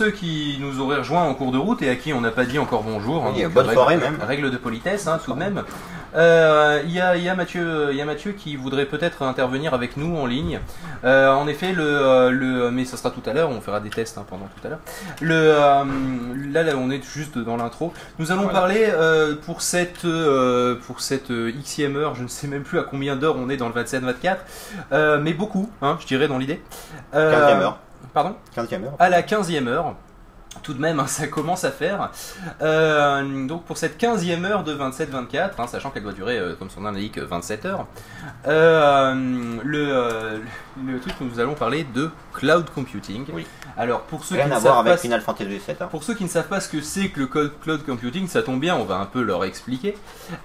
ceux 0.00 0.10
qui 0.10 0.56
nous 0.62 0.80
auraient 0.80 0.96
rejoints 0.96 1.24
en 1.24 1.34
cours 1.34 1.52
de 1.52 1.58
route 1.58 1.82
et 1.82 1.90
à 1.90 1.94
qui 1.94 2.14
on 2.14 2.22
n'a 2.22 2.30
pas 2.30 2.46
dit 2.46 2.58
encore 2.58 2.82
bonjour. 2.82 3.26
hein, 3.26 3.32
Oui, 3.36 3.44
bonne 3.44 3.66
règle- 3.66 3.74
soirée 3.74 3.96
même. 3.98 4.16
Règle 4.26 4.50
de 4.50 4.56
politesse, 4.56 5.06
hein, 5.06 5.20
tout 5.22 5.34
de 5.34 5.38
même. 5.38 5.62
Euh, 6.16 6.80
Il 6.86 6.90
y, 6.90 7.00
a, 7.00 7.16
y, 7.18 7.28
a 7.28 7.34
Mathieu- 7.34 7.92
y 7.92 8.00
a 8.00 8.04
Mathieu 8.06 8.32
qui 8.32 8.56
voudrait 8.56 8.86
peut-être 8.86 9.22
intervenir 9.22 9.74
avec 9.74 9.98
nous 9.98 10.16
en 10.16 10.24
ligne. 10.24 10.58
Euh, 11.04 11.30
en 11.30 11.46
effet, 11.46 11.72
le, 11.74 11.84
euh, 11.84 12.30
le, 12.30 12.70
mais 12.70 12.86
ça 12.86 12.96
sera 12.96 13.10
tout 13.10 13.20
à 13.26 13.34
l'heure, 13.34 13.50
on 13.50 13.60
fera 13.60 13.78
des 13.80 13.90
tests 13.90 14.16
hein, 14.16 14.24
pendant 14.26 14.46
tout 14.46 14.66
à 14.66 14.70
l'heure. 14.70 14.78
Le, 15.20 15.34
euh, 15.34 15.84
là, 16.50 16.62
là, 16.62 16.72
on 16.78 16.90
est 16.90 17.04
juste 17.04 17.36
dans 17.36 17.58
l'intro. 17.58 17.92
Nous 18.18 18.32
allons 18.32 18.44
Voilà. 18.44 18.58
parler 18.58 18.86
euh, 18.90 19.34
pour 19.44 19.60
cette, 19.60 20.06
euh, 20.06 20.76
pour 20.86 21.02
cette 21.02 21.30
euh, 21.30 21.52
xème 21.62 21.96
heure, 21.96 22.14
je 22.14 22.22
ne 22.22 22.28
sais 22.28 22.46
même 22.48 22.62
plus 22.62 22.78
à 22.78 22.84
combien 22.84 23.16
d'heures 23.16 23.36
on 23.36 23.50
est 23.50 23.58
dans 23.58 23.68
le 23.68 23.74
27-24, 23.74 24.38
euh, 24.92 25.18
mais 25.20 25.34
beaucoup, 25.34 25.68
hein, 25.82 25.98
je 26.00 26.06
dirais 26.06 26.26
dans 26.26 26.38
l'idée. 26.38 26.62
Euh, 27.14 27.30
15e 27.54 27.60
heure. 27.60 27.78
Pardon 28.14 28.34
15e 28.56 28.84
heure. 28.84 28.94
à 28.98 29.08
la 29.08 29.22
15e 29.22 29.66
heure. 29.68 29.94
Tout 30.64 30.74
de 30.74 30.80
même, 30.80 30.98
hein, 30.98 31.06
ça 31.06 31.28
commence 31.28 31.62
à 31.62 31.70
faire. 31.70 32.10
Euh, 32.60 33.46
donc 33.46 33.62
pour 33.66 33.78
cette 33.78 34.02
15e 34.02 34.44
heure 34.44 34.64
de 34.64 34.74
27-24, 34.74 35.50
hein, 35.58 35.66
sachant 35.68 35.90
qu'elle 35.90 36.02
doit 36.02 36.12
durer, 36.12 36.38
euh, 36.38 36.56
comme 36.56 36.68
son 36.70 36.80
nom 36.80 36.90
l'indique, 36.90 37.18
27 37.20 37.66
heures, 37.66 37.86
euh, 38.48 39.14
le, 39.62 40.42
le 40.84 40.98
truc 41.00 41.16
que 41.18 41.22
nous 41.24 41.38
allons 41.38 41.54
parler 41.54 41.84
de 41.94 42.10
cloud 42.32 42.68
computing. 42.74 43.26
Oui. 43.32 43.46
Alors 43.76 44.00
pour 44.00 44.24
ceux 44.24 44.34
Rien 44.34 44.46
qui 44.46 44.52
à 44.52 44.56
ne 44.56 44.60
voir 44.60 44.74
savent 44.74 44.86
avec 44.86 44.92
pas 44.98 45.02
Final 45.02 45.20
Fantasy 45.20 45.48
VII. 45.48 45.60
hein. 45.80 45.86
pour 45.88 46.02
ceux 46.02 46.14
qui 46.14 46.24
ne 46.24 46.28
savent 46.28 46.48
pas 46.48 46.60
ce 46.60 46.68
que 46.68 46.80
c'est 46.80 47.10
que 47.10 47.20
le 47.20 47.26
cloud 47.28 47.84
computing, 47.86 48.26
ça 48.26 48.42
tombe 48.42 48.58
bien, 48.60 48.74
on 48.74 48.84
va 48.84 48.96
un 48.96 49.06
peu 49.06 49.22
leur 49.22 49.44
expliquer. 49.44 49.96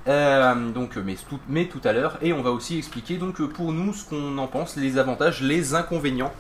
Donc, 0.06 0.98
mais 1.04 1.16
tout, 1.28 1.40
mais 1.50 1.66
tout 1.66 1.82
à 1.84 1.94
l'heure, 1.94 2.18
et 2.22 2.32
on 2.32 2.44
va 2.44 2.52
aussi 2.52 2.78
expliquer 2.78 3.18
donc 3.18 3.42
pour 3.54 3.72
nous 3.74 3.92
ce 3.94 4.08
qu'on 4.08 4.38
en 4.38 4.48
pense, 4.48 4.76
les 4.76 5.00
avantages, 5.00 5.42
les 5.42 5.74
inconvénients 5.74 6.32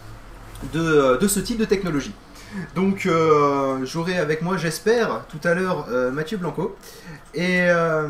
de, 0.73 1.17
de 1.17 1.27
ce 1.27 1.39
type 1.39 1.57
de 1.57 1.65
technologie. 1.65 2.13
Donc, 2.73 3.05
euh, 3.05 3.85
j'aurai 3.85 4.17
avec 4.17 4.41
moi, 4.41 4.57
j'espère, 4.57 5.25
tout 5.27 5.45
à 5.45 5.53
l'heure 5.53 5.87
euh, 5.89 6.11
Mathieu 6.11 6.37
Blanco. 6.37 6.75
Et, 7.33 7.63
euh, 7.69 8.07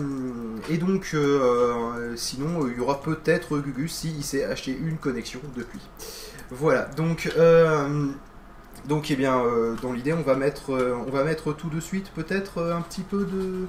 et 0.69 0.77
donc, 0.77 1.11
euh, 1.13 2.13
sinon, 2.15 2.67
il 2.67 2.77
y 2.77 2.79
aura 2.79 3.01
peut-être 3.01 3.57
Gugus 3.57 3.91
s'il 3.91 4.23
s'est 4.23 4.43
acheté 4.45 4.77
une 4.79 4.97
connexion 4.97 5.39
depuis. 5.55 5.79
Voilà, 6.51 6.83
donc, 6.95 7.31
euh, 7.37 8.07
donc 8.87 9.09
eh 9.09 9.15
bien, 9.15 9.39
euh, 9.39 9.75
dans 9.81 9.93
l'idée, 9.93 10.13
on 10.13 10.21
va 10.21 10.35
mettre, 10.35 10.73
euh, 10.73 10.95
on 11.07 11.11
va 11.11 11.23
mettre 11.23 11.53
tout 11.53 11.69
de 11.69 11.79
suite 11.79 12.11
peut-être 12.13 12.59
euh, 12.59 12.75
un 12.75 12.81
petit 12.81 13.01
peu 13.01 13.25
de, 13.25 13.65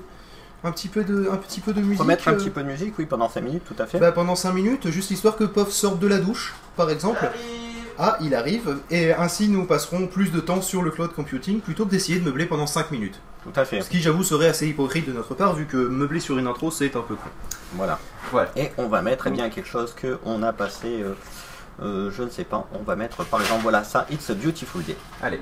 un 0.63 0.73
petit 0.73 0.89
peu 0.89 1.05
de, 1.05 1.29
un 1.31 1.37
petit 1.37 1.61
peu 1.61 1.73
de 1.73 1.81
musique. 1.81 2.03
Un 2.05 2.11
euh, 2.11 2.37
petit 2.37 2.51
peu 2.51 2.63
de 2.63 2.69
musique, 2.69 2.99
oui, 2.99 3.07
pendant 3.07 3.31
5 3.31 3.41
minutes, 3.41 3.63
tout 3.65 3.83
à 3.83 3.87
fait. 3.87 3.99
bah, 3.99 4.13
pendant 4.13 4.37
5 4.37 4.53
minutes, 4.53 4.91
juste 4.91 5.11
histoire 5.11 5.37
que 5.37 5.45
Pof 5.45 5.71
sorte 5.71 5.99
de 6.01 6.07
la 6.07 6.19
douche, 6.19 6.55
par 6.77 6.91
exemple. 6.91 7.25
Ah, 7.99 8.19
il 8.21 8.35
arrive, 8.35 8.79
et 8.91 9.13
ainsi 9.13 9.49
nous 9.49 9.65
passerons 9.65 10.07
plus 10.07 10.31
de 10.31 10.41
temps 10.41 10.61
sur 10.61 10.83
le 10.83 10.91
cloud 10.91 11.13
computing 11.13 11.61
plutôt 11.61 11.87
que 11.87 11.91
d'essayer 11.91 12.19
de 12.19 12.25
meubler 12.25 12.47
pendant 12.47 12.67
5 12.67 12.91
minutes. 12.91 13.21
Tout 13.43 13.59
à 13.59 13.65
fait. 13.65 13.81
Ce 13.81 13.89
qui, 13.89 14.01
j'avoue, 14.01 14.25
serait 14.25 14.49
assez 14.49 14.67
hypocrite 14.69 15.07
de 15.07 15.13
notre 15.13 15.35
part, 15.35 15.55
vu 15.55 15.67
que 15.67 15.77
meubler 15.77 16.21
sur 16.21 16.37
une 16.37 16.47
intro, 16.47 16.71
c'est 16.71 16.97
un 16.97 17.01
peu 17.03 17.15
con. 17.15 17.31
Voilà. 17.75 17.99
Voilà. 18.31 18.51
Et 18.57 18.71
on 18.77 18.89
va 18.89 19.03
mettre 19.03 19.29
eh 19.29 19.31
bien 19.31 19.49
quelque 19.49 19.69
chose 19.69 19.95
que 19.95 20.19
on 20.25 20.43
a 20.43 20.53
passé, 20.53 21.01
euh, 21.03 21.15
euh, 21.81 22.11
je 22.11 22.23
ne 22.23 22.29
sais 22.29 22.45
pas, 22.45 22.69
on 22.73 22.83
va 22.83 22.97
mettre 22.97 23.25
par 23.25 23.41
exemple, 23.41 23.63
voilà 23.63 23.85
ça, 23.85 24.07
It's 24.11 24.29
a 24.31 24.35
Beautiful 24.35 24.83
Day. 24.83 24.97
Allez. 25.23 25.41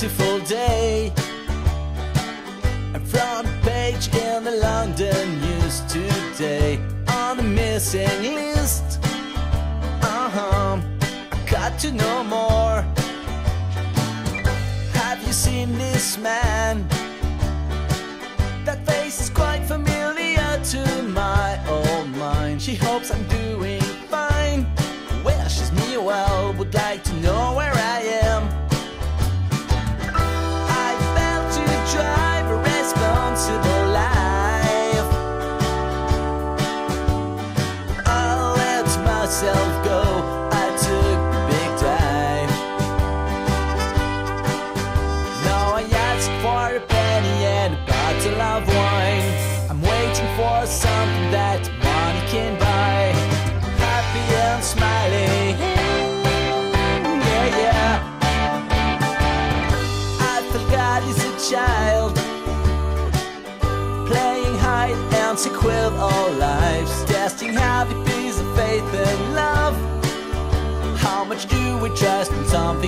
Beautiful 0.00 0.38
day. 0.46 1.12
A 2.94 3.00
front 3.00 3.48
page 3.62 4.06
in 4.14 4.44
the 4.44 4.52
London 4.52 5.40
news 5.40 5.80
today. 5.88 6.78
On 7.08 7.36
the 7.36 7.42
missing 7.42 8.22
list. 8.22 9.00
Uh 10.00 10.30
huh. 10.30 10.80
I 11.32 11.50
got 11.50 11.80
to 11.80 11.90
know 11.90 12.22
more. 12.22 12.84
Have 14.92 15.20
you 15.26 15.32
seen 15.32 15.76
this 15.76 16.16
man? 16.16 16.86
That 18.64 18.86
face 18.86 19.20
is 19.20 19.30
quite 19.30 19.64
familiar 19.64 20.60
to 20.72 21.02
my 21.08 21.58
old 21.68 22.08
mind. 22.10 22.62
She 22.62 22.76
hopes 22.76 23.10
I'm 23.10 23.26
doing 23.26 23.80
fine. 24.08 24.64
Wishes 25.24 25.72
me 25.72 25.96
well, 25.96 26.52
would 26.52 26.72
like 26.72 27.02
to 27.02 27.14
know 27.14 27.54
where 27.56 27.77
trust 71.94 72.32
in 72.32 72.44
something 72.46 72.87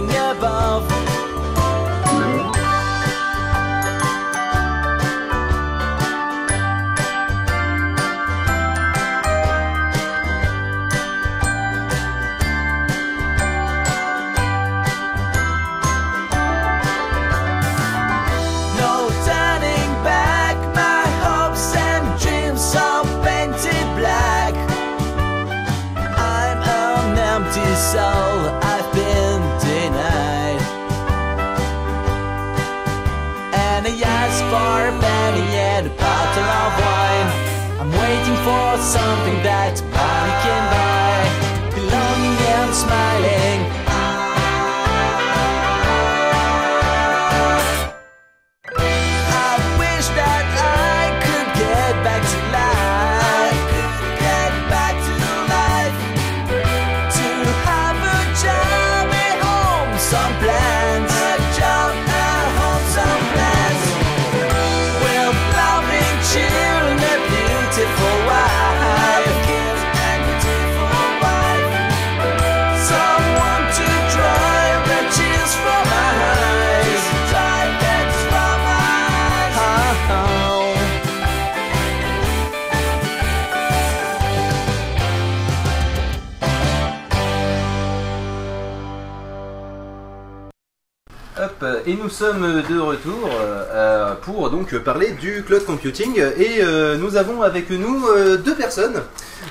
sommes 92.20 92.62
de 92.68 92.78
retour 92.78 93.30
euh, 93.32 94.14
pour 94.20 94.50
donc 94.50 94.76
parler 94.80 95.12
du 95.12 95.42
cloud 95.42 95.64
computing 95.64 96.18
et 96.18 96.58
euh, 96.60 96.98
nous 96.98 97.16
avons 97.16 97.40
avec 97.40 97.70
nous 97.70 98.06
euh, 98.08 98.36
deux 98.36 98.54
personnes 98.54 99.00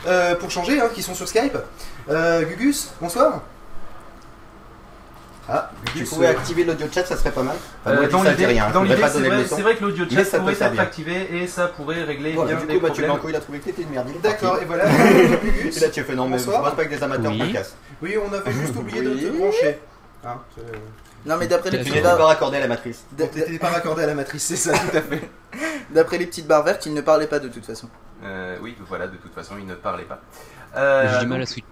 euh, 0.08 0.36
pour 0.36 0.52
changer 0.52 0.80
hein, 0.80 0.88
qui 0.94 1.02
sont 1.02 1.16
sur 1.16 1.28
Skype. 1.28 1.58
Euh, 2.12 2.44
Gugus, 2.44 2.92
bonsoir. 3.02 3.42
Ah, 5.52 5.72
Tu 5.88 5.94
Gugus, 5.94 6.10
pouvais 6.12 6.28
euh, 6.28 6.30
activer 6.30 6.64
l'audio 6.64 6.86
chat, 6.94 7.04
ça 7.08 7.18
serait 7.18 7.32
pas 7.32 7.42
mal. 7.42 7.56
Enfin, 7.84 7.96
Euh, 7.96 8.00
moi, 8.02 8.08
dans 8.08 8.22
l'idée, 8.22 8.46
c'est 9.12 9.20
vrai, 9.20 9.38
leçon. 9.40 9.56
c'est 9.56 9.62
vrai 9.64 9.76
que 9.76 9.84
l'audio 9.86 10.06
chat 10.08 10.38
pourrait 10.38 10.54
être 10.54 10.80
activé 10.80 11.28
et 11.42 11.48
ça 11.48 11.70
pourrait 11.70 12.04
régler 12.04 12.34
Voilà, 12.34 12.52
bien 12.52 12.62
du 12.62 12.68
des 12.68 12.80
coup, 12.80 12.86
problèmes. 12.86 13.06
Blanco, 13.08 13.30
il 13.30 13.36
a 13.36 13.40
trouvé 13.40 13.58
que 13.58 13.66
t'étais 13.66 13.82
une 13.82 13.90
merde. 13.90 14.10
D'accord, 14.22 14.60
et 14.62 14.66
voilà. 14.66 14.84
Et 15.76 15.80
là, 15.80 15.90
tu 15.90 16.04
fais 16.04 16.14
non, 16.14 16.28
mais 16.30 16.38
je 16.38 16.46
pas 16.46 16.68
avec 16.68 16.90
des 16.92 17.02
amateurs 17.02 17.32
Oui. 17.32 17.40
podcasts. 17.40 17.76
Oui, 18.04 18.14
on 18.24 18.32
avait 18.32 18.52
juste 18.52 18.76
oublié 18.80 19.02
de 19.02 19.10
te 19.16 19.28
brancher. 19.36 19.80
Hein, 20.26 20.38
Non, 21.26 21.38
mais 21.38 21.48
d'après 21.48 21.70
les, 21.72 21.78
Tu 21.80 21.84
Tu 21.86 21.90
petites 21.92 21.96
n'étais 21.96 22.08
barres- 22.08 22.18
pas 22.18 22.26
raccordé 22.28 22.58
à 22.58 22.60
la 22.62 22.68
matrice. 22.68 23.06
Bon, 23.12 23.28
t'étais 23.28 23.58
pas 23.60 23.70
raccordé 23.70 24.04
à 24.04 24.08
la 24.08 24.16
matrice, 24.16 24.44
c'est 24.44 24.56
ça, 24.56 24.74
tout 24.78 24.98
à 24.98 25.02
fait. 25.02 25.30
d'après 25.92 26.18
les 26.18 26.26
petites 26.28 26.48
barres 26.48 26.64
vertes, 26.64 26.86
il 26.86 26.94
ne 26.94 27.02
parlait 27.02 27.28
pas 27.28 27.40
de 27.40 27.48
toute 27.48 27.66
façon. 27.66 27.90
Euh, 28.24 28.58
oui, 28.62 28.76
voilà, 28.88 29.08
de 29.08 29.16
toute 29.18 29.34
façon, 29.34 29.56
il 29.58 29.66
ne 29.66 29.76
parlait 29.76 30.04
pas. 30.04 30.20
Euh, 30.76 31.10
J'ai 31.14 31.20
du 31.20 31.26
mal 31.28 31.38
à 31.38 31.40
donc- 31.42 31.48
switch. 31.50 31.66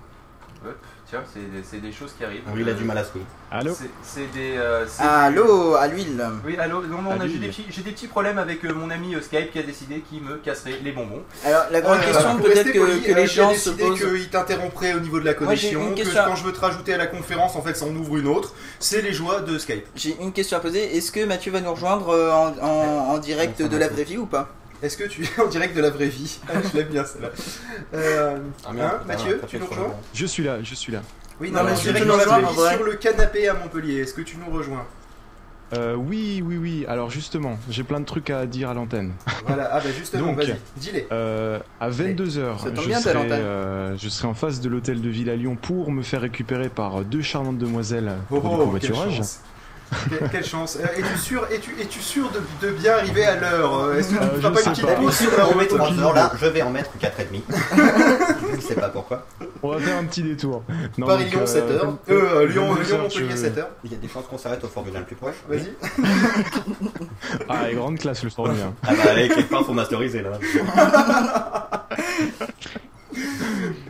Hop, 0.65 0.75
Tiens, 1.09 1.23
c'est 1.33 1.39
des, 1.39 1.63
c'est 1.63 1.77
des 1.79 1.93
choses 1.93 2.11
qui 2.17 2.25
arrivent. 2.25 2.41
Oui, 2.53 2.59
il 2.63 2.69
a 2.69 2.73
du 2.73 2.83
mal 2.83 2.97
à 2.97 3.03
se 3.05 3.11
Allô 3.49 3.73
C'est- 3.73 3.89
C'est 4.03 4.29
des. 4.33 4.57
euh, 4.57 4.85
Allô, 4.99 5.75
à 5.75 5.87
l'huile. 5.87 6.21
Oui, 6.45 6.57
allô, 6.57 6.81
non, 6.81 7.01
non, 7.01 7.11
j'ai 7.21 7.37
des, 7.37 7.47
petits- 7.47 7.65
j'ai 7.69 7.81
des 7.81 7.91
petits 7.91 8.07
problèmes 8.07 8.37
avec 8.37 8.65
euh, 8.65 8.73
mon 8.73 8.89
ami 8.89 9.15
euh, 9.15 9.21
Skype 9.21 9.51
qui 9.53 9.59
a 9.59 9.63
décidé 9.63 10.01
qu'il 10.01 10.21
me 10.21 10.35
casserait 10.35 10.79
les 10.83 10.91
bonbons. 10.91 11.23
Alors, 11.45 11.63
la 11.71 11.79
grande 11.79 11.99
Euh, 11.99 12.11
question, 12.11 12.37
peut-être 12.39 12.71
que, 12.73 13.05
que 13.05 13.11
euh, 13.11 13.15
les 13.15 13.25
gens 13.27 13.53
se 13.53 13.69
posent. 13.69 13.97
qu'il 14.01 14.29
t'interromprait 14.29 14.95
au 14.95 14.99
niveau 14.99 15.21
de 15.21 15.25
la 15.25 15.31
Moi, 15.31 15.39
connexion, 15.45 15.81
une 15.81 15.91
que 15.95 16.01
question. 16.01 16.23
quand 16.25 16.35
je 16.35 16.43
veux 16.43 16.51
te 16.51 16.59
rajouter 16.59 16.93
à 16.93 16.97
la 16.97 17.07
conférence, 17.07 17.55
en 17.55 17.61
fait, 17.61 17.75
ça 17.77 17.85
en 17.85 17.95
ouvre 17.95 18.17
une 18.17 18.27
autre. 18.27 18.53
C'est 18.79 19.01
les 19.01 19.13
joies 19.13 19.39
de 19.39 19.57
Skype. 19.57 19.85
J'ai 19.95 20.17
une 20.19 20.33
question 20.33 20.57
à 20.57 20.59
poser. 20.59 20.97
Est-ce 20.97 21.13
que 21.13 21.23
Mathieu 21.23 21.53
va 21.53 21.61
nous 21.61 21.71
rejoindre 21.71 22.09
euh, 22.09 22.31
en, 22.33 22.53
en- 22.61 23.13
en 23.13 23.17
direct 23.17 23.61
de 23.61 23.77
la 23.77 23.87
vraie 23.87 24.03
vie 24.03 24.17
ou 24.17 24.25
pas? 24.25 24.49
Est-ce 24.83 24.97
que 24.97 25.05
tu 25.05 25.23
es 25.23 25.41
en 25.41 25.47
direct 25.47 25.75
de 25.75 25.81
la 25.81 25.89
vraie 25.89 26.07
vie 26.09 26.39
Ah, 26.49 26.53
Je 26.71 26.77
l'aime 26.77 26.87
bien 26.89 27.03
celle-là. 27.05 27.29
Euh, 27.93 28.37
Ah, 28.65 28.73
merde, 28.73 28.91
hein, 28.93 28.99
putain, 29.01 29.07
Mathieu, 29.13 29.41
tu 29.47 29.59
nous 29.59 29.65
rejoins. 29.65 29.95
Je 30.13 30.25
suis 30.25 30.43
là, 30.43 30.57
je 30.63 30.75
suis 30.75 30.91
là. 30.93 31.01
Oui, 31.39 31.51
Non, 31.51 31.63
mais 31.63 31.73
direct 31.73 32.05
dans 32.07 32.17
la 32.17 32.25
vraie 32.25 32.41
vie 32.41 32.75
sur 32.75 32.83
le 32.83 32.93
canapé 32.95 33.47
à 33.47 33.53
Montpellier. 33.53 34.01
Est-ce 34.01 34.13
que 34.13 34.21
tu 34.21 34.37
nous 34.37 34.51
rejoins 34.55 34.85
Euh, 35.73 35.95
oui, 35.95 36.41
oui, 36.45 36.57
oui. 36.57 36.85
Alors 36.87 37.09
justement, 37.09 37.57
j'ai 37.69 37.83
plein 37.83 37.99
de 37.99 38.05
trucs 38.05 38.29
à 38.29 38.45
dire 38.45 38.69
à 38.69 38.73
l'antenne. 38.73 39.13
Voilà, 39.45 39.69
ah 39.71 39.79
bah 39.79 39.89
justement, 39.97 40.33
vas-y, 40.33 40.55
dis-les. 40.77 41.07
Euh, 41.11 41.59
à 41.79 41.89
22h, 41.89 42.59
Ça 42.63 42.71
tombe 42.71 42.85
je, 42.85 42.91
serai, 42.93 43.31
euh, 43.31 43.97
je 43.97 44.09
serai 44.09 44.27
en 44.27 44.33
face 44.33 44.61
de 44.61 44.69
l'hôtel 44.69 45.01
de 45.01 45.09
ville 45.09 45.29
à 45.29 45.35
Lyon 45.35 45.57
pour 45.61 45.91
me 45.91 46.03
faire 46.03 46.21
récupérer 46.21 46.69
par 46.69 47.01
deux 47.03 47.21
charmantes 47.21 47.57
demoiselles 47.57 48.13
pour 48.29 48.41
du 48.41 48.47
Oh, 48.47 48.49
quelle 48.51 48.91
covoiturage. 48.91 49.21
Que- 50.09 50.27
quelle 50.31 50.43
chance. 50.45 50.77
Euh, 50.81 50.85
Es-tu 50.97 51.17
sûr, 51.17 51.47
es-tu, 51.51 51.75
es-tu 51.81 51.99
sûr 52.01 52.29
de, 52.31 52.67
de 52.67 52.71
bien 52.73 52.93
arriver 52.95 53.25
à 53.25 53.35
l'heure 53.37 53.73
Euh, 53.85 53.97
Est-ce 53.97 54.09
que 54.09 54.15
tu 54.15 54.21
Euh, 54.21 54.25
ne 54.25 54.35
je 54.35 54.39
feras 54.41 54.51
pas 54.51 54.61
une 54.61 54.71
petite 54.71 54.95
pause 54.95 55.15
sur 55.17 55.37
la 55.37 55.45
On 55.47 55.55
met 55.55 55.63
route 55.63 55.77
3 55.77 55.99
heures 55.99 56.13
là, 56.13 56.31
je 56.39 56.45
vais 56.47 56.61
en 56.61 56.69
mettre 56.69 56.89
4,5. 56.99 57.41
je 58.51 58.55
ne 58.55 58.61
sais 58.61 58.75
pas 58.75 58.89
pourquoi. 58.89 59.25
On 59.63 59.69
va 59.69 59.79
faire 59.79 59.97
un 59.97 60.03
petit 60.05 60.23
détour. 60.23 60.63
Non, 60.97 61.07
Paris-Lyon, 61.07 61.39
donc, 61.39 61.47
7 61.47 61.63
euh, 61.63 61.83
Euh, 62.09 62.47
Lyon, 62.47 62.73
22 62.73 62.83
Lyon, 62.83 62.95
heures, 62.95 63.01
Montpellier, 63.03 63.27
je- 63.31 63.35
7 63.37 63.57
heures. 63.57 63.69
Il 63.85 63.91
y 63.91 63.95
a 63.95 63.97
des 63.97 64.07
chances 64.07 64.25
qu'on 64.27 64.37
s'arrête 64.37 64.63
au 64.63 64.67
Fort 64.67 64.83
Bulin 64.83 64.99
le 64.99 65.05
plus 65.05 65.15
proche. 65.15 65.35
Vas-y. 65.47 65.71
Ah, 67.49 67.69
et 67.69 67.75
grande 67.75 67.97
classe 67.97 68.23
le 68.23 68.29
sport 68.29 68.49
bien. 68.49 68.73
Ah 68.83 68.91
bah, 68.93 69.11
allez, 69.11 69.27
quelque 69.29 69.49
part, 69.49 69.65
faut 69.65 69.73
masteriser 69.73 70.21
là. 70.21 70.31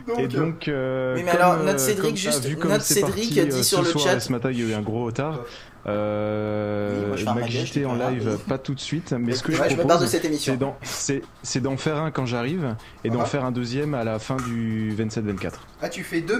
Donc, 0.06 0.18
Et 0.20 0.22
euh, 0.24 0.26
donc, 0.28 0.68
euh, 0.68 1.14
Oui, 1.16 1.22
mais 1.24 1.32
comme, 1.32 1.40
alors, 1.40 1.52
euh, 1.60 1.64
notre 1.64 1.80
Cédric, 1.80 2.16
ça, 2.18 2.30
juste- 2.30 2.44
vu 2.46 2.56
comme 2.56 2.70
notre 2.70 2.84
Cédric 2.84 3.14
parti, 3.14 3.28
dit 3.30 3.40
euh, 3.40 3.62
sur 3.62 3.80
ce 3.80 3.84
le 3.84 3.90
soir, 3.90 4.04
chat- 4.04 4.20
Ce 4.20 4.32
matin, 4.32 4.50
il 4.50 4.58
y 4.60 4.62
a 4.64 4.68
eu 4.68 4.74
un 4.74 4.80
gros 4.80 5.04
retard. 5.04 5.40
Euh, 5.88 7.14
Oui, 7.14 7.24
en 7.84 7.94
live, 7.94 8.38
pas 8.48 8.58
tout 8.58 8.74
de 8.74 8.80
suite, 8.80 9.12
mais 9.18 9.32
ce 9.34 9.42
que 9.42 9.52
je 9.52 9.60
Ouais, 9.60 9.68
je 9.70 9.74
me 9.76 9.78
barre 9.78 9.86
de 9.86 9.92
propose, 10.04 10.08
cette 10.10 10.22
c'est 10.22 10.28
émission. 10.28 10.54
d'en, 10.56 10.76
c'est, 10.82 11.22
c'est 11.42 11.60
d'en 11.60 11.76
faire 11.76 11.96
un 11.96 12.10
quand 12.10 12.26
j'arrive 12.26 12.76
et 13.04 13.10
d'en 13.10 13.20
Ah. 13.22 13.24
faire 13.24 13.44
un 13.44 13.52
deuxième 13.52 13.94
à 13.94 14.04
la 14.04 14.18
fin 14.18 14.36
du 14.36 14.92
27-24. 14.96 15.52
Ah, 15.82 15.88
tu 15.88 16.02
fais 16.04 16.20
deux 16.20 16.38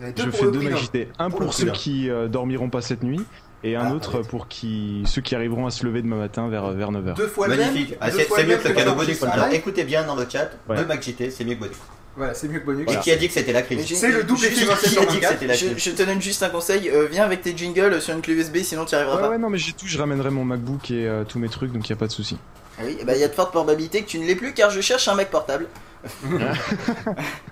Deux 0.00 0.24
Je 0.24 0.30
fais 0.30 0.50
deux. 0.50 0.60
Mac 0.60 0.76
JT, 0.76 1.08
un 1.18 1.30
Pour 1.30 1.54
ceux 1.54 1.70
qui 1.70 2.10
euh, 2.10 2.26
dormiront 2.28 2.68
pas 2.70 2.80
cette 2.80 3.02
nuit 3.02 3.20
et 3.62 3.76
un 3.76 3.86
Ah, 3.86 3.94
autre 3.94 4.22
pour 4.22 4.48
qui, 4.48 5.02
ceux 5.06 5.22
qui 5.22 5.34
arriveront 5.34 5.66
à 5.66 5.70
se 5.70 5.84
lever 5.86 6.02
demain 6.02 6.16
matin 6.16 6.48
vers, 6.48 6.70
vers 6.72 6.90
9h. 6.90 7.14
Deux 7.14 7.28
fois 7.28 7.48
le 7.48 7.56
même. 7.56 7.66
Magnifique. 7.72 7.96
Ah, 8.00 8.10
c'est 8.10 8.44
mieux 8.46 8.56
que 8.56 8.68
le 8.68 8.74
cadeau 8.74 8.94
bonus. 8.94 9.22
écoutez 9.52 9.84
bien 9.84 10.04
dans 10.04 10.16
le 10.16 10.26
chat, 10.28 10.50
Ouais. 10.68 10.76
deux 10.76 10.84
McJT, 10.86 11.30
c'est 11.30 11.44
mieux 11.44 11.54
que 11.54 11.60
bonus. 11.60 11.76
Voilà, 12.16 12.34
c'est 12.34 12.46
mieux 12.48 12.60
que 12.60 12.64
bonus. 12.66 12.86
Et 12.92 12.96
qui 13.00 13.10
a 13.10 13.16
dit 13.16 13.26
que 13.26 13.34
c'était 13.34 13.52
la 13.52 13.62
crise 13.62 13.84
C'est 13.92 14.10
le 14.12 14.22
double 14.22 14.44
effet 14.44 14.64
Qui 14.64 14.70
a 14.70 14.74
dit 14.74 15.18
que 15.20 15.20
2724. 15.20 15.32
c'était 15.32 15.46
la 15.46 15.54
Je, 15.54 15.66
crise 15.66 15.84
je 15.84 15.90
te 15.90 16.02
donne 16.04 16.22
juste 16.22 16.42
un 16.44 16.48
conseil, 16.50 16.88
euh, 16.88 17.08
viens 17.10 17.24
avec 17.24 17.42
tes 17.42 17.56
jingles 17.56 18.00
sur 18.00 18.14
une 18.14 18.22
clé 18.22 18.34
USB, 18.34 18.58
sinon 18.62 18.84
tu 18.84 18.94
n'y 18.94 19.00
arriveras 19.00 19.16
Ouais, 19.16 19.22
pas. 19.22 19.30
ouais, 19.30 19.38
non, 19.38 19.50
mais 19.50 19.58
j'ai 19.58 19.72
tout, 19.72 19.86
je 19.86 19.98
ramènerai 19.98 20.30
mon 20.30 20.44
MacBook 20.44 20.90
et 20.92 21.06
euh, 21.08 21.24
tous 21.24 21.38
mes 21.40 21.48
trucs, 21.48 21.72
donc 21.72 21.88
il 21.88 21.92
n'y 21.92 21.96
a 21.96 21.98
pas 21.98 22.06
de 22.06 22.12
souci. 22.12 22.38
Ah 22.78 22.82
Oui, 22.84 22.96
et 23.00 23.04
bah, 23.04 23.14
il 23.16 23.20
y 23.20 23.24
a 23.24 23.28
de 23.28 23.32
fortes 23.34 23.50
probabilités 23.50 24.02
que 24.02 24.08
tu 24.08 24.18
ne 24.20 24.26
l'aies 24.26 24.36
plus 24.36 24.52
car 24.54 24.70
je 24.70 24.80
cherche 24.80 25.08
un 25.08 25.14
Mac 25.14 25.30
portable. 25.30 25.66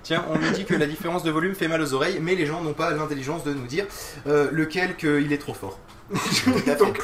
Tiens, 0.03 0.23
on 0.29 0.37
nous 0.37 0.51
dit 0.51 0.65
que 0.65 0.75
la 0.75 0.85
différence 0.85 1.23
de 1.23 1.31
volume 1.31 1.55
fait 1.55 1.67
mal 1.67 1.81
aux 1.81 1.93
oreilles, 1.93 2.19
mais 2.21 2.35
les 2.35 2.45
gens 2.45 2.61
n'ont 2.61 2.73
pas 2.73 2.91
l'intelligence 2.91 3.43
de 3.43 3.53
nous 3.53 3.65
dire 3.67 3.85
euh, 4.27 4.47
lequel 4.51 4.95
qu'il 4.95 5.31
est 5.33 5.37
trop 5.37 5.53
fort. 5.53 5.79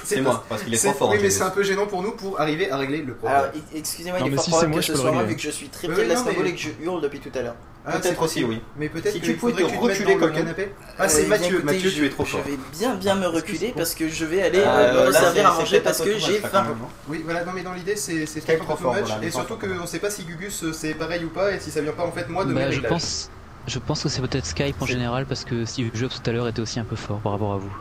C'est 0.04 0.22
moi, 0.22 0.44
parce 0.50 0.64
qu'il 0.64 0.74
est 0.74 0.78
trop 0.78 0.94
fort. 0.94 1.10
Oui, 1.10 1.18
mais 1.22 1.24
jeu. 1.26 1.30
c'est 1.38 1.44
un 1.44 1.50
peu 1.50 1.64
gênant 1.64 1.88
pour 1.88 2.04
nous 2.04 2.12
pour 2.12 2.40
arriver 2.40 2.70
à 2.70 2.78
régler 2.78 3.02
le 3.02 3.14
problème. 3.14 3.40
Alors, 3.40 3.52
excusez-moi, 3.74 4.20
il 4.22 4.28
est 4.28 4.30
mais 4.30 4.36
fort 4.36 4.44
si 4.46 4.50
probable 4.52 4.68
c'est 4.68 4.72
moi, 4.74 4.80
que 4.82 4.86
je 4.86 4.92
ce 4.94 4.98
soit 5.00 5.12
moi 5.12 5.24
vu 5.24 5.36
que 5.36 5.42
je 5.42 5.50
suis 5.50 5.70
très 5.70 5.88
près 5.88 6.04
de 6.04 6.10
l'Astrobol 6.10 6.44
mais- 6.44 6.50
et 6.50 6.54
que 6.54 6.60
je 6.60 6.70
hurle 6.82 7.02
depuis 7.02 7.20
tout 7.20 7.32
à 7.38 7.42
l'heure. 7.42 7.56
Ah, 7.86 7.98
peut-être 7.98 8.22
aussi, 8.22 8.44
oui. 8.44 8.62
Mais 8.78 8.90
peut-être 8.90 9.14
Si 9.14 9.22
tu 9.22 9.34
pouvais 9.36 9.54
te 9.54 9.64
reculer 9.64 10.18
comme 10.18 10.34
canapé. 10.34 10.64
Euh, 10.64 10.94
Ah, 11.00 11.08
c'est 11.10 11.26
Mathieu. 11.26 11.58
écoutez, 11.60 11.64
Mathieu, 11.74 11.90
je, 11.90 11.96
tu 11.96 12.06
es 12.06 12.10
trop 12.10 12.26
je 12.26 12.32
fort. 12.32 12.42
vais 12.44 12.58
bien 12.78 12.96
bien 12.96 13.16
me 13.16 13.28
reculer 13.28 13.74
parce 13.76 13.96
que 13.96 14.10
je 14.10 14.26
vais 14.26 14.42
aller 14.44 14.62
Ah, 14.66 14.78
euh, 14.80 15.08
me 15.08 15.12
c'est- 15.14 15.40
à 15.40 15.52
manger 15.54 15.66
peut-être 15.80 15.84
parce 15.84 16.00
que 16.02 16.10
too 16.14 16.20
j'ai 16.20 16.40
faim. 16.40 16.66
Oui, 17.08 17.22
voilà, 17.24 17.46
non, 17.46 17.54
mais 17.56 17.64
dans 17.64 17.74
l'idée, 17.74 17.96
c'est 17.96 18.26
Skype 18.26 18.60
trop 18.60 18.76
fort, 18.76 18.96
Et 19.24 19.32
surtout 19.32 19.56
qu'on 19.56 19.88
sait 19.88 20.00
pas 20.00 20.12
si 20.12 20.24
Gugus 20.24 20.64
euh, 20.64 20.74
c'est 20.74 20.94
pareil 20.94 21.24
ou 21.24 21.30
pas, 21.30 21.54
et 21.54 21.60
si 21.60 21.72
ça 21.72 21.82
vient 21.82 21.94
pas 21.94 22.04
en 22.04 22.12
fait 22.12 22.28
moi 22.30 22.44
de 22.44 22.50
mes 22.54 22.56
Bah, 22.56 22.70
je 22.70 22.76
réglages. 22.76 22.90
pense, 22.92 23.30
je 23.66 23.80
pense 23.80 24.04
que 24.04 24.10
c'est 24.10 24.22
peut-être 24.22 24.46
Skype 24.46 24.80
en 24.82 24.86
général 24.86 25.26
parce 25.26 25.46
que 25.46 25.66
Steve 25.66 25.90
Jobs 25.96 26.12
tout 26.12 26.30
à 26.30 26.34
l'heure 26.34 26.48
était 26.50 26.62
aussi 26.62 26.80
un 26.80 26.84
peu 26.86 26.96
fort 26.98 27.20
par 27.20 27.32
rapport 27.32 27.54
à 27.54 27.58
vous. 27.58 27.72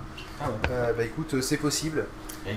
Euh, 0.70 0.93
bah 0.96 1.05
écoute, 1.05 1.35
euh, 1.35 1.40
c'est 1.43 1.56
possible. 1.56 2.05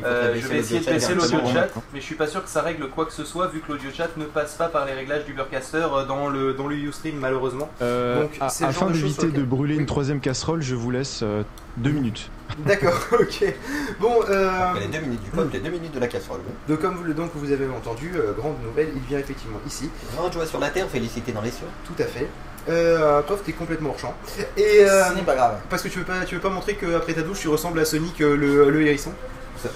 Euh, 0.06 0.36
je 0.40 0.48
vais 0.48 0.60
essayer 0.60 0.80
de 0.80 0.86
baisser 0.86 1.14
l'audio 1.16 1.40
chat, 1.52 1.68
mais 1.94 2.00
je 2.00 2.06
suis 2.06 2.16
pas 2.16 2.28
sûr 2.28 2.42
que 2.42 2.50
ça 2.50 2.62
règle 2.62 2.88
quoi 2.90 3.06
que 3.06 3.12
ce 3.12 3.26
soit 3.26 3.48
vu 3.48 3.60
que 3.60 3.74
l'audio 3.74 3.90
chat 3.94 4.08
ne 4.16 4.24
passe 4.24 4.54
pas 4.56 4.70
par 4.70 4.86
les 4.86 4.94
réglages 4.94 5.26
du 5.26 5.34
Burcaster 5.34 5.86
dans 6.08 6.30
le, 6.30 6.54
dans 6.54 6.68
le 6.68 6.76
Ustream 6.78 7.16
malheureusement. 7.20 7.70
Euh, 7.82 8.22
Donc, 8.22 8.32
c'est 8.50 8.64
afin 8.64 8.90
d'éviter 8.90 9.28
de 9.28 9.44
brûler 9.44 9.74
Oui. 9.76 9.82
une 9.82 9.86
troisième 9.88 10.22
casserole, 10.22 10.62
je 10.62 10.76
vous 10.76 10.92
laisse 10.92 11.22
euh, 11.24 11.44
deux 11.78 11.90
minutes. 11.92 12.30
D'accord, 12.60 12.94
ok. 13.20 13.54
Bon, 14.00 14.14
euh, 14.30 14.50
Les 14.80 14.88
deux 14.88 15.00
minutes 15.00 15.24
du 15.24 15.30
pop, 15.32 15.50
les 15.52 15.60
deux 15.60 15.72
minutes 15.72 15.94
de 15.94 16.00
la 16.00 16.08
casserole. 16.08 16.40
donc, 16.70 16.80
comme 16.80 16.96
vous, 16.96 17.04
le- 17.04 17.14
donc 17.14 17.32
vous 17.34 17.52
avez 17.52 17.68
entendu, 17.68 18.12
euh, 18.16 18.32
grande 18.34 18.62
nouvelle, 18.64 18.90
il 18.96 19.02
vient 19.02 19.20
effectivement 19.20 19.60
ici, 19.68 19.90
Grande 20.16 20.32
joie 20.32 20.46
sur 20.46 20.60
la 20.60 20.70
terre, 20.70 20.88
félicité 20.88 21.34
dans 21.34 21.42
les 21.42 21.52
cieux. 21.52 21.68
tout 21.86 22.02
à 22.02 22.06
fait. 22.06 22.28
Euh, 22.70 23.22
prof, 23.24 23.42
t'es 23.46 23.54
complètement 23.54 23.90
hors 23.90 24.00
champ. 24.00 24.14
Et 24.58 24.86
euh, 24.86 25.10
Ce 25.10 25.14
n'est 25.16 25.22
pas 25.24 25.36
grave. 25.36 25.56
parce 25.70 25.82
que 25.82 25.88
tu 25.88 26.00
veux 26.00 26.06
pas, 26.06 26.24
tu 26.28 26.36
veux 26.36 26.42
pas 26.42 26.50
montrer 26.50 26.76
qu'après 26.76 27.14
ta 27.14 27.22
douche, 27.22 27.40
tu 27.40 27.48
ressembles 27.48 27.80
à 27.80 27.86
Sonic 27.86 28.22
euh, 28.22 28.36
le, 28.36 28.70
le 28.70 28.86
hérisson. 28.86 29.12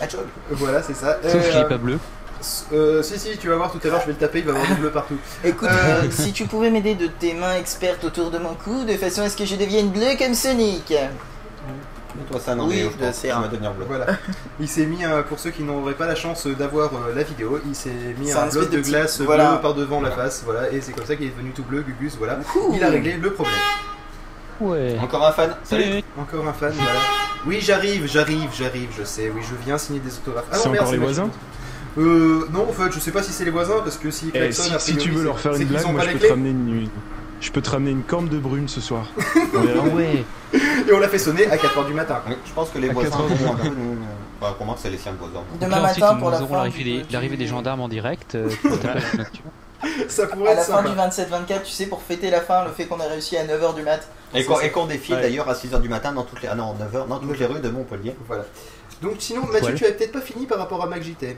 Hedgehog. 0.02 0.22
Euh, 0.22 0.26
Voilà, 0.52 0.82
c'est 0.84 0.96
ça. 0.96 1.18
Sauf 1.24 1.36
Euh, 1.36 1.50
qu'il 1.52 1.60
est 1.60 1.68
pas 1.68 1.78
bleu. 1.78 1.98
euh, 2.74 3.02
si, 3.04 3.18
si, 3.20 3.38
tu 3.38 3.50
vas 3.50 3.56
voir 3.56 3.72
tout 3.72 3.80
à 3.84 3.88
l'heure, 3.88 4.02
je 4.02 4.08
vais 4.08 4.12
le 4.14 4.18
taper, 4.20 4.40
il 4.40 4.46
va 4.46 4.52
avoir 4.52 4.68
du 4.68 4.76
bleu 4.76 4.92
partout. 4.92 5.18
Écoute, 5.44 5.68
Euh, 5.72 6.02
euh, 6.04 6.12
si 6.12 6.32
tu 6.34 6.46
pouvais 6.46 6.70
m'aider 6.70 6.94
de 6.96 7.08
tes 7.08 7.34
mains 7.34 7.56
expertes 7.56 8.04
autour 8.04 8.30
de 8.32 8.38
mon 8.38 8.54
cou 8.54 8.84
de 8.84 8.94
façon 8.98 9.22
à 9.24 9.30
ce 9.30 9.38
que 9.38 9.46
je 9.46 9.56
devienne 9.56 9.90
bleu 9.90 10.16
comme 10.18 10.34
Sonic. 10.36 10.94
Mets-toi 12.18 12.40
ça, 12.40 12.56
non, 12.56 12.68
Oui, 12.68 12.84
mais 12.84 13.08
je 13.08 13.48
devenir 13.50 13.74
bleu. 13.74 13.86
Voilà. 13.88 14.08
Il 14.60 14.68
s'est 14.68 14.86
mis, 14.86 15.04
un- 15.04 15.22
pour 15.24 15.40
ceux 15.40 15.52
qui 15.52 15.64
n'auraient 15.64 15.94
pas 15.94 16.08
la 16.08 16.16
chance 16.16 16.48
d'avoir 16.48 16.92
euh, 16.94 17.14
la 17.16 17.24
vidéo, 17.24 17.60
il 17.66 17.76
s'est 17.76 17.90
mis 18.20 18.32
un 18.32 18.44
un 18.44 18.48
bloc 18.48 18.70
de 18.70 18.80
glace 18.80 19.22
voilà. 19.22 19.52
bleu 19.54 19.62
par 19.62 19.74
devant 19.74 20.02
la 20.02 20.12
face, 20.12 20.42
voilà, 20.46 20.72
et 20.72 20.82
c'est 20.82 20.94
comme 20.94 21.06
ça 21.06 21.16
qu'il 21.16 21.28
est 21.28 21.32
devenu 21.32 21.52
tout 21.52 21.64
bleu, 21.64 21.82
Gugus, 21.82 22.16
voilà. 22.18 22.40
Ouh. 22.56 22.74
Il 22.74 22.84
a 22.84 22.90
réglé 22.90 23.18
le 23.18 23.34
problème. 23.34 23.56
Ouais. 24.62 24.98
Encore 25.02 25.26
un 25.26 25.32
fan 25.34 25.56
Salut 25.64 26.02
Encore 26.18 26.48
un 26.48 26.54
fan, 26.54 26.72
voilà. 26.74 27.00
Oui, 27.46 27.60
j'arrive, 27.62 28.08
j'arrive, 28.08 28.50
j'arrive, 28.58 28.90
je 28.98 29.04
sais, 29.04 29.30
oui, 29.34 29.42
je 29.42 29.56
viens 29.66 29.78
signer 29.78 30.00
des 30.00 30.14
autographes. 30.16 30.46
Ah 30.52 30.58
C'est 30.58 30.70
encore 30.70 30.92
les 30.92 30.98
voisins 30.98 31.30
Euh, 31.98 32.48
non, 32.52 32.68
en 32.70 32.74
fait, 32.74 32.92
je 32.92 33.00
sais 33.00 33.12
pas 33.12 33.24
si 33.24 33.32
c'est 33.32 33.46
les 33.46 33.52
voisins, 33.52 33.82
parce 33.84 33.98
que 33.98 34.10
si 34.12 34.32
Eh, 34.34 34.52
si, 34.52 34.74
a 34.74 34.80
si 34.80 34.96
tu 34.98 35.12
veux 35.12 35.24
leur 35.24 35.40
faire 35.40 35.54
une 35.56 35.66
blague, 35.66 35.92
moi 35.92 36.02
je 36.06 36.12
peux, 36.12 36.20
te 36.20 36.28
ramener 36.28 36.50
une, 36.52 36.90
je 37.42 37.52
peux 37.52 37.62
te 37.62 37.70
ramener 37.70 37.92
une 37.92 38.04
corne 38.04 38.28
de 38.30 38.38
brune 38.40 38.68
ce 38.68 38.82
soir. 38.82 39.06
On. 39.18 39.40
Ah 39.58 39.96
ouais. 39.96 40.24
Et 40.88 40.94
on 40.94 41.00
l'a 41.00 41.10
fait 41.10 41.18
sonner 41.20 41.48
à 41.48 41.58
4h 41.58 41.86
du 41.88 41.94
matin. 41.94 42.22
Oui, 42.28 42.36
je 42.46 42.52
pense 42.54 42.70
que 42.70 42.78
les 42.80 42.90
À 42.90 42.94
voisins 42.94 43.10
4 43.10 43.22
heures 43.22 43.28
du 43.30 43.36
vont 43.44 43.54
un 43.54 43.56
peu 43.56 43.68
nous. 43.70 43.98
Enfin, 44.42 44.54
pour 44.54 44.66
moi, 44.66 44.76
c'est 44.78 44.90
les 44.90 44.98
siens 44.98 45.14
de 45.14 45.18
voisins. 45.18 45.44
Demain 45.60 45.80
Là, 45.82 45.84
ensuite, 45.90 46.00
matin 46.04 46.14
nous 46.16 46.20
pour 46.22 46.30
la 46.32 46.38
aurons 46.42 46.48
fin 46.48 46.56
l'arrivée 46.58 46.84
du- 46.84 47.02
des, 47.04 47.30
des 47.30 47.38
du- 47.38 47.48
gendarmes 47.48 47.82
en 47.82 47.88
direct. 47.88 48.36
euh, 48.36 48.50
à 48.66 48.88
la 48.88 48.94
nocturne. 49.18 49.50
Ça 50.08 50.28
pourrait 50.28 50.50
À 50.50 50.52
être 50.54 50.58
la 50.58 50.64
fin 50.64 50.84
sympa. 50.84 50.90
du 51.34 51.54
27-24, 51.54 51.64
tu 51.64 51.72
sais, 51.72 51.86
pour 51.88 52.02
fêter 52.02 52.30
la 52.30 52.42
fin, 52.42 52.64
le 52.64 52.72
fait 52.72 52.86
qu'on 52.86 53.00
a 53.00 53.06
réussi 53.08 53.38
à 53.38 53.46
9h 53.46 53.76
du 53.76 53.82
mat. 53.84 54.08
Et 54.34 54.44
qu'on 54.44 54.56
qu'on 54.74 54.86
défile 54.86 55.16
Ouais. 55.16 55.22
d'ailleurs 55.22 55.50
à 55.50 55.54
6h 55.54 55.80
du 55.82 55.90
matin 55.90 56.12
dans 56.14 56.24
toutes 56.24 56.42
les. 56.42 56.48
Ah 56.48 56.56
non, 56.56 56.74
9h, 56.76 57.08
dans 57.08 57.20
toutes 57.20 57.40
les 57.40 57.46
rues 57.46 57.60
de 57.62 57.70
Montpellier. 57.70 58.16
Voilà. 58.28 58.46
Donc 59.02 59.16
sinon, 59.20 59.42
Mathieu, 59.52 59.74
tu 59.76 59.84
avais 59.86 59.94
peut-être 59.94 60.12
pas 60.14 60.22
fini 60.22 60.46
par 60.46 60.58
rapport 60.58 60.82
à 60.84 60.88
MacJT. 60.88 61.38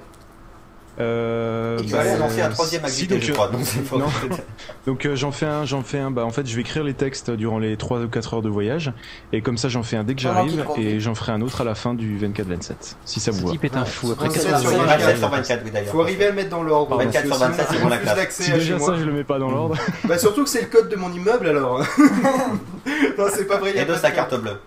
Euh, 1.00 1.78
bah, 1.92 2.00
allais 2.00 2.12
annoncer 2.12 2.42
un 2.42 2.50
troisième 2.50 2.82
si, 2.88 3.04
activité, 3.04 3.16
donc, 3.16 3.24
je 3.24 3.32
euh, 3.32 3.36
crois. 3.36 3.48
Donc 3.50 3.62
c'est. 3.64 3.82
Donc 4.88 5.06
euh, 5.06 5.16
j'en 5.16 5.32
fais 5.32 5.46
un, 5.46 5.64
j'en 5.64 5.84
fais 5.84 6.00
un. 6.00 6.10
Bah 6.10 6.26
en 6.26 6.32
fait 6.32 6.48
je 6.48 6.56
vais 6.56 6.62
écrire 6.62 6.84
les 6.84 6.96
textes 6.96 7.30
durant 7.30 7.60
les 7.60 7.78
3 7.78 8.00
ou 8.00 8.08
4 8.08 8.34
heures 8.36 8.42
de 8.42 8.50
voyage 8.50 8.92
et 9.32 9.42
comme 9.42 9.58
ça 9.58 9.70
j'en 9.70 9.84
fais 9.84 9.96
un 9.98 10.04
dès 10.04 10.16
que 10.16 10.22
j'arrive 10.22 10.66
et 10.78 11.00
j'en 11.00 11.14
ferai 11.14 11.34
un 11.34 11.42
autre 11.42 11.62
à 11.62 11.64
la 11.66 11.76
fin 11.76 11.94
du 11.94 12.18
24-27 12.18 12.96
si 13.06 13.20
ça 13.20 13.32
Ce 13.32 13.38
vous 13.40 13.48
va. 13.48 13.52
type 13.54 13.66
est 13.66 13.76
un 13.76 13.86
fou. 13.86 14.12
Après 14.12 14.28
Ouais, 14.28 14.34
4 14.34 14.42
c'est 14.44 14.54
heures 14.54 14.60
sur 14.60 14.72
de 14.72 14.76
le 14.76 14.82
voyage, 14.84 15.02
24 15.02 15.18
sur 15.20 15.30
24, 15.30 15.62
oui 15.66 15.72
d'ailleurs. 15.72 15.92
Faut 15.92 16.02
arriver 16.02 16.26
à 16.26 16.30
le 16.30 16.36
mettre 16.36 16.50
dans 16.50 16.64
l'ordre. 16.64 16.98
24 16.98 17.14
parce 17.14 17.24
que 17.24 17.28
sur 17.28 17.36
sinon, 17.36 17.50
27, 17.50 17.68
on 17.70 17.74
ils 17.74 17.80
vont 17.82 17.90
la 17.90 17.98
classe. 17.98 18.16
d'accès 18.16 18.44
Si 18.44 18.52
à 18.52 18.56
déjà 18.56 18.80
ça 18.80 18.96
je 18.98 19.04
le 19.04 19.12
mets 19.14 19.24
pas 19.24 19.38
dans 19.38 19.52
l'ordre. 19.52 19.76
Bah 20.06 20.18
surtout 20.18 20.44
que 20.44 20.50
c'est 20.50 20.62
le 20.62 20.68
code 20.68 20.90
de 20.90 20.96
mon 20.96 21.12
immeuble 21.12 21.48
alors. 21.48 21.80
non, 23.18 23.26
c'est 23.32 23.46
pas 23.46 23.58
vrai. 23.58 23.76
y 23.76 23.80
a 23.80 23.84
Et 23.84 23.86
de 23.86 23.94
sa 23.96 24.10
carte 24.12 24.34
bleue. 24.42 24.58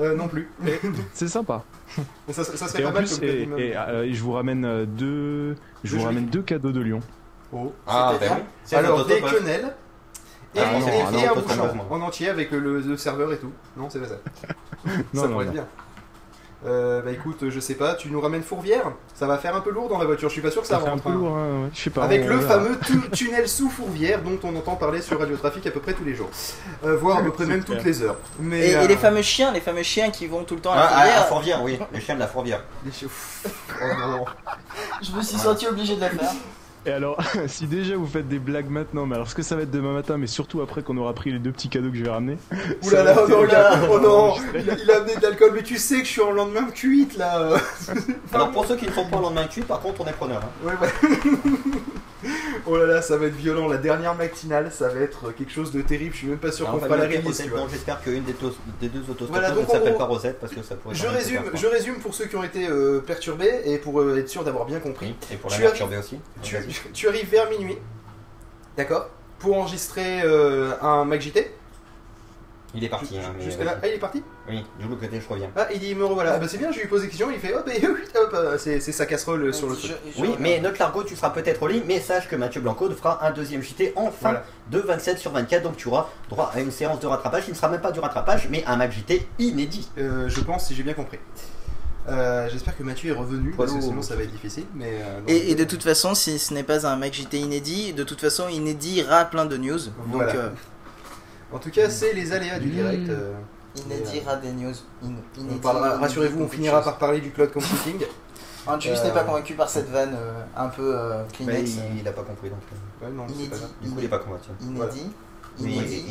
Euh, 0.00 0.14
non 0.14 0.26
plus. 0.28 0.48
C'est 1.14 1.28
sympa. 1.28 1.62
Ça, 2.30 2.44
ça 2.44 2.68
serait 2.68 2.80
Et 2.80 2.82
pas 2.84 2.90
en 2.90 2.92
mal 2.92 3.04
plus, 3.04 3.18
comme 3.18 3.58
et, 3.58 3.76
euh, 3.76 4.12
je 4.12 4.22
vous 4.22 4.32
ramène 4.32 4.64
euh, 4.64 4.86
deux, 4.86 5.56
je 5.84 5.96
vous 5.96 6.04
ramène 6.04 6.26
deux 6.26 6.42
cadeaux 6.42 6.72
de 6.72 6.80
Lyon. 6.80 7.00
Oh. 7.52 7.72
Ah, 7.86 8.14
ben 8.20 8.32
oui. 8.36 8.42
C'est 8.64 8.76
Alors, 8.76 9.04
des 9.06 9.14
autopop. 9.14 9.30
quenelles 9.38 9.74
et, 10.54 10.58
Ah, 10.58 10.72
et- 10.76 10.80
non, 10.80 10.88
et 10.88 10.90
ah 11.06 11.10
non, 11.10 11.18
un 11.18 11.40
bouchon 11.40 11.80
en 11.90 12.00
entier 12.00 12.28
avec 12.28 12.50
le, 12.50 12.80
le 12.80 12.96
serveur 12.96 13.32
et 13.32 13.38
tout. 13.38 13.52
Non, 13.76 13.88
c'est 13.90 14.00
pas 14.00 14.08
ça. 14.08 14.16
Non, 15.14 15.22
ça 15.22 15.28
non, 15.28 15.32
pourrait 15.32 15.44
non. 15.46 15.50
être 15.50 15.52
bien. 15.52 15.66
Euh, 16.64 17.02
bah 17.02 17.10
écoute, 17.12 17.50
je 17.50 17.60
sais 17.60 17.74
pas, 17.74 17.94
tu 17.94 18.08
nous 18.10 18.18
ramènes 18.20 18.42
Fourvière 18.42 18.90
Ça 19.14 19.26
va 19.26 19.36
faire 19.36 19.54
un 19.54 19.60
peu 19.60 19.70
lourd 19.70 19.88
dans 19.90 19.98
la 19.98 20.06
voiture, 20.06 20.28
je 20.30 20.32
suis 20.32 20.42
pas 20.42 20.50
sûr 20.50 20.62
que 20.62 20.66
ça, 20.68 20.76
Ça 20.76 20.80
fait 20.80 20.86
un 20.88 20.90
rentre. 20.92 21.02
peu 21.02 21.10
hein. 21.10 21.14
lourd, 21.14 21.36
hein, 21.36 21.62
ouais. 21.64 21.68
je 21.74 21.80
sais 21.82 21.90
pas. 21.90 22.04
Avec 22.04 22.24
le 22.26 22.36
verra. 22.36 22.54
fameux 22.54 22.78
tu- 22.84 23.10
tunnel 23.12 23.46
sous 23.46 23.68
Fourvière 23.68 24.22
dont 24.22 24.38
on 24.42 24.56
entend 24.56 24.74
parler 24.74 25.02
sur 25.02 25.18
Radio 25.20 25.36
Trafic 25.36 25.66
à 25.66 25.70
peu 25.70 25.80
près 25.80 25.92
tous 25.92 26.04
les 26.04 26.14
jours. 26.14 26.30
Euh, 26.84 26.96
voire 26.96 27.18
à 27.18 27.22
peu 27.22 27.30
près 27.30 27.44
même 27.44 27.62
toutes 27.62 27.84
les 27.84 28.02
heures. 28.02 28.16
Mais, 28.40 28.68
Et, 28.68 28.70
et 28.70 28.76
euh, 28.76 28.86
les 28.86 28.96
fameux 28.96 29.22
chiens, 29.22 29.52
les 29.52 29.60
fameux 29.60 29.82
chiens 29.82 30.10
qui 30.10 30.26
vont 30.26 30.44
tout 30.44 30.54
le 30.54 30.60
temps 30.62 30.72
à 30.72 30.78
Ah, 30.78 31.04
la 31.06 31.16
à, 31.18 31.20
à 31.20 31.24
fourrière. 31.24 31.58
Fourvière, 31.58 31.62
oui, 31.62 31.78
les 31.92 32.00
chiens 32.00 32.14
de 32.14 32.20
la 32.20 32.26
Fourvière. 32.26 32.64
les 32.86 32.90
Oh 33.04 33.84
non. 34.08 34.24
Je 35.02 35.12
me 35.12 35.22
suis 35.22 35.38
senti 35.38 35.66
obligé 35.66 35.94
de 35.96 36.00
la 36.00 36.10
faire. 36.10 36.30
Et 36.86 36.90
alors, 36.92 37.18
si 37.48 37.66
déjà 37.66 37.96
vous 37.96 38.06
faites 38.06 38.28
des 38.28 38.38
blagues 38.38 38.70
maintenant, 38.70 39.06
mais 39.06 39.16
alors 39.16 39.28
ce 39.28 39.34
que 39.34 39.42
ça 39.42 39.56
va 39.56 39.62
être 39.62 39.70
demain 39.70 39.92
matin, 39.92 40.18
mais 40.18 40.26
surtout 40.28 40.60
après 40.60 40.82
qu'on 40.82 40.96
aura 40.96 41.12
pris 41.14 41.32
les 41.32 41.38
deux 41.40 41.50
petits 41.50 41.68
cadeaux 41.68 41.90
que 41.90 41.96
je 41.96 42.04
vais 42.04 42.10
ramener. 42.10 42.38
Ouh 42.84 42.90
là 42.90 43.02
là, 43.02 43.16
oh 43.24 43.28
non, 43.28 43.44
il 43.44 43.54
a, 43.54 43.70
terrible. 43.70 43.86
oh 43.92 44.00
non, 44.00 44.34
il 44.54 44.70
a, 44.70 44.74
il 44.82 44.90
a 44.90 44.96
amené 44.98 45.16
de 45.16 45.22
l'alcool, 45.22 45.50
mais 45.54 45.62
tu 45.62 45.78
sais 45.78 45.98
que 45.98 46.04
je 46.04 46.10
suis 46.12 46.20
en 46.22 46.30
lendemain 46.30 46.62
de 46.62 46.70
cuite 46.70 47.16
là. 47.16 47.56
Alors 48.32 48.50
pour 48.52 48.64
ceux 48.66 48.76
qui 48.76 48.86
ne 48.86 48.92
sont 48.92 49.06
pas 49.06 49.16
en 49.16 49.20
lendemain 49.20 49.44
de 49.44 49.48
cuit, 49.48 49.62
par 49.62 49.80
contre, 49.80 50.00
on 50.02 50.06
est 50.06 50.12
preneur. 50.12 50.42
hein. 50.42 50.48
Ouais, 50.64 50.74
ouais. 50.80 51.10
oh 52.66 52.76
là 52.76 52.86
là, 52.86 53.02
ça 53.02 53.16
va 53.16 53.26
être 53.26 53.34
violent. 53.34 53.68
La 53.68 53.78
dernière 53.78 54.14
matinale, 54.14 54.70
ça 54.72 54.88
va 54.88 55.00
être 55.00 55.32
quelque 55.32 55.52
chose 55.52 55.72
de 55.72 55.82
terrible. 55.82 56.12
Je 56.12 56.18
suis 56.18 56.26
même 56.28 56.38
pas 56.38 56.52
sûr 56.52 56.68
Alors, 56.68 56.80
qu'on 56.80 56.86
on 56.86 56.88
va 56.88 56.96
la 56.96 57.08
tu 57.08 57.18
vois. 57.48 57.60
bon, 57.60 57.68
J'espère 57.68 58.00
qu'une 58.02 58.24
des, 58.24 58.34
des 58.80 58.88
deux 58.88 59.02
Voilà, 59.28 59.50
donc, 59.50 59.66
ne 59.66 59.72
s'appelle 59.72 59.96
pas 59.96 60.04
Rosette 60.04 60.38
parce 60.40 60.52
que 60.52 60.62
ça 60.62 60.74
pourrait 60.76 60.94
Je 60.94 61.06
résume, 61.06 61.42
je 61.54 61.66
résume 61.66 61.96
pour 61.96 62.14
ceux 62.14 62.26
qui 62.26 62.36
ont 62.36 62.44
été 62.44 62.68
euh, 62.68 63.00
perturbés 63.00 63.62
et 63.64 63.78
pour 63.78 64.00
euh, 64.00 64.18
être 64.18 64.28
sûr 64.28 64.44
d'avoir 64.44 64.64
bien 64.66 64.80
compris. 64.80 65.06
Oui, 65.06 65.34
et 65.34 65.36
pour 65.36 65.50
Tu 65.50 65.60
la 65.60 65.68
perturber 65.68 65.96
aussi. 65.98 66.18
Tu, 66.42 66.56
tu 66.92 67.08
arrives 67.08 67.28
vers 67.30 67.48
minuit, 67.50 67.78
d'accord 68.76 69.08
Pour 69.38 69.56
enregistrer 69.58 70.22
euh, 70.24 70.72
un 70.82 71.04
MacJT. 71.04 71.50
Il 72.76 72.84
est 72.84 72.88
parti. 72.88 73.16
hein, 73.18 73.32
mais 73.38 73.64
là, 73.64 73.78
ah, 73.82 73.86
il 73.88 73.94
est 73.94 73.98
parti 73.98 74.22
Oui, 74.48 74.62
du 74.78 74.86
coup, 74.86 74.96
côté, 74.96 75.20
je 75.20 75.28
reviens. 75.28 75.50
Ah, 75.56 75.66
il 75.72 75.80
dit 75.80 75.94
me 75.94 76.04
revoilà. 76.04 76.34
Ah, 76.34 76.38
bah 76.38 76.46
c'est 76.48 76.58
bien, 76.58 76.70
je 76.70 76.78
lui 76.80 76.86
pose 76.86 77.02
des 77.02 77.08
questions, 77.08 77.30
il 77.30 77.38
fait 77.38 77.54
hop, 77.54 77.66
et 77.74 77.84
hop, 77.86 77.96
hop, 78.14 78.36
c'est 78.58 78.80
c'est 78.80 78.92
sa 78.92 79.06
casserole 79.06 79.44
euh, 79.44 79.52
sur 79.52 79.68
le 79.68 79.74
truc. 79.76 79.92
Je- 80.06 80.12
je- 80.16 80.20
Oui, 80.22 80.34
mais 80.38 80.60
notre 80.60 80.78
Largo, 80.78 81.02
tu 81.02 81.16
seras 81.16 81.30
peut-être 81.30 81.62
au 81.62 81.68
lit, 81.68 81.82
mais 81.86 81.98
sache 82.00 82.28
que 82.28 82.36
Mathieu 82.36 82.60
Blanco 82.60 82.88
fera 82.90 83.26
un 83.26 83.30
deuxième 83.30 83.62
JT 83.62 83.94
en 83.96 84.06
fin 84.10 84.12
Voilà. 84.20 84.44
de 84.70 84.78
27 84.78 85.18
sur 85.18 85.32
24, 85.32 85.62
donc 85.62 85.76
tu 85.76 85.88
auras 85.88 86.08
droit 86.28 86.50
à 86.54 86.60
une 86.60 86.70
séance 86.70 87.00
de 87.00 87.06
rattrapage 87.06 87.44
qui 87.46 87.50
ne 87.50 87.56
sera 87.56 87.68
même 87.70 87.80
pas 87.80 87.92
du 87.92 88.00
rattrapage, 88.00 88.48
mais 88.50 88.62
un 88.66 88.76
Mac 88.76 88.92
JT 88.92 89.26
inédit. 89.38 89.90
Euh, 89.98 90.28
je 90.28 90.40
pense, 90.40 90.66
si 90.66 90.74
j'ai 90.74 90.82
bien 90.82 90.94
compris. 90.94 91.18
Euh, 92.08 92.48
J'espère 92.52 92.76
que 92.76 92.84
Mathieu 92.84 93.10
est 93.12 93.16
revenu, 93.16 93.52
parce 93.56 93.72
que 93.72 93.80
sinon 93.80 94.00
ça 94.00 94.14
va 94.14 94.22
être 94.22 94.30
difficile. 94.30 94.64
Mais, 94.76 94.92
euh. 95.02 95.20
Et, 95.26 95.50
et 95.50 95.54
de 95.56 95.64
toute 95.64 95.82
façon, 95.82 96.14
si 96.14 96.38
ce 96.38 96.54
n'est 96.54 96.62
pas 96.62 96.86
un 96.86 96.94
mec 96.96 97.12
JT 97.14 97.36
inédit, 97.38 97.94
de 97.94 98.04
toute 98.04 98.20
façon, 98.20 98.48
inédit 98.48 98.98
ira 98.98 99.24
plein 99.24 99.44
de 99.44 99.56
news. 99.56 99.78
Voilà. 100.06 100.32
Donc, 100.32 100.40
euh, 100.40 100.48
En 101.52 101.58
tout 101.58 101.70
cas, 101.70 101.88
c'est 101.90 102.12
les 102.12 102.32
aléas 102.32 102.58
du 102.58 102.70
direct. 102.70 103.08
euh, 103.08 103.32
des 104.42 104.52
news. 104.52 104.72
In- 105.04 105.12
on 105.50 105.58
parlera, 105.58 105.98
rassurez-vous, 105.98 106.42
on 106.42 106.48
finira 106.48 106.82
par 106.82 106.98
parler 106.98 107.20
du 107.20 107.30
cloud 107.30 107.52
computing. 107.52 108.00
Euh, 108.68 109.04
n'est 109.04 109.12
pas 109.12 109.22
convaincu 109.22 109.54
par 109.54 109.68
cette 109.68 109.88
vanne 109.90 110.16
euh, 110.16 110.42
un 110.56 110.66
peu 110.66 110.92
euh, 110.98 111.22
Kleenex. 111.32 111.70
il, 111.92 112.00
il 112.00 112.08
a 112.08 112.10
pas 112.10 112.22
compris 112.24 112.50
donc. 112.50 112.58
euh, 112.72 113.06
Ouais, 113.06 113.12
non, 113.12 113.24
c'est 113.28 113.34
Inédit. 113.34 113.50
pas 113.50 113.56
grave. 113.58 113.70
Du 113.80 113.88
coup, 113.90 113.94
il 113.98 114.04
est 114.04 114.08
pas 114.08 114.18
convaincu. 114.18 114.48
Inédit. 114.60 115.10
Oui, 115.60 115.80
oui. 115.86 116.04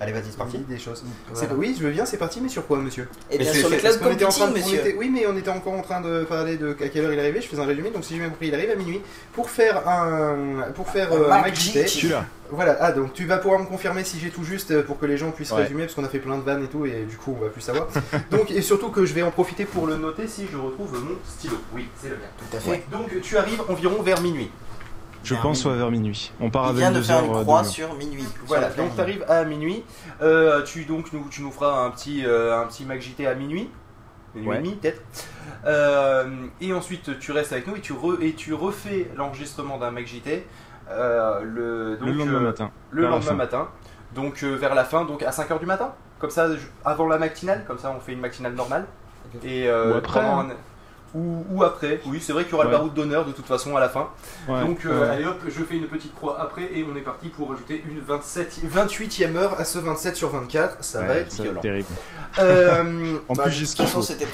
Allez, 0.00 0.12
vas-y, 0.12 0.24
c'est 0.24 0.34
On 0.34 0.38
parti. 0.38 0.58
des 0.58 0.78
choses. 0.78 1.02
Voilà. 1.32 1.48
C'est- 1.48 1.54
Oui, 1.54 1.74
je 1.78 1.84
veux 1.84 1.90
bien, 1.90 2.04
c'est 2.04 2.16
parti, 2.16 2.40
mais 2.40 2.48
sur 2.48 2.66
quoi, 2.66 2.78
monsieur? 2.78 3.08
Et 3.30 3.38
Mais 3.38 3.44
bien 3.44 3.52
sur 3.54 3.68
le 3.70 3.76
cloud 3.76 3.94
était 4.12 4.24
en 4.24 4.28
train 4.28 4.46
computing, 4.46 4.46
de- 4.48 4.50
on 4.50 4.72
monsieur. 4.74 4.78
était- 4.88 4.98
Oui, 4.98 5.10
mais 5.12 5.26
on 5.26 5.36
était 5.36 5.48
encore 5.50 5.72
en 5.74 5.82
train 5.82 6.00
de 6.00 6.24
parler 6.24 6.56
de 6.56 6.70
à 6.80 6.88
quelle 6.88 7.04
heure 7.04 7.12
il 7.12 7.18
arrivait. 7.20 7.40
Je 7.40 7.48
faisais 7.48 7.62
un 7.62 7.66
résumé, 7.66 7.90
donc 7.90 8.04
si 8.04 8.14
j'ai 8.14 8.20
bien 8.20 8.28
compris, 8.30 8.48
il 8.48 8.54
arrive 8.54 8.70
à 8.70 8.74
minuit 8.76 9.00
pour 9.32 9.50
faire 9.50 9.88
un 9.88 10.70
pour 10.74 10.88
faire 10.90 11.12
euh, 11.12 11.30
un. 11.30 11.44
Je 11.54 11.86
suis 11.86 12.08
là. 12.08 12.26
Voilà, 12.50 12.78
ah 12.80 12.92
donc 12.92 13.12
tu 13.12 13.26
vas 13.26 13.36
pouvoir 13.36 13.60
me 13.60 13.66
confirmer 13.66 14.04
si 14.04 14.18
j'ai 14.18 14.30
tout 14.30 14.42
juste 14.42 14.70
euh, 14.70 14.82
pour 14.82 14.98
que 14.98 15.04
les 15.04 15.18
gens 15.18 15.30
puissent 15.32 15.52
Ouais. 15.52 15.62
résumer 15.64 15.82
parce 15.82 15.94
qu'on 15.94 16.04
a 16.04 16.08
fait 16.08 16.18
plein 16.18 16.38
de 16.38 16.42
vannes 16.42 16.64
et 16.64 16.68
tout 16.68 16.86
et 16.86 17.04
du 17.08 17.16
coup 17.18 17.36
on 17.38 17.42
va 17.44 17.50
plus 17.50 17.60
savoir. 17.60 17.88
donc 18.30 18.50
et 18.50 18.62
surtout 18.62 18.88
que 18.88 19.04
je 19.04 19.12
vais 19.12 19.20
en 19.22 19.30
profiter 19.30 19.66
pour 19.66 19.86
le 19.86 19.96
noter 19.98 20.26
si 20.26 20.46
je 20.50 20.56
retrouve 20.56 20.92
mon 20.94 21.16
stylo. 21.28 21.56
Oui, 21.74 21.88
c'est 22.00 22.08
le 22.08 22.14
mien. 22.16 22.22
Tout 22.38 22.56
à 22.56 22.60
fait. 22.60 22.84
Donc 22.90 23.20
tu 23.22 23.36
arrives 23.36 23.60
environ 23.68 24.00
vers 24.02 24.20
minuit. 24.22 24.50
Je 25.24 25.34
Vers 25.34 25.42
pense 25.42 25.50
minuit. 25.58 25.62
soit 25.62 25.74
vers 25.74 25.90
minuit. 25.90 26.32
On 26.40 26.50
part 26.50 26.66
à 26.66 26.70
Il 26.70 26.76
vient 26.76 26.90
de 26.92 27.00
22h. 27.00 27.04
faire 27.06 27.24
une 27.24 27.34
euh, 27.34 27.42
croix 27.42 27.62
de 27.62 27.66
sur 27.66 27.94
minuit. 27.94 28.24
Voilà, 28.46 28.70
sur 28.72 28.82
donc 28.82 28.94
tu 28.94 29.00
arrives 29.00 29.24
à 29.28 29.44
minuit. 29.44 29.84
Euh, 30.22 30.62
tu 30.62 30.84
donc 30.84 31.12
nous, 31.12 31.26
tu 31.30 31.42
nous 31.42 31.50
feras 31.50 31.84
un 31.84 31.90
petit 31.90 32.24
euh, 32.24 32.60
un 32.60 32.66
petit 32.66 32.84
Mac 32.84 33.00
JT 33.00 33.26
à 33.26 33.34
minuit. 33.34 33.70
Minuit 34.34 34.48
Ouais. 34.50 34.56
et 34.56 34.58
demi, 34.60 34.76
peut-être. 34.76 35.02
Euh, 35.66 36.46
et 36.60 36.72
ensuite 36.72 37.18
tu 37.18 37.32
restes 37.32 37.52
avec 37.52 37.66
nous 37.66 37.76
et 37.76 37.80
tu 37.80 37.92
re- 37.92 38.20
et 38.22 38.34
tu 38.34 38.54
refais 38.54 39.10
l'enregistrement 39.16 39.78
d'un 39.78 39.90
Mac 39.90 40.06
JT 40.06 40.46
euh, 40.90 41.40
le 41.42 41.96
donc, 41.98 42.08
Le 42.08 42.12
lendemain 42.14 42.34
euh, 42.38 42.40
matin. 42.40 42.70
le 42.90 43.02
Vers 43.02 43.10
lendemain 43.10 43.32
matin. 43.34 43.68
Donc 44.14 44.42
euh, 44.42 44.54
vers 44.54 44.74
la 44.74 44.84
fin, 44.84 45.04
donc 45.04 45.22
à 45.22 45.30
5h 45.30 45.58
du 45.58 45.66
matin. 45.66 45.92
Comme 46.18 46.30
ça, 46.30 46.48
avant 46.84 47.06
la 47.06 47.18
matinale, 47.18 47.64
comme 47.66 47.78
ça 47.78 47.94
on 47.96 48.00
fait 48.00 48.12
une 48.12 48.20
matinale 48.20 48.54
normale. 48.54 48.86
Et, 49.44 49.68
euh, 49.68 49.92
Ou 49.92 49.96
après, 49.98 50.20
pendant 50.20 50.40
un- 50.40 50.48
ou, 51.14 51.44
ou 51.50 51.64
après, 51.64 52.00
oui, 52.06 52.20
c'est 52.20 52.32
vrai 52.32 52.44
qu'il 52.44 52.52
y 52.52 52.54
aura 52.54 52.64
le 52.64 52.70
baroud 52.70 52.92
d'honneur 52.94 53.24
de 53.24 53.32
toute 53.32 53.46
façon 53.46 53.76
à 53.76 53.80
la 53.80 53.88
fin. 53.88 54.08
Ouais, 54.48 54.60
Donc 54.60 54.84
euh, 54.84 55.00
ouais. 55.02 55.08
allez 55.08 55.24
hop, 55.24 55.40
je 55.46 55.62
fais 55.64 55.76
une 55.76 55.86
petite 55.86 56.14
croix 56.14 56.40
après 56.40 56.64
et 56.74 56.84
on 56.90 56.96
est 56.96 57.00
parti 57.02 57.28
pour 57.28 57.52
ajouter 57.52 57.82
une 57.88 58.00
27, 58.00 58.60
28e 58.66 59.36
heure 59.36 59.58
à 59.58 59.64
ce 59.64 59.78
27 59.78 60.16
sur 60.16 60.28
24. 60.30 60.84
Ça 60.84 61.02
va 61.02 61.14
être 61.16 61.34
violent. 61.42 61.60
terrible. 61.60 61.86
Euh, 62.38 63.16
En 63.28 63.34
bah, 63.34 63.44
plus, 63.44 63.74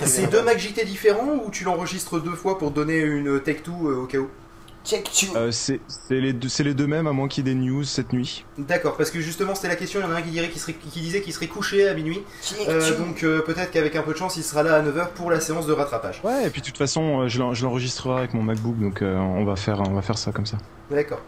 c'est 0.04 0.26
deux 0.30 0.42
Mac 0.42 0.58
JT 0.58 0.84
différents 0.84 1.40
ou 1.44 1.50
tu 1.50 1.64
l'enregistres 1.64 2.20
deux 2.20 2.34
fois 2.34 2.58
pour 2.58 2.70
donner 2.70 2.98
une 2.98 3.40
Tech 3.40 3.62
2 3.64 3.70
euh, 3.70 3.96
au 4.02 4.06
cas 4.06 4.18
où? 4.18 4.28
Check. 4.84 5.08
Euh, 5.34 5.50
c'est 5.50 5.80
les, 6.10 6.32
deux- 6.34 6.48
c'est 6.48 6.62
les 6.62 6.74
deux 6.74 6.86
mêmes, 6.86 7.06
à 7.06 7.12
moins 7.12 7.26
qu'il 7.26 7.46
y 7.46 7.50
ait 7.50 7.54
des 7.54 7.58
news 7.60 7.84
cette 7.84 8.12
nuit. 8.12 8.44
D'accord, 8.58 8.96
parce 8.96 9.10
que 9.10 9.20
justement 9.20 9.54
c'était 9.54 9.68
la 9.68 9.76
question, 9.76 10.00
il 10.00 10.02
y 10.02 10.06
en 10.06 10.10
a 10.12 10.16
un 10.18 10.22
qui, 10.22 10.30
dirait 10.30 10.50
qu'il 10.50 10.60
serait, 10.60 10.74
qui 10.74 11.00
disait 11.00 11.22
qu'il 11.22 11.32
serait 11.32 11.46
couché 11.46 11.88
à 11.88 11.94
minuit. 11.94 12.20
Euh, 12.68 12.96
donc 12.98 13.22
euh, 13.24 13.40
peut-être 13.40 13.70
qu'avec 13.70 13.96
un 13.96 14.02
peu 14.02 14.12
de 14.12 14.18
chance 14.18 14.36
il 14.36 14.42
sera 14.44 14.62
là 14.62 14.74
à 14.76 14.82
9h 14.82 15.08
pour 15.14 15.30
la 15.30 15.40
séance 15.40 15.66
de 15.66 15.72
rattrapage. 15.72 16.20
Ouais, 16.22 16.46
et 16.46 16.50
puis 16.50 16.60
de 16.60 16.66
toute 16.66 16.76
façon, 16.78 17.22
euh, 17.22 17.28
je 17.28 17.38
l'en- 17.38 17.54
je 17.54 17.64
l'enregistrerai 17.64 18.18
avec 18.18 18.34
mon 18.34 18.42
MacBook, 18.42 18.78
donc 18.78 18.98
on, 19.02 19.44
va 19.44 19.56
faire, 19.56 19.80
on 19.80 19.94
va 19.94 20.02
faire 20.02 20.18
ça 20.18 20.32
comme 20.32 20.46
ça. 20.46 20.58
D'accord. 20.90 21.20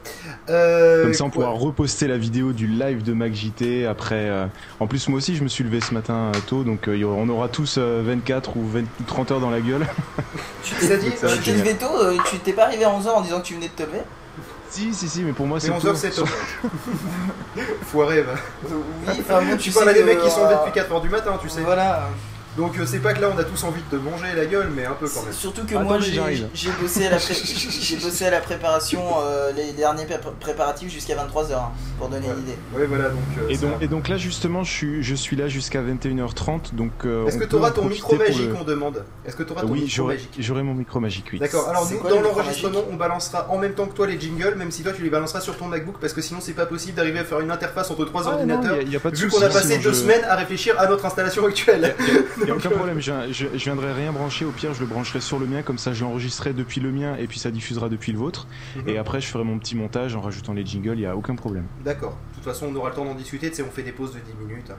Euh, 0.51 1.05
Comme 1.05 1.15
ça, 1.15 1.25
on 1.25 1.31
pourra 1.31 1.49
reposter 1.49 2.07
la 2.09 2.19
vidéo 2.19 2.53
du 2.53 2.67
live 2.67 3.03
de 3.03 3.15
MacJT 3.15 3.87
après. 3.87 4.29
euh, 4.29 4.47
En 4.81 4.87
plus, 4.87 5.09
moi 5.09 5.17
aussi, 5.17 5.35
je 5.35 5.43
me 5.43 5.49
suis 5.49 5.65
levé 5.65 5.81
ce 5.81 5.95
matin 5.95 6.31
euh, 6.35 6.39
tôt, 6.47 6.63
donc 6.63 6.89
euh, 6.89 7.03
on 7.05 7.29
aura 7.31 7.49
tous 7.49 7.77
euh, 7.79 8.03
24 8.05 8.57
ou 8.59 8.67
20 8.69 8.81
ou 8.83 9.05
30 9.07 9.31
heures 9.33 9.41
dans 9.41 9.51
la 9.51 9.61
gueule. 9.61 9.87
Tu 10.63 10.75
t'es 10.75 10.99
tu 11.43 11.53
levé 11.53 11.75
tôt, 11.75 11.87
euh, 12.03 12.17
tu 12.29 12.39
t'es 12.39 12.53
pas 12.53 12.65
arrivé 12.65 12.85
à 12.85 12.91
11h 12.91 13.09
en 13.09 13.21
disant 13.23 13.41
que 13.41 13.47
tu 13.47 13.55
venais 13.55 13.69
de 13.69 13.73
te 13.73 13.83
lever? 13.89 14.03
Si, 14.69 14.93
si, 14.93 15.09
si, 15.09 15.23
mais 15.23 15.33
pour 15.33 15.47
moi, 15.47 15.59
c'est 15.61 15.71
11h 15.71 15.81
tôt. 15.81 15.95
c'est 15.95 16.11
tôt. 16.11 16.25
Foiré, 17.83 18.23
va. 18.23 18.33
Oui, 18.69 19.15
enfin 19.21 19.43
bon, 19.43 19.57
Tu 19.57 19.71
sais 19.71 19.79
parles 19.79 19.91
à 19.91 19.95
des 19.95 20.03
mecs 20.05 20.21
qui 20.21 20.31
sont 20.31 20.41
euh, 20.45 20.51
levés 20.51 20.57
depuis 20.67 20.81
4h 20.81 21.01
du 21.03 21.09
matin, 21.09 21.39
tu 21.41 21.49
sais. 21.49 21.61
Voilà. 21.63 22.09
Donc 22.57 22.79
euh, 22.79 22.87
c'est 22.87 23.01
pas 23.01 23.13
que 23.13 23.21
là 23.21 23.31
on 23.35 23.39
a 23.39 23.45
tous 23.45 23.63
envie 23.65 23.83
de 23.91 23.97
te 23.97 24.01
manger 24.03 24.27
la 24.35 24.47
gueule, 24.47 24.69
mais 24.75 24.87
un 24.87 24.93
peu 24.93 25.07
quand 25.09 25.23
même. 25.25 25.33
Surtout 25.33 25.65
que 25.67 25.75
Attends, 25.75 25.85
moi 25.85 25.99
j'ai 26.01 26.71
bossé 26.81 27.07
à 27.07 27.11
la 27.11 27.17
pré- 27.19 27.35
j'ai 27.81 27.97
bossé 27.97 28.25
à 28.27 28.31
la 28.31 28.41
préparation 28.41 29.03
euh, 29.21 29.53
les 29.53 29.73
derniers 29.73 30.07
pré- 30.07 30.19
préparatifs 30.41 30.91
jusqu'à 30.93 31.15
23h 31.17 31.53
hein, 31.55 31.71
pour 31.99 32.09
donner 32.09 32.27
Ouais. 32.29 32.33
une 32.35 32.43
idée. 32.43 32.57
Ouais, 32.75 32.87
voilà, 32.87 33.11
donc. 33.11 33.19
euh, 33.39 33.49
Et 33.49 33.57
donc, 33.59 33.73
et 33.83 33.89
donc 33.89 34.09
là, 34.09 34.17
justement, 34.17 34.65
je 34.65 34.73
suis, 34.73 35.03
je 35.03 35.15
suis 35.15 35.37
là 35.37 35.49
jusqu'à 35.49 35.83
21h30, 35.83 36.75
donc. 36.75 36.93
euh, 37.05 37.27
Est-ce 37.27 37.37
que 37.37 37.43
peut 37.45 37.49
tu 37.51 37.57
auras 37.57 37.69
en 37.71 37.73
ton 37.73 37.85
micro 37.85 38.17
magique, 38.17 38.49
le- 38.49 38.57
on 38.61 38.65
demande 38.65 39.05
Est-ce 39.27 39.37
que 39.37 39.43
tu 39.43 39.53
auras 39.53 39.61
ton 39.63 39.69
Oui, 39.69 39.81
micro 39.83 39.95
j'aurai 39.95 40.15
magique 40.15 40.37
j'aurai 40.39 40.63
mon 40.63 40.75
micro 40.75 40.99
magique, 41.01 41.27
oui. 41.33 41.39
D'accord, 41.39 41.69
alors 41.69 41.87
nous, 41.91 41.99
quoi 41.99 42.11
dans 42.11 42.21
l'enregistrement, 42.23 42.81
on 42.91 42.97
balancera 42.97 43.47
en 43.51 43.59
même 43.59 43.75
temps 43.75 43.87
que 43.87 43.95
toi 43.95 44.07
les 44.07 44.19
jingles, 44.19 44.55
même 44.57 44.71
si 44.71 44.83
toi 44.83 44.93
tu 44.93 45.03
les 45.03 45.11
balanceras 45.11 45.41
sur 45.41 45.57
ton 45.59 45.67
MacBook, 45.67 45.97
parce 46.01 46.13
que 46.15 46.21
sinon 46.23 46.41
c'est 46.41 46.53
pas 46.55 46.67
possible 46.67 46.95
d'arriver 46.95 47.19
à 47.19 47.25
faire 47.25 47.41
une 47.41 47.51
interface 47.51 47.91
entre 47.91 48.05
trois 48.07 48.23
Ah, 48.27 48.31
non, 48.31 48.33
ordinateurs, 48.55 48.77
y 48.77 48.81
a- 48.81 48.83
y 48.93 48.97
a 48.97 49.01
pas 49.01 49.11
de 49.11 49.17
vu 49.17 49.29
qu'on 49.29 49.43
a 49.43 49.49
passé 49.49 49.79
deux 49.79 49.93
semaines 49.95 50.25
à 50.25 50.37
réfléchir 50.37 50.75
à 50.81 50.87
notre 50.87 51.05
installation 51.05 51.45
actuelle. 51.47 51.95
Y 52.47 52.51
a 52.51 52.55
aucun 52.55 52.71
problème, 52.71 53.01
je, 53.01 53.13
je, 53.33 53.47
je 53.55 53.65
viendrai 53.65 53.93
rien 53.93 54.13
brancher, 54.13 54.45
au 54.45 54.51
pire 54.51 54.73
je 54.75 54.81
le 54.81 54.87
brancherai 54.87 55.21
sur 55.21 55.39
le 55.39 55.47
mien, 55.47 55.63
comme 55.63 55.79
ça 55.79 55.93
je 55.93 56.05
l'enregistrerai 56.05 56.53
depuis 56.53 56.81
le 56.81 56.91
mien 56.93 57.17
et 57.19 57.27
puis 57.27 57.39
ça 57.39 57.51
diffusera 57.51 57.89
depuis 57.89 58.13
le 58.13 58.19
vôtre. 58.19 58.47
Mhm. 58.77 58.89
Et 58.89 58.99
après 58.99 59.21
je 59.21 59.27
ferai 59.29 59.45
mon 59.45 59.59
petit 59.59 59.75
montage 59.77 60.15
en 60.17 60.21
rajoutant 60.21 60.53
les 60.53 60.65
jingles, 60.65 60.99
y 60.99 61.07
a 61.07 61.17
aucun 61.17 61.35
problème. 61.35 61.65
D'accord, 61.85 62.17
de 62.31 62.35
toute 62.37 62.45
façon 62.45 62.69
on 62.71 62.75
aura 62.77 62.91
le 62.91 62.95
temps 62.95 63.05
d'en 63.05 63.15
discuter, 63.15 63.51
tu 63.51 63.57
sais, 63.57 63.63
on 63.63 63.71
fait 63.71 63.83
des 63.83 63.93
pauses 63.93 64.13
de 64.15 64.21
10 64.21 64.35
minutes. 64.47 64.71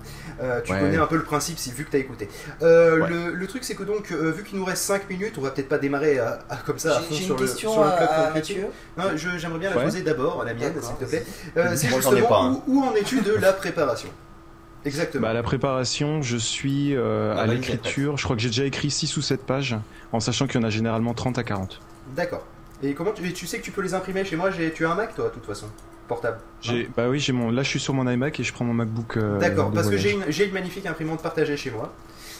Euh, 0.42 0.62
tu 0.64 0.72
Ouais. 0.72 0.80
connais 0.80 0.98
un 0.98 1.08
peu 1.08 1.18
le 1.18 1.24
principe 1.24 1.58
si, 1.58 1.72
vu 1.72 1.84
que 1.86 1.92
t'as 1.92 1.98
écouté. 2.00 2.28
Euh, 2.62 3.02
Ouais. 3.02 3.10
le, 3.10 3.34
le 3.34 3.48
truc 3.48 3.64
c'est 3.64 3.76
que 3.76 3.84
donc, 3.84 4.12
euh, 4.12 4.32
vu 4.32 4.44
qu'il 4.44 4.58
nous 4.58 4.66
reste 4.66 4.84
5 4.84 5.10
minutes, 5.10 5.34
on 5.38 5.42
va 5.42 5.52
peut-être 5.52 5.70
pas 5.70 5.78
démarrer 5.78 6.20
à- 6.20 6.40
à- 6.50 6.56
comme 6.58 6.80
ça 6.80 6.98
à 6.98 7.02
fond 7.02 7.14
sur 7.14 7.36
une 7.36 7.42
le, 7.42 7.48
question 7.48 7.72
sur 7.74 7.84
le 7.84 7.90
à. 7.90 8.32
Mathieu. 8.34 8.66
J'aimerais 9.38 9.60
bien 9.60 9.70
la 9.72 9.78
Ouais. 9.78 9.84
poser 9.84 10.02
d'abord, 10.02 10.44
la 10.44 10.54
mienne, 10.54 10.74
s'il 10.82 10.96
te 10.96 11.06
plaît. 11.06 11.26
Euh, 11.58 11.74
c'est 11.76 11.88
justement 11.90 12.28
pas, 12.28 12.42
hein. 12.42 12.62
où, 12.68 12.80
où 12.80 12.84
en 12.84 12.94
es-tu 12.96 13.22
de 13.22 13.34
la 13.34 13.54
préparation? 13.54 14.10
Exactement. 14.86 15.28
Bah, 15.28 15.34
la 15.34 15.44
préparation, 15.44 16.22
je 16.22 16.38
suis 16.38 16.96
euh, 16.96 17.34
Ah, 17.36 17.42
à 17.42 17.48
bah, 17.48 17.54
l'écriture, 17.54 18.18
je 18.18 18.24
crois 18.24 18.36
que 18.36 18.42
j'ai 18.42 18.50
déjà 18.50 18.66
écrit 18.66 18.90
6 18.90 19.18
ou 19.18 19.22
7 19.22 19.46
pages, 19.46 19.76
en 20.12 20.20
sachant 20.20 20.48
qu'il 20.48 20.62
y 20.62 20.64
en 20.64 20.68
a 20.68 20.70
généralement 20.70 21.14
30 21.14 21.38
à 21.38 21.44
40. 21.44 21.80
D'accord. 22.16 22.46
Et 22.84 22.94
comment 22.94 23.12
tu, 23.12 23.48
sais 23.48 23.58
que 23.60 23.64
tu 23.64 23.72
peux 23.72 23.82
les 23.82 23.94
imprimer 23.94 24.24
chez 24.24 24.36
moi? 24.36 24.50
Tu 24.76 24.86
as 24.86 24.92
un 24.92 24.96
Mac 24.96 25.16
toi, 25.16 25.26
de 25.26 25.34
toute 25.34 25.46
façon? 25.46 25.68
Portable. 26.08 26.38
J'ai, 26.62 26.90
bah 26.96 27.10
oui, 27.10 27.20
j'ai 27.20 27.34
mon, 27.34 27.52
là 27.52 27.64
je 27.64 27.68
suis 27.68 27.82
sur 27.82 27.94
mon 27.94 28.10
iMac 28.10 28.40
et 28.40 28.44
je 28.44 28.54
prends 28.54 28.64
mon 28.64 28.74
MacBook. 28.74 29.18
euh, 29.18 29.40
D'accord, 29.40 29.72
parce 29.72 29.88
que 29.88 29.96
voyage. 29.98 30.04
j'ai 30.04 30.12
une, 30.14 30.24
j'ai 30.30 30.46
une 30.46 30.54
magnifique 30.54 30.86
imprimante 30.86 31.22
partagée 31.22 31.58
chez 31.58 31.70
moi. 31.70 31.94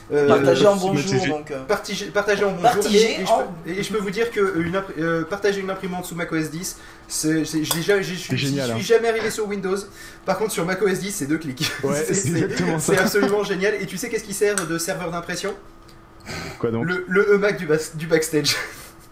Euh, 0.10 0.26
Partagé 0.28 0.66
en 0.66 0.76
euh, 0.76 0.80
bonjour 0.80 1.10
c'est- 1.20 1.28
donc. 1.28 1.52
euh, 1.52 1.66
Partagé, 1.66 2.06
partagé 2.06 2.46
en 2.46 2.52
bonjour. 2.52 2.64
Partagé 2.64 2.98
et, 2.98 3.22
et 3.22 3.26
je 3.26 3.30
en- 3.32 3.44
peux, 3.66 3.70
et 3.72 3.84
je 3.84 3.92
peux 3.92 3.98
vous 4.00 4.10
dire 4.10 4.32
que 4.32 4.58
une 4.62 4.74
impr- 4.74 4.98
euh, 5.00 5.24
partager 5.26 5.60
une 5.60 5.70
imprimante 5.70 6.06
sous 6.06 6.16
macOS 6.16 6.50
10, 6.50 6.78
c'est, 7.10 7.44
c'est- 7.44 7.66
je 7.66 7.74
suis- 7.74 8.60
hein. 8.62 8.78
jamais 8.80 9.10
arrivé 9.10 9.30
sur 9.30 9.46
Windows. 9.50 9.76
Par 10.26 10.38
contre, 10.38 10.54
sur 10.54 10.66
macOS 10.66 11.00
10, 11.00 11.12
c'est 11.12 11.26
deux 11.26 11.38
clics. 11.38 11.70
Ouais, 11.84 12.06
c'est, 12.80 12.98
absolument 12.98 13.44
génial. 13.44 13.76
Et 13.82 13.86
tu 13.86 13.98
sais 13.98 14.08
qu'est-ce 14.10 14.24
qui 14.24 14.34
sert 14.34 14.56
de 14.56 14.78
serveur 14.78 15.12
d'impression? 15.12 15.54
Quoi 16.60 16.72
donc? 16.72 16.86
Le, 16.86 17.04
le 17.10 17.36
EMAC 17.36 17.58
du, 17.58 17.66
bas- 17.66 17.94
du 17.96 18.08
backstage. 18.08 18.56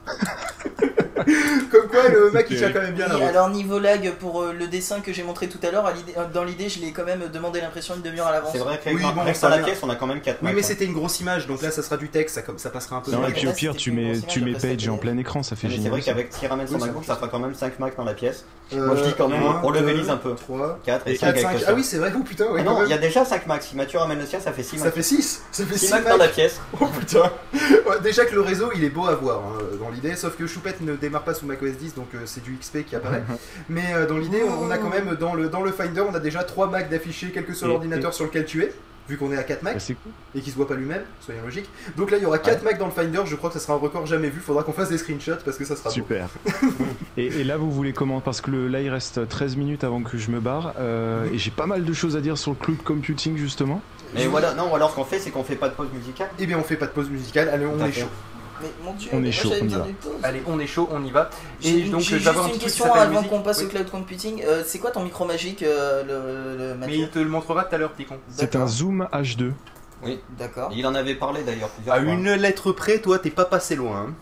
Comme 1.72 1.88
quoi, 1.88 2.08
le 2.10 2.30
EMAC 2.30 2.48
il 2.50 2.58
tient 2.58 2.72
quand 2.72 2.82
même 2.82 2.94
bien 2.94 3.08
la 3.08 3.16
route. 3.16 3.24
alors 3.24 3.50
niveau 3.50 3.80
lag 3.80 4.12
pour 4.20 4.42
euh, 4.42 4.54
le 4.54 4.68
dessin 4.68 5.00
que 5.02 5.14
j'ai 5.14 5.24
montré 5.24 5.48
tout 5.48 5.60
à 5.66 5.72
l'heure, 5.72 5.86
à 5.86 5.94
l'idée- 5.94 6.14
euh, 6.18 6.26
dans 6.34 6.44
l'idée 6.44 6.70
je 6.70 6.80
l'ai 6.80 6.92
quand 6.92 7.06
même 7.06 7.24
demandé 7.34 7.62
l'impression 7.62 7.96
une 7.96 8.02
demi-heure 8.02 8.28
à 8.28 8.32
l'avance. 8.32 8.52
C'est 8.52 8.60
vrai 8.60 8.80
qu'avec 8.84 9.00
Oui, 9.00 9.06
bon, 9.14 9.22
avec 9.22 9.36
ça 9.36 9.50
la 9.50 9.60
pièce, 9.60 9.80
on 9.84 9.90
a 9.90 9.96
quand 9.96 10.08
même 10.08 10.22
4 10.22 10.40
Oui, 10.44 10.52
mais 10.54 10.62
c'était 10.62 10.86
une 10.86 10.94
grosse 10.94 11.20
image, 11.22 11.48
donc 11.48 11.62
là 11.62 11.72
ça 11.72 11.82
sera 11.84 11.98
du 11.98 12.10
texte, 12.10 12.36
ça, 12.36 12.42
comme- 12.42 12.58
ça 12.58 12.70
passera 12.70 12.98
un 12.98 13.02
peu. 13.02 13.12
Non, 13.12 13.20
mieux. 13.22 13.30
et 13.30 13.34
puis 13.34 13.48
au 13.48 13.52
pire, 13.54 13.76
tu 13.76 13.92
mets, 13.92 14.20
tu 14.28 14.42
mets 14.42 14.54
Page 14.54 14.88
en 14.90 14.98
plein 14.98 15.18
écran, 15.18 15.44
ça 15.44 15.56
fait 15.56 15.68
Mais 15.68 15.72
c'est 15.74 15.78
génial. 15.78 15.92
vrai 15.92 16.02
qu'avec 16.02 16.34
s'il 16.34 16.48
ramène 16.48 16.68
son 16.68 16.74
Oui, 16.76 16.80
ça 16.82 16.86
MacBook, 16.88 17.04
fait 17.04 17.08
ça 17.10 17.16
fera 17.16 17.28
quand 17.28 17.40
même 17.40 17.54
5 17.54 17.80
Mac 17.80 17.96
dans 17.98 18.04
la 18.04 18.14
pièce. 18.14 18.46
Euh, 18.74 18.86
Moi, 18.88 18.96
je 18.98 19.04
dis 19.04 19.14
quand 19.18 19.28
même, 19.28 19.42
on 19.64 19.70
le 19.70 19.80
révise 19.80 20.10
un 20.10 20.18
peu. 20.18 20.34
3, 20.36 20.80
4 20.86 21.08
et 21.08 21.18
4, 21.18 21.20
5 21.20 21.28
avec 21.28 21.42
5. 21.44 21.60
le 21.60 21.66
Ah 21.68 21.74
oui, 21.76 21.84
c'est 21.84 21.98
vrai, 21.98 22.12
oh 22.18 22.20
putain, 22.24 22.46
ouais, 22.48 22.62
Ah 22.62 22.64
quand 22.66 22.80
non, 22.80 22.84
il 22.86 22.90
y 22.90 22.94
a 22.94 22.98
déjà 22.98 23.24
5 23.26 23.46
Mac. 23.48 23.62
Si 23.64 23.76
Mathieu 23.76 24.00
ramène 24.00 24.20
le 24.20 24.26
sien, 24.26 24.40
ça 24.40 24.52
fait 24.52 24.64
6 24.64 24.78
Ça 24.80 24.86
Mac. 24.86 24.94
fait 24.96 25.04
6 25.04 25.42
Ça 25.52 25.66
fait 25.66 25.78
6 25.78 25.86
6 25.86 25.92
Mac 25.92 26.08
dans 26.10 26.18
la 26.18 26.28
pièce. 26.28 26.60
Oh 26.82 26.86
putain 26.88 27.32
Ouais, 27.54 28.00
Déjà 28.04 28.26
que 28.26 28.34
le 28.34 28.42
réseau 28.42 28.72
il 28.76 28.84
est 28.84 28.90
beau 28.90 29.06
à 29.08 29.16
voir 29.16 29.40
hein, 29.46 29.60
dans 29.80 29.90
l'idée, 29.90 30.16
sauf 30.16 30.36
que 30.36 30.48
Choupette 30.48 30.82
ne 30.82 30.96
démarre 31.06 31.24
pas 31.24 31.34
sous 31.34 31.46
macOS 31.46 31.72
10 31.78 31.96
donc 31.96 32.08
euh, 32.16 32.20
c'est 32.26 32.44
du 32.44 32.58
XP 32.60 32.86
qui 32.86 32.96
apparaît. 32.96 33.24
Mais 33.70 33.94
euh, 33.94 34.06
dans 34.08 34.18
l'idée, 34.18 34.42
on, 34.44 34.66
on 34.66 34.72
a 34.72 34.78
quand 34.78 34.90
même 34.90 35.16
dans 35.20 35.34
le, 35.34 35.50
dans 35.50 35.62
le 35.64 35.72
Finder, 35.72 36.02
on 36.02 36.14
a 36.14 36.20
déjà 36.20 36.44
3 36.44 36.68
Macs 36.70 36.90
d'affichés, 36.90 37.32
quel 37.34 37.46
que 37.46 37.54
soit 37.54 37.68
Et- 37.68 37.72
l'ordinateur 37.72 38.14
sur 38.14 38.26
lequel 38.26 38.46
tu 38.46 38.64
es, 38.64 38.74
vu 39.08 39.18
qu'on 39.18 39.32
est 39.32 39.38
à 39.38 39.44
4 39.44 39.64
Bah, 39.64 39.72
Macs 39.74 39.82
c'est 39.82 39.94
cool. 39.94 40.12
et 40.34 40.42
qu'il 40.42 40.52
se 40.52 40.58
voit 40.58 40.68
pas 40.68 40.74
lui-même, 40.74 41.04
soyons 41.22 41.42
logiques. 41.44 41.70
Donc 41.96 42.10
là 42.12 42.18
il 42.18 42.24
y 42.24 42.26
aura 42.26 42.40
4 42.40 42.64
Macs 42.64 42.78
dans 42.80 42.86
le 42.88 42.92
Finder, 42.92 43.22
je 43.26 43.36
crois 43.36 43.50
que 43.52 43.60
ça 43.60 43.60
sera 43.64 43.74
un 43.74 43.78
record 43.78 44.06
jamais 44.08 44.30
vu, 44.30 44.40
faudra 44.40 44.64
qu'on 44.64 44.74
fasse 44.74 44.90
des 44.90 44.98
screenshots 44.98 45.38
parce 45.46 45.58
que 45.58 45.66
ça 45.66 45.76
sera. 45.76 45.90
Super. 45.92 46.28
et, 47.18 47.26
et 47.28 47.44
là, 47.44 47.58
vous 47.58 47.70
voulez 47.72 47.94
comment? 47.94 48.20
Parce 48.22 48.42
que 48.42 48.50
le, 48.52 48.68
là, 48.68 48.82
il 48.82 48.90
reste 48.90 49.28
13 49.28 49.56
minutes 49.58 49.84
avant 49.84 50.02
que 50.02 50.18
je 50.18 50.32
me 50.32 50.40
barre. 50.40 50.74
euh, 50.80 51.26
et 51.32 51.38
j'ai 51.38 51.52
pas 51.52 51.68
mal 51.68 51.84
de 51.86 51.94
choses 51.94 52.16
à 52.18 52.22
dire 52.22 52.38
sur 52.38 52.52
le 52.52 52.58
cloud 52.58 52.82
computing, 52.84 53.38
justement. 53.38 53.82
Mais 54.14 54.28
voilà, 54.28 54.54
non, 54.54 54.72
ou 54.72 54.76
alors 54.76 54.92
ce 54.92 54.96
qu'on 54.96 55.04
fait, 55.04 55.20
c'est 55.20 55.30
qu'on 55.30 55.44
fait 55.44 55.56
pas 55.58 55.68
de 55.70 55.74
pause 55.74 55.90
musicale. 55.94 56.30
Eh 56.40 56.46
bien 56.48 56.58
on 56.58 56.64
fait 56.64 56.78
pas 56.78 56.86
de 56.86 56.92
pause 56.92 57.10
musicale, 57.10 57.50
allez 57.50 57.66
on 57.66 57.78
est 57.86 57.92
fait. 57.92 58.02
chaud. 58.02 58.08
Mais 58.62 58.68
mon 58.84 58.94
dieu, 58.94 59.10
On 59.14 59.24
est 59.24 59.32
chaud, 59.32 59.50
j'avais 59.50 59.62
on 59.64 59.66
y 59.66 59.74
va. 59.74 59.86
Allez 60.24 60.42
on 60.48 60.60
est 60.60 60.68
chaud, 60.68 60.88
on 60.92 61.04
y 61.04 61.12
va. 61.12 61.30
J'ai 61.60 61.80
Et 61.80 61.90
donc 61.90 62.00
j'ai 62.02 62.16
euh, 62.16 62.20
juste 62.20 62.28
un 62.38 62.48
une 62.48 62.58
question 62.58 62.94
avant 62.94 63.24
qu'on 63.24 63.42
passe 63.42 63.60
Oui. 63.60 63.66
au 63.66 63.70
cloud 63.70 63.90
computing. 63.90 64.44
Euh, 64.46 64.64
c'est 64.66 64.80
quoi 64.80 64.92
ton 64.92 65.04
micro 65.04 65.26
magique, 65.26 65.62
euh, 65.64 66.04
le, 66.04 66.58
le 66.74 66.76
Mais 66.76 66.98
il 66.98 67.10
te 67.10 67.20
le 67.20 67.28
montrera 67.30 67.66
tout 67.66 67.76
à 67.76 67.78
l'heure, 67.78 67.92
petit 67.92 68.06
con. 68.06 68.18
C'est 68.30 68.56
un 68.56 68.68
Zoom 68.68 69.08
H2. 69.12 69.52
D'accord. 70.38 70.72
Il 70.74 70.86
en 70.86 70.94
avait 70.96 71.16
parlé 71.16 71.44
d'ailleurs 71.44 71.70
plusieurs 71.70 71.96
À 71.96 72.02
fois. 72.02 72.12
une 72.12 72.32
lettre 72.36 72.72
près, 72.72 73.00
toi 73.00 73.18
t'es 73.20 73.32
pas 73.32 73.46
passé 73.46 73.76
loin. 73.76 74.08
hein. 74.10 74.14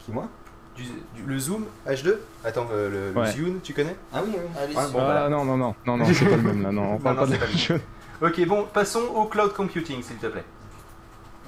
Qui, 0.00 0.12
moi 0.12 0.28
Du- 0.76 0.82
du- 0.82 1.26
le 1.26 1.38
Zoom 1.38 1.64
H2 1.88 2.16
Attends, 2.44 2.66
euh, 2.72 2.90
le, 2.90 3.12
le 3.12 3.20
Ouais. 3.20 3.32
Zune, 3.32 3.58
tu 3.62 3.72
connais 3.74 3.96
Ah 4.14 4.20
oui, 4.24 4.32
oui. 4.34 4.40
Allez, 4.58 4.74
Ouais, 4.74 4.82
y 4.88 4.92
bon, 4.92 4.98
ah 5.00 5.04
voilà. 5.04 5.28
non, 5.28 5.44
non, 5.44 5.56
non, 5.56 5.74
non, 5.86 5.96
non, 5.98 6.04
c'est 6.12 6.24
pas 6.24 6.36
le 6.36 6.42
même 6.42 6.62
là. 6.62 6.72
Non, 6.72 6.94
on 6.94 6.98
parle 7.00 7.16
Non, 7.16 7.22
pas 7.22 7.28
de. 7.28 7.80
Ok, 8.26 8.46
bon, 8.46 8.66
passons 8.72 9.02
au 9.14 9.24
cloud 9.26 9.52
computing, 9.52 10.02
s'il 10.02 10.16
te 10.16 10.26
plaît. 10.26 10.44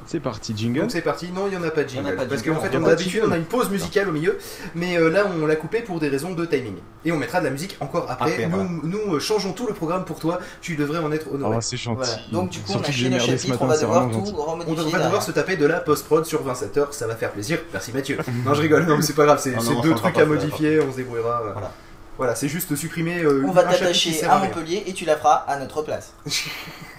C'est 0.09 0.21
parti, 0.21 0.55
jingle. 0.57 0.81
Donc 0.81 0.91
c'est 0.91 1.03
parti. 1.03 1.31
Non, 1.35 1.49
il 1.49 1.51
n'y 1.51 1.57
en 1.59 1.63
a 1.63 1.71
pas 1.71 1.85
de 1.85 1.91
Il 1.91 1.97
y 1.97 2.01
en 2.01 2.05
a 2.05 2.07
jingle. 2.07 2.17
pas 2.17 2.25
de 2.25 2.31
parce 2.31 2.43
qu'en 2.43 2.55
fait, 2.61 2.75
on 2.79 2.85
a 2.87 2.97
jingle. 2.97 3.27
on 3.29 3.33
a 3.33 3.37
une 3.37 3.45
pause 3.45 3.69
musicale 3.69 4.09
au 4.09 4.13
milieu. 4.13 4.39
Mais 4.75 4.97
euh, 4.97 5.11
là, 5.11 5.27
on 5.31 5.45
l'a 5.45 5.55
coupé 5.57 5.83
pour 5.83 6.01
des 6.01 6.09
raisons 6.09 6.33
de 6.33 6.47
timing. 6.47 6.77
Et 7.05 7.13
on 7.13 7.19
mettra 7.19 7.41
de 7.41 7.45
la 7.45 7.51
musique 7.51 7.77
encore 7.81 8.11
après. 8.11 8.33
Après, 8.33 8.47
nous, 8.47 8.57
voilà. 8.57 8.71
nous 8.85 9.15
euh, 9.17 9.21
changeons 9.21 9.53
tout 9.53 9.67
le 9.67 9.75
programme 9.75 10.07
pour 10.07 10.19
toi. 10.19 10.39
Tu 10.63 10.77
devrais 10.77 11.01
en 11.01 11.13
être 11.13 11.31
honoré. 11.31 11.57
Oh, 11.59 11.61
c'est 11.61 11.77
gentil. 11.77 11.99
Voilà. 11.99 12.23
Donc 12.33 12.49
du 12.49 12.61
coup, 12.61 12.73
on 12.73 12.79
a 12.79 12.83
que 12.85 12.91
ce 12.91 13.53
on 13.61 13.67
va 13.67 13.77
devoir 13.79 14.11
tout 14.11 14.17
on 14.35 14.43
remodifier. 14.45 14.77
devra 14.77 14.91
derrière. 14.93 15.07
devoir 15.09 15.23
se 15.23 15.31
taper 15.33 15.57
de 15.59 15.67
la 15.67 15.81
post-prod 15.81 16.25
sur 16.25 16.43
27 16.43 16.77
heures. 16.79 16.95
Ça 16.95 17.07
va 17.07 17.15
faire 17.15 17.31
plaisir. 17.31 17.59
Merci 17.75 17.93
Mathieu. 17.93 18.17
non, 18.47 18.55
je 18.55 18.63
rigole. 18.63 18.87
Non, 18.87 18.97
mais 18.97 19.03
c'est 19.03 19.13
pas 19.15 19.27
grave. 19.27 19.41
C'est 19.43 19.55
deux 19.83 19.95
trucs 19.95 20.17
à 20.17 20.25
modifier. 20.25 20.81
On 20.81 20.91
se 20.91 20.97
débrouillera. 20.97 21.43
Voilà. 21.53 21.71
Voilà, 22.17 22.35
c'est 22.35 22.49
juste 22.49 22.75
supprimer. 22.75 23.23
euh, 23.23 23.45
On 23.47 23.53
va 23.53 23.63
t'attacher 23.63 24.25
à. 24.25 24.39
Montpellier 24.39 24.85
et 24.87 24.95
tu 24.95 25.05
la 25.05 25.17
feras 25.17 25.45
à 25.47 25.59
notre 25.59 25.83
place. 25.83 26.15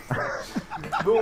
Bon. 1.05 1.21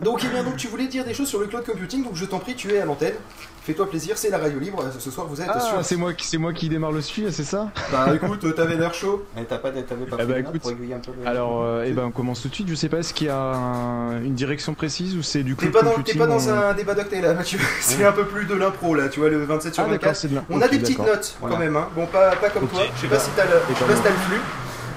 Donc, 0.00 0.20
eh 0.24 0.28
bien, 0.28 0.42
donc, 0.42 0.56
tu 0.56 0.66
voulais 0.68 0.86
dire 0.88 1.04
des 1.04 1.14
choses 1.14 1.28
sur 1.28 1.38
le 1.40 1.46
cloud 1.46 1.64
computing, 1.64 2.02
donc 2.04 2.14
je 2.16 2.24
t'en 2.24 2.38
prie, 2.40 2.54
tu 2.54 2.72
es 2.72 2.80
à 2.80 2.84
l'antenne. 2.84 3.14
Fais-toi 3.62 3.88
plaisir, 3.88 4.18
c'est 4.18 4.28
la 4.28 4.36
radio 4.36 4.58
libre. 4.58 4.84
Ce 4.98 5.10
soir, 5.10 5.26
vous 5.26 5.40
êtes 5.40 5.48
Ah, 5.50 5.58
sur. 5.60 5.82
c'est 5.84 5.96
moi, 5.96 6.12
qui- 6.12 6.26
c'est 6.26 6.36
moi 6.36 6.52
qui 6.52 6.68
démarre 6.68 6.92
le 6.92 7.00
suivi, 7.00 7.32
c'est 7.32 7.44
ça? 7.44 7.70
Bah 7.90 8.08
écoute, 8.14 8.54
t'avais 8.54 8.76
l'air 8.76 8.92
chaud. 8.92 9.24
Mais 9.34 9.44
t'as 9.44 9.56
pas, 9.56 9.70
t'avais 9.70 10.04
pas 10.04 10.16
Eh 10.20 10.24
bah, 10.26 10.38
écoute, 10.40 10.60
pour 10.60 10.70
aiguiller 10.72 10.92
un 10.94 10.98
peu 10.98 11.12
le- 11.18 11.26
Alors, 11.26 11.62
euh, 11.62 11.84
eh 11.86 11.92
ben, 11.92 12.04
on 12.04 12.10
commence 12.10 12.42
tout 12.42 12.48
de 12.48 12.54
suite. 12.54 12.68
Je 12.68 12.74
sais 12.74 12.90
pas, 12.90 12.98
est-ce 12.98 13.14
qu'il 13.14 13.28
y 13.28 13.30
a 13.30 13.38
un- 13.38 14.20
une 14.22 14.34
direction 14.34 14.74
précise 14.74 15.16
ou 15.16 15.22
c'est 15.22 15.42
du 15.42 15.54
T'es 15.56 15.68
cloud 15.68 15.72
pas, 15.72 15.80
dans, 15.82 15.90
t'es 15.92 15.96
computing 15.96 16.18
pas 16.20 16.26
dans 16.26 16.46
on- 16.46 16.52
un 16.52 16.74
débat 16.74 16.92
d'octet 16.94 17.22
là, 17.22 17.32
Mathieu. 17.32 17.58
C'est 17.80 18.04
un 18.04 18.12
peu 18.12 18.26
plus 18.26 18.44
de 18.44 18.54
l'impro 18.54 18.94
là, 18.94 19.08
tu 19.08 19.20
vois, 19.20 19.30
le 19.30 19.42
27 19.44 19.72
sur 19.74 19.82
Ah, 19.84 19.86
d'accord, 19.86 20.00
24. 20.10 20.16
c'est 20.16 20.28
de 20.28 20.34
la- 20.34 20.44
On 20.50 20.60
a 20.60 20.68
des 20.68 20.78
petites 20.80 20.98
d'accord. 20.98 21.14
notes 21.14 21.34
Voilà. 21.40 21.54
quand 21.56 21.60
même, 21.62 21.76
hein. 21.76 21.88
Bon, 21.96 22.04
pas, 22.06 22.36
pas 22.36 22.50
comme 22.50 22.68
toi. 22.68 22.80
Je 22.96 23.00
sais 23.00 23.06
pas 23.06 23.18
si 23.18 23.30
t'as 23.34 23.44
le, 23.44 23.52
je 23.70 23.74
sais 23.78 23.84
pas 23.86 23.96
si 23.96 24.02
t'as 24.02 24.10
le 24.10 24.16
flux. 24.16 24.40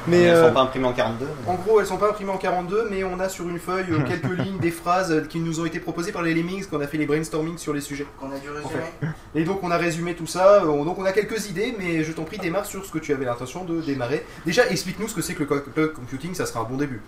Mais 0.08 0.18
Mais 0.18 0.24
elles 0.24 0.36
euh, 0.36 0.48
sont 0.48 0.54
pas 0.54 0.62
imprimées 0.62 0.86
en 0.88 0.94
42. 0.94 1.26
mais- 1.46 1.52
en 1.52 1.56
gros, 1.56 1.80
elles 1.80 1.86
sont 1.86 1.98
pas 1.98 2.10
imprimées 2.10 2.32
en 2.32 2.38
42, 2.38 2.88
mais 2.90 3.04
on 3.04 3.20
a 3.20 3.28
sur 3.30 3.48
une 3.50 3.60
feuille 3.60 3.86
euh, 3.92 4.00
quelques 4.08 4.38
lignes, 4.38 4.58
des 4.60 4.72
phrases 4.72 5.12
euh, 5.12 5.22
qui 5.22 5.40
nous 5.40 5.60
ont 5.60 5.66
été 5.66 5.80
proposées 5.80 6.12
par 6.12 6.22
les 6.22 6.34
Lemmings 6.34 6.66
quand 6.70 6.78
on 6.78 6.82
a 6.82 6.88
fait 6.88 6.98
les 6.98 7.06
brainstorming 7.06 7.58
sur 7.58 7.74
les 7.74 7.82
sujets. 7.82 8.06
Qu'on 8.20 8.32
a 8.32 8.38
dû 8.40 8.48
En 8.50 8.54
résumer. 8.68 9.14
Et 9.36 9.44
donc 9.44 9.60
on 9.64 9.72
a 9.72 9.78
résumé 9.78 10.16
tout 10.16 10.28
ça, 10.28 10.64
euh, 10.64 10.84
donc 10.86 10.98
on 10.98 11.06
a 11.06 11.12
quelques 11.12 11.50
idées, 11.50 11.76
mais 11.78 12.04
je 12.04 12.12
t'en 12.14 12.24
prie 12.24 12.38
démarre 12.38 12.66
sur 12.66 12.86
ce 12.86 12.92
que 12.92 13.00
tu 13.00 13.12
avais 13.14 13.26
l'intention 13.26 13.66
de 13.66 13.82
démarrer. 13.82 14.26
Déjà 14.46 14.68
explique-nous 14.70 15.08
ce 15.10 15.16
que 15.16 15.22
c'est 15.22 15.34
que 15.34 15.44
le 15.44 15.46
cloud 15.46 15.94
computing, 15.94 16.34
ça 16.34 16.46
sera 16.46 16.62
un 16.62 16.64
bon 16.64 16.78
début. 16.78 17.02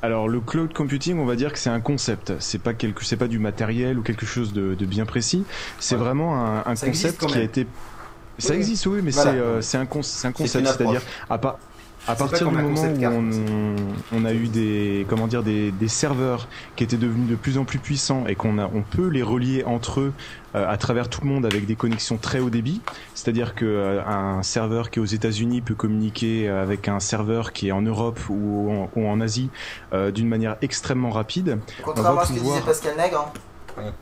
Alors 0.00 0.28
le 0.28 0.38
cloud 0.40 0.72
computing, 0.72 1.18
on 1.18 1.26
va 1.26 1.34
dire 1.34 1.52
que 1.52 1.58
c'est 1.58 1.70
un 1.70 1.80
concept. 1.80 2.32
C'est 2.38 2.62
pas 2.62 2.72
quelque, 2.72 3.04
c'est 3.04 3.16
pas 3.16 3.26
du 3.26 3.40
matériel 3.40 3.98
ou 3.98 4.02
quelque 4.02 4.26
chose 4.26 4.52
de, 4.52 4.74
de 4.76 4.86
bien 4.86 5.04
précis. 5.06 5.44
C'est 5.80 5.96
vraiment 5.96 6.36
un, 6.64 6.74
concept 6.76 7.26
qui 7.26 7.36
a 7.38 7.42
été. 7.42 7.66
Ça 8.38 8.50
Oui. 8.52 8.58
existe, 8.58 8.86
oui, 8.86 9.00
mais 9.02 9.10
Voilà. 9.10 9.32
c'est 9.32 9.36
euh, 9.38 9.60
c'est 9.60 9.78
un, 9.78 9.86
con- 9.86 10.04
c'est 10.04 10.28
un 10.28 10.30
concept, 10.32 10.64
c'est-à-dire 10.68 11.02
à. 11.28 11.40
À 12.06 12.14
partir 12.14 12.48
du 12.48 12.54
moment 12.56 12.68
où 12.70 13.04
on, 13.04 13.76
on 14.12 14.24
a 14.24 14.32
eu 14.32 14.48
des 14.48 15.04
comment 15.08 15.26
dire 15.26 15.42
des, 15.42 15.70
des 15.72 15.88
serveurs 15.88 16.48
qui 16.76 16.84
étaient 16.84 16.96
devenus 16.96 17.28
de 17.28 17.34
plus 17.36 17.58
en 17.58 17.64
plus 17.64 17.78
puissants 17.78 18.24
et 18.26 18.34
qu'on 18.34 18.58
a 18.58 18.70
on 18.72 18.82
peut 18.82 19.08
les 19.08 19.22
relier 19.22 19.64
entre 19.64 20.00
eux 20.00 20.12
euh, 20.54 20.66
à 20.66 20.76
travers 20.78 21.10
tout 21.10 21.20
le 21.22 21.28
monde 21.28 21.44
avec 21.44 21.66
des 21.66 21.74
connexions 21.74 22.16
très 22.16 22.38
haut 22.40 22.48
débit, 22.48 22.80
c'est-à-dire 23.14 23.54
que 23.54 23.66
euh, 23.66 24.02
un 24.06 24.42
serveur 24.42 24.90
qui 24.90 24.98
est 25.00 25.02
aux 25.02 25.06
États-Unis 25.06 25.60
peut 25.60 25.74
communiquer 25.74 26.48
avec 26.48 26.88
un 26.88 27.00
serveur 27.00 27.52
qui 27.52 27.68
est 27.68 27.72
en 27.72 27.82
Europe 27.82 28.18
ou 28.30 28.70
en, 28.72 28.90
ou 28.96 29.06
en 29.06 29.20
Asie 29.20 29.50
euh, 29.92 30.10
d'une 30.10 30.28
manière 30.28 30.56
extrêmement 30.62 31.10
rapide. 31.10 31.58
Contrairement 31.82 32.14
va 32.16 32.22
à 32.22 32.24
ce 32.26 32.32
que 32.32 32.38
disait 32.38 32.60
Pascal 32.64 32.96
Nègre. 32.96 33.32
hein. 33.76 33.92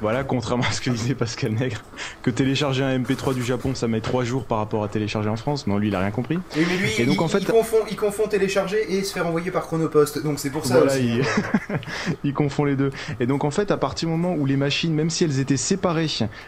Voilà, 0.00 0.24
contrairement 0.24 0.64
à 0.68 0.72
ce 0.72 0.80
que 0.80 0.88
disait 0.90 1.14
Pascal 1.14 1.52
Nègre, 1.52 1.82
que 2.22 2.30
télécharger 2.30 2.82
un 2.82 2.98
MP3 2.98 3.34
du 3.34 3.42
Japon, 3.44 3.74
ça 3.74 3.86
met 3.86 4.00
trois 4.00 4.24
jours 4.24 4.44
par 4.44 4.58
rapport 4.58 4.82
à 4.82 4.88
télécharger 4.88 5.28
en 5.28 5.36
France. 5.36 5.66
Non, 5.66 5.76
lui, 5.76 5.88
il 5.88 5.94
a 5.94 6.00
rien 6.00 6.10
compris. 6.10 6.36
Et 6.56 6.60
mais 6.60 6.76
lui, 6.78 6.90
Et 6.98 7.04
donc, 7.04 7.16
il, 7.16 7.20
en 7.22 7.28
fait- 7.28 7.40
il 7.40 7.46
confond, 7.46 7.76
il 7.90 7.96
confond 7.96 8.26
télécharger 8.26 8.94
et 8.94 9.02
se 9.04 9.12
faire 9.12 9.26
envoyer 9.26 9.50
par 9.50 9.66
Chronopost, 9.66 10.22
donc 10.22 10.38
c'est 10.38 10.48
pour 10.50 10.64
ça 10.64 10.78
Voilà, 10.78 10.92
aussi. 10.94 11.18
il... 11.18 11.76
il 12.24 12.32
confond 12.32 12.64
les 12.64 12.76
deux. 12.76 12.90
Et 13.20 13.26
donc, 13.26 13.44
en 13.44 13.50
fait, 13.50 13.70
à 13.70 13.76
partir 13.76 14.08
du 14.08 14.14
moment 14.14 14.34
où 14.34 14.46
les 14.46 14.56
machines, 14.56 14.94
même 14.94 15.10
si 15.10 15.24
elles 15.24 15.38
étaient 15.38 15.58
séparées, 15.58 16.06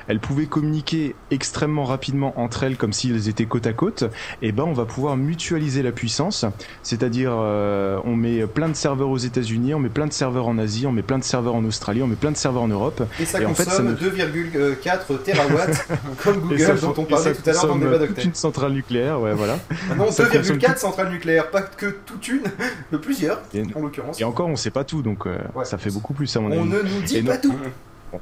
elles 0.09 0.21
pouvaient 0.21 0.47
communiquer 0.47 1.15
extrêmement 1.31 1.85
rapidement 1.85 2.33
entre 2.41 2.63
elles, 2.65 2.79
comme 2.79 2.95
si 2.95 3.11
elles 3.11 3.29
étaient 3.29 3.45
côte 3.45 3.67
à 3.67 3.75
côte, 3.75 4.05
et 4.41 4.53
ben, 4.53 4.65
on 4.65 4.73
va 4.73 4.87
pouvoir 4.87 5.17
mutualiser 5.19 5.83
la 5.83 5.93
puissance. 5.93 6.47
C'est-à-dire, 6.83 7.33
euh, 7.35 7.99
on 8.05 8.17
met 8.17 8.47
plein 8.47 8.71
de 8.71 8.75
serveurs 8.77 9.11
aux 9.11 9.19
États-Unis, 9.19 9.75
on 9.75 9.79
met 9.79 9.91
plein 9.91 10.07
de 10.07 10.13
serveurs 10.15 10.49
en 10.49 10.57
Asie, 10.59 10.87
on 10.87 10.93
met 10.93 11.03
plein 11.03 11.19
de 11.19 11.25
serveurs 11.25 11.55
en 11.55 11.65
Australie, 11.65 12.03
on 12.03 12.07
met 12.07 12.17
plein 12.17 12.31
de 12.33 12.37
serveurs 12.37 12.63
en 12.63 12.69
Europe. 12.69 13.03
Et 13.21 13.27
ça 13.33 13.41
Et 13.43 13.47
en 13.47 13.55
fait, 13.55 13.65
ça 13.65 13.71
consomme 13.71 13.91
ne- 13.91 13.95
2,4 13.97 15.23
terawatts, 15.25 15.87
comme 16.23 16.41
Google 16.41 16.79
dont 16.81 16.95
on 16.97 17.05
parlait 17.05 17.33
tout 17.35 17.51
à 17.51 17.53
l'heure 17.53 17.63
dans 17.63 17.75
le 17.75 17.81
consomme 17.81 17.81
débat 17.93 17.99
d'octet. 18.07 18.23
une 18.25 18.35
centrale 18.35 18.73
nucléaire, 18.73 19.21
ouais, 19.21 19.35
voilà. 19.35 19.59
Non, 19.97 20.11
ça 20.11 20.27
consomme 20.27 20.57
2,4 20.59 20.75
tout- 20.75 20.81
centrales 20.81 21.11
nucléaires, 21.11 21.51
pas 21.51 21.63
que 21.63 21.87
toute 22.07 22.29
une, 22.29 22.43
mais 22.93 22.99
plusieurs, 22.99 23.41
Et, 23.55 23.63
en 23.75 23.81
l'occurrence. 23.81 24.21
et 24.21 24.25
encore, 24.25 24.49
on 24.49 24.57
sait 24.57 24.71
pas 24.71 24.85
tout, 24.85 25.03
donc 25.03 25.27
euh, 25.27 25.37
Ouais. 25.55 25.65
ça 25.65 25.79
fait 25.79 25.91
beaucoup 25.91 26.15
plus 26.15 26.35
à 26.37 26.41
mon 26.41 26.49
On 26.49 26.53
avis. 26.53 26.69
ne 26.69 26.83
nous 26.83 27.03
dit 27.05 27.17
Et 27.19 27.23
pas 27.23 27.35
non- 27.35 27.41
tout. 27.43 27.55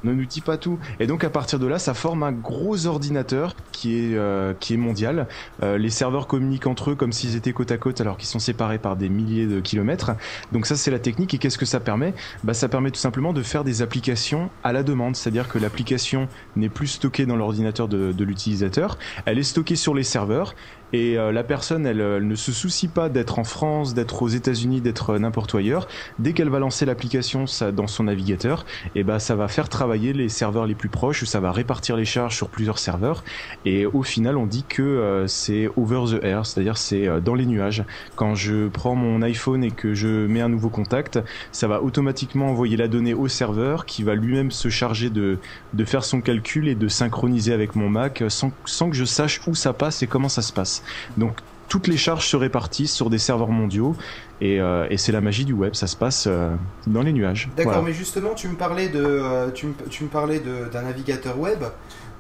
Ne 0.05 0.13
nous 0.13 0.25
dit 0.25 0.41
pas 0.41 0.57
tout. 0.57 0.79
Et 0.99 1.07
donc 1.07 1.25
à 1.25 1.31
partir 1.31 1.59
de 1.59 1.67
là, 1.67 1.79
ça 1.79 1.95
forme 1.95 2.23
un 2.23 2.33
gros 2.33 2.87
ordinateur 2.87 3.55
qui 3.73 3.97
est 3.97 4.17
euh, 4.17 4.55
qui 4.59 4.75
est 4.75 4.77
mondial. 4.77 5.27
Euh, 5.63 5.79
les 5.79 5.91
serveurs 5.91 6.27
communiquent 6.27 6.67
entre 6.67 6.91
eux 6.91 6.95
comme 6.95 7.13
s'ils 7.13 7.37
étaient 7.37 7.53
côte 7.53 7.73
à 7.73 7.79
côte 7.79 8.01
alors 8.01 8.17
qu'ils 8.17 8.29
sont 8.29 8.39
séparés 8.39 8.79
par 8.79 8.97
des 8.97 9.09
milliers 9.09 9.47
de 9.47 9.61
kilomètres. 9.61 10.13
Donc 10.53 10.67
ça 10.67 10.77
c'est 10.77 10.91
la 10.91 10.99
technique. 10.99 11.35
Et 11.35 11.39
qu'est-ce 11.39 11.59
que 11.59 11.67
ça 11.67 11.81
permet? 11.81 12.15
Bah 12.45 12.55
ça 12.55 12.69
permet 12.69 12.91
tout 12.91 13.01
simplement 13.01 13.33
de 13.33 13.43
faire 13.43 13.65
des 13.65 13.83
applications 13.83 14.51
à 14.63 14.73
la 14.73 14.83
demande. 14.83 15.17
C'est-à-dire 15.17 15.49
que 15.49 15.59
l'application 15.59 16.29
n'est 16.57 16.69
plus 16.69 16.89
stockée 16.89 17.27
dans 17.27 17.37
l'ordinateur 17.37 17.89
de, 17.89 18.13
de 18.13 18.25
l'utilisateur. 18.25 18.99
Elle 19.27 19.39
est 19.39 19.43
stockée 19.45 19.77
sur 19.77 19.95
les 19.95 20.05
serveurs. 20.05 20.55
Et 20.93 21.19
euh, 21.19 21.33
la 21.33 21.45
personne, 21.45 21.87
elle, 21.87 22.01
euh, 22.01 22.17
elle 22.17 22.27
ne 22.27 22.35
se 22.35 22.53
soucie 22.53 22.89
pas 22.89 23.09
d'être 23.09 23.39
en 23.39 23.45
France, 23.45 23.95
d'être 23.95 24.23
aux 24.23 24.29
États-Unis, 24.29 24.81
d'être 24.81 25.11
euh, 25.11 25.19
n'importe 25.19 25.55
où 25.55 25.57
ailleurs. 25.57 25.89
Dès 26.19 26.33
qu'elle 26.33 26.49
va 26.49 26.59
lancer 26.59 26.85
l'application 26.85 27.45
dans 27.75 27.87
son 27.87 28.05
navigateur, 28.05 28.67
et 28.95 29.05
ben 29.05 29.19
ça 29.19 29.35
va 29.37 29.49
faire 29.49 29.69
travailler 29.69 30.13
les 30.13 30.29
serveurs 30.29 30.67
les 30.67 30.75
plus 30.75 30.89
proches, 30.89 31.25
ça 31.25 31.41
va 31.41 31.53
répartir 31.53 31.97
les 31.97 32.05
charges 32.05 32.37
sur 32.37 32.49
plusieurs 32.49 32.79
serveurs, 32.79 33.25
et 33.65 33.87
au 33.87 34.03
final, 34.03 34.37
on 34.37 34.47
dit 34.47 34.65
que 34.69 34.83
euh, 34.83 35.27
c'est 35.27 35.69
over 35.77 36.17
the 36.17 36.25
air, 36.25 36.47
c'est-à-dire 36.47 36.77
c'est 36.77 37.09
dans 37.21 37.35
les 37.35 37.47
nuages. 37.47 37.85
Quand 38.17 38.35
je 38.35 38.69
prends 38.69 38.95
mon 38.95 39.23
iPhone 39.23 39.63
et 39.65 39.71
que 39.71 39.95
je 39.95 40.27
mets 40.27 40.41
un 40.41 40.49
nouveau 40.49 40.71
contact, 40.71 41.19
ça 41.53 41.69
va 41.69 41.83
automatiquement 41.83 42.49
envoyer 42.49 42.77
la 42.77 42.89
donnée 42.89 43.15
au 43.15 43.29
serveur 43.29 43.87
qui 43.87 44.03
va 44.03 44.15
lui-même 44.15 44.51
se 44.51 44.69
charger 44.69 45.11
de, 45.11 45.39
de 45.73 45.85
faire 45.85 46.05
son 46.05 46.21
calcul 46.21 46.69
et 46.69 46.75
de 46.75 46.89
synchroniser 46.89 47.53
avec 47.53 47.77
mon 47.77 47.89
Mac 47.89 48.23
sans, 48.29 48.53
sans 48.65 48.91
que 48.91 48.97
je 48.97 49.05
sache 49.05 49.41
où 49.47 49.55
ça 49.55 49.73
passe 49.73 50.03
et 50.03 50.07
comment 50.07 50.29
ça 50.29 50.43
se 50.43 50.53
passe. 50.53 50.80
Donc 51.17 51.37
toutes 51.69 51.87
les 51.87 51.97
charges 51.97 52.27
se 52.27 52.37
répartissent 52.37 52.93
sur 52.93 53.11
des 53.11 53.19
serveurs 53.19 53.49
mondiaux 53.51 53.95
et, 54.41 54.61
euh, 54.61 54.87
et 54.91 54.97
c'est 54.97 55.13
la 55.13 55.21
magie 55.21 55.45
du 55.45 55.53
web, 55.53 55.75
ça 55.75 55.87
se 55.87 55.95
passe 55.97 56.25
euh, 56.27 56.51
dans 56.87 57.03
les 57.03 57.13
nuages. 57.13 57.49
D'accord, 57.57 57.73
Voilà. 57.75 57.89
mais 57.89 57.93
justement, 57.95 58.31
tu 58.35 58.49
me 58.49 58.55
parlais 58.57 58.89
de, 58.89 59.05
euh, 59.05 59.51
tu 59.53 59.67
me, 59.67 59.75
tu 59.89 60.03
me 60.05 60.09
parlais 60.09 60.41
de- 60.41 60.69
d'un 60.73 60.83
navigateur 60.83 61.39
web, 61.39 61.63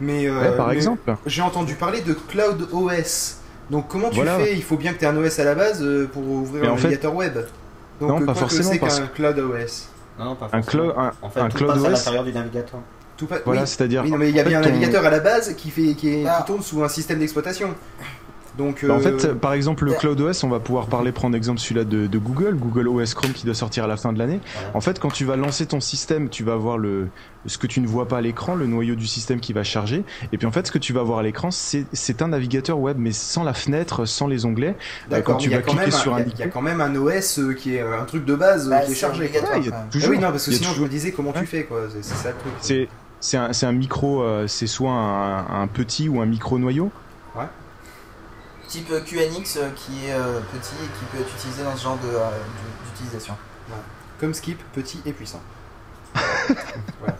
mais, 0.01 0.27
euh, 0.29 0.39
Ouais, 0.51 0.57
par 0.57 0.69
mais 0.69 0.75
exemple. 0.75 1.17
j'ai 1.27 1.43
entendu 1.43 1.75
parler 1.75 2.01
de 2.03 2.13
Cloud 2.15 2.69
OS. 2.73 3.39
Donc 3.71 3.89
comment 3.89 4.09
tu 4.11 4.17
Voilà. 4.17 4.39
fais? 4.39 4.55
Il 4.55 4.63
faut 4.63 4.77
bien 4.77 4.93
que 4.93 4.99
tu 4.99 5.05
aies 5.05 5.09
un 5.09 5.17
OS 5.17 5.39
à 5.39 5.45
la 5.45 5.55
base 5.55 5.85
pour 6.13 6.23
ouvrir 6.29 6.63
Mais 6.63 6.69
un 6.69 6.77
fait- 6.77 6.83
navigateur 6.85 7.15
web. 7.15 7.39
Donc 8.01 8.21
Non, 8.21 8.27
pas 8.27 8.35
forcément, 8.35 8.71
c'est 8.73 8.79
parce 8.79 8.99
qu'un 9.01 9.07
Cloud 9.09 9.39
OS. 9.39 9.89
Non, 10.19 10.25
non, 10.27 10.35
pas 10.37 10.47
Un 10.53 10.63
forcément. 10.63 10.85
clo- 10.85 10.99
un- 10.99 11.13
En 11.23 11.31
fait, 11.31 11.41
un 11.41 11.49
tout 11.49 11.57
Cloud 11.59 11.71
passe 11.75 11.85
à 11.85 11.89
OS. 11.89 11.93
l'intérieur 11.99 12.25
du 12.25 12.33
navigateur. 12.33 12.81
Tout. 13.17 13.29
Voilà, 13.45 13.63
oui. 13.63 13.67
c'est-à-dire. 13.67 14.03
Oui, 14.03 14.11
non, 14.11 14.17
mais 14.17 14.31
il 14.31 14.37
y 14.37 14.41
a 14.41 14.45
en 14.45 14.47
bien 14.49 14.61
un 14.61 14.63
ton- 14.63 14.69
navigateur 14.71 15.05
à 15.05 15.11
la 15.11 15.21
base 15.21 15.55
qui, 15.55 15.71
fait, 15.71 15.95
qui, 15.95 16.09
est- 16.09 16.25
Ah. 16.27 16.39
qui 16.41 16.47
tourne 16.47 16.63
sous 16.63 16.83
un 16.83 16.89
système 16.89 17.19
d'exploitation. 17.19 17.75
Donc, 18.59 18.85
Bah, 18.85 18.95
en 18.95 18.99
euh, 18.99 19.01
fait, 19.01 19.33
par 19.35 19.53
exemple, 19.53 19.85
le 19.85 19.93
Ouais. 19.93 19.97
Cloud 19.97 20.21
OS, 20.21 20.43
on 20.45 20.49
va 20.49 20.59
pouvoir 20.61 20.87
parler, 20.87 21.13
prendre 21.13 21.37
exemple 21.37 21.61
celui-là 21.61 21.85
de, 21.85 22.07
de 22.07 22.19
Google, 22.19 22.57
Google 22.57 22.89
OS 22.89 23.15
Chrome 23.15 23.33
qui 23.33 23.47
doit 23.47 23.55
sortir 23.55 23.85
à 23.85 23.87
la 23.87 23.97
fin 23.97 24.13
de 24.13 24.19
l'année. 24.19 24.41
Voilà. 24.55 24.77
En 24.77 24.81
fait, 24.81 24.99
quand 24.99 25.11
tu 25.11 25.25
vas 25.25 25.37
lancer 25.37 25.67
ton 25.67 25.81
système, 25.81 26.29
tu 26.29 26.43
vas 26.43 26.57
voir 26.57 26.77
le, 26.77 27.09
ce 27.47 27.59
que 27.59 27.67
tu 27.67 27.81
ne 27.81 27.87
vois 27.87 28.09
pas 28.09 28.19
à 28.19 28.21
l'écran, 28.21 28.55
le 28.57 28.67
noyau 28.67 28.97
du 28.97 29.07
système 29.07 29.41
qui 29.41 29.53
va 29.53 29.63
charger. 29.63 30.05
Et 30.33 30.37
puis 30.39 30.47
en 30.47 30.53
fait, 30.53 30.67
ce 30.67 30.73
que 30.73 30.79
tu 30.79 30.93
vas 30.93 31.03
voir 31.03 31.21
à 31.21 31.23
l'écran, 31.23 31.51
c'est 31.51 31.87
c'est 31.93 32.23
un 32.23 32.29
navigateur 32.29 32.79
web, 32.81 32.97
mais 32.99 33.13
sans 33.13 33.45
la 33.45 33.55
fenêtre, 33.55 34.05
sans 34.05 34.27
les 34.27 34.45
onglets. 34.45 34.75
d'accord, 35.09 35.37
quand 35.37 35.41
tu 35.41 35.49
mais 35.49 35.55
il 35.55 35.57
y 35.57 35.59
a 35.59 35.59
vas 35.59 35.63
quand 35.63 35.71
cliquer 35.73 35.87
même 35.87 35.95
un- 35.95 36.03
sur 36.03 36.15
un 36.15 36.21
il 36.23 36.39
y 36.39 36.43
a 36.43 36.49
quand 36.49 36.63
même 36.63 36.81
un 36.81 36.95
OS 36.97 37.39
euh, 37.39 37.53
qui 37.55 37.77
est 37.77 37.83
euh, 37.83 38.01
un 38.01 38.05
truc 38.05 38.25
de 38.25 38.35
base 38.35 38.67
euh, 38.67 38.71
Bah, 38.71 38.81
qui 38.81 38.93
est 38.93 38.95
chargé. 38.97 39.31
il 39.59 39.65
y 39.67 39.69
a. 39.69 39.73
Ah 39.75 39.87
toujours. 39.91 40.11
oui, 40.11 40.17
non, 40.19 40.31
parce 40.33 40.47
que 40.47 40.53
sinon 40.53 40.71
je 40.75 40.83
me 40.83 40.89
disais 40.89 41.13
comment 41.13 41.33
tu 41.33 41.47
fais 41.47 41.65
quoi. 41.65 41.83
C'est 41.93 42.03
c'est 42.03 42.15
ça 42.17 42.31
le 42.31 42.37
truc. 42.37 42.53
C'est 42.61 42.89
c'est 43.21 43.37
un, 43.37 43.53
c'est 43.53 43.67
un 43.67 43.73
micro, 43.73 44.23
euh, 44.23 44.47
c'est 44.47 44.67
soit 44.67 44.93
un, 44.93 45.63
un 45.63 45.67
petit 45.69 46.09
ou 46.09 46.21
un 46.21 46.27
micro 46.27 46.59
noyau. 46.59 46.91
Type 48.71 48.89
QNX 49.05 49.57
euh, 49.59 49.69
qui 49.75 50.07
est 50.07 50.13
euh, 50.13 50.39
petit 50.53 50.75
et 50.83 50.87
qui 50.99 51.05
peut 51.13 51.19
être 51.21 51.35
utilisé 51.37 51.63
dans 51.65 51.77
ce 51.77 51.83
genre 51.83 51.99
de, 51.99 52.09
euh, 52.09 52.31
d- 52.31 52.91
d'utilisation. 52.93 53.35
Comme 54.21 54.33
Skip, 54.33 54.59
petit 54.73 55.01
et 55.05 55.13
puissant. 55.13 55.41
voilà. 57.01 57.17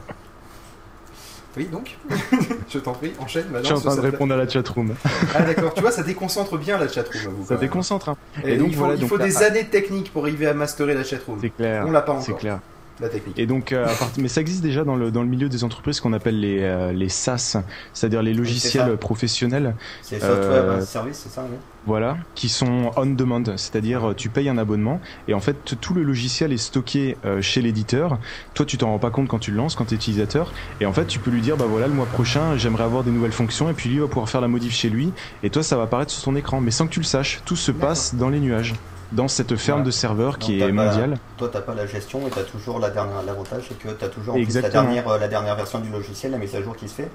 Oui, 1.57 1.67
donc 1.67 1.97
Je 2.69 2.79
t'en 2.79 2.93
prie, 2.93 3.13
enchaîne 3.19 3.47
Je 3.49 3.53
maintenant. 3.53 3.77
suis 3.79 3.89
en 3.89 3.91
train 3.93 3.97
de 3.97 4.01
répondre 4.09 4.33
à 4.35 4.37
la 4.37 4.49
chatroom. 4.49 4.95
Ah 5.35 5.43
d'accord, 5.43 5.75
tu 5.75 5.81
vois, 5.81 5.91
ça 5.91 6.05
déconcentre 6.05 6.57
bien 6.57 6.79
la 6.79 6.87
chatroom. 6.87 7.35
vous, 7.35 7.47
Ça 7.47 7.57
déconcentre. 7.57 8.11
Hein. 8.11 8.17
Et 8.45 8.53
Et 8.55 8.57
donc, 8.57 8.69
il 8.69 8.75
faut, 8.75 8.79
voilà, 8.81 8.95
il 8.95 9.01
donc 9.01 9.09
faut 9.09 9.17
là- 9.17 9.25
des 9.25 9.43
années 9.43 9.65
de 9.65 9.69
technique 9.71 10.13
pour 10.13 10.23
arriver 10.23 10.47
à 10.47 10.55
masterer 10.55 10.95
la 10.95 11.03
chatroom. 11.03 11.39
C'est 11.41 11.51
clair. 11.51 11.85
On 11.87 11.91
l'a 11.91 12.03
pas 12.03 12.21
C'est 12.21 12.31
encore, 12.31 12.41
clair. 12.41 12.61
La 13.01 13.09
technique. 13.09 13.39
Et 13.39 13.47
donc, 13.47 13.73
euh, 13.73 13.87
mais 14.19 14.29
ça 14.29 14.41
existe 14.41 14.63
déjà 14.63 14.85
dans 14.85 14.97
le, 14.97 15.11
dans 15.11 15.23
le 15.23 15.29
milieu 15.29 15.49
des 15.49 15.65
entreprises 15.65 16.01
qu'on 16.01 16.13
appelle 16.13 16.39
les, 16.41 16.61
euh, 16.61 16.93
les 16.93 17.09
SaaS, 17.09 17.57
c'est-à-dire 17.93 18.23
les 18.23 18.35
logiciels 18.35 18.97
professionnels, 18.97 19.75
C'est 20.03 20.21
software 20.21 20.65
Euh, 20.65 20.81
service, 20.83 21.19
c'est 21.19 21.29
ça 21.29 21.45
oui. 21.51 21.57
voilà, 21.87 22.17
qui 22.35 22.49
sont 22.49 22.91
on 22.97 23.07
demand, 23.07 23.43
c'est-à-dire 23.57 24.15
tu 24.17 24.29
payes 24.29 24.49
un 24.49 24.59
abonnement 24.59 25.01
et 25.29 25.35
en 25.35 25.41
fait 25.41 25.77
tout 25.81 25.95
le 25.95 26.03
logiciel 26.03 26.53
est 26.53 26.59
stocké 26.59 27.17
chez 27.41 27.63
l'éditeur. 27.63 28.19
Toi, 28.55 28.67
tu 28.67 28.77
t'en 28.79 28.89
rends 28.89 28.99
pas 28.99 29.11
compte 29.11 29.29
quand 29.29 29.39
tu 29.39 29.51
le 29.51 29.57
lances, 29.57 29.75
quand 29.75 29.87
tu 29.87 29.95
es 29.95 29.97
utilisateur, 29.97 30.53
et 30.81 30.87
en 30.87 30.93
fait 30.93 31.07
tu 31.07 31.19
peux 31.19 31.31
lui 31.31 31.41
dire 31.41 31.57
bah 31.57 31.67
voilà 31.69 31.87
le 31.87 31.95
mois 31.95 32.07
prochain 32.07 32.57
j'aimerais 32.57 32.85
avoir 32.85 33.03
des 33.05 33.11
nouvelles 33.11 33.33
fonctions 33.33 33.69
et 33.71 33.73
puis 33.73 33.89
lui 33.89 33.99
va 33.99 34.07
pouvoir 34.09 34.29
faire 34.29 34.41
la 34.41 34.49
modif 34.49 34.73
chez 34.73 34.91
lui. 34.91 35.13
Et 35.43 35.51
toi 35.51 35.63
ça 35.63 35.77
va 35.77 35.85
apparaître 35.85 36.11
sur 36.11 36.23
ton 36.25 36.37
écran, 36.37 36.61
mais 36.61 36.71
sans 36.71 36.87
que 36.87 36.93
tu 36.93 37.01
le 37.01 37.05
saches. 37.07 37.41
Tout 37.45 37.57
se 37.57 37.73
passe 37.73 38.15
dans 38.15 38.29
les 38.29 38.41
nuages, 38.41 38.75
dans 39.13 39.29
cette 39.29 39.57
ferme 39.57 39.81
Ouais. 39.81 39.87
de 39.87 39.91
serveurs 39.91 40.39
qui 40.39 40.59
Donc, 40.59 40.69
est 40.69 40.73
mondiale. 40.73 41.19
Toi, 41.37 41.49
t'as 41.53 41.61
pas 41.61 41.75
la 41.75 41.87
gestion 41.87 42.27
et 42.27 42.31
t'as 42.31 42.43
toujours 42.43 42.79
la 42.79 42.91
dernière. 42.91 43.23
L'avantage, 43.25 43.65
c'est 43.69 43.79
que 43.79 43.89
t'as 43.89 44.09
toujours 44.09 44.35
en 44.37 44.43
plus, 44.43 44.55
la 44.61 44.69
dernière, 44.69 45.09
euh, 45.09 45.19
la 45.19 45.29
dernière 45.29 45.57
version 45.57 45.79
du 45.81 45.91
logiciel, 45.91 46.33
la 46.33 46.39
mise 46.39 46.55
à 46.55 46.63
jour 46.63 46.77
qui 46.77 46.89
se 46.89 46.95
fait. 46.95 47.11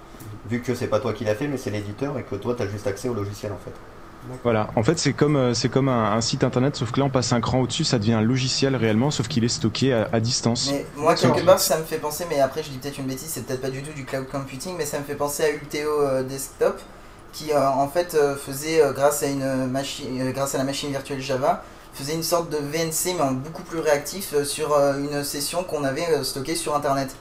Vu 0.50 0.62
que 0.62 0.76
c'est 0.76 0.88
pas 0.88 1.00
toi 1.00 1.14
qui 1.14 1.24
l'a 1.24 1.36
fait, 1.36 1.48
mais 1.48 1.58
c'est 1.58 1.70
l'éditeur 1.72 2.18
et 2.20 2.24
que 2.24 2.36
toi, 2.36 2.56
t'as 2.58 2.68
juste 2.68 2.86
accès 2.88 3.08
au 3.10 3.14
logiciel 3.14 3.52
en 3.52 3.60
fait. 3.64 3.72
Voilà, 4.44 4.70
en 4.76 4.82
fait 4.82 4.98
c'est 4.98 5.14
comme 5.14 5.36
euh, 5.36 5.54
c'est 5.54 5.70
comme 5.70 5.88
un, 5.88 6.14
un 6.14 6.22
site 6.22 6.44
internet, 6.44 6.76
sauf 6.76 6.92
que 6.92 7.00
là 7.00 7.06
on 7.06 7.12
passe 7.12 7.32
un 7.32 7.42
cran 7.42 7.60
au-dessus, 7.60 7.84
ça 7.84 8.00
devient 8.00 8.14
un 8.14 8.22
logiciel 8.24 8.76
réellement, 8.76 9.12
sauf 9.12 9.28
qu'il 9.28 9.44
est 9.44 9.50
stocké 9.50 9.94
à, 9.94 10.10
à 10.12 10.20
distance. 10.20 10.72
Mais 10.72 10.84
moi, 10.98 11.14
quelque 11.14 11.46
part, 11.46 11.60
ça 11.60 11.78
me 11.78 11.84
fait 11.84 12.00
penser, 12.00 12.26
mais 12.28 12.40
après, 12.40 12.64
je 12.64 12.70
dis 12.72 12.78
peut-être 12.80 12.98
une 12.98 13.06
bêtise, 13.06 13.28
c'est 13.30 13.46
peut-être 13.46 13.62
pas 13.62 13.70
du 13.70 13.84
tout 13.84 13.94
du 13.94 14.04
cloud 14.04 14.26
computing, 14.32 14.76
mais 14.80 14.86
ça 14.86 14.98
me 14.98 15.04
fait 15.04 15.14
penser 15.14 15.44
à 15.44 15.50
Ulteo 15.52 16.02
euh, 16.02 16.24
Desktop, 16.24 16.80
qui 17.34 17.52
euh, 17.54 17.70
en 17.70 17.88
fait 17.88 18.16
euh, 18.16 18.36
faisait, 18.36 18.82
euh, 18.82 18.94
grâce, 18.94 19.22
à 19.22 19.28
une 19.28 19.68
machine, 19.68 20.20
euh, 20.20 20.32
grâce 20.32 20.56
à 20.56 20.58
la 20.58 20.64
machine 20.64 20.90
virtuelle 20.90 21.22
Java, 21.22 21.64
faisait 21.96 22.14
une 22.14 22.24
sorte 22.24 22.50
de 22.52 22.58
VNC, 22.58 23.16
mais 23.16 23.22
en 23.22 23.32
beaucoup 23.32 23.64
plus 23.64 23.80
réactif, 23.80 24.34
euh, 24.34 24.44
sur 24.44 24.74
euh, 24.74 24.98
une 25.00 25.24
session 25.24 25.64
qu'on 25.64 25.84
avait 25.84 26.08
euh, 26.12 26.24
stockée 26.24 26.56
sur 26.56 26.76
Internet. 26.76 27.16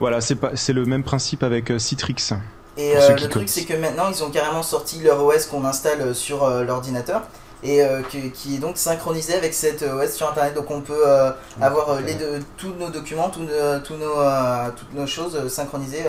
Voilà, 0.00 0.20
c'est 0.20 0.34
pas 0.36 0.50
c'est 0.54 0.72
le 0.72 0.84
même 0.84 1.02
principe 1.04 1.42
avec 1.42 1.72
Citrix. 1.78 2.32
Et 2.76 2.96
euh, 2.96 3.16
le 3.16 3.28
truc, 3.28 3.48
c'est 3.48 3.64
que 3.64 3.74
maintenant, 3.74 4.08
ils 4.14 4.22
ont 4.22 4.30
carrément 4.30 4.62
sorti 4.62 5.00
leur 5.00 5.24
OS 5.24 5.46
qu'on 5.46 5.64
installe 5.64 6.14
sur 6.14 6.44
euh, 6.44 6.62
l'ordinateur. 6.64 7.22
Et 7.64 7.82
euh, 7.82 8.02
que- 8.02 8.28
qui 8.28 8.54
est 8.54 8.58
donc 8.58 8.76
synchronisé 8.76 9.34
avec 9.34 9.52
cette 9.52 9.82
OS 9.82 10.12
sur 10.12 10.28
internet, 10.30 10.54
donc 10.54 10.70
on 10.70 10.80
peut 10.80 11.02
avoir 11.60 12.00
les 12.00 12.14
deux- 12.14 12.38
tous 12.56 12.72
nos 12.78 12.88
documents, 12.90 13.30
tous 13.30 13.40
nos, 13.40 13.80
tous 13.84 13.94
nos, 13.96 14.14
toutes 14.76 14.94
nos 14.94 15.06
choses 15.08 15.48
synchronisées 15.52 16.04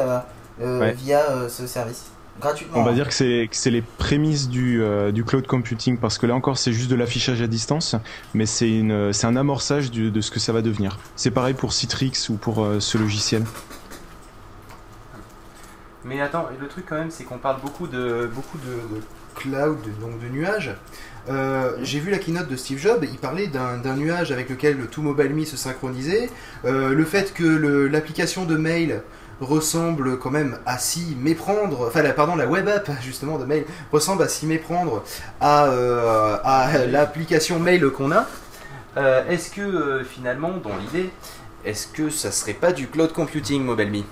Ouais. 0.62 0.91
via 0.91 1.24
ce 1.50 1.65
service, 1.65 2.04
gratuitement. 2.39 2.80
On 2.80 2.84
va 2.84 2.91
hein. 2.91 2.93
dire 2.93 3.08
que 3.08 3.13
c'est 3.13 3.47
que 3.49 3.56
c'est 3.56 3.71
les 3.71 3.82
prémices 3.82 4.49
du, 4.49 4.82
euh, 4.82 5.12
du 5.12 5.23
cloud 5.23 5.45
computing 5.47 5.97
parce 5.97 6.17
que 6.17 6.25
là 6.25 6.36
encore 6.36 6.58
c'est 6.58 6.73
juste 6.73 6.89
de 6.89 6.95
l'affichage 6.95 7.41
à 7.41 7.47
distance, 7.47 7.95
mais 8.34 8.45
c'est 8.45 8.69
une 8.69 9.13
c'est 9.13 9.28
un 9.28 9.36
amorçage 9.36 9.91
du- 9.91 10.12
de 10.12 10.21
ce 10.21 10.32
que 10.32 10.39
ça 10.39 10.54
va 10.54 10.62
devenir. 10.62 10.97
C'est 11.15 11.32
pareil 11.32 11.54
pour 11.54 11.73
Citrix 11.73 12.13
ou 12.30 12.34
pour 12.36 12.63
euh, 12.63 12.80
ce 12.80 12.97
logiciel. 12.97 13.43
Mais 16.06 16.21
attends, 16.21 16.47
et 16.56 16.60
le 16.62 16.67
truc 16.67 16.86
quand 16.88 16.95
même, 16.97 17.12
c'est 17.12 17.23
qu'on 17.25 17.38
parle 17.38 17.62
beaucoup 17.62 17.88
de. 17.88 18.30
beaucoup 18.34 18.58
de, 18.60 18.95
de 18.97 19.02
cloud, 19.36 19.78
donc 20.02 20.19
de 20.21 20.28
nuages. 20.28 20.71
Euh, 21.30 21.71
J'ai 21.82 21.99
vu 21.99 22.12
la 22.12 22.17
keynote 22.17 22.49
de 22.49 22.56
Steve 22.56 22.80
Jobs, 22.80 23.06
il 23.10 23.17
parlait 23.17 23.47
d'un 23.47 23.95
nuage 23.95 24.32
avec 24.32 24.49
lequel 24.49 24.78
le 24.78 24.88
tout 24.88 25.02
MobileMe 25.02 25.45
se 25.45 25.56
synchronisait. 25.56 26.30
Euh, 26.65 26.93
le 26.93 27.06
fait 27.06 27.34
que 27.34 27.43
l'application 27.88 28.45
de 28.45 28.58
mail 28.58 29.02
ressemble 29.41 30.19
quand 30.19 30.32
même 30.32 30.60
à 30.65 30.78
s'y 30.78 31.15
méprendre, 31.19 31.88
enfin 31.88 32.02
la, 32.02 32.13
pardon, 32.13 32.36
la 32.36 32.47
web 32.47 32.67
app 32.67 32.89
justement 33.02 33.38
de 33.38 33.45
mail 33.45 33.65
ressemble 33.91 34.23
à 34.23 34.28
s'y 34.28 34.45
méprendre 34.45 35.04
à, 35.39 35.65
euh, 35.67 36.38
à 36.43 36.86
l'application 36.86 37.60
mail 37.60 37.89
qu'on 37.91 38.12
a. 38.12 38.25
Euh, 38.97 39.23
est-ce 39.30 39.52
que 39.52 39.62
euh, 39.62 40.04
finalement, 40.04 40.52
dans 40.52 40.75
l'idée, 40.78 41.10
est-ce 41.63 41.88
que 41.88 42.10
ça 42.10 42.32
serait 42.32 42.54
pas 42.54 42.71
du 42.71 42.88
cloud 42.88 43.13
computing, 43.13 43.63
MobileMe 43.63 44.04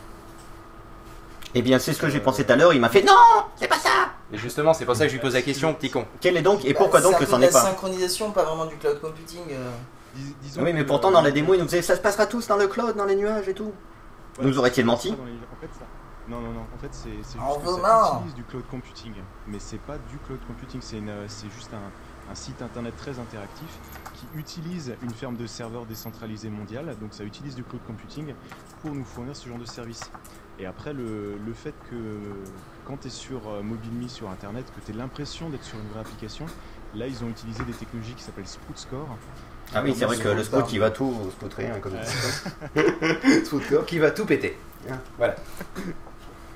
Eh 1.56 1.62
bien, 1.62 1.80
c'est 1.80 1.94
ce 1.94 2.00
que 2.00 2.10
j'ai 2.10 2.20
pensé 2.20 2.46
tout 2.46 2.54
à 2.54 2.56
l'heure. 2.56 2.74
Il 2.74 2.80
m'a 2.82 2.90
fait 2.90 3.02
non, 3.04 3.14
c'est 3.60 3.68
pas 3.68 3.80
ça. 3.80 3.90
Et 4.32 4.38
justement, 4.38 4.74
c'est 4.74 4.86
pour 4.86 4.96
ça 4.96 5.04
que 5.04 5.10
je 5.10 5.14
lui 5.16 5.22
pose 5.22 5.34
la 5.34 5.42
question, 5.42 5.74
petit 5.74 5.90
con. 5.90 6.06
Quel 6.22 6.38
est 6.38 6.42
donc 6.42 6.64
et 6.66 6.74
Bah, 6.74 6.80
pourquoi 6.80 7.02
donc 7.02 7.18
que 7.18 7.26
c'en 7.26 7.42
est 7.42 7.46
la 7.48 7.52
pas 7.52 7.62
synchronisation, 7.62 8.32
pas 8.32 8.44
vraiment 8.44 8.66
du 8.66 8.76
cloud 8.76 9.00
computing. 9.02 9.42
euh. 9.52 9.70
Oui, 10.60 10.74
mais 10.74 10.84
pourtant 10.84 11.12
dans 11.12 11.22
la 11.22 11.32
démo, 11.32 11.54
il 11.54 11.60
nous 11.60 11.66
disait 11.66 11.82
ça 11.82 11.96
se 11.96 12.02
passera 12.02 12.26
tous 12.26 12.48
dans 12.48 12.58
le 12.58 12.68
cloud, 12.68 12.96
dans 12.96 13.06
les 13.06 13.16
nuages 13.16 13.48
et 13.48 13.54
tout. 13.54 13.72
Nous 14.42 14.58
aurait-il 14.60 14.86
menti 14.86 15.12
Non, 16.30 16.42
non, 16.42 16.52
non. 16.52 16.66
En 16.76 16.78
fait, 16.80 16.90
c'est 16.94 17.10
juste 17.16 17.34
que 17.34 17.38
ça 17.40 17.72
venant. 17.78 18.16
utilise 18.18 18.36
du 18.36 18.44
cloud 18.44 18.64
computing, 18.70 19.14
mais 19.48 19.60
c'est 19.60 19.80
pas 19.80 19.98
du 19.98 20.18
cloud 20.26 20.40
computing. 20.48 20.82
C'est 20.82 21.02
c'est 21.28 21.50
juste 21.52 21.74
un, 21.74 22.32
un 22.32 22.36
site 22.36 22.62
internet 22.62 22.96
très 22.98 23.18
interactif 23.18 23.80
qui 24.14 24.26
utilise 24.38 24.96
une 25.02 25.12
ferme 25.12 25.38
de 25.38 25.48
serveurs 25.48 25.86
décentralisée 25.86 26.50
mondiale. 26.50 26.96
Donc, 27.00 27.14
ça 27.14 27.24
utilise 27.24 27.56
du 27.56 27.64
cloud 27.64 27.82
computing 27.88 28.34
pour 28.82 28.92
nous 28.92 29.06
fournir 29.06 29.36
ce 29.36 29.48
genre 29.48 29.58
de 29.58 29.66
service. 29.66 30.12
Et 30.60 30.66
après, 30.66 30.92
le, 30.92 31.38
le 31.38 31.54
fait 31.54 31.76
que 31.90 31.96
quand 32.86 32.98
tu 32.98 33.08
es 33.08 33.12
sur 33.12 33.48
euh, 33.48 33.62
MobileMe 33.62 34.10
sur 34.10 34.30
internet, 34.30 34.66
que 34.76 34.82
tu 34.84 34.92
aies 34.92 34.96
l'impression 34.96 35.50
d'être 35.50 35.64
sur 35.64 35.78
une 35.78 35.88
vraie 35.90 36.00
application, 36.02 36.46
là, 36.96 37.06
ils 37.08 37.24
ont 37.24 37.30
utilisé 37.30 37.64
des 37.64 37.74
technologies 37.74 38.16
qui 38.16 38.24
s'appellent 38.24 38.48
Sprout 38.48 38.78
Score. 38.78 39.08
Ah 39.76 39.82
oui, 39.84 39.94
c'est 39.98 40.06
vrai 40.06 40.18
que 40.18 40.28
le 40.30 40.44
Sprout 40.44 40.62
scout 40.62 40.74
il 40.74 40.80
va 40.80 40.92
tout 40.92 41.14
spoutrer, 41.32 41.68
hein, 41.68 41.80
comme. 41.82 41.94
Sproutcore 43.46 43.86
qui 43.86 44.00
va 44.00 44.12
tout 44.12 44.26
péter. 44.26 44.58
Hein, 44.90 44.98
Voilà. 45.18 45.36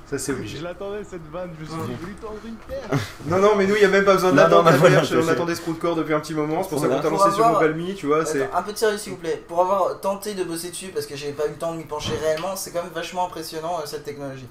Ça 0.05 0.17
c'est 0.17 0.33
obligé. 0.33 0.59
l'attendais 0.59 1.05
cette 1.05 1.25
vanne, 1.31 1.51
je 1.57 1.61
me 1.63 1.69
suis 1.69 1.87
dit, 1.87 1.95
voulu 2.01 2.13
tendre 2.15 2.33
une. 2.45 2.55
Non, 3.27 3.39
non, 3.39 3.55
mais 3.55 3.65
nous, 3.65 3.75
il 3.75 3.79
n'y 3.79 3.85
a 3.85 3.89
même 3.89 4.03
pas 4.03 4.15
besoin 4.15 4.31
Non, 4.31 4.35
d'attendre 4.35 4.63
non, 4.63 4.65
la 4.65 4.71
mais 4.73 4.77
voilà, 4.77 4.95
perche, 4.97 5.09
je 5.11 5.17
on 5.17 5.23
sais. 5.23 5.29
attendait 5.29 5.55
Sproutcore 5.55 5.95
depuis 5.95 6.13
un 6.13 6.19
petit 6.19 6.33
moment, 6.33 6.63
c'est 6.63 6.69
pour 6.69 6.79
ça 6.79 6.89
qu'on 6.89 6.99
t'a 6.99 7.09
lancé 7.09 7.31
sur 7.31 7.45
avoir- 7.45 7.61
MobileMe, 7.61 7.95
tu 7.95 8.07
vois, 8.07 8.25
c'est... 8.25 8.41
Attends, 8.43 8.57
un 8.57 8.61
peu 8.63 8.73
de 8.73 8.77
sérieux 8.77 8.97
s'il 8.97 9.13
vous 9.13 9.19
plaît. 9.19 9.41
Pour 9.47 9.61
avoir 9.61 10.01
tenté 10.01 10.33
de 10.33 10.43
bosser 10.43 10.69
dessus, 10.71 10.89
parce 10.89 11.05
que 11.05 11.15
j'ai 11.15 11.31
pas 11.31 11.45
eu 11.47 11.51
le 11.51 11.55
temps 11.55 11.71
de 11.71 11.77
m'y 11.77 11.85
pencher 11.85 12.11
réellement, 12.21 12.57
c'est 12.57 12.71
quand 12.71 12.83
même 12.83 12.91
vachement 12.91 13.25
impressionnant 13.27 13.79
euh, 13.79 13.85
cette 13.85 14.03
technologie. 14.03 14.47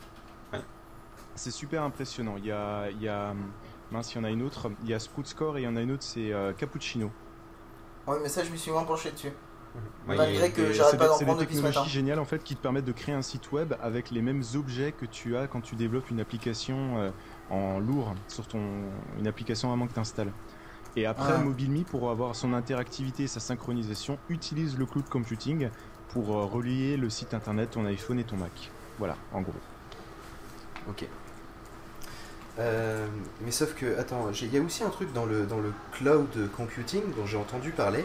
C'est 1.35 1.51
super 1.51 1.83
impressionnant. 1.83 2.37
Il 2.39 2.47
y 2.47 2.53
a, 2.53 2.89
il 2.91 3.03
y 3.03 3.09
a, 3.09 3.35
Mince, 3.91 4.15
il 4.15 4.19
y 4.19 4.21
en 4.21 4.25
a 4.25 4.31
une 4.31 4.43
autre. 4.43 4.71
Il 4.83 4.89
y 4.91 4.95
a 4.95 4.99
Sprout 4.99 5.27
Score 5.27 5.59
et 5.59 5.61
il 5.61 5.65
y 5.65 5.69
en 5.69 5.77
a 5.77 5.81
une 5.83 5.93
autre, 5.93 6.03
c'est 6.03 6.33
euh, 6.33 6.53
Cappuccino. 6.53 7.11
Ouais, 8.11 8.19
mais 8.23 8.29
ça, 8.29 8.43
je 8.45 8.51
me 8.51 8.57
suis 8.57 8.71
moins 8.71 8.85
penché 8.85 9.11
dessus. 9.13 9.29
Ouais, 10.09 10.17
Malgré 10.17 10.51
que 10.51 10.73
j'arrête 10.73 10.91
c'est 10.93 10.97
pas 10.99 11.05
des- 11.05 11.11
d'en 11.11 11.17
c'est 11.19 11.25
prendre 11.25 11.39
des 11.39 11.45
depuis 11.45 11.57
ce 11.57 11.63
matin. 11.63 11.71
technologies 11.75 11.95
géniales 11.95 12.19
en 12.19 12.25
fait 12.25 12.43
qui 12.43 12.57
te 12.57 12.61
permettent 12.61 12.85
de 12.85 12.91
créer 12.93 13.15
un 13.15 13.23
site 13.23 13.53
web 13.53 13.75
avec 13.81 14.11
les 14.11 14.21
mêmes 14.21 14.43
objets 14.57 14.91
que 14.91 15.07
tu 15.07 15.37
as 15.37 15.47
quand 15.47 15.61
tu 15.61 15.77
développes 15.77 16.11
une 16.11 16.19
application 16.19 16.99
euh, 16.99 17.11
en 17.51 17.79
lourd 17.79 18.15
sur 18.27 18.49
ton 18.49 18.59
une 19.19 19.29
application 19.29 19.69
vraiment 19.69 19.87
que 19.87 19.93
tu 19.95 20.01
installes. 20.01 20.33
Et 20.97 21.07
après, 21.07 21.35
Ah. 21.37 21.39
MobileMe, 21.39 21.85
pour 21.85 22.11
avoir 22.11 22.35
son 22.35 22.53
interactivité 22.53 23.23
et 23.23 23.27
sa 23.29 23.39
synchronisation, 23.39 24.19
utilise 24.29 24.77
le 24.77 24.87
cloud 24.87 25.09
computing 25.09 25.69
pour 26.09 26.37
euh, 26.37 26.45
relier 26.47 26.97
le 26.97 27.09
site 27.09 27.33
internet, 27.33 27.71
ton 27.71 27.85
iPhone 27.87 28.19
et 28.19 28.25
ton 28.25 28.37
Mac. 28.39 28.73
Voilà, 28.99 29.15
en 29.33 29.41
gros. 29.41 29.55
Ok. 30.89 31.07
Euh, 32.59 33.07
mais 33.45 33.53
sauf 33.53 33.75
que, 33.75 33.99
attends, 33.99 34.29
il 34.41 34.53
y 34.55 34.59
a 34.59 34.61
aussi 34.61 34.83
un 34.85 34.91
truc 34.91 35.13
dans 35.13 35.25
le, 35.25 35.47
dans 35.47 35.59
le 35.59 35.73
cloud 35.93 36.29
computing 36.57 37.03
dont 37.17 37.27
j'ai 37.27 37.37
entendu 37.39 37.71
parler. 37.71 38.05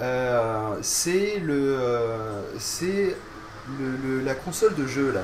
Euh, 0.00 0.76
c'est 0.82 1.40
le, 1.40 1.76
euh, 1.78 2.42
c'est 2.58 3.14
le, 3.78 3.96
le- 4.18 4.20
la 4.24 4.34
console 4.34 4.74
de 4.74 4.86
jeu 4.86 5.10
là. 5.12 5.22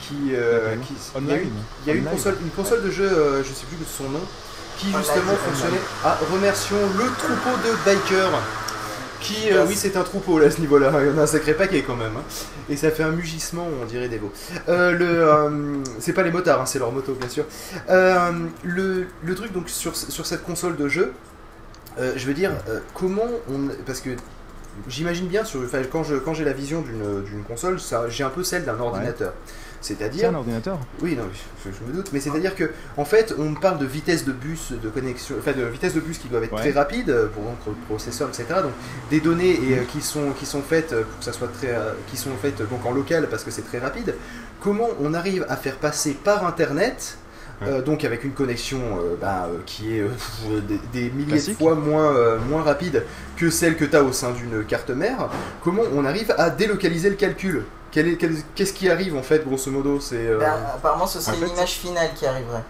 Qui, 0.00 0.34
euh, 0.34 0.64
Laquelle 0.70 0.80
qui- 0.80 0.94
il 1.20 1.28
y 1.28 1.32
a 1.32 1.36
eu, 1.36 1.38
Online 1.38 1.52
il 1.84 1.88
y 1.88 1.90
a 1.90 1.94
eu 1.94 1.98
une 1.98 2.04
Online. 2.06 2.16
console, 2.16 2.36
une 2.42 2.50
console 2.50 2.82
de 2.82 2.90
jeu, 2.90 3.04
euh, 3.08 3.44
je 3.44 3.52
sais 3.52 3.66
plus 3.66 3.76
de 3.76 3.84
son 3.84 4.08
nom, 4.10 4.20
qui 4.78 4.86
justement 4.86 5.32
fonctionnait. 5.36 5.80
Ah, 6.04 6.18
remercions 6.32 6.76
le 6.98 7.04
troupeau 7.16 7.56
de 7.64 7.72
bikers. 7.84 8.32
Qui, 9.22 9.52
euh, 9.52 9.64
oui, 9.68 9.74
c'est 9.76 9.96
un 9.96 10.02
troupeau 10.02 10.38
là 10.38 10.46
à 10.46 10.50
ce 10.50 10.60
niveau-là. 10.60 10.90
Il 11.00 11.06
y 11.06 11.10
en 11.10 11.18
a 11.18 11.22
un 11.22 11.26
sacré 11.26 11.54
paquet 11.54 11.82
quand 11.86 11.94
même. 11.96 12.16
hein. 12.16 12.22
Et 12.68 12.76
ça 12.76 12.90
fait 12.90 13.04
un 13.04 13.12
mugissement, 13.12 13.66
on 13.80 13.84
dirait 13.84 14.08
des 14.08 14.18
veaux. 14.18 14.32
Euh, 14.68 14.90
le, 14.92 15.06
euh, 15.06 15.76
c'est 16.00 16.12
pas 16.12 16.22
les 16.22 16.30
motards, 16.32 16.60
hein, 16.60 16.66
c'est 16.66 16.78
leur 16.80 16.90
moto, 16.92 17.14
bien 17.14 17.28
sûr. 17.28 17.44
Euh, 17.88 18.30
le, 18.64 19.06
le 19.22 19.34
truc 19.34 19.52
donc 19.52 19.68
sur, 19.68 19.94
sur 19.96 20.26
cette 20.26 20.42
console 20.44 20.76
de 20.76 20.88
jeu, 20.88 21.12
je 21.98 22.26
veux 22.26 22.34
dire, 22.34 22.52
comment 22.94 23.28
on. 23.50 23.68
Parce 23.86 24.00
que 24.00 24.10
j'imagine 24.88 25.26
bien, 25.28 25.44
sur, 25.44 25.60
quand, 25.92 26.02
je, 26.02 26.16
quand 26.16 26.34
j'ai 26.34 26.44
la 26.44 26.52
vision 26.52 26.82
d'une 26.82 27.44
console, 27.44 27.78
j'ai 28.08 28.24
un 28.24 28.30
peu 28.30 28.42
celle 28.42 28.64
d'un 28.64 28.78
ordinateur. 28.80 29.34
C'est-à-dire. 29.82 30.30
un 30.30 30.34
ordinateur 30.34 30.78
Oui, 31.02 31.14
non, 31.16 31.24
je, 31.64 31.70
je 31.70 31.84
me 31.90 31.92
doute, 31.94 32.10
mais 32.12 32.20
c'est-à-dire 32.20 32.54
que, 32.54 32.70
en 32.96 33.04
fait, 33.04 33.34
on 33.38 33.52
parle 33.54 33.78
de 33.78 33.84
vitesse 33.86 34.24
de 34.24 34.32
bus 34.32 34.72
de 34.72 34.88
connexion, 34.88 35.34
enfin 35.38 35.52
de 35.52 35.64
vitesse 35.64 35.92
de 35.94 36.00
bus 36.00 36.18
qui 36.18 36.28
doivent 36.28 36.44
être 36.44 36.52
Ouais. 36.54 36.60
très 36.60 36.70
rapides 36.70 37.10
euh, 37.10 37.26
pour 37.26 37.42
le 37.66 37.72
processeur, 37.88 38.28
etc. 38.28 38.44
Donc 38.62 38.72
des 39.10 39.20
données 39.20 39.50
et, 39.50 39.78
euh, 39.78 39.82
qui 39.90 40.00
sont 40.00 40.30
qui 40.38 40.46
sont 40.46 40.62
faites 40.62 40.92
euh, 40.92 41.02
pour 41.02 41.18
que 41.18 41.24
ça 41.24 41.32
soit 41.32 41.48
très, 41.48 41.68
euh, 41.70 41.92
qui 42.10 42.16
sont 42.16 42.30
faites 42.40 42.58
donc 42.70 42.86
en 42.86 42.92
local 42.92 43.26
parce 43.28 43.42
que 43.44 43.50
c'est 43.50 43.62
très 43.66 43.78
rapide. 43.80 44.14
Comment 44.60 44.88
on 45.00 45.12
arrive 45.14 45.44
à 45.48 45.56
faire 45.56 45.76
passer 45.76 46.12
par 46.12 46.46
Internet 46.46 47.18
euh, 47.62 47.80
donc 47.80 48.04
avec 48.04 48.24
une 48.24 48.32
connexion 48.32 48.80
euh, 48.80 49.14
bah, 49.20 49.46
euh, 49.48 49.58
qui 49.66 49.96
est 49.96 50.04
des, 50.68 50.80
des 50.92 51.10
milliers 51.10 51.32
Classique. 51.32 51.54
de 51.54 51.58
fois 51.58 51.74
moins, 51.76 52.36
moins 52.48 52.62
rapide 52.62 53.04
que 53.36 53.50
celle 53.50 53.76
que 53.76 53.84
tu 53.84 53.94
as 53.94 54.02
au 54.02 54.12
sein 54.12 54.32
d'une 54.32 54.64
carte 54.64 54.90
mère, 54.90 55.28
comment 55.62 55.82
on 55.94 56.04
arrive 56.04 56.34
à 56.38 56.50
délocaliser 56.50 57.08
le 57.10 57.14
calcul? 57.16 57.62
Quel- 57.92 58.16
Qu'est-ce 58.54 58.72
qui 58.72 58.88
arrive 58.88 59.14
en 59.16 59.22
fait, 59.22 59.44
grosso 59.46 59.70
modo 59.70 60.00
C'est 60.00 60.16
euh, 60.26 60.38
Ben, 60.38 60.54
apparemment, 60.74 61.06
ce 61.06 61.20
serait 61.20 61.36
en 61.36 61.40
fait, 61.40 61.46
l'image 61.46 61.70
finale 61.72 62.10
qui 62.16 62.26
arriverait. 62.26 62.62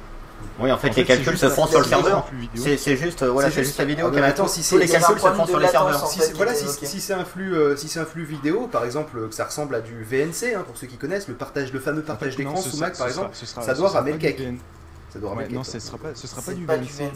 Oui, 0.59 0.73
en 0.73 0.77
fait, 0.77 0.89
En 0.89 0.91
les 0.91 0.95
fait, 0.97 1.05
calculs 1.05 1.39
se 1.39 1.49
font 1.49 1.67
sur 1.69 1.79
le 1.79 1.85
serveur. 1.85 2.27
C'est 2.57 2.97
juste, 2.97 3.23
voilà, 3.25 3.49
C'est 3.49 3.55
juste- 3.57 3.67
juste 3.69 3.79
la 3.79 3.85
vidéo 3.85 4.07
Ah, 4.09 4.11
qui 4.11 4.17
mais 4.21 4.27
attends, 4.27 4.49
si 4.49 4.69
tous 4.69 4.77
les 4.77 4.89
calculs 4.89 5.15
un 5.15 5.21
se 5.21 5.35
font 5.35 5.47
sur 5.47 5.61
serveurs. 5.69 6.03
en 6.05 6.07
Si 6.09 6.19
c'est- 6.19 6.33
voilà, 6.35 6.53
qui 6.53 6.59
si, 6.59 6.65
était 6.65 6.73
évoqué. 6.73 6.87
si 6.87 7.01
c'est 7.01 7.13
un 7.15 7.25
flux, 7.25 7.55
euh, 7.55 7.77
si 7.77 7.89
c'est 7.89 8.01
un 8.01 8.05
flux 8.05 8.25
vidéo, 8.25 8.67
par 8.71 8.85
exemple, 8.85 9.29
que 9.29 9.35
ça 9.35 9.45
ressemble 9.45 9.77
à 9.77 9.81
du 9.81 10.03
VNC, 10.03 10.55
hein, 10.57 10.65
pour 10.67 10.77
ceux 10.77 10.89
qui 10.89 10.97
connaissent, 10.97 11.29
le 11.29 11.35
partage, 11.35 11.73
le 11.73 11.79
fameux 11.79 11.99
En 11.99 12.03
fait, 12.03 12.07
partage 12.09 12.37
d'écran 12.37 12.57
sous 12.57 12.77
Mac, 12.79 12.99
par 12.99 13.07
exemple, 13.07 13.31
ça 13.35 13.75
doit 13.75 13.93
pas 13.93 14.01
le 14.03 14.13
du 14.13 14.19
cake. 14.19 14.43
Ça 15.13 15.19
doit 15.21 15.31
ramener 15.31 15.49
non, 15.55 15.63
ce 15.63 15.73
chose. 15.73 15.83
sera 15.83 15.99
pas, 15.99 16.09
ce 16.15 16.27
sera 16.27 16.43
pas 16.43 16.53
du 16.53 16.67
VNC. 16.67 17.13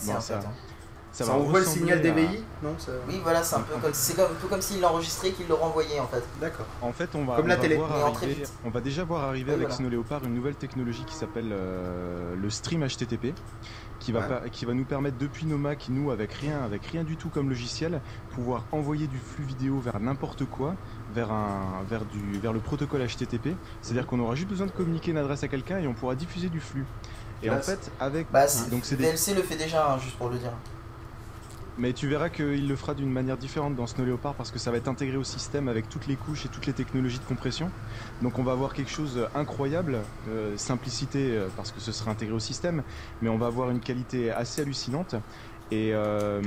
En 1.17 1.25
ça- 1.25 1.33
ça 1.33 1.39
envoie 1.39 1.61
le 1.61 1.65
signal 1.65 1.99
à- 1.99 2.03
DVI 2.03 2.45
Non, 2.63 2.75
ça... 2.79 2.93
Oui, 3.09 3.21
voilà, 3.23 3.43
c'est 3.43 3.57
un 3.57 3.61
peu 3.61 3.75
comme, 3.81 3.95
c'est 3.95 4.15
comme, 4.15 4.27
un 4.33 4.35
peu 4.35 4.49
comme 4.49 4.61
s'il 4.61 4.81
l'enregistrait 4.81 5.29
et 5.29 5.33
qu'il 5.33 5.47
le 5.49 5.55
renvoyait 5.55 5.99
en 5.99 6.07
fait. 6.07 6.23
D'accord. 6.41 6.67
En 6.83 6.93
fait, 6.93 7.09
on 7.15 7.25
va, 7.25 7.37
Comme 7.37 7.47
on 7.47 7.49
la 7.49 7.57
va 7.57 7.63
télé. 7.63 7.77
voir 7.77 7.91
Mais 7.97 8.03
en 8.03 8.13
très 8.13 8.27
arriver- 8.27 8.43
vite. 8.43 8.53
on 8.65 8.71
va 8.71 8.81
déjà 8.83 9.05
voir 9.05 9.25
arriver 9.25 9.49
Oui, 9.53 9.55
avec 9.55 9.69
voilà. 9.69 9.75
Snow 9.77 9.89
Leopard 9.89 10.25
une 10.25 10.35
nouvelle 10.35 10.57
technologie 10.57 11.05
qui 11.07 11.15
s'appelle 11.15 11.49
euh, 11.53 12.35
le 12.37 12.51
stream 12.51 12.87
HTTP, 12.87 13.33
qui 13.99 14.13
va, 14.13 14.21
Ouais. 14.21 14.51
qui 14.53 14.67
va 14.67 14.75
nous 14.75 14.85
permettre 14.85 15.17
depuis 15.17 15.47
nos 15.47 15.57
Mac, 15.57 15.87
nous 15.89 16.11
avec 16.11 16.33
rien, 16.35 16.63
avec 16.63 16.85
rien 16.85 17.03
du 17.03 17.17
tout 17.17 17.31
comme 17.31 17.49
logiciel, 17.49 18.01
pouvoir 18.35 18.65
envoyer 18.71 19.07
du 19.07 19.17
flux 19.19 19.45
vidéo 19.45 19.79
vers 19.81 19.99
n'importe 20.01 20.45
quoi, 20.45 20.75
vers 21.15 21.33
un, 21.33 21.83
vers 21.89 22.05
du, 22.05 22.39
vers 22.39 22.53
le 22.53 22.61
protocole 22.61 23.01
HTTP. 23.07 23.57
C'est-à-dire 23.81 24.07
qu'on 24.07 24.21
aura 24.21 24.35
juste 24.35 24.49
besoin 24.49 24.67
de 24.67 24.73
communiquer 24.73 25.13
une 25.13 25.19
adresse 25.19 25.43
à 25.43 25.49
quelqu'un 25.49 25.79
et 25.79 25.87
on 25.87 25.95
pourra 25.95 26.15
diffuser 26.15 26.51
du 26.51 26.61
flux. 26.61 26.85
Et 27.43 27.49
en 27.51 27.55
Classe. 27.55 27.67
fait, 27.67 27.91
avec 28.01 28.31
Bah, 28.31 28.45
donc 28.71 28.85
c'est 28.85 28.97
des 28.97 29.05
VLC 29.05 29.35
le 29.35 29.43
fait 29.43 29.57
déjà, 29.57 29.93
hein, 29.93 29.99
juste 29.99 30.17
pour 30.17 30.29
le 30.29 30.37
dire. 30.39 30.53
Mais 31.79 31.93
tu 31.93 32.09
verras 32.09 32.31
qu'il 32.31 32.67
le 32.67 32.77
fera 32.77 32.95
d'une 32.95 33.11
manière 33.11 33.37
différente 33.37 33.77
dans 33.77 33.87
Snow 33.87 34.05
Leopard 34.07 34.35
parce 34.35 34.51
que 34.51 34.59
ça 34.59 34.71
va 34.71 34.79
être 34.79 34.89
intégré 34.89 35.17
au 35.19 35.25
système 35.25 35.69
avec 35.69 35.89
toutes 35.91 36.07
les 36.07 36.17
couches 36.17 36.47
et 36.47 36.49
toutes 36.49 36.67
les 36.67 36.73
technologies 36.73 37.19
de 37.19 37.25
compression. 37.25 37.71
Donc 38.23 38.39
on 38.39 38.43
va 38.43 38.53
avoir 38.53 38.73
quelque 38.73 38.91
chose 38.91 39.29
d'incroyable, 39.35 39.99
euh, 40.31 40.57
simplicité 40.57 41.33
euh, 41.37 41.49
parce 41.55 41.73
que 41.73 41.81
ce 41.81 41.93
sera 41.93 42.11
intégré 42.11 42.35
au 42.35 42.41
système, 42.41 42.83
mais 43.21 43.29
on 43.29 43.37
va 43.37 43.47
avoir 43.47 43.71
une 43.71 43.81
qualité 43.81 44.31
assez 44.31 44.63
hallucinante. 44.63 45.17
Et, 45.71 45.91
euh, 45.93 46.41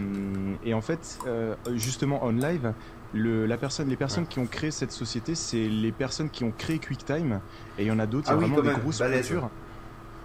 et 0.64 0.74
en 0.74 0.82
fait, 0.82 1.20
euh, 1.28 1.56
justement 1.76 2.20
on 2.24 2.32
live, 2.32 2.74
le, 3.14 3.46
la 3.46 3.58
personne, 3.58 3.90
les 3.90 3.98
personnes 3.98 4.26
qui 4.26 4.40
ont 4.40 4.48
créé 4.48 4.72
cette 4.72 4.92
société, 4.92 5.36
c'est 5.36 5.68
les 5.68 5.92
personnes 5.92 6.30
qui 6.30 6.44
ont 6.44 6.54
créé 6.58 6.80
QuickTime. 6.80 7.40
Et 7.78 7.84
il 7.84 7.88
y 7.88 7.92
en 7.92 8.00
a 8.00 8.06
d'autres, 8.08 8.30
Ah 8.32 8.36
il 8.36 8.42
y 8.42 8.44
a 8.44 8.48
oui, 8.48 8.54
vraiment 8.54 8.76
des 8.76 8.82
grosses 8.82 9.00
balèze. 9.00 9.32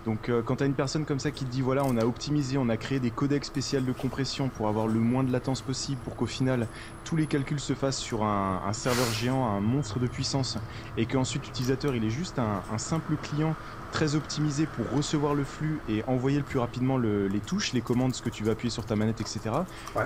Donc 0.05 0.29
euh, 0.29 0.43
quand 0.43 0.57
tu 0.57 0.65
as 0.65 0.67
une 0.67 0.75
personne 0.75 1.05
comme 1.05 1.19
ça 1.19 1.31
qui 1.31 1.45
te 1.45 1.51
dit 1.51 1.63
voilà 1.63 1.83
on 1.85 1.97
a 1.97 2.05
optimisé, 2.05 2.59
on 2.59 2.69
a 2.69 2.77
créé 2.77 3.01
des 3.01 3.11
codecs 3.11 3.45
spéciaux 3.45 3.81
de 3.81 3.93
compression 3.93 4.49
pour 4.49 4.69
avoir 4.69 4.87
le 4.87 5.01
moins 5.01 5.25
de 5.25 5.33
latence 5.33 5.63
possible 5.63 6.01
pour 6.05 6.15
qu'au 6.17 6.27
final 6.27 6.69
tous 7.05 7.17
les 7.17 7.27
calculs 7.27 7.61
se 7.61 7.75
fassent 7.75 7.99
sur 7.99 8.25
un, 8.25 8.73
serveur 8.73 9.11
géant, 9.13 9.47
un 9.47 9.61
monstre 9.61 9.99
de 9.99 10.07
puissance 10.07 10.59
et 10.97 11.07
qu'ensuite 11.07 11.47
l'utilisateur 11.47 11.95
il 11.97 12.05
est 12.05 12.11
juste 12.11 12.39
un, 12.39 12.63
simple 12.79 13.17
client 13.17 13.55
très 13.93 14.15
optimisé 14.15 14.67
pour 14.67 14.91
recevoir 14.91 15.35
le 15.35 15.45
flux 15.45 15.81
et 15.89 16.03
envoyer 16.07 16.39
le 16.39 16.45
plus 16.45 16.59
rapidement 16.59 16.97
le- 16.99 17.29
les 17.29 17.41
touches, 17.41 17.73
les 17.73 17.81
commandes, 17.81 18.15
ce 18.15 18.23
que 18.23 18.31
tu 18.31 18.45
vas 18.45 18.53
appuyer 18.53 18.71
sur 18.71 18.85
ta 18.85 18.97
manette, 18.97 19.21
etc. 19.21 19.41
Ouais. 19.95 20.05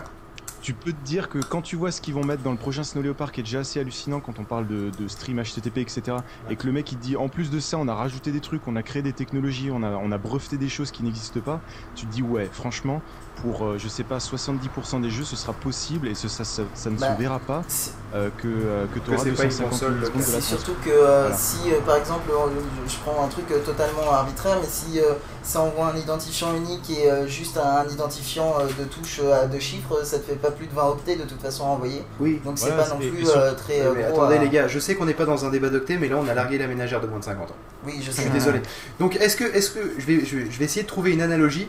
Tu 0.60 0.74
peux 0.74 0.92
te 0.92 0.98
dire 0.98 1.28
que 1.28 1.38
quand 1.38 1.62
tu 1.62 1.76
vois 1.76 1.92
ce 1.92 2.00
qu'ils 2.00 2.14
vont 2.14 2.24
mettre 2.24 2.42
dans 2.42 2.52
le 2.52 2.58
prochain 2.58 2.82
Snow 2.82 3.02
Leopard 3.02 3.32
qui 3.32 3.40
est 3.40 3.42
déjà 3.42 3.60
assez 3.60 3.78
hallucinant 3.80 4.20
quand 4.20 4.38
on 4.38 4.44
parle 4.44 4.66
de, 4.66 5.08
stream 5.08 5.40
HTTP 5.42 5.78
etc 5.78 6.18
et 6.50 6.56
que 6.56 6.66
le 6.66 6.72
mec 6.72 6.90
il 6.92 6.96
te 6.96 7.02
dit 7.02 7.16
en 7.16 7.28
plus 7.28 7.50
de 7.50 7.60
ça 7.60 7.78
on 7.78 7.88
a 7.88 7.94
rajouté 7.94 8.32
des 8.32 8.40
trucs, 8.40 8.66
on 8.66 8.76
a 8.76 8.82
créé 8.82 9.02
des 9.02 9.12
technologies, 9.12 9.70
on 9.70 9.82
a, 9.82 9.96
on 9.96 10.10
a 10.10 10.18
breveté 10.18 10.58
des 10.58 10.68
choses 10.68 10.90
qui 10.90 11.02
n'existent 11.02 11.40
pas, 11.40 11.64
tu 11.94 12.06
te 12.06 12.10
dis 12.10 12.22
ouais 12.22 12.50
franchement 12.50 13.04
pour 13.42 13.64
euh, 13.66 13.78
je 13.78 13.88
sais 13.88 14.04
pas 14.04 14.18
70% 14.18 15.00
des 15.00 15.10
jeux 15.10 15.24
ce 15.24 15.36
sera 15.36 15.52
possible 15.52 16.08
et 16.08 16.14
ce, 16.14 16.28
ça, 16.28 16.44
ça, 16.44 16.62
ça 16.74 16.90
ne 16.90 16.96
Bah, 16.96 17.14
se 17.14 17.20
verra 17.20 17.38
pas 17.38 17.62
C'est 17.68 17.92
euh, 18.14 18.30
que, 18.36 18.48
euh, 18.48 18.86
que 18.92 18.98
tu 18.98 19.06
Que 19.06 19.14
auras 19.14 19.24
c'est 19.24 19.30
pas 19.32 19.42
une 19.44 19.48
250 19.50 19.70
console 19.70 19.92
millisecondes 19.94 20.20
de 20.20 20.26
c'est 20.26 20.32
latence. 20.32 20.48
surtout 20.48 20.74
que 20.84 20.90
euh, 20.90 21.20
Voilà. 21.22 21.36
si 21.36 21.56
euh, 21.72 21.80
par 21.86 21.96
exemple 21.96 22.30
euh, 22.30 22.48
je, 22.86 22.92
je 22.92 22.98
prends 22.98 23.24
un 23.24 23.28
truc 23.28 23.44
euh, 23.50 23.58
totalement 23.64 24.10
arbitraire, 24.12 24.58
mais 24.60 24.68
si 24.68 24.98
euh, 25.00 25.12
ça 25.42 25.60
envoie 25.60 25.92
un 25.92 25.96
identifiant 25.96 26.54
unique 26.54 26.90
et 26.90 27.10
euh, 27.10 27.26
juste 27.26 27.58
un 27.58 27.86
identifiant 27.88 28.54
euh, 28.60 28.66
de 28.78 28.84
touche 28.84 29.20
euh, 29.22 29.42
à 29.44 29.46
deux 29.46 29.58
chiffres, 29.60 30.04
ça 30.04 30.18
te 30.18 30.24
fait 30.24 30.36
pas 30.36 30.50
plus 30.50 30.66
de 30.66 30.74
20 30.74 30.86
octets 30.88 31.16
de 31.16 31.24
toute 31.24 31.40
façon 31.40 31.64
à 31.64 31.68
envoyer. 31.68 32.02
Oui. 32.20 32.40
Donc 32.44 32.58
c'est 32.58 32.68
Voilà, 32.68 32.84
pas 32.84 32.90
non 32.90 32.98
plus 32.98 33.24
sur- 33.26 33.36
euh, 33.36 33.52
très 33.54 33.80
euh, 33.82 33.92
mais 33.94 34.02
gros 34.04 34.22
attendez 34.22 34.36
à- 34.36 34.42
les 34.42 34.48
gars, 34.48 34.68
je 34.68 34.78
sais 34.78 34.94
qu'on 34.94 35.04
n'est 35.06 35.14
pas 35.14 35.26
dans 35.26 35.44
un 35.44 35.50
débat 35.50 35.68
d'octet, 35.68 35.96
mais 35.96 36.08
là 36.08 36.16
on 36.16 36.26
a 36.28 36.34
largué 36.34 36.58
la 36.58 36.66
ménagère 36.66 37.00
de 37.00 37.06
moins 37.06 37.18
de 37.20 37.24
50 37.24 37.50
ans. 37.50 37.54
Oui, 37.86 37.94
je 38.00 38.06
Je 38.06 38.10
sais. 38.10 38.22
suis 38.22 38.30
désolé. 38.30 38.60
Donc 38.98 39.16
est-ce 39.16 39.36
que, 39.36 39.44
est-ce 39.44 39.70
que 39.70 39.80
je 39.98 40.06
vais, 40.06 40.24
je 40.24 40.36
vais, 40.38 40.50
je 40.50 40.58
vais 40.58 40.64
essayer 40.64 40.82
de 40.82 40.88
trouver 40.88 41.12
une 41.12 41.22
analogie. 41.22 41.68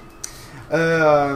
Euh, 0.72 1.36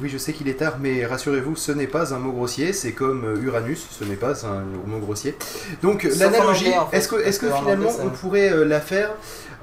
oui, 0.00 0.08
je 0.08 0.18
sais 0.18 0.32
qu'il 0.32 0.48
est 0.48 0.54
tard, 0.54 0.78
mais 0.80 1.06
rassurez-vous, 1.06 1.54
ce 1.56 1.70
n'est 1.72 1.86
pas 1.86 2.12
un 2.14 2.18
mot 2.18 2.32
grossier. 2.32 2.72
C'est 2.72 2.92
comme 2.92 3.24
euh, 3.24 3.40
Uranus, 3.40 3.86
ce 3.90 4.04
n'est 4.04 4.16
pas 4.16 4.44
un 4.44 4.62
mot 4.86 4.98
grossier. 4.98 5.36
Donc 5.82 6.02
l'analogie, 6.18 6.72
en 6.76 6.86
fait, 6.88 6.96
est-ce 6.96 7.38
que, 7.38 7.50
finalement 7.50 7.90
on 8.02 8.08
pourrait 8.10 8.52
euh, 8.52 8.64
la 8.64 8.80
faire 8.80 9.10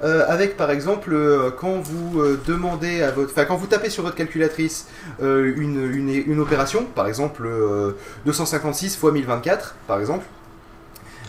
euh, 0.02 0.24
avec, 0.28 0.56
par 0.56 0.70
exemple, 0.70 1.10
euh, 1.12 1.50
quand 1.50 1.80
vous 1.80 2.20
euh, 2.22 2.40
demandez 2.46 3.02
à 3.02 3.10
votre, 3.10 3.32
enfin 3.32 3.44
quand 3.44 3.56
vous 3.56 3.66
tapez 3.66 3.90
sur 3.90 4.02
votre 4.02 4.16
calculatrice 4.16 4.86
une, 5.20 5.90
une, 5.92 6.08
une 6.08 6.40
opération, 6.40 6.86
par 6.94 7.06
exemple 7.06 7.44
euh, 7.46 7.92
256 8.24 8.94
x 8.94 9.02
1024, 9.02 9.74
par 9.86 10.00
exemple. 10.00 10.24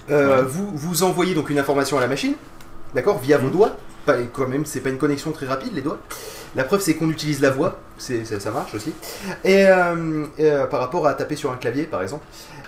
Ouais. 0.10 0.42
vous, 0.48 0.70
vous 0.74 1.04
envoyez 1.04 1.34
donc 1.36 1.50
une 1.50 1.60
information 1.60 1.98
à 1.98 2.02
la 2.02 2.08
machine, 2.08 2.34
d'accord, 2.96 3.20
via 3.20 3.38
vos 3.38 3.48
Mhm. 3.48 3.52
doigts. 3.54 3.76
Pas, 4.06 4.16
quand 4.34 4.48
même, 4.48 4.66
c'est 4.66 4.80
pas 4.80 4.90
une 4.90 4.98
connexion 4.98 5.32
très 5.32 5.46
rapide, 5.46 5.74
les 5.76 5.82
doigts. 5.82 6.00
La 6.56 6.64
preuve, 6.66 6.82
c'est 6.82 6.96
qu'on 6.96 7.10
utilise 7.10 7.40
la 7.42 7.50
voix, 7.50 7.80
c'est, 7.98 8.26
ça, 8.26 8.40
ça 8.40 8.52
marche 8.52 8.74
aussi. 8.76 8.94
Et 9.46 9.66
euh, 9.68 10.26
euh, 10.40 10.66
par 10.68 10.80
rapport 10.82 11.08
à 11.08 11.14
taper 11.14 11.36
sur 11.36 11.52
un 11.52 11.56
clavier, 11.56 11.84
par 11.84 12.02
exemple. 12.02 12.26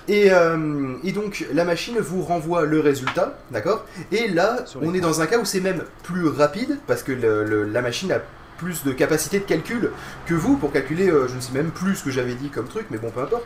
Et, 0.08 0.32
euh, 0.32 0.96
et 1.04 1.12
donc, 1.12 1.46
la 1.54 1.64
machine 1.66 1.98
vous 2.00 2.22
renvoie 2.24 2.64
le 2.66 2.80
résultat, 2.80 3.38
d'accord? 3.52 3.86
Et 4.12 4.28
là, 4.28 4.58
on 4.82 4.94
est 4.94 5.00
dans 5.02 5.22
un 5.22 5.26
cas 5.28 5.38
où 5.38 5.46
c'est 5.46 5.60
même 5.62 5.84
plus 6.04 6.28
rapide, 6.28 6.78
parce 6.88 7.04
que 7.04 7.12
le- 7.12 7.44
le- 7.44 7.64
la 7.66 7.82
machine 7.82 8.12
a 8.12 8.20
plus 8.64 8.84
de 8.84 8.92
capacité 8.94 9.40
de 9.40 9.44
calcul 9.46 9.92
que 10.26 10.34
vous 10.34 10.56
pour 10.58 10.72
calculer, 10.72 11.10
euh, 11.10 11.28
je 11.28 11.36
ne 11.36 11.42
sais 11.42 11.52
même 11.54 11.72
plus 11.72 11.96
ce 11.96 12.04
que 12.04 12.12
j'avais 12.12 12.34
dit 12.36 12.50
comme 12.50 12.68
truc, 12.68 12.86
mais 12.92 12.98
bon, 12.98 13.10
peu 13.10 13.22
importe. 13.22 13.44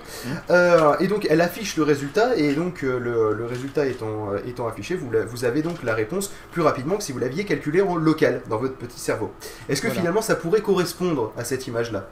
Euh, 0.49 0.95
et 0.99 1.07
donc 1.07 1.25
elle 1.29 1.41
affiche 1.41 1.75
le 1.77 1.83
résultat, 1.83 2.35
et 2.35 2.53
donc 2.53 2.83
euh, 2.83 2.99
le, 2.99 3.33
le 3.33 3.45
résultat 3.45 3.85
étant, 3.87 4.29
étant 4.45 4.67
affiché, 4.67 4.95
vous, 4.95 5.09
la- 5.11 5.25
vous 5.25 5.43
avez 5.45 5.61
donc 5.61 5.83
la 5.83 5.93
réponse 5.95 6.31
plus 6.51 6.61
rapidement 6.61 6.97
que 6.97 7.03
si 7.03 7.11
vous 7.11 7.19
l'aviez 7.19 7.45
calculé 7.45 7.81
en 7.81 7.95
local 7.95 8.41
dans 8.49 8.57
votre 8.57 8.75
petit 8.75 8.99
cerveau. 8.99 9.31
Est-ce 9.69 9.81
que 9.81 9.87
Voilà. 9.87 9.99
finalement 10.01 10.21
ça 10.21 10.35
pourrait 10.35 10.61
correspondre 10.61 11.33
à 11.37 11.43
cette 11.43 11.65
image-là? 11.67 12.07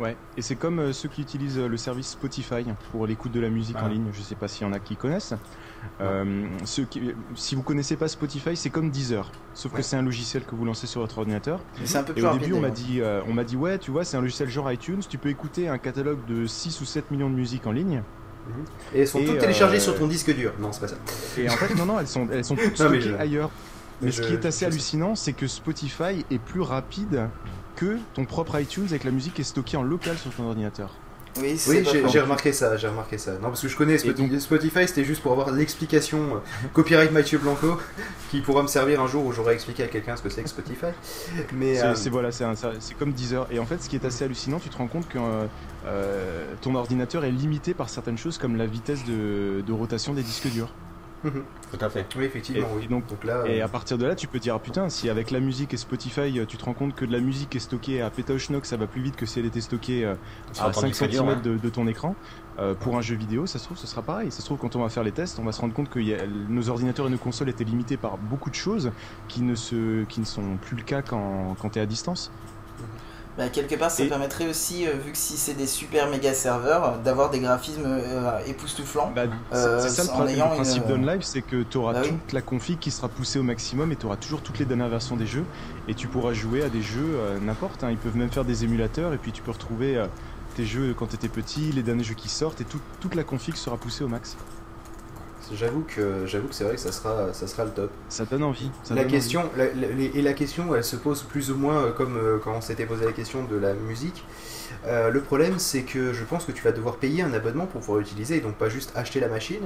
Ouais, 0.00 0.16
et 0.36 0.42
c'est 0.42 0.56
comme 0.56 0.80
euh, 0.80 0.92
ceux 0.92 1.08
qui 1.08 1.22
utilisent 1.22 1.58
euh, 1.58 1.68
le 1.68 1.76
service 1.76 2.08
Spotify 2.08 2.64
pour 2.90 3.06
l'écoute 3.06 3.30
de 3.30 3.38
la 3.38 3.48
musique 3.48 3.76
en 3.76 3.86
Ah. 3.86 3.88
ligne. 3.88 4.06
Je 4.12 4.20
sais 4.22 4.34
pas 4.34 4.48
s'il 4.48 4.66
y 4.66 4.70
en 4.70 4.72
a 4.72 4.80
qui 4.80 4.96
connaissent. 4.96 5.34
Euh, 6.00 6.46
ceux 6.64 6.84
qui, 6.84 7.12
si 7.36 7.54
vous 7.54 7.62
connaissez 7.62 7.94
pas 7.96 8.08
Spotify, 8.08 8.56
c'est 8.56 8.70
comme 8.70 8.90
Deezer, 8.90 9.30
sauf 9.52 9.70
Ouais. 9.72 9.78
que 9.78 9.82
c'est 9.84 9.96
un 9.96 10.02
logiciel 10.02 10.44
que 10.44 10.54
vous 10.56 10.64
lancez 10.64 10.88
sur 10.88 11.00
votre 11.00 11.18
ordinateur. 11.18 11.60
Mais 11.78 11.86
c'est 11.86 11.98
un 11.98 12.02
peu 12.02 12.10
Et 12.12 12.14
plus 12.16 12.24
au 12.24 12.26
rapide. 12.26 12.40
début, 12.42 12.54
on 12.54 12.60
m'a 12.60 12.70
dit, 12.70 13.00
euh, 13.00 13.20
on 13.28 13.32
m'a 13.32 13.44
dit, 13.44 13.56
ouais, 13.56 13.78
tu 13.78 13.92
vois, 13.92 14.04
c'est 14.04 14.16
un 14.16 14.20
logiciel 14.20 14.48
genre 14.48 14.72
iTunes. 14.72 15.00
Tu 15.08 15.16
peux 15.18 15.28
écouter 15.28 15.68
un 15.68 15.78
catalogue 15.78 16.24
de 16.26 16.46
6 16.46 16.80
ou 16.80 16.84
7 16.84 17.10
millions 17.12 17.30
de 17.30 17.36
musiques 17.36 17.66
en 17.66 17.72
ligne. 17.72 18.02
Et 18.94 19.00
elles 19.02 19.08
sont 19.08 19.20
Et, 19.20 19.26
toutes 19.26 19.38
téléchargées 19.38 19.76
euh, 19.76 19.80
sur 19.80 19.96
ton 19.98 20.06
disque 20.08 20.34
dur. 20.34 20.52
Non, 20.58 20.72
c'est 20.72 20.80
pas 20.80 20.88
ça. 20.88 20.96
Et 21.38 21.48
en 21.48 21.52
fait, 21.52 21.74
non, 21.76 21.86
non, 21.86 22.00
elles 22.00 22.08
sont, 22.08 22.28
elles 22.32 22.44
sont 22.44 22.56
toutes 22.56 22.64
Non, 22.80 22.90
mais 22.90 23.00
stockées 23.00 23.16
je- 23.16 23.22
ailleurs. 23.22 23.50
Mais 24.02 24.10
je- 24.10 24.20
ce 24.22 24.26
qui 24.26 24.32
est 24.34 24.44
assez 24.44 24.64
hallucinant, 24.66 25.14
c'est 25.14 25.32
que 25.34 25.46
Spotify 25.46 26.26
est 26.30 26.38
plus 26.38 26.60
rapide 26.62 27.28
que 27.74 27.98
ton 28.14 28.24
propre 28.24 28.58
iTunes 28.60 28.86
avec 28.90 29.04
la 29.04 29.10
musique 29.10 29.40
est 29.40 29.44
stockée 29.44 29.76
en 29.76 29.82
local 29.82 30.16
sur 30.18 30.32
ton 30.32 30.44
ordinateur. 30.44 30.90
Oui, 31.40 31.60
Oui, 31.68 31.84
j'ai 32.12 32.20
remarqué 32.20 32.52
ça, 32.52 32.76
j'ai 32.76 32.86
remarqué 32.86 33.18
ça. 33.18 33.32
Non, 33.32 33.48
parce 33.48 33.60
que 33.60 33.68
je 33.68 33.76
connais 33.76 33.98
Spotify, 33.98 34.86
c'était 34.86 35.04
juste 35.04 35.20
pour 35.20 35.32
avoir 35.32 35.50
l'explication 35.50 36.36
euh, 36.36 36.38
copyright 36.72 37.10
Mathieu 37.10 37.38
Blanco, 37.38 37.76
qui 38.30 38.40
pourra 38.40 38.62
me 38.62 38.68
servir 38.68 39.00
un 39.00 39.08
jour 39.08 39.26
où 39.26 39.32
j'aurai 39.32 39.54
expliqué 39.54 39.82
à 39.82 39.88
quelqu'un 39.88 40.16
ce 40.16 40.22
que 40.22 40.28
c'est 40.28 40.42
que 40.44 40.48
Spotify. 40.48 40.86
Mais 41.52 41.74
C'est 41.74 42.08
euh, 42.08 42.10
voilà, 42.12 42.30
c'est 42.30 42.94
comme 42.98 43.12
Deezer. 43.12 43.48
Et 43.50 43.58
en 43.58 43.66
fait, 43.66 43.82
ce 43.82 43.88
qui 43.88 43.96
est 43.96 44.04
assez 44.04 44.24
hallucinant, 44.24 44.60
tu 44.60 44.68
te 44.68 44.76
rends 44.76 44.86
compte 44.86 45.08
que 45.08 45.18
euh, 45.18 45.46
euh, 45.86 46.44
ton 46.60 46.74
ordinateur 46.76 47.24
est 47.24 47.32
limité 47.32 47.74
par 47.74 47.88
certaines 47.88 48.18
choses 48.18 48.38
comme 48.38 48.56
la 48.56 48.66
vitesse 48.66 49.04
de, 49.04 49.60
de 49.66 49.72
rotation 49.72 50.14
des 50.14 50.22
disques 50.22 50.48
durs. 50.48 50.72
Tout 51.70 51.78
à 51.84 51.88
fait. 51.90 52.06
oui, 52.16 52.24
effectivement, 52.24 52.68
Et- 52.68 52.76
oui. 52.76 52.84
et 52.84 52.88
donc- 52.88 53.24
là, 53.24 53.44
Et 53.46 53.60
euh, 53.60 53.64
à 53.64 53.68
partir 53.68 53.98
de 53.98 54.06
là, 54.06 54.14
tu 54.14 54.28
peux 54.28 54.38
dire, 54.38 54.54
ah, 54.54 54.58
putain, 54.60 54.88
si 54.88 55.08
avec 55.08 55.30
la 55.30 55.40
musique 55.40 55.74
et 55.74 55.76
Spotify, 55.76 56.38
euh, 56.38 56.46
tu 56.46 56.56
te 56.56 56.64
rends 56.64 56.74
compte 56.74 56.94
que 56.94 57.04
de 57.04 57.12
la 57.12 57.20
musique 57.20 57.56
est 57.56 57.60
stockée 57.60 58.00
à 58.02 58.10
Pétaouchnok, 58.10 58.66
ça 58.66 58.76
va 58.76 58.86
plus 58.86 59.00
vite 59.02 59.16
que 59.16 59.26
si 59.26 59.38
elle 59.40 59.46
était 59.46 59.60
stockée 59.60 60.04
euh, 60.04 60.14
à 60.58 60.70
ton 60.70 60.80
5 60.82 60.86
disque 60.88 61.10
cm 61.10 61.42
de, 61.42 61.56
de 61.58 61.68
ton 61.70 61.86
écran. 61.86 62.14
Euh, 62.60 62.74
pour 62.74 62.96
un 62.96 63.00
jeu 63.00 63.16
vidéo, 63.16 63.46
ça 63.46 63.58
se 63.58 63.64
trouve, 63.64 63.78
ce 63.78 63.86
sera 63.88 64.02
pareil. 64.02 64.30
Ça 64.30 64.38
se 64.40 64.44
trouve, 64.44 64.58
quand 64.58 64.76
on 64.76 64.82
va 64.82 64.88
faire 64.88 65.02
les 65.02 65.10
tests, 65.12 65.38
on 65.40 65.44
va 65.44 65.50
se 65.50 65.60
rendre 65.60 65.74
compte 65.74 65.88
que 65.88 65.98
y 65.98 66.14
a- 66.14 66.24
nos 66.26 66.68
ordinateurs 66.68 67.08
et 67.08 67.10
nos 67.10 67.18
consoles 67.18 67.48
étaient 67.48 67.64
limités 67.64 67.96
par 67.96 68.16
beaucoup 68.18 68.50
de 68.50 68.54
choses 68.54 68.92
qui 69.26 69.42
ne, 69.42 69.56
se, 69.56 70.04
qui 70.04 70.20
ne 70.20 70.24
sont 70.26 70.58
plus 70.58 70.76
le 70.76 70.82
cas 70.84 71.02
quand, 71.02 71.56
quand 71.58 71.70
tu 71.70 71.78
es 71.80 71.82
à 71.82 71.86
distance. 71.86 72.30
Bah, 73.36 73.48
quelque 73.48 73.74
part, 73.74 73.90
ça 73.90 74.04
Et- 74.04 74.08
permettrait 74.08 74.46
aussi, 74.48 74.86
euh, 74.86 74.92
vu 74.92 75.10
que 75.10 75.18
si 75.18 75.36
c'est 75.36 75.54
des 75.54 75.66
super 75.66 76.08
méga 76.08 76.32
serveurs, 76.34 76.84
euh, 76.84 76.98
d'avoir 77.04 77.30
des 77.30 77.40
graphismes 77.40 77.82
euh, 77.84 78.38
époustouflants. 78.46 79.10
Bah, 79.14 79.22
c'est- 79.50 79.56
Euh, 79.56 79.88
ça 79.88 80.02
le, 80.24 80.40
en 80.42 80.48
principe 80.54 80.84
une- 80.88 81.02
d'OnLive, 81.02 81.22
c'est 81.22 81.42
que 81.42 81.64
tu 81.64 81.76
auras 81.78 81.94
Bah 81.94 82.00
oui. 82.04 82.10
toute 82.10 82.32
la 82.32 82.42
config 82.42 82.78
qui 82.78 82.92
sera 82.92 83.08
poussée 83.08 83.40
au 83.40 83.42
maximum 83.42 83.90
et 83.90 83.96
tu 83.96 84.06
auras 84.06 84.16
toujours 84.16 84.40
toutes 84.40 84.60
les 84.60 84.64
dernières 84.64 84.88
versions 84.88 85.16
des 85.16 85.26
jeux 85.26 85.44
et 85.88 85.94
tu 85.94 86.06
pourras 86.06 86.32
jouer 86.32 86.62
à 86.62 86.68
des 86.68 86.82
jeux 86.82 87.18
n'importe. 87.42 87.82
hein. 87.82 87.90
Ils 87.90 87.96
peuvent 87.96 88.16
même 88.16 88.30
faire 88.30 88.44
des 88.44 88.62
émulateurs 88.62 89.12
et 89.12 89.18
puis 89.18 89.32
tu 89.32 89.42
peux 89.42 89.50
retrouver 89.50 90.00
tes 90.54 90.64
jeux 90.64 90.94
quand 90.96 91.06
tu 91.08 91.16
étais 91.16 91.28
petit, 91.28 91.72
les 91.72 91.82
derniers 91.82 92.04
jeux 92.04 92.14
qui 92.14 92.28
sortent 92.28 92.60
et 92.60 92.64
tout- 92.64 92.80
toute 93.00 93.16
la 93.16 93.24
config 93.24 93.56
sera 93.56 93.76
poussée 93.76 94.04
au 94.04 94.08
max. 94.08 94.36
J'avoue 95.52 95.84
que 95.86 96.26
j'avoue 96.26 96.48
que 96.48 96.54
c'est 96.54 96.64
vrai 96.64 96.74
que 96.74 96.80
ça 96.80 96.92
sera, 96.92 97.32
ça 97.32 97.46
sera 97.46 97.64
le 97.64 97.70
top. 97.70 97.90
Ça 98.08 98.24
donne 98.24 98.42
envie. 98.42 98.70
ça 98.82 98.94
La 98.94 99.02
donne 99.02 99.10
question, 99.10 99.42
la- 99.56 99.66
la- 99.66 99.88
les- 99.88 100.10
et 100.14 100.22
la 100.22 100.32
question, 100.32 100.74
elle 100.74 100.84
se 100.84 100.96
pose 100.96 101.22
plus 101.22 101.50
ou 101.50 101.56
moins 101.56 101.84
euh, 101.86 101.92
comme 101.92 102.16
euh, 102.16 102.38
quand 102.42 102.52
on 102.56 102.60
s'était 102.60 102.86
posé 102.86 103.04
la 103.04 103.12
question 103.12 103.44
de 103.44 103.56
la 103.56 103.74
musique. 103.74 104.24
Euh, 104.86 105.10
le 105.10 105.20
problème, 105.20 105.58
c'est 105.58 105.82
que 105.82 106.12
je 106.12 106.24
pense 106.24 106.44
que 106.44 106.52
tu 106.52 106.62
vas 106.62 106.72
devoir 106.72 106.96
payer 106.96 107.22
un 107.22 107.32
abonnement 107.32 107.66
pour 107.66 107.80
pouvoir 107.80 107.98
l'utiliser, 107.98 108.36
et 108.36 108.40
donc 108.40 108.54
pas 108.56 108.68
juste 108.68 108.92
acheter 108.94 109.20
la 109.20 109.28
machine. 109.28 109.62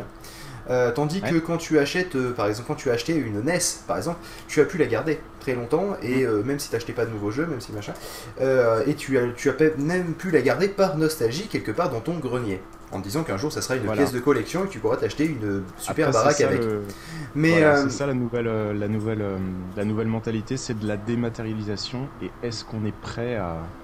Euh, 0.70 0.92
tandis 0.92 1.22
que 1.22 1.36
quand 1.38 1.56
tu 1.56 1.78
achètes, 1.78 2.14
euh, 2.14 2.32
par 2.32 2.46
exemple, 2.46 2.68
quand 2.68 2.74
tu 2.74 2.90
as 2.90 2.92
acheté 2.92 3.14
une 3.14 3.40
NES, 3.42 3.58
par 3.86 3.96
exemple, 3.96 4.18
tu 4.48 4.60
as 4.60 4.64
pu 4.66 4.76
la 4.76 4.84
garder 4.86 5.18
très 5.40 5.54
longtemps, 5.54 5.96
et 6.02 6.24
Mm. 6.24 6.28
euh, 6.28 6.42
même 6.42 6.58
si 6.58 6.68
tu 6.68 6.74
n'achetais 6.74 6.92
pas 6.92 7.06
de 7.06 7.10
nouveaux 7.10 7.30
jeux, 7.30 7.46
même 7.46 7.60
si 7.60 7.72
machin, 7.72 7.94
et 8.86 8.94
tu 8.94 9.16
as, 9.18 9.22
tu 9.34 9.48
as 9.48 9.54
même 9.78 10.12
pu 10.14 10.30
la 10.30 10.42
garder 10.42 10.68
par 10.68 10.96
nostalgie 10.98 11.46
quelque 11.48 11.70
part 11.72 11.88
dans 11.90 12.00
ton 12.00 12.18
grenier, 12.18 12.60
en 12.92 12.98
te 13.00 13.04
disant 13.04 13.24
qu'un 13.24 13.36
jour 13.36 13.52
ça 13.52 13.62
sera 13.62 13.76
une 13.76 13.82
Voilà. 13.84 13.90
pièce 13.90 14.12
de 14.12 14.20
collection 14.20 14.64
et 14.64 14.68
que 14.68 14.72
tu 14.72 14.80
pourras 14.80 14.96
t'acheter 14.96 15.26
une 15.26 15.66
super 15.76 16.10
Après, 16.10 16.12
baraque 16.12 16.40
avec. 16.40 16.62
le- 16.62 16.94
Mais 17.34 17.62
voilà, 17.62 17.64
euh, 17.64 17.74
c'est 17.74 17.90
ça 17.90 18.06
la 18.06 18.12
nouvelle, 18.14 18.46
euh, 18.46 18.74
la 18.74 18.88
nouvelle, 18.88 19.22
euh, 19.22 19.38
la 19.74 19.84
nouvelle 19.86 20.08
mentalité, 20.08 20.56
c'est 20.58 20.74
de 20.78 20.86
la 20.86 20.96
dématérialisation. 20.98 22.12
Et 22.20 22.36
est-ce 22.42 22.62
qu'on 22.64 22.84
est 22.84 22.92
prêt 22.92 23.36
à, 23.36 23.74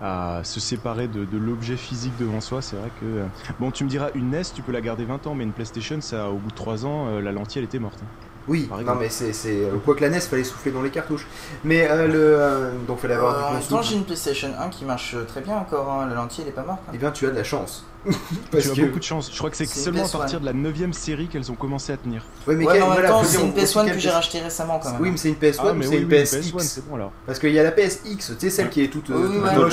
à 0.00 0.42
se 0.44 0.60
séparer 0.60 1.08
de, 1.08 1.24
de 1.26 1.38
l'objet 1.38 1.76
physique 1.76 2.16
devant 2.16 2.40
soi? 2.40 2.62
C'est 2.62 2.76
vrai 2.76 2.92
que 2.92 3.28
bon, 3.58 3.72
tu 3.72 3.84
me 3.84 3.88
diras 3.90 4.10
une 4.14 4.28
NES, 4.34 4.52
tu 4.54 4.62
peux 4.64 4.72
la 4.72 4.82
garder 4.82 5.04
20 5.06 5.26
ans, 5.28 5.34
mais 5.36 5.44
une 5.44 5.54
PlayStation, 5.54 6.00
ça, 6.00 6.30
au 6.32 6.40
bout 6.40 6.50
de 6.50 6.56
3 6.56 6.86
ans, 6.86 7.20
la 7.20 7.32
lentille 7.32 7.60
elle 7.60 7.66
était 7.66 7.78
morte. 7.80 8.02
hein. 8.04 8.10
Oui, 8.48 8.68
non 8.86 8.94
mais 8.94 9.08
c'est 9.10 9.32
c'est 9.32 9.64
euh, 9.64 9.76
quoi 9.84 9.94
que 9.94 10.00
la 10.00 10.08
NES 10.10 10.20
fallait 10.20 10.44
souffler 10.44 10.72
dans 10.72 10.82
les 10.82 10.90
cartouches. 10.90 11.26
Mais 11.64 11.88
euh, 11.90 12.06
le 12.06 12.14
euh, 12.16 12.70
donc 12.86 12.98
fallait 13.00 13.14
avoir 13.14 13.52
Euh, 13.54 13.58
du 13.58 13.74
en 13.74 13.82
j'ai 13.82 13.94
une 13.96 14.04
PlayStation 14.04 14.48
1 14.58 14.68
qui 14.70 14.84
marche 14.84 15.14
euh, 15.14 15.24
très 15.24 15.40
bien 15.42 15.56
encore. 15.56 15.90
hein. 15.90 16.06
La 16.08 16.14
lentille, 16.14 16.42
elle 16.44 16.48
est 16.48 16.52
pas 16.52 16.62
morte. 16.62 16.80
hein. 16.88 16.92
Eh 16.94 16.98
bien 16.98 17.10
tu 17.10 17.26
as 17.26 17.30
de 17.30 17.36
la 17.36 17.44
chance. 17.44 17.84
Parce 18.50 18.64
tu 18.64 18.70
as 18.70 18.74
que 18.74 18.80
beaucoup 18.86 18.98
de 19.00 19.04
chance. 19.04 19.30
Je 19.32 19.36
crois 19.36 19.50
que 19.50 19.56
c'est 19.56 19.66
seulement 19.66 20.04
à 20.04 20.06
PS1. 20.06 20.18
partir 20.18 20.40
de 20.40 20.46
la 20.46 20.52
9 20.52 20.92
série 20.92 21.26
qu'elles 21.28 21.50
ont 21.52 21.56
commencé 21.56 21.92
à 21.92 21.96
tenir. 21.96 22.22
ouais, 22.46 22.54
mais 22.54 22.64
ouais, 22.64 22.72
quel- 22.72 22.82
mais 22.82 22.88
en 22.88 22.94
même 22.94 23.06
temps, 23.06 23.22
c'est 23.24 23.40
une 23.42 23.48
aussi 23.52 23.60
PS1 23.60 23.84
quelle 23.84 23.94
que 23.94 24.00
j'ai 24.00 24.10
racheté 24.10 24.40
récemment 24.40 24.78
quand 24.78 24.92
même. 24.92 25.00
Oui, 25.02 25.10
mais 25.10 25.16
c'est 25.16 25.28
une 25.28 25.34
PS1 25.34 25.56
Ah, 25.58 25.72
ou 25.72 25.74
mais 25.74 25.84
c'est 25.84 25.90
oui, 25.90 25.96
une 25.98 26.04
oui, 26.04 26.08
PSX 26.22 26.36
PS1, 26.52 26.58
c'est 26.60 26.88
bon 26.88 26.94
alors. 26.94 27.12
Parce 27.26 27.38
qu'il 27.38 27.52
y 27.52 27.58
a 27.58 27.62
la 27.62 27.72
PSX, 27.72 28.00
tu 28.16 28.34
sais 28.38 28.50
celle 28.50 28.70
qui 28.70 28.82
est 28.82 28.88
toute 28.88 29.08
Oui, 29.10 29.16
oui, 29.28 29.34
le 29.56 29.70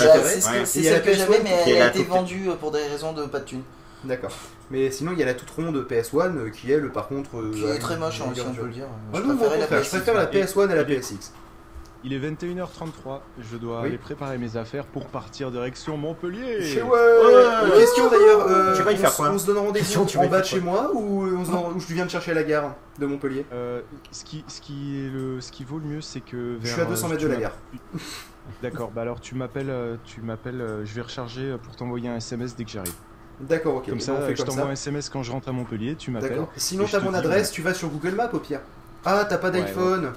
c'est 0.66 0.80
il 0.80 0.84
celle 0.84 0.94
la 0.94 1.00
que 1.00 1.14
j'avais, 1.14 1.38
PS1 1.38 1.44
mais 1.44 1.64
elle 1.68 1.82
a 1.82 1.88
été 1.88 2.04
vendue 2.04 2.50
pour 2.60 2.72
des 2.72 2.84
raisons 2.92 3.14
de 3.14 3.24
pas 3.26 3.40
de 3.40 3.46
thunes. 3.46 3.64
D'accord. 4.06 4.32
Mais 4.72 4.92
sinon 4.92 5.12
il 5.14 5.20
y 5.20 5.24
a 5.24 5.26
la 5.26 5.34
toute 5.34 5.50
ronde 5.50 5.86
PS1 5.90 6.38
euh, 6.38 6.50
qui 6.50 6.72
elle 6.72 6.90
par 6.92 7.08
contre 7.08 7.38
euh, 7.40 7.52
Qui 7.52 7.64
est 7.66 7.80
très 7.80 7.98
moche, 7.98 8.22
hein, 8.22 8.26
on 8.28 8.54
peut 8.54 8.66
le 8.66 8.72
dire. 8.72 8.86
Ah 9.14 9.18
Je 9.18 9.22
je 9.22 9.68
PSX. 9.68 9.90
préfère 9.90 10.14
la 10.14 10.26
PS1 10.28 10.70
à 10.70 10.76
la 10.76 10.84
PSX. 10.86 11.34
Il 12.08 12.14
est 12.14 12.20
21h33. 12.20 13.22
Je 13.40 13.58
dois 13.58 13.82
Oui. 13.82 13.88
aller 13.88 13.98
préparer 13.98 14.38
mes 14.38 14.58
affaires 14.58 14.86
pour 14.86 15.08
partir 15.08 15.50
direction 15.50 15.98
Montpellier. 15.98 16.62
Chez 16.62 16.84
ouais. 16.84 16.92
Question 17.80 18.12
d'ailleurs, 18.12 18.46
euh, 18.48 18.76
Tu 18.76 18.84
vas 18.84 18.92
y 18.92 18.96
on 18.96 18.98
faire 19.00 19.10
s- 19.10 19.16
quoi 19.16 19.32
on 19.32 19.40
se 19.40 19.48
donne 19.48 19.58
rendez-vous 19.58 19.74
Question, 19.86 20.06
tu 20.06 20.18
en 20.20 20.28
bas 20.28 20.42
de 20.42 20.46
chez 20.46 20.60
moi 20.60 20.92
ou 20.94 21.24
on 21.26 21.44
se 21.44 21.50
donne- 21.50 21.74
ou 21.76 21.80
je 21.80 21.92
viens 21.96 22.06
de 22.06 22.12
chercher 22.12 22.30
à 22.30 22.36
la 22.36 22.44
gare 22.44 22.76
de 23.00 23.08
Montpellier 23.08 23.44
Euh, 23.52 23.82
ce, 24.12 24.24
qui, 24.24 24.44
ce, 24.48 24.62
qui 24.62 25.00
est 25.04 25.10
le, 25.10 25.42
ce 25.42 25.52
qui 25.52 25.64
vaut 25.64 25.80
le 25.80 25.86
mieux, 25.86 26.02
c'est 26.02 26.20
que. 26.22 26.58
Je 26.62 26.66
vers, 26.68 26.74
suis 26.74 26.82
à 26.82 26.86
200 26.86 27.08
euh, 27.08 27.10
mètres 27.10 27.24
de 27.24 27.28
la 27.28 27.36
gare. 27.38 27.54
D'accord, 28.62 28.92
bah 28.92 29.02
alors 29.02 29.20
tu 29.20 29.34
m'appelles, 29.34 29.74
tu 30.06 30.22
m'appelles, 30.22 30.64
je 30.84 30.94
vais 30.94 31.02
recharger 31.02 31.56
pour 31.64 31.76
t'envoyer 31.76 32.08
un 32.10 32.18
SMS 32.18 32.56
dès 32.56 32.66
que 32.66 32.70
j'arrive. 32.70 32.94
D'accord, 33.40 33.76
ok. 33.76 33.90
comme 33.90 34.00
ça, 34.00 34.14
on 34.14 34.26
fait 34.26 34.36
je 34.36 34.44
comme 34.44 34.56
t'envoie 34.56 34.70
un 34.70 34.74
SMS 34.74 35.10
quand 35.10 35.24
je 35.24 35.32
rentre 35.32 35.50
à 35.50 35.52
Montpellier, 35.52 35.96
tu 35.96 36.12
m'appelles. 36.12 36.32
D'accord. 36.32 36.52
Sinon, 36.56 36.86
je 36.86 36.94
t'as 36.94 37.00
mon 37.00 37.14
adresse, 37.14 37.50
ouais. 37.50 37.54
tu 37.54 37.62
vas 37.62 37.74
sur 37.74 37.90
Google 37.90 38.16
Maps 38.16 38.30
au 38.34 38.40
pire. 38.40 38.62
Ah, 39.04 39.26
t'as 39.28 39.38
pas 39.38 39.52
d'iPhone 39.52 40.14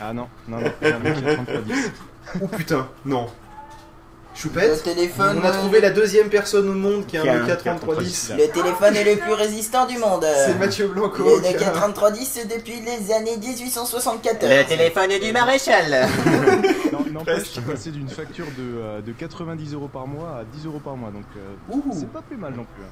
Ah 0.00 0.12
non, 0.12 0.28
non, 0.48 0.60
non, 0.60 0.70
3310. 0.80 1.92
Oh 2.42 2.46
putain, 2.48 2.88
non. 3.06 3.28
Le 4.38 4.42
Choupette 4.42 4.82
téléphone, 4.84 5.40
On 5.42 5.44
a 5.44 5.50
euh, 5.50 5.52
trouvé 5.52 5.80
la 5.80 5.90
deuxième 5.90 6.28
personne 6.28 6.68
au 6.68 6.72
monde 6.72 7.06
qui 7.06 7.16
a 7.16 7.22
un 7.22 7.24
Nokia 7.24 7.40
Nokia 7.40 7.56
3310. 7.56 8.32
le 8.38 8.46
téléphone 8.52 8.94
est 8.96 9.14
le 9.14 9.20
plus 9.20 9.32
résistant 9.32 9.84
du 9.84 9.98
monde. 9.98 10.24
C'est 10.46 10.56
Mathieu 10.56 10.86
Blanco. 10.86 11.24
Le 11.24 11.42
Nokia 11.42 11.68
a- 11.68 11.72
3310 11.72 12.30
c'est 12.34 12.44
depuis 12.56 12.80
les 12.80 13.12
années 13.12 13.36
1874. 13.36 14.48
Le 14.48 14.64
téléphone 14.64 15.10
du 15.20 15.32
maréchal 15.32 16.06
Non, 16.92 17.04
N'empêche, 17.10 17.38
je 17.38 17.44
suis 17.48 17.60
passé 17.62 17.90
d'une 17.90 18.08
facture 18.08 18.46
de, 18.56 18.78
euh, 18.78 19.00
de 19.00 19.10
90 19.10 19.74
euros 19.74 19.88
par 19.88 20.06
mois 20.06 20.38
à 20.40 20.44
10 20.44 20.66
euros 20.66 20.78
par 20.78 20.96
mois, 20.96 21.10
donc 21.10 21.24
euh, 21.36 21.74
c'est 21.92 22.12
pas 22.12 22.22
plus 22.22 22.36
mal 22.36 22.52
non 22.54 22.64
plus. 22.76 22.84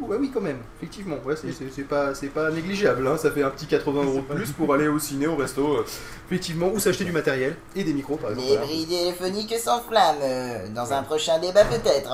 Ouais, 0.00 0.16
oui, 0.18 0.30
quand 0.32 0.40
même. 0.40 0.58
Effectivement, 0.78 1.16
ouais, 1.24 1.36
c'est- 1.36 1.52
c'est 1.52 1.70
c'est 1.70 1.82
pas, 1.82 2.14
c'est 2.14 2.28
pas 2.28 2.50
négligeable. 2.50 3.06
Hein. 3.06 3.16
Ça 3.16 3.30
fait 3.30 3.42
un 3.42 3.50
petit 3.50 3.66
80 3.66 4.04
euros 4.04 4.24
de 4.28 4.34
plus 4.34 4.50
pour 4.52 4.72
aller 4.74 4.88
au 4.88 4.98
ciné, 4.98 5.26
au 5.26 5.36
resto. 5.36 5.76
euh, 5.78 5.84
effectivement, 6.26 6.68
ou 6.72 6.78
s'acheter 6.78 7.04
du 7.04 7.12
matériel 7.12 7.56
et 7.76 7.84
des 7.84 7.92
micros 7.92 8.16
par 8.16 8.30
exemple. 8.30 8.46
Les 8.48 8.56
Voilà. 8.56 8.66
bris 8.66 8.86
téléphoniques 8.86 9.54
s'enflamment. 9.58 10.20
euh, 10.22 10.68
Dans 10.74 10.92
un 10.92 11.02
prochain 11.02 11.38
débat 11.38 11.64
peut-être. 11.64 12.10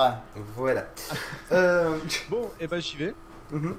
Voilà. 0.55 0.87
Euh, 1.51 1.97
Bon, 2.29 2.49
et 2.59 2.67
ben 2.67 2.79
j'y 2.81 2.97
vais. 2.97 3.13
Mhm. 3.51 3.75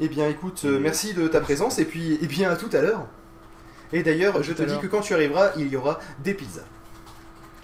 Eh 0.00 0.08
bien, 0.08 0.26
écoute, 0.28 0.62
euh, 0.64 0.78
merci 0.80 1.12
de 1.14 1.28
ta 1.28 1.40
présence 1.40 1.78
et 1.78 1.84
puis, 1.84 2.14
et 2.20 2.26
bien 2.26 2.50
à 2.50 2.56
tout 2.56 2.70
à 2.72 2.80
l'heure. 2.80 3.06
Et 3.92 4.02
d'ailleurs, 4.02 4.42
je 4.42 4.52
te 4.52 4.62
dis 4.62 4.76
que 4.78 4.86
quand 4.88 5.02
tu 5.02 5.14
arriveras, 5.14 5.50
il 5.56 5.68
y 5.68 5.76
aura 5.76 6.00
des 6.24 6.34
pizzas. 6.34 6.62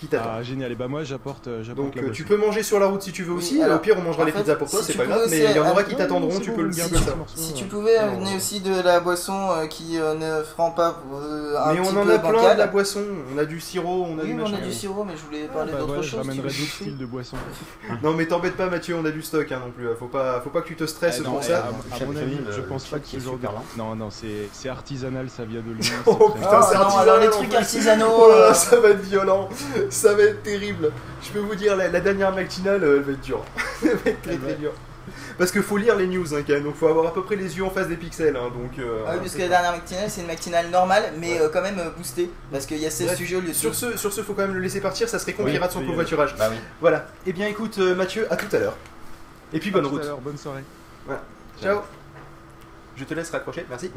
Qui 0.00 0.06
t'attend. 0.06 0.30
Ah, 0.38 0.42
génial. 0.42 0.72
Et 0.72 0.74
bah, 0.74 0.88
moi, 0.88 1.04
j'apporte 1.04 1.46
euh, 1.48 1.62
j'apporte 1.62 1.86
Donc 1.88 1.94
la 1.94 2.02
euh, 2.02 2.04
boisson. 2.06 2.16
tu 2.16 2.24
peux 2.24 2.36
manger 2.36 2.62
sur 2.62 2.80
la 2.80 2.86
route 2.86 3.02
si 3.02 3.12
tu 3.12 3.22
veux 3.22 3.34
aussi. 3.34 3.62
alors, 3.62 3.76
Au 3.76 3.80
pire, 3.80 3.96
on 3.98 4.02
mangera 4.02 4.22
en 4.22 4.26
les 4.26 4.32
fait, 4.32 4.40
pizzas 4.40 4.56
pour 4.56 4.70
toi, 4.70 4.80
si 4.80 4.92
c'est 4.92 4.98
pas 4.98 5.06
grave. 5.06 5.26
Mais 5.30 5.38
il 5.38 5.56
y 5.56 5.58
en 5.58 5.62
aura 5.70 5.74
ah, 5.80 5.82
qui 5.82 5.94
t'attendront. 5.94 6.40
Tu 6.40 6.50
bon, 6.50 6.56
peux 6.56 6.62
le 6.62 6.70
garde 6.70 6.92
garder 6.92 7.10
Si 7.34 7.52
tu 7.52 7.64
pouvais 7.64 7.96
amener 7.96 8.30
ouais. 8.30 8.36
aussi 8.36 8.60
de 8.60 8.80
la 8.80 9.00
boisson 9.00 9.50
euh, 9.50 9.66
qui 9.66 9.98
euh, 9.98 10.14
ne 10.14 10.42
feront 10.42 10.70
pas 10.70 11.02
euh, 11.12 11.56
un 11.58 11.74
Mais 11.74 11.80
petit 11.80 11.90
on 11.94 12.00
en 12.00 12.04
peu 12.04 12.14
a 12.14 12.18
plein 12.18 12.54
de 12.54 12.58
la 12.58 12.66
boisson. 12.66 13.02
On 13.34 13.38
a 13.38 13.44
du 13.44 13.60
sirop, 13.60 14.06
on 14.08 14.18
a 14.18 14.22
Oui, 14.22 14.28
du 14.28 14.34
mais 14.34 14.42
on 14.42 14.54
a 14.54 14.60
du 14.60 14.72
sirop, 14.72 15.04
mais 15.04 15.14
je 15.16 15.22
voulais 15.24 15.46
parler 15.48 15.72
bah, 15.72 15.78
d'autre 15.78 15.88
voilà, 15.88 16.02
je 16.02 16.08
chose. 16.08 16.20
ramènerai 16.20 16.48
d'autres 16.48 16.74
styles 16.74 16.98
de 16.98 17.06
boissons. 17.06 17.36
Non 18.02 18.14
mais 18.14 18.26
t'embête 18.26 18.56
pas 18.56 18.66
Mathieu, 18.68 18.96
on 18.96 19.04
a 19.04 19.10
du 19.10 19.20
stock 19.20 19.50
hein, 19.52 19.60
non 19.64 19.72
plus. 19.72 19.86
Faut 19.98 20.06
pas, 20.06 20.40
faut 20.40 20.50
pas 20.50 20.62
que 20.62 20.68
tu 20.68 20.76
te 20.76 20.86
stresses 20.86 21.20
Ah, 21.20 21.24
non, 21.24 21.30
pour 21.32 21.40
eh, 21.42 21.46
ça. 21.46 21.68
à, 21.92 22.04
mon 22.04 22.16
avis, 22.16 22.38
je 22.50 22.60
pense 22.60 22.86
pas 22.86 22.98
que 22.98 23.06
ce 23.06 23.18
genre. 23.18 23.38
Non, 23.76 23.94
non, 23.94 24.08
c'est 24.10 24.68
artisanal, 24.68 25.28
ça 25.28 25.44
vient 25.44 25.60
de 25.60 25.72
Lyon. 25.72 25.94
Oh, 26.06 26.30
putain, 26.30 26.48
Ah, 26.50 26.62
c'est 26.62 26.74
non, 26.76 26.80
artisanal, 26.82 27.08
alors 27.08 27.20
les 27.20 27.30
trucs 27.30 27.54
artisanaux. 27.54 28.54
Ça 28.54 28.80
va 28.80 28.88
être 28.90 29.00
violent, 29.00 29.48
ça 29.94 30.14
va 30.14 30.22
être 30.22 30.42
terrible. 30.42 30.90
Je 31.22 31.30
peux 31.30 31.38
vous 31.40 31.54
dire, 31.54 31.76
la, 31.76 31.88
la 31.88 32.00
dernière 32.00 32.32
matinale, 32.34 32.82
euh, 32.84 32.96
elle 32.98 33.02
va 33.02 33.12
être 33.12 33.20
dure. 33.20 33.44
elle 33.82 33.88
va 33.96 34.10
être 34.10 34.22
très 34.22 34.36
très 34.36 34.54
dure. 34.54 34.72
Parce 35.38 35.50
qu'il 35.52 35.62
faut 35.62 35.78
lire 35.78 35.96
les 35.96 36.06
news, 36.06 36.34
hein, 36.34 36.42
quand 36.46 36.52
même. 36.52 36.64
Donc 36.64 36.76
faut 36.76 36.86
avoir 36.86 37.06
à 37.06 37.14
peu 37.14 37.22
près 37.22 37.34
les 37.36 37.56
yeux 37.56 37.64
en 37.64 37.70
face 37.70 37.88
des 37.88 37.96
pixels. 37.96 38.36
Hein, 38.36 38.50
donc. 38.54 38.78
euh, 38.78 39.04
Ah 39.06 39.12
oui, 39.14 39.20
parce 39.20 39.34
que 39.34 39.38
la 39.40 39.48
dernière 39.48 39.72
matinale, 39.72 40.10
c'est 40.10 40.20
une 40.20 40.26
matinale 40.26 40.68
normale, 40.70 41.12
mais 41.18 41.40
euh, 41.40 41.48
quand 41.50 41.62
même 41.62 41.80
boostée. 41.96 42.30
Parce 42.52 42.66
qu'il 42.66 42.76
y 42.78 42.86
a 42.86 42.90
16 42.90 43.06
Bref, 43.06 43.16
sujets 43.18 43.36
au 43.36 43.40
lieu 43.40 43.48
de 43.48 43.52
Sur 43.54 43.74
ce, 43.74 43.96
sur 43.96 44.12
ce, 44.12 44.22
faut 44.22 44.34
quand 44.34 44.42
même 44.42 44.54
le 44.54 44.60
laisser 44.60 44.80
partir. 44.80 45.08
Ça 45.08 45.18
serait 45.18 45.32
con 45.32 45.44
Oui, 45.44 45.52
qu'il 45.52 45.60
rate 45.60 45.72
son 45.72 45.80
oui, 45.80 45.86
covoiturage. 45.86 46.36
Bah 46.36 46.48
oui. 46.50 46.56
Voilà. 46.80 47.06
Eh 47.26 47.32
bien, 47.32 47.46
écoute, 47.48 47.78
Mathieu, 47.78 48.26
à 48.30 48.36
tout 48.36 48.54
à 48.54 48.58
l'heure. 48.58 48.76
Et 49.52 49.58
puis 49.58 49.70
bonne 49.70 49.86
À 49.86 49.88
tout 49.88 49.98
à 49.98 50.12
route. 50.12 50.22
bonne 50.22 50.38
soirée. 50.38 50.64
Ciao. 51.60 51.80
Je 52.96 53.04
te 53.04 53.14
laisse 53.14 53.30
raccrocher, 53.30 53.64
merci. 53.68 53.90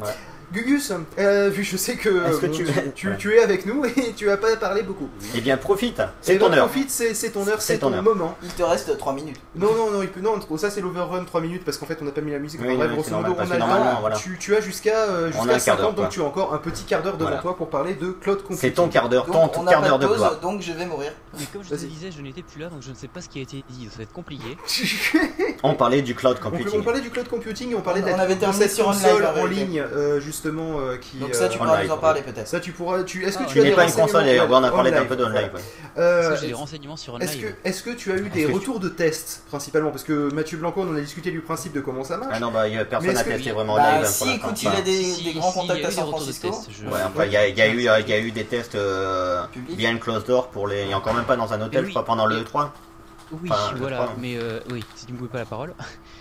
Gugus, 0.52 0.92
euh, 1.18 1.48
vu 1.50 1.64
je 1.64 1.76
sais 1.76 1.96
que, 1.96 2.08
bon, 2.10 2.50
tu- 2.52 2.64
tu, 2.94 3.08
Ouais. 3.08 3.16
tu 3.16 3.34
es 3.34 3.42
avec 3.42 3.66
nous 3.66 3.84
et 3.96 4.12
tu 4.16 4.26
vas 4.26 4.36
pas 4.36 4.54
parler 4.56 4.82
beaucoup. 4.82 5.08
Eh 5.34 5.40
bien, 5.40 5.56
profite. 5.56 6.00
C'est 6.20 6.38
ton 6.38 6.48
donc, 6.48 6.56
heure. 6.56 6.66
Profite, 6.68 6.90
c'est 6.90 7.30
ton 7.30 7.46
heure, 7.48 7.60
C'est 7.60 7.78
ton 7.78 7.90
ton 7.90 7.96
heure. 7.96 8.02
moment. 8.02 8.36
Il 8.42 8.50
te 8.50 8.62
reste 8.62 8.96
3 8.96 9.12
minutes. 9.12 9.40
Non, 9.56 9.74
non, 9.74 9.90
non, 9.90 10.02
il 10.02 10.08
peut, 10.08 10.20
non, 10.20 10.38
trop- 10.38 10.58
ça 10.58 10.70
c'est 10.70 10.80
l'overrun 10.80 11.24
3 11.24 11.40
minutes 11.40 11.64
parce 11.64 11.76
qu'en 11.78 11.86
fait 11.86 11.98
on 12.00 12.04
n'a 12.04 12.10
pas 12.10 12.20
mis 12.20 12.32
la 12.32 12.38
musique. 12.38 12.60
Oui, 12.62 12.76
bref, 12.76 12.90
grosso 12.92 13.10
modo, 13.10 13.34
on 13.36 13.40
a 13.40 13.44
le 13.44 14.00
voilà. 14.00 14.16
Tu, 14.16 14.36
tu 14.38 14.54
as 14.56 14.60
jusqu'à 14.60 14.96
euh, 14.96 15.30
On 15.38 15.48
a 15.48 15.54
jusqu'à 15.54 15.72
un 15.74 15.76
quart 15.76 15.76
d'heure, 15.76 15.90
50, 15.90 15.94
donc 15.96 16.04
quoi. 16.06 16.08
tu 16.12 16.20
as 16.20 16.24
encore 16.24 16.54
un 16.54 16.58
petit 16.58 16.84
quart 16.84 17.02
d'heure 17.02 17.16
devant 17.16 17.30
Voilà. 17.30 17.42
toi 17.42 17.56
pour 17.56 17.68
parler 17.70 17.94
de 17.94 18.10
Cloud 18.12 18.38
Computing. 18.42 18.56
C'est 18.58 18.70
ton 18.72 18.88
quart 18.88 19.08
d'heure, 19.08 19.26
ton 19.26 19.32
Donc 19.46 19.68
quart 19.68 19.82
d'heure 19.82 19.98
de 19.98 20.06
gloire. 20.06 20.40
donc 20.40 20.60
je 20.60 20.72
vais 20.72 20.86
mourir. 20.86 21.12
Mais 21.38 21.44
comme 21.52 21.62
je 21.64 21.70
te 21.70 21.74
disais, 21.74 22.10
je 22.16 22.20
n'étais 22.22 22.42
plus 22.42 22.60
là, 22.60 22.68
donc 22.68 22.82
je 22.82 22.90
ne 22.90 22.94
sais 22.94 23.08
pas 23.08 23.20
ce 23.20 23.28
qui 23.28 23.38
a 23.38 23.42
été 23.42 23.64
dit, 23.70 23.88
ça 23.90 23.98
va 23.98 24.02
être 24.04 24.12
compliqué. 24.12 24.56
On 25.62 25.74
parlait 25.74 26.02
du 26.02 26.14
cloud 26.14 26.36
Donc, 26.36 26.44
on 26.46 26.50
computing. 26.50 26.84
parlait 26.84 27.00
du 27.00 27.10
cloud 27.10 27.28
computing 27.28 27.74
on 27.74 27.80
parlait 27.80 28.02
de 28.02 28.06
la- 28.06 28.16
on 28.16 28.18
avait 28.18 28.34
de 28.34 28.40
terminé 28.40 28.64
cette 28.64 28.74
sur 28.74 28.84
console 28.86 29.24
en 29.26 29.46
ligne 29.46 29.80
euh, 29.80 30.20
justement 30.34 30.80
euh, 30.80 30.96
qui. 30.96 31.16
Donc 31.18 31.34
ça, 31.34 31.48
tu 31.48 31.56
euh, 31.56 31.58
pourras 31.62 31.82
nous 31.82 31.90
en 31.90 31.94
ouais. 31.94 32.00
parler 32.00 32.22
peut-être. 32.22 32.48
ça, 32.48 32.60
tu 32.60 32.72
pourras. 32.72 33.02
Tu, 33.04 33.24
est-ce 33.24 33.38
que 33.38 33.44
Ah, 33.46 33.50
tu 33.50 33.60
as 33.60 33.62
des 33.62 33.70
pas 33.70 33.84
une 33.84 33.88
console, 33.88 34.02
renseignements 34.02 34.26
d'ailleurs, 34.26 34.48
on 34.50 34.64
a 34.64 34.68
en 34.70 34.74
parlé 34.74 34.90
d'un 34.90 35.00
live, 35.00 35.08
peu 35.08 35.16
de 35.16 35.22
voilà. 35.24 35.42
live. 35.42 35.50
ouais. 35.54 35.60
Euh, 35.98 36.22
Parce 36.28 36.34
que 36.34 36.40
j'ai 36.42 36.46
des 36.48 36.54
renseignements 36.54 36.96
sur 36.96 37.20
Est-ce 37.20 37.32
que, 37.36 37.42
OnLive. 37.46 37.54
est-ce 37.64 37.82
que 37.82 37.90
tu 37.90 38.12
as 38.12 38.16
eu 38.16 38.28
des 38.28 38.42
que 38.42 38.48
tu- 38.48 38.52
retours 38.54 38.80
de 38.80 38.88
tests 38.88 39.42
principalement? 39.48 39.90
Parce 39.90 40.02
que 40.04 40.32
Mathieu 40.32 40.58
Blanco, 40.58 40.82
on 40.82 40.90
en 40.92 40.96
a 40.96 41.00
discuté 41.00 41.30
du 41.30 41.40
principe 41.40 41.72
de 41.72 41.80
comment 41.80 42.04
ça 42.04 42.16
marche. 42.16 42.32
Ah 42.34 42.40
non, 42.40 42.50
bah, 42.50 42.68
y 42.68 42.76
a- 42.76 42.84
personne 42.84 43.12
n'a 43.14 43.22
testé 43.24 43.52
vraiment 43.52 43.76
Bah, 43.76 43.98
live. 43.98 44.06
si, 44.06 44.18
pour 44.18 44.26
l'instant. 44.26 44.46
écoute, 44.48 44.62
il 44.62 44.68
a 44.68 44.80
des, 44.82 45.02
Si, 45.04 45.22
des 45.24 45.30
si, 45.30 45.38
grands 45.38 45.52
si, 45.52 45.58
il 45.58 45.62
y 45.62 45.70
a 45.70 45.74
contacts 45.74 45.80
eu 45.80 45.84
à 45.84 45.88
des 45.88 45.94
San 45.94 46.04
retours 46.04 46.18
de 46.20 46.24
Francisco. 46.32 46.60
il 47.24 47.32
y, 47.32 47.36
a- 47.36 47.48
eu, 47.68 47.78
il 47.80 48.08
y 48.08 48.12
a 48.12 48.18
eu 48.18 48.30
des 48.32 48.44
tests 48.44 48.74
euh, 48.74 49.44
Public. 49.52 49.76
behind 49.76 50.00
closed 50.00 50.26
door 50.26 50.48
pour 50.48 50.66
les. 50.68 50.82
Il 50.82 50.90
y 50.90 50.92
a 50.92 50.96
encore 50.98 51.14
même 51.14 51.24
pas 51.24 51.36
dans 51.36 51.52
un 51.52 51.60
hôtel, 51.62 51.80
oui. 51.82 51.86
je 51.86 51.90
crois, 51.90 52.04
pendant 52.04 52.26
le 52.26 52.38
Et- 52.38 52.42
E3. 52.42 52.70
Oui, 53.32 53.48
Enfin, 53.50 53.74
voilà, 53.76 53.96
crois. 53.98 54.14
mais 54.20 54.36
euh, 54.36 54.60
oui, 54.70 54.84
si 54.94 55.06
tu 55.06 55.12
me 55.12 55.18
coupes 55.18 55.30
pas 55.32 55.38
la 55.38 55.44
parole. 55.46 55.74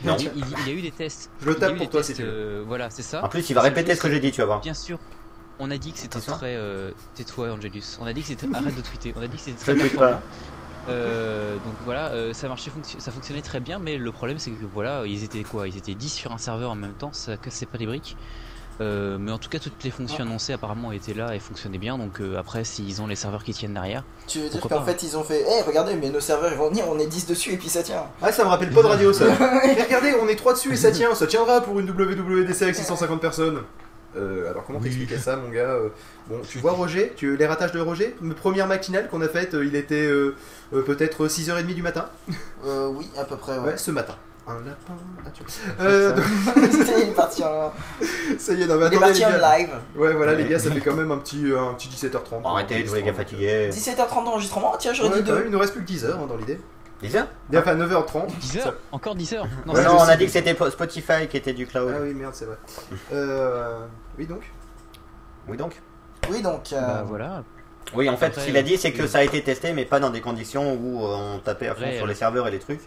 Non. 0.03 0.15
il, 0.19 0.31
il- 0.35 0.45
il 0.65 0.67
y 0.67 0.71
a 0.71 0.73
eu 0.73 0.81
des 0.81 0.91
tests. 0.91 1.29
Je 1.41 1.47
le 1.47 1.55
tape 1.55 1.75
pour 1.77 1.89
toi, 1.89 1.99
tests, 2.01 2.11
si 2.11 2.15
tu 2.17 2.23
veux. 2.23 2.29
euh, 2.31 2.63
voilà, 2.67 2.89
c'est 2.89 3.01
ça. 3.03 3.23
En 3.23 3.29
plus, 3.29 3.49
il 3.49 3.53
va 3.53 3.61
répéter 3.61 3.95
ce 3.95 4.01
que 4.01 4.09
j'ai 4.09 4.19
dit, 4.19 4.31
tu 4.31 4.41
vas 4.41 4.45
voir. 4.47 4.61
Bien 4.61 4.73
sûr, 4.73 4.97
on 5.59 5.69
a 5.71 5.77
dit 5.77 5.91
que 5.93 5.99
c'était 5.99 6.19
très. 6.19 6.55
Euh, 6.55 6.91
Tais-toi, 7.15 7.51
Angelus. 7.51 7.83
On 8.01 8.05
a 8.05 8.13
dit 8.13 8.21
que 8.21 8.27
c'était. 8.27 8.47
Arrête 8.53 8.75
de 8.75 8.81
tweeter. 8.81 9.13
On 9.17 9.21
a 9.21 9.27
dit 9.27 9.37
que 9.37 9.43
c'était 9.43 9.75
très 9.75 9.89
pas. 9.89 10.21
Euh, 10.89 11.53
donc 11.55 11.75
voilà, 11.85 12.09
euh, 12.09 12.33
ça 12.33 12.49
marchait, 12.49 12.69
ça 12.99 13.09
fonctionnait 13.11 13.41
très 13.41 13.61
bien, 13.61 13.79
mais 13.79 13.97
le 13.97 14.11
problème 14.11 14.37
c'est 14.37 14.51
que 14.51 14.65
voilà, 14.73 15.05
ils 15.05 15.23
étaient 15.23 15.43
quoi? 15.43 15.65
Ils 15.69 15.77
étaient 15.77 15.93
10 15.95 16.09
sur 16.09 16.33
un 16.33 16.37
serveur 16.37 16.71
en 16.71 16.75
même 16.75 16.91
temps, 16.91 17.13
ça 17.13 17.37
cassait 17.37 17.65
pas 17.65 17.77
les 17.77 17.85
briques. 17.85 18.17
Euh, 18.81 19.17
mais 19.19 19.31
en 19.31 19.37
tout 19.37 19.49
cas, 19.49 19.59
toutes 19.59 19.83
les 19.83 19.91
fonctions 19.91 20.23
annoncées 20.23 20.53
apparemment 20.53 20.91
étaient 20.91 21.13
là 21.13 21.35
et 21.35 21.39
fonctionnaient 21.39 21.77
bien. 21.77 21.97
Donc 21.97 22.19
euh, 22.19 22.37
après, 22.37 22.63
s'ils 22.63 23.01
ont 23.01 23.07
les 23.07 23.15
serveurs 23.15 23.43
qui 23.43 23.53
tiennent 23.53 23.73
derrière, 23.73 24.03
Tu 24.27 24.39
veux 24.39 24.49
dire 24.49 24.61
qu'en 24.61 24.67
pas. 24.69 24.81
fait 24.83 25.03
ils 25.03 25.15
ont 25.15 25.23
fait 25.23 25.45
Eh 25.47 25.61
regardez 25.61 25.95
mais 25.95 26.09
nos 26.09 26.19
serveurs 26.19 26.51
ils 26.51 26.57
vont 26.57 26.69
venir 26.69 26.85
on 26.89 26.97
est 26.97 27.05
10 27.07 27.27
dessus 27.27 27.51
et 27.53 27.57
puis 27.57 27.69
ça 27.69 27.83
tient 27.83 28.05
Ah, 28.21 28.31
ça 28.31 28.43
me 28.43 28.49
rappelle 28.49 28.71
pas 28.71 28.81
de 28.81 28.87
radio 28.87 29.13
ça. 29.13 29.25
Mais 29.63 29.81
regardez, 29.83 30.13
on 30.21 30.27
est 30.27 30.35
trois 30.35 30.53
dessus 30.53 30.73
et 30.73 30.75
ça 30.77 30.91
tient. 30.91 31.13
Ça 31.13 31.27
tiendra 31.27 31.61
pour 31.61 31.79
une 31.79 31.89
WWDC 31.89 32.63
avec 32.63 32.75
650 32.75 33.21
personnes. 33.21 33.61
Euh, 34.15 34.49
alors 34.51 34.63
comment 34.65 34.79
t'expliquer 34.79 35.17
ça, 35.17 35.35
mon 35.37 35.49
gars 35.49 35.61
Euh, 35.71 35.89
Bon, 36.29 36.39
tu 36.47 36.59
vois 36.59 36.71
Roger, 36.73 37.13
tu, 37.15 37.35
les 37.35 37.45
ratages 37.47 37.71
de 37.73 37.79
Roger, 37.79 38.15
première 38.39 38.67
matinale 38.67 39.09
qu'on 39.09 39.21
a 39.21 39.27
faite, 39.27 39.55
euh, 39.55 39.65
il 39.65 39.75
était 39.75 40.07
peut-être 40.71 41.27
6h30 41.27 41.73
du 41.73 41.81
matin. 41.81 42.05
Euh 42.65 42.87
oui 42.87 43.07
à 43.19 43.23
peu 43.25 43.35
près 43.37 43.57
Ouais, 43.57 43.69
ouais. 43.71 43.77
ce 43.77 43.91
matin. 43.91 44.15
Un 44.45 44.55
lapin. 44.55 44.93
Ah, 45.25 45.29
tu- 45.33 45.43
Euh, 45.79 46.15
donc, 46.15 46.25
il 46.97 47.03
est 47.09 47.15
parti 47.15 47.43
en, 47.43 47.71
ça 48.37 48.53
y 48.53 48.61
est, 48.63 48.67
non 48.67 48.75
mais 48.75 48.87
il 48.87 48.93
est 48.93 48.95
attendez 48.95 48.95
les 48.95 48.99
parti 48.99 49.25
en 49.25 49.29
gars. 49.31 49.57
live 49.57 49.69
Ouais, 49.95 50.13
voilà 50.13 50.33
les 50.33 50.45
gars, 50.45 50.59
ça 50.59 50.69
fait 50.69 50.81
quand 50.81 50.95
même 50.95 51.11
un 51.11 51.17
petit, 51.17 51.49
euh, 51.49 51.61
un 51.69 51.73
petit 51.75 51.87
17h30. 51.87 52.41
Arrêtez 52.45 52.83
les 52.83 53.03
gars 53.03 53.13
fatigués. 53.13 53.69
17h30 53.69 54.25
d'enregistrement 54.25 54.75
tiens 54.77 54.91
j'aurais 54.93 55.09
Ouais, 55.11 55.21
dit 55.21 55.29
quand 55.29 55.35
même, 55.35 55.43
2 55.43 55.47
il 55.49 55.51
nous 55.53 55.59
reste 55.59 55.73
plus 55.73 55.81
que 55.81 55.87
10 55.87 56.05
heures 56.05 56.19
hein, 56.19 56.25
dans 56.27 56.35
l'idée. 56.35 56.59
Déjà 57.01 57.27
Enfin 57.55 57.75
9h30. 57.75 58.27
10 58.39 58.57
heures 58.59 58.75
Encore 58.91 59.15
10 59.15 59.33
heures 59.33 59.47
Non, 59.65 59.73
Ouais, 59.73 59.81
c'est- 59.81 59.87
Non, 59.87 59.95
on 59.97 60.03
a 60.03 60.15
dit 60.17 60.25
que 60.25 60.31
c'était 60.31 60.55
Spotify 60.69 61.27
qui 61.29 61.37
était 61.37 61.53
du 61.53 61.65
cloud. 61.67 61.93
Ah 61.95 61.99
oui, 62.01 62.13
merde, 62.13 62.33
c'est 62.35 62.45
vrai. 62.45 62.57
Euh, 63.13 63.79
oui 64.17 64.25
donc. 64.25 64.41
Oui, 65.47 65.57
donc 65.57 65.73
Oui 66.29 66.41
donc 66.41 66.71
euh, 66.73 66.79
Bah 66.81 67.03
voilà. 67.07 67.43
Oui, 67.93 68.09
en 68.09 68.15
fait, 68.17 68.33
ce 68.39 68.45
qu'il 68.45 68.55
a 68.57 68.61
dit, 68.63 68.77
c'est 68.77 68.91
que 68.93 69.03
euh, 69.03 69.07
ça 69.07 69.17
a 69.19 69.23
été 69.23 69.41
testé, 69.43 69.73
mais 69.73 69.83
pas 69.85 69.99
dans 69.99 70.09
des 70.09 70.21
conditions 70.21 70.73
où 70.73 71.05
euh, 71.05 71.15
on 71.35 71.39
tapait 71.39 71.67
à 71.67 71.75
fond 71.75 71.91
sur 71.97 72.07
les 72.07 72.15
serveurs 72.15 72.47
et 72.47 72.51
les 72.51 72.59
trucs. 72.59 72.79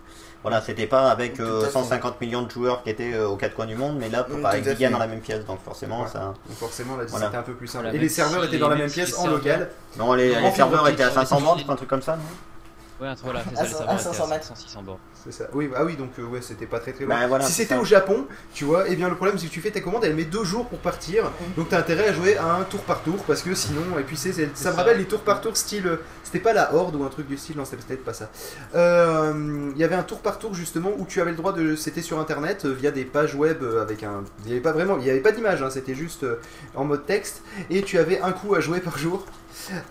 Voilà, 0.47 0.61
c'était 0.61 0.87
pas 0.87 1.11
avec 1.11 1.35
Tout 1.35 1.43
euh, 1.43 1.63
à 1.63 1.67
fait. 1.67 1.73
150 1.73 2.21
millions 2.21 2.43
de 2.43 2.51
joueurs 2.53 2.85
qui 2.85 2.91
étaient 2.91 3.15
euh, 3.15 3.27
aux 3.27 3.35
quatre 3.37 3.55
coins 3.57 3.67
du 3.67 3.75
monde, 3.75 3.97
mais 3.99 4.09
là, 4.09 4.25
Mm, 4.31 4.43
pas 4.43 4.51
avec 4.51 4.65
à 4.69 4.75
10 4.75 4.81
gars 4.81 4.87
fait. 4.87 4.93
dans 4.93 5.01
la 5.01 5.09
même 5.09 5.19
pièce, 5.21 5.45
donc 5.45 5.59
forcément, 5.65 6.03
Ouais. 6.03 6.09
ça. 6.09 6.21
Donc 6.47 6.57
forcément 6.57 6.97
là 6.97 7.03
Voilà. 7.09 7.27
c'était 7.27 7.37
un 7.39 7.43
peu 7.43 7.55
plus 7.55 7.67
simple. 7.67 7.83
Voilà, 7.87 7.97
et 7.97 8.01
les 8.01 8.09
serveurs 8.09 8.43
si 8.43 8.47
étaient 8.51 8.59
dans 8.59 8.69
la 8.69 8.77
même 8.77 8.89
pièce 8.89 9.19
en 9.19 9.27
local. 9.27 9.71
Non, 9.99 10.13
les, 10.13 10.33
serveurs 10.53 10.87
étaient 10.87 11.03
à 11.03 11.09
les- 11.09 11.15
500 11.15 11.39
les- 11.39 11.45
bandes, 11.45 11.63
un 11.69 11.75
truc 11.75 11.89
comme 11.89 12.03
ça, 12.03 12.15
non 12.15 13.05
Ouais, 13.05 13.13
voilà, 13.25 13.41
c'est 13.45 13.55
À 13.55 13.57
ça, 13.57 13.63
les 13.65 13.69
serveurs 13.71 13.91
à 13.91 13.95
étaient 13.95 14.03
500 14.05 14.27
mètres. 14.29 14.45
500, 14.45 14.63
600 14.69 14.83
bords. 14.85 14.99
C'est 15.29 15.43
ça. 15.45 15.49
Oui, 15.53 15.69
ah 15.77 15.85
oui, 15.85 15.97
donc 15.97 16.11
euh, 16.19 16.23
ouais, 16.25 16.41
c'était 16.43 16.67
pas 16.67 16.79
très 16.79 16.93
très 16.93 17.05
loin. 17.05 17.17
Bah, 17.21 17.27
voilà, 17.27 17.45
si 17.45 17.53
c'était 17.53 17.75
ça. 17.75 17.81
au 17.81 17.85
Japon, 17.85 18.27
tu 18.55 18.65
vois, 18.65 18.89
et 18.89 18.97
bien 18.97 19.09
le 19.09 19.15
problème 19.17 19.39
c'est 19.39 19.47
que 19.49 19.53
tu 19.53 19.61
fais 19.61 19.71
ta 19.71 19.81
commande, 19.81 20.05
elle 20.05 20.15
met 20.15 20.25
deux 20.25 20.45
jours 20.45 20.67
pour 20.67 20.79
partir, 20.79 21.31
donc 21.57 21.69
t'as 21.71 21.79
intérêt 21.79 22.09
à 22.09 22.13
jouer 22.13 22.37
à 22.37 22.55
un 22.55 22.65
tour 22.65 22.81
par 22.83 23.03
tour 23.03 23.17
parce 23.27 23.43
que 23.43 23.55
sinon, 23.55 23.83
et 23.99 24.03
puis 24.03 24.17
c'est, 24.17 24.33
c'est- 24.33 24.57
ça 24.57 24.71
me 24.71 24.75
ça. 24.77 24.83
rappelle 24.83 24.99
les 24.99 25.05
tours 25.07 25.21
par 25.23 25.41
tour 25.41 25.57
style, 25.57 25.87
euh, 25.87 25.97
c'était 26.25 26.39
pas 26.41 26.53
la 26.53 26.75
horde 26.75 26.95
ou 26.97 27.05
un 27.05 27.09
truc 27.09 27.27
du 27.29 27.37
style, 27.37 27.57
non, 27.57 27.65
c'était 27.65 27.83
peut-être 27.83 28.05
pas 28.05 28.13
ça. 28.15 28.31
Euh, 28.75 29.71
Il 29.75 29.79
y 29.81 29.85
avait 29.85 29.95
un 29.95 30.03
tour 30.03 30.21
par 30.21 30.39
tour 30.39 30.55
justement 30.55 30.91
où 30.99 31.07
tu 31.07 31.21
avais 31.21 31.31
le 31.31 31.37
droit 31.37 31.53
de, 31.53 31.77
c'était 31.77 32.03
sur 32.03 32.19
internet 32.21 32.65
euh, 32.65 32.73
via 32.73 32.91
des 32.91 33.05
pages 33.05 33.35
web 33.35 33.63
euh, 33.63 33.83
avec 33.83 34.03
un, 34.03 34.23
il 34.45 34.51
y 34.51 34.53
avait 34.53 34.61
pas 34.61 34.73
vraiment, 34.73 34.99
il 34.99 35.07
y 35.07 35.11
avait 35.11 35.21
pas 35.21 35.33
d'image, 35.33 35.63
hein, 35.63 35.71
c'était 35.71 35.95
juste 35.95 36.25
euh, 36.25 36.37
en 36.75 36.85
mode 36.85 37.07
texte, 37.07 37.43
et 37.71 37.83
tu 37.83 37.99
avais 37.99 38.21
un 38.21 38.33
coup 38.33 38.55
à 38.55 38.61
jouer 38.61 38.81
par 38.81 38.99
jour. 38.99 39.27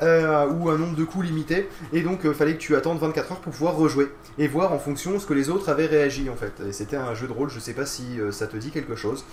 euh, 0.04 0.46
ou 0.48 0.70
un 0.70 0.78
nombre 0.78 0.96
de 0.96 1.04
coups 1.04 1.26
limité 1.26 1.68
et 1.92 2.02
donc 2.02 2.20
il 2.24 2.34
fallait 2.36 2.54
que 2.54 2.60
tu 2.60 2.76
attendes 2.76 3.00
24 3.00 3.32
heures 3.32 3.40
pour 3.40 3.52
pouvoir 3.52 3.76
rejouer 3.76 4.10
et 4.38 4.48
voir 4.48 4.72
en 4.74 4.78
fonction 4.80 5.18
que 5.26 5.34
les 5.34 5.50
autres 5.50 5.70
avaient 5.70 5.86
réagi 5.88 6.30
en 6.30 6.36
fait. 6.36 6.54
Et 6.68 6.72
c'était 6.72 6.96
un 6.98 7.14
jeu 7.14 7.28
de 7.28 7.34
rôle, 7.34 7.50
je 7.50 7.60
sais 7.60 7.74
pas 7.74 7.86
si 7.86 8.20
euh, 8.20 8.32
ça 8.32 8.48
te 8.48 8.58
dit 8.58 8.72
quelque 8.72 8.96
chose, 8.96 9.24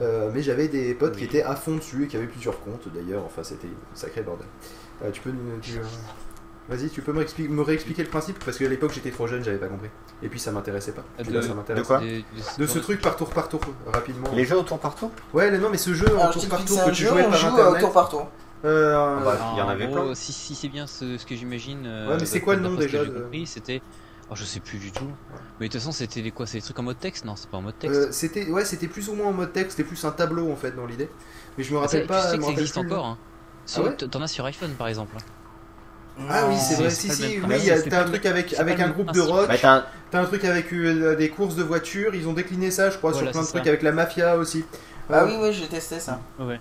Euh, 0.00 0.28
mais 0.34 0.42
j'avais 0.42 0.66
des 0.68 0.92
potes 0.94 1.16
qui 1.16 1.22
étaient 1.24 1.44
à 1.44 1.54
fond 1.54 1.76
dessus 1.76 2.04
et 2.04 2.08
qui 2.08 2.16
avaient 2.16 2.26
plusieurs 2.26 2.58
comptes 2.60 2.88
d'ailleurs, 2.92 3.22
enfin 3.24 3.42
c'était 3.44 3.68
un 3.68 3.96
sacré 3.96 4.22
bordel. 4.22 4.46
Euh, 5.04 5.10
tu 5.12 5.20
peux 5.20 5.30
tu, 5.62 5.78
euh, 5.78 5.82
Vas-y, 6.68 6.88
tu 6.88 7.02
peux 7.02 7.12
me, 7.12 7.20
réexpli- 7.22 7.48
me 7.48 7.60
réexpliquer 7.62 8.02
le 8.02 8.08
principe? 8.08 8.42
Parce 8.42 8.56
qu'à 8.56 8.66
l'époque 8.68 8.92
j'étais 8.94 9.10
trop 9.10 9.26
jeune, 9.26 9.44
j'avais 9.44 9.58
pas 9.58 9.66
compris. 9.68 9.90
Et 10.22 10.28
puis 10.28 10.40
ça 10.40 10.50
m'intéressait 10.50 10.92
pas. 10.92 11.04
Là, 11.18 11.24
De- 11.24 11.40
ça 11.42 11.52
m'intéresse. 11.54 11.82
de 11.82 11.86
quoi 11.86 12.00
De 12.00 12.66
ce 12.66 12.78
truc 12.78 13.00
par 13.02 13.16
tour 13.16 13.28
par 13.30 13.48
tour, 13.50 13.60
rapidement. 13.92 14.28
Les 14.34 14.44
jeux 14.46 14.56
au 14.56 14.62
tour 14.62 14.78
par 14.78 14.94
tour? 14.94 15.10
Ouais, 15.34 15.50
mais 15.50 15.58
non, 15.58 15.68
mais 15.70 15.76
ce 15.76 15.92
jeu 15.94 16.06
en 16.16 16.20
Alors 16.20 16.32
tour 16.32 16.48
par 16.48 16.64
tour 16.64 16.82
que 16.84 16.90
tu 16.90 17.04
jouais 17.04 17.22
on 17.26 17.30
par 17.30 17.38
joue 17.38 17.48
internet. 17.48 17.80
tour 17.80 17.92
par 17.92 18.08
tour 18.08 18.28
Euh, 18.64 19.20
bah, 19.22 19.36
il 19.52 19.58
y 19.58 19.60
en 19.62 19.68
avait 19.68 19.86
gros, 19.88 19.94
plein. 20.06 20.14
Si, 20.14 20.32
si 20.32 20.54
c'est 20.54 20.68
bien 20.70 20.86
ce, 20.86 21.18
ce 21.18 21.26
que 21.26 21.36
j'imagine. 21.36 21.82
Ouais, 22.08 22.16
mais 22.18 22.24
c'est 22.24 22.40
quoi 22.40 22.54
le 22.56 22.62
nom 22.62 22.74
que 22.76 22.80
déjà 22.80 23.04
de- 23.04 23.26
c'était. 23.44 23.82
Oh, 24.30 24.34
je 24.34 24.44
sais 24.44 24.60
plus 24.60 24.78
du 24.78 24.90
tout. 24.90 25.04
Mais 25.60 25.68
de 25.68 25.72
toute 25.72 25.80
façon, 25.80 25.92
c'était 25.92 26.22
des 26.22 26.30
quoi? 26.30 26.46
C'est 26.46 26.58
des 26.58 26.62
trucs 26.64 26.78
en 26.78 26.82
mode 26.82 26.98
texte? 26.98 27.24
Non, 27.24 27.36
c'est 27.36 27.48
pas 27.50 27.58
en 27.58 27.62
mode 27.62 27.78
texte. 27.78 27.98
Euh, 28.00 28.08
c'était 28.10 28.48
ouais, 28.50 28.64
c'était 28.64 28.88
plus 28.88 29.08
ou 29.08 29.14
moins 29.14 29.26
en 29.28 29.32
mode 29.32 29.52
texte, 29.52 29.76
c'était 29.76 29.86
plus 29.88 30.02
un 30.04 30.10
tableau 30.12 30.50
en 30.50 30.56
fait 30.56 30.72
dans 30.72 30.86
l'idée. 30.86 31.08
Mais 31.58 31.64
je 31.64 31.72
me 31.72 31.78
Ah, 31.78 31.82
rappelle 31.82 32.06
pas. 32.06 32.22
tu 32.24 32.30
sais 32.30 32.38
que 32.38 32.44
ça 32.44 32.50
existe 32.50 32.72
plus 32.72 32.80
encore. 32.86 33.04
Hein. 33.06 33.18
Ouais? 33.78 33.96
T- 33.96 34.08
T'en 34.08 34.22
as 34.22 34.28
sur 34.28 34.44
iPhone 34.46 34.72
par 34.72 34.88
exemple. 34.88 35.16
Ah 36.30 36.46
oui, 36.48 36.54
c'est 36.56 36.76
vrai, 36.76 36.90
si, 36.90 37.10
si, 37.10 37.22
oui, 37.24 37.38
principe. 37.40 37.58
il 37.60 37.64
y 37.66 37.70
a- 37.70 37.76
C'est 37.80 37.88
t'as 37.90 38.02
un 38.02 38.04
truc 38.04 38.24
avec, 38.24 38.54
avec 38.54 38.78
un 38.80 38.88
groupe 38.90 39.10
de 39.12 39.20
rock, 39.20 39.48
Bah, 39.48 39.56
t'as 40.10 40.20
un- 40.20 40.24
truc 40.26 40.44
avec 40.44 40.72
euh, 40.72 41.16
des 41.16 41.28
courses 41.28 41.56
de 41.56 41.64
voitures, 41.64 42.14
ils 42.14 42.28
ont 42.28 42.32
décliné 42.34 42.70
ça, 42.70 42.88
je 42.90 42.98
crois, 42.98 43.10
Voilà, 43.10 43.26
sur 43.26 43.32
plein 43.32 43.42
de 43.42 43.46
trucs 43.48 43.66
avec 43.66 43.82
la 43.82 43.90
mafia 43.92 44.36
aussi. 44.36 44.64
Ah 45.10 45.22
Euh, 45.22 45.26
oui 45.26 45.34
oui 45.40 45.52
j'ai 45.52 45.66
testé 45.66 45.98
ça 46.00 46.20
Ouais. 46.38 46.58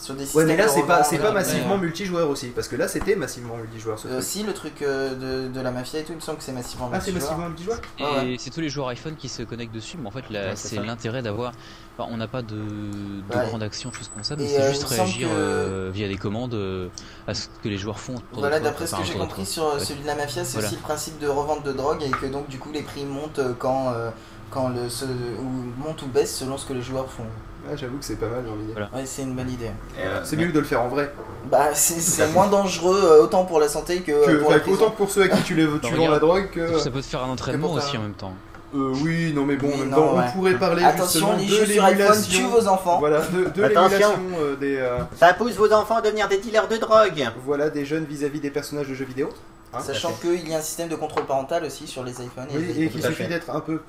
Sur 0.00 0.14
des 0.14 0.34
Ouais, 0.34 0.44
mais 0.46 0.56
là 0.56 0.66
c'est 0.68 0.82
pas, 0.84 1.04
c'est 1.04 1.16
pas 1.18 1.30
voilà. 1.30 1.40
massivement 1.40 1.76
multijoueur 1.78 2.28
aussi, 2.30 2.48
parce 2.48 2.68
que 2.68 2.76
là 2.76 2.88
c'était 2.88 3.16
massivement 3.16 3.56
multijoueur 3.56 3.98
ce 3.98 4.08
Euh, 4.08 4.12
truc. 4.12 4.22
si 4.24 4.42
le 4.42 4.52
truc 4.54 4.82
euh, 4.82 5.44
de, 5.46 5.52
de 5.52 5.60
la 5.60 5.70
mafia 5.70 6.00
et 6.00 6.04
tout, 6.04 6.12
il 6.12 6.16
me 6.16 6.20
semble 6.20 6.38
que 6.38 6.44
c'est 6.44 6.52
massivement 6.52 6.90
Ah, 6.92 7.00
c'est 7.00 7.12
multijoueur. 7.12 7.38
massivement 7.38 7.48
multijoueur 7.48 7.80
Et 7.98 8.30
ouais. 8.32 8.36
c'est 8.38 8.50
tous 8.50 8.60
les 8.60 8.68
joueurs 8.70 8.88
iPhone 8.88 9.14
qui 9.16 9.28
se 9.28 9.42
connectent 9.42 9.74
dessus, 9.74 9.96
mais 10.00 10.08
en 10.08 10.10
fait 10.10 10.24
Ouais, 10.30 10.52
c'est 10.54 10.68
c'est 10.68 10.76
l'intérêt 10.82 11.20
d'avoir. 11.22 11.52
enfin, 11.98 12.08
on 12.12 12.16
n'a 12.16 12.28
pas 12.28 12.40
de, 12.42 12.54
de 12.56 13.36
Ouais. 13.36 13.46
grande 13.48 13.62
action, 13.62 13.92
choses 13.92 14.08
comme 14.08 14.24
ça, 14.24 14.36
mais 14.36 14.48
c'est 14.48 14.60
euh, 14.62 14.70
juste 14.70 14.84
réagir 14.84 15.28
que- 15.28 15.34
euh, 15.34 15.90
via 15.92 16.08
des 16.08 16.16
commandes 16.16 16.54
euh, 16.54 16.88
à 17.28 17.34
ce 17.34 17.48
que 17.62 17.68
les 17.68 17.76
joueurs 17.78 18.00
font. 18.00 18.14
pour- 18.32 18.40
Voilà, 18.40 18.58
d'après 18.60 18.86
ce 18.86 18.94
que 18.96 19.04
j'ai 19.04 19.14
compris 19.14 19.44
sur 19.44 19.64
euh, 19.64 19.74
Ouais. 19.74 19.84
celui 19.84 20.00
de 20.00 20.06
la 20.06 20.14
mafia, 20.14 20.44
c'est 20.44 20.52
Voilà. 20.54 20.68
aussi 20.68 20.76
le 20.76 20.82
principe 20.82 21.18
de 21.18 21.28
revente 21.28 21.62
de 21.64 21.72
drogue 21.72 22.02
et 22.02 22.10
que 22.10 22.26
donc 22.26 22.48
du 22.48 22.58
coup 22.58 22.70
les 22.72 22.82
prix 22.82 23.04
montent 23.04 23.38
euh, 23.38 23.52
quand, 23.58 23.92
euh, 23.92 24.10
quand 24.50 24.68
le, 24.70 24.88
se, 24.88 25.04
ou 25.04 25.72
montent 25.84 26.02
ou 26.02 26.06
baissent 26.06 26.36
selon 26.36 26.56
ce 26.56 26.64
que 26.66 26.72
les 26.72 26.82
joueurs 26.82 27.10
font. 27.10 27.26
Ah, 27.68 27.76
j'avoue 27.76 27.98
que 27.98 28.04
c'est 28.04 28.16
pas 28.18 28.26
mal, 28.26 28.42
j'ai 28.44 28.50
envie 28.50 28.60
de 28.62 28.66
dire. 28.66 28.74
Voilà. 28.74 28.90
Ouais, 28.94 29.02
c'est 29.06 29.22
une 29.22 29.34
bonne 29.34 29.50
idée. 29.50 29.70
Euh, 29.98 30.20
C'est 30.24 30.36
mieux 30.36 30.50
de 30.52 30.58
le 30.58 30.64
faire 30.64 30.82
en 30.82 30.88
vrai. 30.88 31.12
Bah, 31.50 31.68
c'est 31.74 32.26
moins 32.32 32.46
dangereux 32.48 33.00
euh, 33.02 33.22
autant 33.22 33.44
pour 33.44 33.60
la 33.60 33.68
santé 33.68 34.00
que, 34.00 34.12
Que- 34.12 34.30
euh, 34.30 34.38
pour 34.38 34.46
enfin, 34.48 34.56
la 34.56 34.60
prison. 34.60 34.76
autant 34.82 34.90
pour 34.92 35.10
ceux 35.10 35.22
à 35.22 35.28
qui 35.28 35.42
tu, 35.42 35.54
les, 35.54 35.66
tu 35.82 35.94
vends 35.94 36.08
la 36.08 36.18
drogue 36.18 36.48
que. 36.50 36.78
Ça 36.78 36.90
peut 36.90 37.00
te 37.00 37.06
faire 37.06 37.22
un 37.24 37.28
entraînement 37.30 37.72
aussi 37.72 37.96
en 37.96 38.02
même 38.02 38.14
temps. 38.14 38.32
Euh, 38.72 38.92
oui, 39.02 39.32
non 39.34 39.44
mais 39.46 39.56
bon, 39.56 39.66
Oui, 39.66 39.74
en 39.74 39.78
même 39.78 39.88
non, 39.90 39.96
temps, 39.96 40.16
ouais. 40.16 40.24
on 40.28 40.32
pourrait 40.38 40.54
parler 40.54 40.84
Attention, 40.84 41.32
justement 41.32 41.36
les 41.36 41.44
de 41.46 41.50
jeux 41.50 41.66
sur 41.66 41.84
iPhone 41.84 42.22
tuent 42.22 42.30
l'émulation. 42.36 42.48
vos 42.50 42.68
enfants. 42.68 42.98
Voilà, 43.00 43.20
de, 43.20 43.50
de 43.50 43.64
Attention. 43.64 43.88
l'émulation 43.88 44.20
euh, 44.38 44.56
des, 44.56 44.76
euh, 44.76 44.98
Ça 45.18 45.34
pousse 45.34 45.54
vos 45.56 45.72
enfants 45.72 45.96
à 45.96 46.02
devenir 46.02 46.28
des 46.28 46.38
dealers 46.38 46.68
de 46.68 46.76
drogue. 46.76 47.30
voilà, 47.44 47.68
des 47.68 47.84
jeunes 47.84 48.04
vis-à-vis 48.04 48.38
des 48.38 48.50
personnages 48.50 48.86
de 48.88 48.94
jeux 48.94 49.04
vidéo. 49.06 49.28
Hein, 49.72 49.78
Sachant 49.80 50.12
qu'il 50.14 50.48
y 50.48 50.52
a 50.54 50.58
un 50.58 50.62
système 50.62 50.88
de 50.88 50.96
contrôle 50.96 51.26
parental 51.26 51.62
aussi 51.64 51.86
sur 51.86 52.02
les 52.02 52.10
iPhones. 52.12 52.48
Oui, 52.52 52.64
les- 52.74 52.82
et 52.84 52.88
qu'il 52.90 53.02
suffit 53.04 53.28
d'être 53.28 53.50
un 53.50 53.60
peu. 53.60 53.80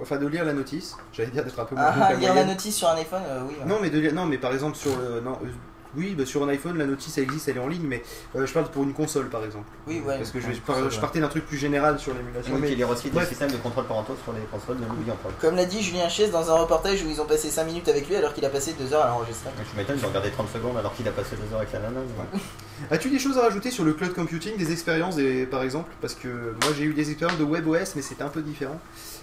Enfin, 0.00 0.16
de 0.18 0.26
lire 0.26 0.44
la 0.44 0.52
notice. 0.52 0.96
J'allais 1.14 1.30
dire 1.30 1.44
d'être 1.44 1.58
un 1.58 1.64
peu 1.64 1.74
moins 1.76 1.84
Ah, 1.98 2.12
lire 2.12 2.34
la 2.34 2.44
notice 2.44 2.76
sur 2.76 2.88
un 2.90 2.96
iPhone, 2.96 3.22
euh, 3.26 3.40
oui. 3.48 3.54
ouais. 3.58 3.64
Non, 3.66 3.78
mais 3.80 3.88
de 3.88 3.98
lire- 3.98 4.12
non, 4.12 4.26
mais 4.26 4.36
par 4.36 4.52
exemple 4.52 4.76
sur 4.76 4.94
le. 4.98 5.20
Non, 5.20 5.38
euh, 5.42 5.48
oui, 5.96 6.14
bah, 6.16 6.24
sur 6.26 6.42
un 6.44 6.48
iPhone, 6.48 6.76
la 6.78 6.86
notice 6.86 7.18
elle 7.18 7.24
existe, 7.24 7.48
elle 7.48 7.56
est 7.56 7.60
en 7.60 7.68
ligne, 7.68 7.86
mais 7.86 8.02
euh, 8.36 8.46
je 8.46 8.52
parle 8.52 8.70
pour 8.70 8.82
une 8.84 8.92
console 8.92 9.28
par 9.28 9.44
exemple. 9.44 9.68
Oui, 9.86 10.00
ouais. 10.06 10.18
Parce 10.18 10.30
que 10.30 10.40
je, 10.40 10.46
par- 10.60 10.76
partais 11.00 11.20
d'un 11.20 11.28
truc 11.28 11.46
plus 11.46 11.56
général 11.58 11.98
sur 11.98 12.14
l'émulation. 12.14 12.54
Oui, 12.54 12.60
mais- 12.62 12.68
qu'il 12.68 12.78
y 12.78 12.82
ait 12.82 12.84
aussi 12.84 13.04
des 13.04 13.10
bref. 13.10 13.28
systèmes 13.28 13.50
de 13.50 13.56
contrôle 13.56 13.84
parentaux 13.86 14.16
sur 14.22 14.32
les 14.32 14.40
consoles, 14.50 14.76
ne 14.78 14.86
l'oublions 14.86 15.16
pas. 15.16 15.30
Comme 15.40 15.56
l'a 15.56 15.64
dit 15.66 15.82
Julien 15.82 16.08
Chies 16.08 16.28
dans 16.30 16.50
un 16.50 16.54
reportage 16.54 17.02
où 17.02 17.08
ils 17.08 17.20
ont 17.20 17.26
passé 17.26 17.50
5 17.50 17.64
minutes 17.64 17.88
avec 17.88 18.08
lui 18.08 18.16
alors 18.16 18.32
qu'il 18.34 18.44
a 18.44 18.50
passé 18.50 18.74
2 18.78 18.92
heures 18.94 19.04
à 19.04 19.08
l'enregistrer. 19.08 19.50
Je 19.72 19.76
m'étonne, 19.78 19.96
ils 19.98 20.04
ont 20.04 20.08
regardé 20.08 20.30
30 20.30 20.48
secondes 20.52 20.76
alors 20.76 20.94
qu'il 20.94 21.06
a 21.08 21.12
passé 21.12 21.36
2 21.36 21.52
heures 21.54 21.60
avec 21.60 21.72
la 21.72 21.80
nana. 21.80 22.00
As-tu 22.90 23.10
des 23.10 23.18
choses 23.18 23.36
à 23.36 23.42
rajouter 23.42 23.70
sur 23.70 23.84
le 23.84 23.92
cloud 23.92 24.14
computing, 24.14 24.56
des 24.56 24.72
expériences 24.72 25.16
des- 25.16 25.44
par 25.46 25.62
exemple? 25.62 25.92
Parce 26.00 26.14
que 26.14 26.28
moi 26.28 26.72
j'ai 26.76 26.84
eu 26.84 26.94
des 26.94 27.10
expériences 27.10 27.38
de 27.38 27.44
WebOS, 27.44 27.94
mais 27.96 28.02
c'était 28.02 28.22
un 28.22 28.28
peu 28.28 28.40
différent. 28.42 28.80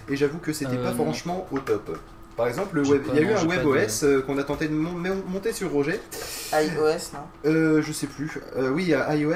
Et 0.08 0.16
j'avoue 0.16 0.38
que 0.38 0.52
c'était 0.52 0.76
Euh, 0.76 0.82
pas 0.82 0.92
non. 0.92 1.04
franchement 1.04 1.46
au 1.50 1.58
top. 1.58 1.98
Par 2.38 2.46
exemple, 2.46 2.76
le 2.76 2.84
J'ai 2.84 2.92
web- 2.92 3.02
pas- 3.02 3.12
il 3.12 3.16
y 3.16 3.18
a 3.18 3.22
eu 3.30 3.34
non, 3.34 3.40
un 3.40 3.46
WebOS 3.46 4.04
euh, 4.04 4.22
qu'on 4.22 4.38
a 4.38 4.44
tenté 4.44 4.68
de 4.68 4.72
mon- 4.74 4.92
mon- 4.92 5.22
monter 5.26 5.52
sur 5.52 5.70
Roger. 5.72 6.00
iOS, 6.52 7.12
non? 7.12 7.20
Euh, 7.44 7.82
je 7.82 7.92
sais 7.92 8.06
plus. 8.06 8.40
Euh, 8.56 8.70
oui, 8.70 8.84
il 8.84 8.88
y 8.90 8.94
a 8.94 9.14
iOS. 9.14 9.32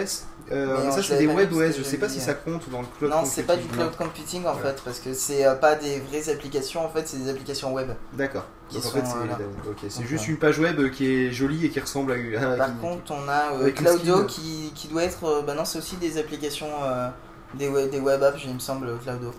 Euh, 0.50 0.76
Mais 0.78 0.86
non, 0.86 0.92
ça 0.92 1.02
c'est 1.02 1.18
des 1.18 1.26
WebOS. 1.26 1.72
Je 1.78 1.82
sais 1.82 1.96
pas 1.98 2.08
si 2.08 2.20
ça 2.20 2.34
compte 2.34 2.68
dans 2.70 2.80
le 2.80 2.86
cloud 2.98 3.10
Non, 3.10 3.24
c'est 3.24 3.42
pas 3.44 3.56
du 3.56 3.62
computing. 3.62 3.78
cloud 3.90 3.96
computing 3.96 4.46
en 4.46 4.54
fait, 4.54 4.80
parce 4.84 4.98
que 5.00 5.12
c'est 5.14 5.44
euh, 5.46 5.54
pas 5.54 5.74
des 5.76 6.00
vraies 6.00 6.30
applications 6.30 6.84
en 6.84 6.88
fait, 6.88 7.06
c'est 7.06 7.16
des 7.18 7.28
applications 7.30 7.72
web. 7.72 7.88
D'accord. 8.12 8.44
Qui 8.68 8.76
Donc 8.76 8.86
en 8.86 8.88
sont, 8.88 8.94
fait, 8.96 9.88
c'est 9.88 10.04
juste 10.06 10.28
une 10.28 10.36
page 10.38 10.58
web 10.58 10.90
qui 10.90 11.06
est 11.12 11.32
jolie 11.32 11.66
et 11.66 11.70
qui 11.70 11.80
ressemble 11.80 12.12
à 12.12 12.16
une. 12.16 12.36
à- 12.36 12.56
Par 12.56 12.66
qui- 12.68 12.80
contre, 12.80 13.12
on 13.12 13.28
a 13.28 13.52
euh, 13.60 13.70
Claudio 13.72 14.24
qui, 14.24 14.72
qui 14.74 14.88
doit 14.88 15.02
être. 15.04 15.42
bah 15.46 15.54
non, 15.54 15.64
c'est 15.64 15.78
aussi 15.78 15.96
des 15.96 16.18
applications, 16.18 16.70
euh, 16.84 17.08
des, 17.54 17.68
web, 17.68 17.90
des 17.90 18.00
web 18.00 18.22
apps, 18.22 18.40
il 18.44 18.54
me 18.54 18.58
semble, 18.60 18.88
Claudio. 19.02 19.32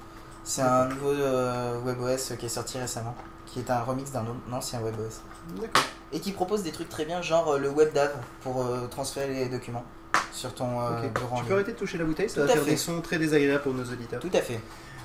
C'est 0.44 0.62
un 0.62 0.86
nouveau 0.88 1.12
euh, 1.12 1.80
WebOS 1.86 2.36
qui 2.38 2.46
est 2.46 2.50
sorti 2.50 2.78
récemment, 2.78 3.16
qui 3.46 3.60
est 3.60 3.70
un 3.72 3.82
remix 3.82 4.12
d'un 4.12 4.22
autre- 4.24 4.36
un 4.50 4.54
ancien 4.54 4.80
WebOS. 4.82 5.22
D'accord. 5.62 5.84
Et 6.12 6.20
qui 6.20 6.32
propose 6.32 6.64
des 6.64 6.72
trucs 6.72 6.89
très 6.89 7.06
bien, 7.06 7.22
genre 7.22 7.54
euh, 7.54 7.58
le 7.60 7.70
WebDAV 7.70 8.12
pour 8.41 8.62
euh, 8.64 8.88
transférer 8.88 9.34
les 9.34 9.46
documents 9.48 9.86
sur 10.32 10.54
ton 10.54 10.82
euh, 10.82 11.02
Ok. 11.06 11.14
bureau 11.14 11.36
en 11.36 11.38
Tu 11.38 11.44
peux 11.44 11.48
ligne. 11.50 11.54
arrêter 11.54 11.72
de 11.74 11.78
toucher 11.78 11.98
la 11.98 12.06
bouteille, 12.06 12.30
ça 12.30 12.41
Tout 12.41 12.48
va 12.48 12.54
faire 12.54 12.64
fait. 12.64 12.72
des 12.72 12.78
sons 12.78 13.02
très 13.02 13.18
désagréables 13.18 13.64
pour 13.64 13.74
nos 13.74 13.84
auditeurs. 13.86 14.20
Tout 14.20 14.30
à 14.34 14.41
fait. 14.41 14.60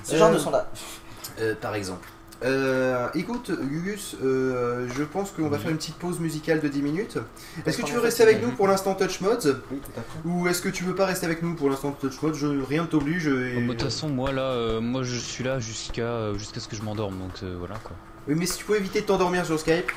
Ce 0.05 0.17
genre 0.17 0.33
de 0.33 0.39
son 0.39 0.51
là. 0.51 0.67
Euh, 1.41 1.55
par 1.61 1.75
exemple. 1.75 2.09
Euh, 2.45 3.09
écoute, 3.17 3.51
Gugus, 3.51 4.15
euh, 4.23 4.87
je 4.97 5.03
pense 5.03 5.33
qu'on 5.33 5.49
va 5.49 5.57
Oui. 5.57 5.63
faire 5.63 5.71
une 5.73 5.77
petite 5.77 5.97
pause 5.97 6.21
musicale 6.21 6.61
de 6.61 6.69
10 6.69 6.83
minutes. 6.83 7.19
Est-ce 7.67 7.79
que 7.79 7.83
tu 7.83 7.93
veux 7.95 8.01
rester 8.01 8.23
avec 8.23 8.41
nous 8.41 8.53
pour 8.53 8.69
l'instant 8.69 8.95
Touch 8.95 9.21
Mods 9.21 9.57
Oui, 9.73 9.81
tout 9.83 9.91
à 9.99 10.03
fait. 10.03 10.29
Ou 10.29 10.47
est-ce 10.47 10.63
que 10.63 10.69
tu 10.69 10.85
veux 10.85 10.95
pas 10.95 11.07
rester 11.07 11.27
avec 11.27 11.43
nous 11.43 11.55
pour 11.57 11.69
l'instant 11.69 11.91
Touch 11.91 12.23
Mods 12.23 12.35
je, 12.35 12.47
Rien 12.47 12.83
ne 12.83 12.87
t'oblige. 12.87 13.27
et- 13.27 13.55
Bon, 13.57 13.61
bah, 13.63 13.67
De 13.67 13.73
toute 13.73 13.83
façon, 13.83 14.09
moi 14.09 14.31
là, 14.31 14.43
euh, 14.53 14.81
moi 14.81 15.03
je 15.03 15.19
suis 15.19 15.43
là 15.43 15.59
jusqu'à 15.59 16.33
jusqu'à 16.35 16.61
ce 16.61 16.69
que 16.69 16.77
je 16.77 16.83
m'endorme, 16.83 17.19
donc 17.19 17.33
euh, 17.43 17.57
voilà 17.59 17.75
quoi. 17.83 17.97
Oui, 18.29 18.35
mais 18.37 18.47
si 18.47 18.59
tu 18.59 18.65
peux 18.65 18.77
éviter 18.77 19.01
de 19.01 19.07
t'endormir 19.07 19.45
sur 19.45 19.59
Skype. 19.59 19.91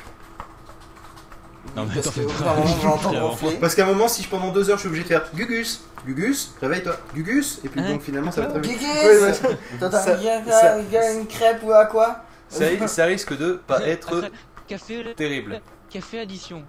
Non, 1.76 1.86
mais 1.86 2.02
Parce 3.60 3.74
qu'à 3.76 3.84
un 3.84 3.86
moment, 3.86 4.08
si 4.08 4.24
je 4.24 4.28
pendant 4.28 4.50
deux 4.50 4.68
heures, 4.68 4.76
je 4.78 4.80
suis 4.80 4.88
obligé 4.88 5.04
de 5.04 5.08
faire 5.08 5.30
Gugus, 5.32 5.82
Gugus, 6.04 6.54
réveille-toi, 6.60 6.96
Gugus, 7.14 7.60
et 7.64 7.68
puis 7.68 7.80
Hein 7.80 7.90
donc 7.92 8.02
finalement, 8.02 8.32
ça 8.32 8.40
va 8.42 8.46
très 8.48 8.60
vite. 8.60 8.72
Gugus 8.80 8.92
Ouais. 8.92 9.56
T'as 9.78 9.90
Ça- 9.92 10.18
ça- 10.50 10.78
une 11.12 11.26
crêpe 11.28 11.60
ou 11.62 11.70
à 11.72 11.86
quoi 11.86 12.24
Ça, 12.52 12.86
ça 12.88 13.04
risque 13.06 13.36
de 13.36 13.60
pas 13.66 13.86
être 13.86 14.22
café, 14.68 15.04
terrible. 15.16 15.60
café 15.90 16.20
addition. 16.20 16.62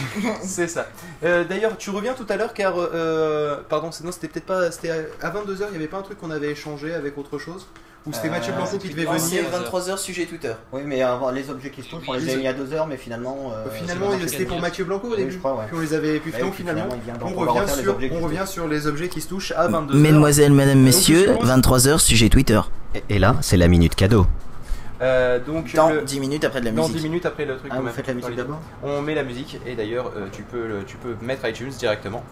C'est 0.41 0.67
ça. 0.67 0.87
Euh, 1.23 1.43
D'ailleurs, 1.43 1.77
tu 1.77 1.89
reviens 1.91 2.13
tout 2.13 2.25
à 2.29 2.37
l'heure 2.37 2.53
car. 2.53 2.73
euh, 2.77 3.57
pardon, 3.69 3.91
c'est- 3.91 4.03
non, 4.03 4.11
c'était 4.11 4.27
peut-être 4.27 4.45
pas. 4.45 4.71
C'était 4.71 4.89
à 5.21 5.29
22h, 5.29 5.65
il 5.67 5.71
n'y 5.71 5.75
avait 5.77 5.87
pas 5.87 5.97
un 5.97 6.01
truc 6.01 6.17
qu'on 6.19 6.31
avait 6.31 6.49
échangé 6.51 6.93
avec 6.93 7.17
autre 7.17 7.37
chose? 7.37 7.67
Ou 8.05 8.11
c'était 8.11 8.27
Euh, 8.27 8.31
Mathieu 8.31 8.51
Blanco 8.53 8.77
qui 8.77 8.89
devait 8.89 9.05
venir? 9.05 9.43
23h 9.49 9.97
sujet 9.97 10.25
Twitter. 10.25 10.51
Oui, 10.73 10.81
mais 10.85 11.01
avant, 11.03 11.29
les 11.31 11.49
objets 11.49 11.69
qui 11.69 11.83
se 11.83 11.87
trouvent, 11.89 12.01
on 12.07 12.13
les 12.13 12.29
a 12.31 12.33
il 12.33 12.41
y 12.41 12.47
a 12.47 12.53
2 12.53 12.73
heures, 12.73 12.85
mais 12.87 12.97
finalement. 12.97 13.53
euh, 13.55 13.69
Finalement, 13.71 14.09
c'était 14.27 14.45
pour. 14.45 14.59
Mathieu 14.59 14.83
Blanco 14.85 15.07
au 15.07 15.11
Oui, 15.11 15.17
début. 15.17 15.31
je 15.31 15.37
crois, 15.37 15.55
ouais. 15.55 15.65
Puis 15.67 15.77
on 15.77 15.81
les 15.81 15.93
avait. 15.93 16.19
Puis 16.19 16.33
Ouais, 16.33 16.39
donc, 16.41 16.53
puis 16.53 16.63
finalement, 16.63 16.87
on 16.89 17.33
revient, 17.35 17.69
sur, 17.81 17.97
on 18.11 18.19
revient 18.21 18.43
sur 18.47 18.67
les 18.67 18.87
objets 18.87 19.07
qui 19.07 19.21
se 19.21 19.29
touchent 19.29 19.51
à 19.55 19.67
22h. 19.69 19.95
Mesdemoiselles, 19.95 20.51
mesdames, 20.51 20.79
messieurs, 20.81 21.27
Donc, 21.27 21.35
je 21.43 21.47
pense- 21.47 21.47
23h 21.47 21.99
sujet 21.99 22.27
Twitter. 22.29 22.59
Et 23.09 23.19
là, 23.19 23.35
c'est 23.41 23.57
la 23.57 23.67
minute 23.69 23.95
cadeau. 23.95 24.25
Euh, 25.03 25.37
donc, 25.39 25.73
Dans 25.75 25.89
le- 25.89 26.01
10 26.01 26.19
minutes 26.21 26.43
après 26.45 26.61
de 26.61 26.65
la 26.65 26.71
dans 26.71 26.83
musique. 26.83 26.97
10 26.97 27.03
minutes 27.03 27.25
après 27.25 27.45
le 27.45 27.57
truc. 27.57 27.69
Ah, 27.71 27.75
la 27.81 27.81
Dans 27.81 28.13
musique 28.15 28.35
d'abord 28.35 28.59
On 28.83 29.01
met 29.01 29.13
la 29.15 29.23
musique 29.23 29.59
et 29.65 29.75
d'ailleurs 29.75 30.11
euh, 30.15 30.27
tu, 30.31 30.43
peux 30.43 30.65
le- 30.65 30.83
tu 30.85 30.95
peux 30.97 31.15
mettre 31.21 31.45
iTunes 31.47 31.69
directement. 31.77 32.23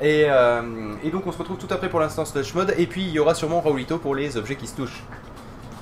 Et, 0.00 0.24
euh, 0.28 0.62
et 1.04 1.10
donc 1.10 1.26
on 1.26 1.32
se 1.32 1.38
retrouve 1.38 1.58
tout 1.58 1.68
après 1.70 1.88
pour 1.90 2.00
l'instant 2.00 2.24
Slush 2.24 2.54
Mode 2.54 2.74
et 2.78 2.86
puis 2.86 3.02
il 3.02 3.10
y 3.10 3.18
aura 3.18 3.34
sûrement 3.34 3.60
Raulito 3.60 3.98
pour 3.98 4.14
les 4.14 4.36
objets 4.38 4.56
qui 4.56 4.66
se 4.66 4.74
touchent. 4.74 5.04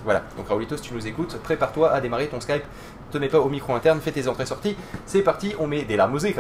Voilà, 0.05 0.23
donc 0.37 0.49
Raulito 0.49 0.77
si 0.77 0.83
tu 0.83 0.95
nous 0.95 1.07
écoutes, 1.07 1.37
prépare-toi 1.45 1.93
à 1.93 2.01
démarrer 2.01 2.27
ton 2.27 2.41
Skype. 2.41 2.65
Tenez 3.13 3.29
pas 3.29 3.39
au 3.39 3.49
micro 3.49 3.73
interne, 3.75 4.01
fais 4.01 4.11
tes 4.11 4.27
entrées-sorties. 4.27 4.75
C'est 5.07 5.23
parti, 5.23 5.55
on 5.61 5.67
met 5.69 5.83
des 5.85 5.97
la 5.97 6.09
musique. 6.09 6.37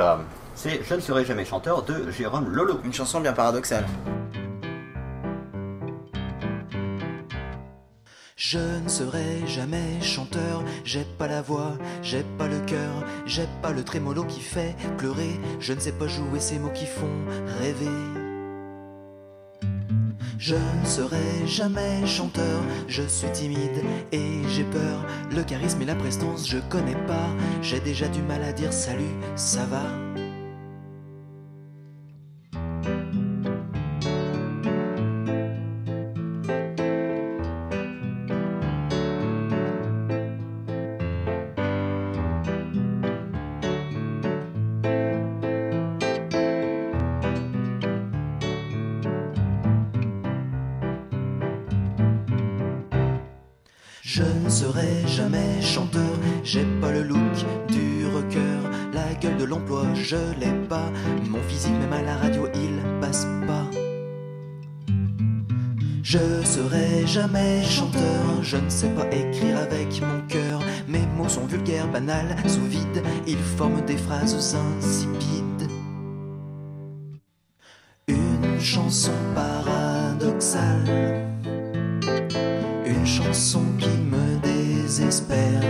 C'est 0.56 0.80
Je 0.84 0.94
ne 0.94 1.00
serai 1.00 1.24
jamais 1.24 1.44
chanteur 1.44 1.82
de 1.84 2.10
Jérôme 2.10 2.48
Lolo. 2.50 2.80
Une 2.84 2.92
chanson 2.92 3.20
bien 3.20 3.32
paradoxale. 3.32 3.84
Je 8.44 8.58
ne 8.58 8.88
serai 8.88 9.46
jamais 9.46 10.00
chanteur, 10.02 10.64
j'ai 10.84 11.04
pas 11.16 11.28
la 11.28 11.42
voix, 11.42 11.78
j'ai 12.02 12.24
pas 12.38 12.48
le 12.48 12.58
cœur, 12.66 13.04
j'ai 13.24 13.46
pas 13.62 13.70
le 13.70 13.84
trémolo 13.84 14.24
qui 14.24 14.40
fait 14.40 14.74
pleurer, 14.98 15.38
je 15.60 15.72
ne 15.72 15.78
sais 15.78 15.92
pas 15.92 16.08
jouer 16.08 16.40
ces 16.40 16.58
mots 16.58 16.72
qui 16.74 16.86
font 16.86 17.24
rêver. 17.60 17.86
Je 20.40 20.56
ne 20.56 20.84
serai 20.84 21.46
jamais 21.46 22.04
chanteur, 22.04 22.62
je 22.88 23.04
suis 23.04 23.30
timide 23.30 23.84
et 24.10 24.42
j'ai 24.48 24.64
peur, 24.64 25.06
le 25.30 25.44
charisme 25.44 25.80
et 25.82 25.86
la 25.86 25.94
prestance 25.94 26.48
je 26.48 26.58
connais 26.68 27.00
pas, 27.06 27.28
j'ai 27.62 27.78
déjà 27.78 28.08
du 28.08 28.22
mal 28.22 28.42
à 28.42 28.52
dire 28.52 28.72
salut, 28.72 29.14
ça 29.36 29.64
va. 29.66 29.84
Je 60.12 60.40
l'ai 60.40 60.52
pas, 60.68 60.92
mon 61.30 61.42
physique 61.48 61.72
même 61.80 61.92
à 61.94 62.02
la 62.02 62.16
radio 62.16 62.46
il 62.54 63.00
passe 63.00 63.26
pas. 63.46 63.66
Je 66.02 66.18
serai 66.44 67.06
jamais 67.06 67.62
chanteur, 67.62 68.42
je 68.42 68.58
ne 68.58 68.68
sais 68.68 68.90
pas 68.90 69.06
écrire 69.06 69.56
avec 69.58 70.02
mon 70.02 70.20
cœur, 70.28 70.60
mes 70.86 71.06
mots 71.16 71.30
sont 71.30 71.46
vulgaires, 71.46 71.88
banals, 71.90 72.36
sous 72.46 72.66
vide, 72.66 73.02
ils 73.26 73.44
forment 73.56 73.80
des 73.86 73.96
phrases 73.96 74.54
insipides. 74.54 75.70
Une 78.06 78.60
chanson 78.60 79.18
paradoxale. 79.34 81.26
Une 82.84 83.06
chanson 83.06 83.62
qui 83.78 83.96
me 84.12 84.38
désespère. 84.42 85.62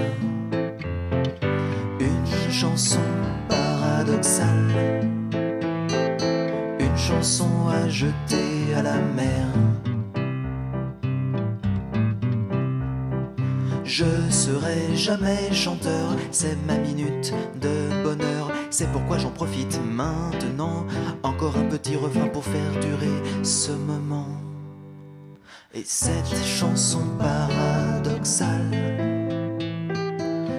Une 6.78 6.96
chanson 6.96 7.48
à 7.68 7.88
jeter 7.88 8.72
à 8.76 8.82
la 8.82 8.96
mer. 9.16 9.48
Je 13.82 14.04
serai 14.30 14.94
jamais 14.94 15.52
chanteur, 15.52 16.16
c'est 16.30 16.56
ma 16.66 16.78
minute 16.78 17.34
de 17.60 18.04
bonheur. 18.04 18.52
C'est 18.70 18.90
pourquoi 18.92 19.18
j'en 19.18 19.30
profite 19.30 19.80
maintenant. 19.84 20.86
Encore 21.24 21.56
un 21.56 21.64
petit 21.64 21.96
refrain 21.96 22.28
pour 22.28 22.44
faire 22.44 22.80
durer 22.80 23.22
ce 23.42 23.72
moment. 23.72 24.28
Et 25.74 25.82
cette 25.84 26.36
chanson 26.44 27.02
paradoxale, 27.18 28.70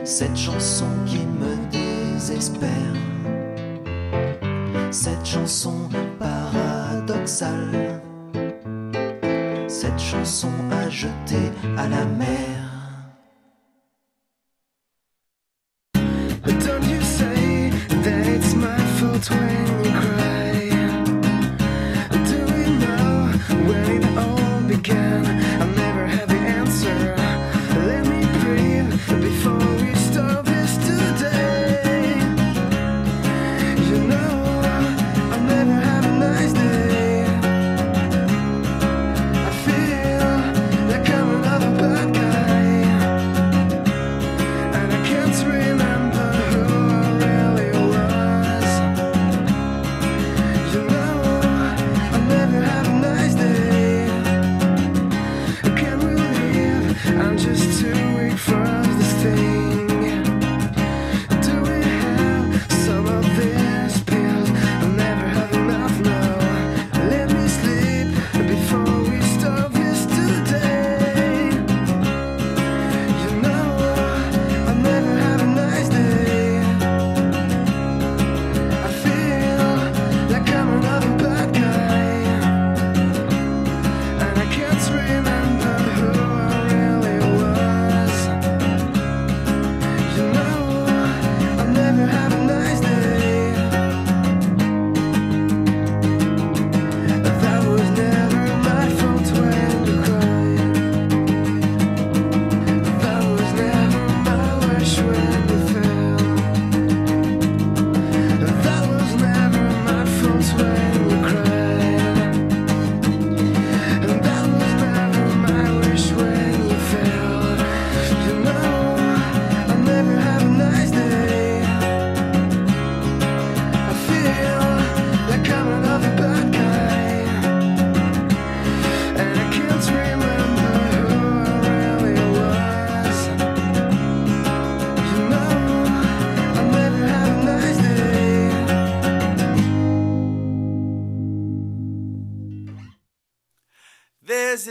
cette 0.04 0.36
chanson 0.36 0.88
qui 1.06 1.20
me 1.20 1.56
désespère, 1.72 2.94
cette 4.94 5.26
chanson 5.26 5.90
paradoxale, 6.20 8.00
cette 9.68 10.00
chanson 10.00 10.52
à 10.72 10.88
jeter 10.88 11.52
à 11.78 11.88
la 11.88 12.06
mer. 12.06 12.53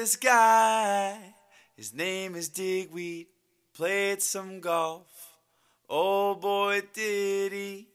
This 0.02 0.16
guy, 0.16 1.16
his 1.76 1.94
name 1.94 2.34
is 2.34 2.48
Digweed, 2.48 3.28
played 3.72 4.20
some 4.20 4.58
golf. 4.58 5.38
Oh 5.88 6.34
boy, 6.34 6.82
did 6.92 7.52
he! 7.52 7.86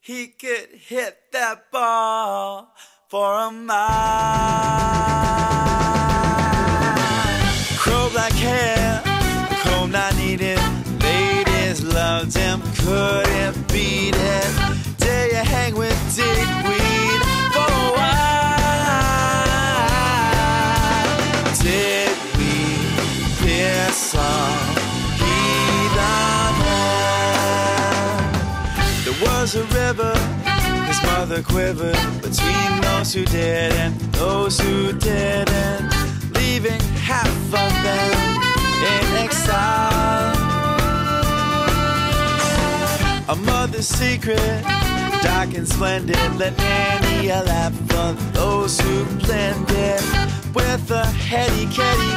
He 0.00 0.26
could 0.26 0.70
hit 0.70 1.16
that 1.30 1.70
ball 1.70 2.74
for 3.08 3.38
a 3.38 3.52
mile. 3.52 4.43
Was 29.44 29.56
a 29.56 29.64
river, 29.64 30.16
his 30.86 31.02
mother 31.02 31.42
quivered 31.42 31.98
between 32.22 32.80
those 32.80 33.12
who 33.12 33.26
did 33.26 33.72
and 33.72 33.94
those 34.14 34.58
who 34.58 34.90
didn't, 34.94 35.92
leaving 36.32 36.80
half 37.04 37.28
of 37.52 37.72
them 37.84 38.42
in 38.94 39.06
exile. 39.22 40.34
A 43.28 43.36
mother's 43.36 43.86
secret, 43.86 44.62
dark 45.22 45.52
and 45.52 45.68
splendid. 45.68 46.16
Let 46.38 46.58
any 46.58 47.28
laugh 47.28 47.74
for 47.90 48.14
those 48.32 48.80
who 48.80 49.04
blended 49.26 50.00
with 50.54 50.90
a 50.90 51.04
heady 51.04 51.66
kitty 51.66 52.14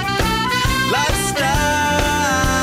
lifestyle. 0.93 2.57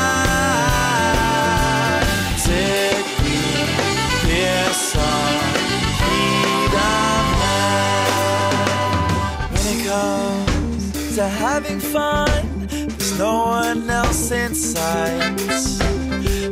Having 11.35 11.79
fun, 11.79 12.27
there's 12.67 13.17
no 13.19 13.45
one 13.45 13.89
else 13.89 14.31
in 14.31 14.55
sight. 14.55 15.39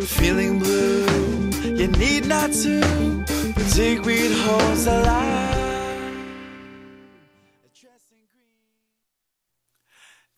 Feeling 0.03 0.59
blue, 0.59 1.05
you 1.63 1.87
need 1.87 2.27
not 2.27 2.51
to. 2.51 2.81
Digweed 3.73 4.31
holds. 4.45 4.85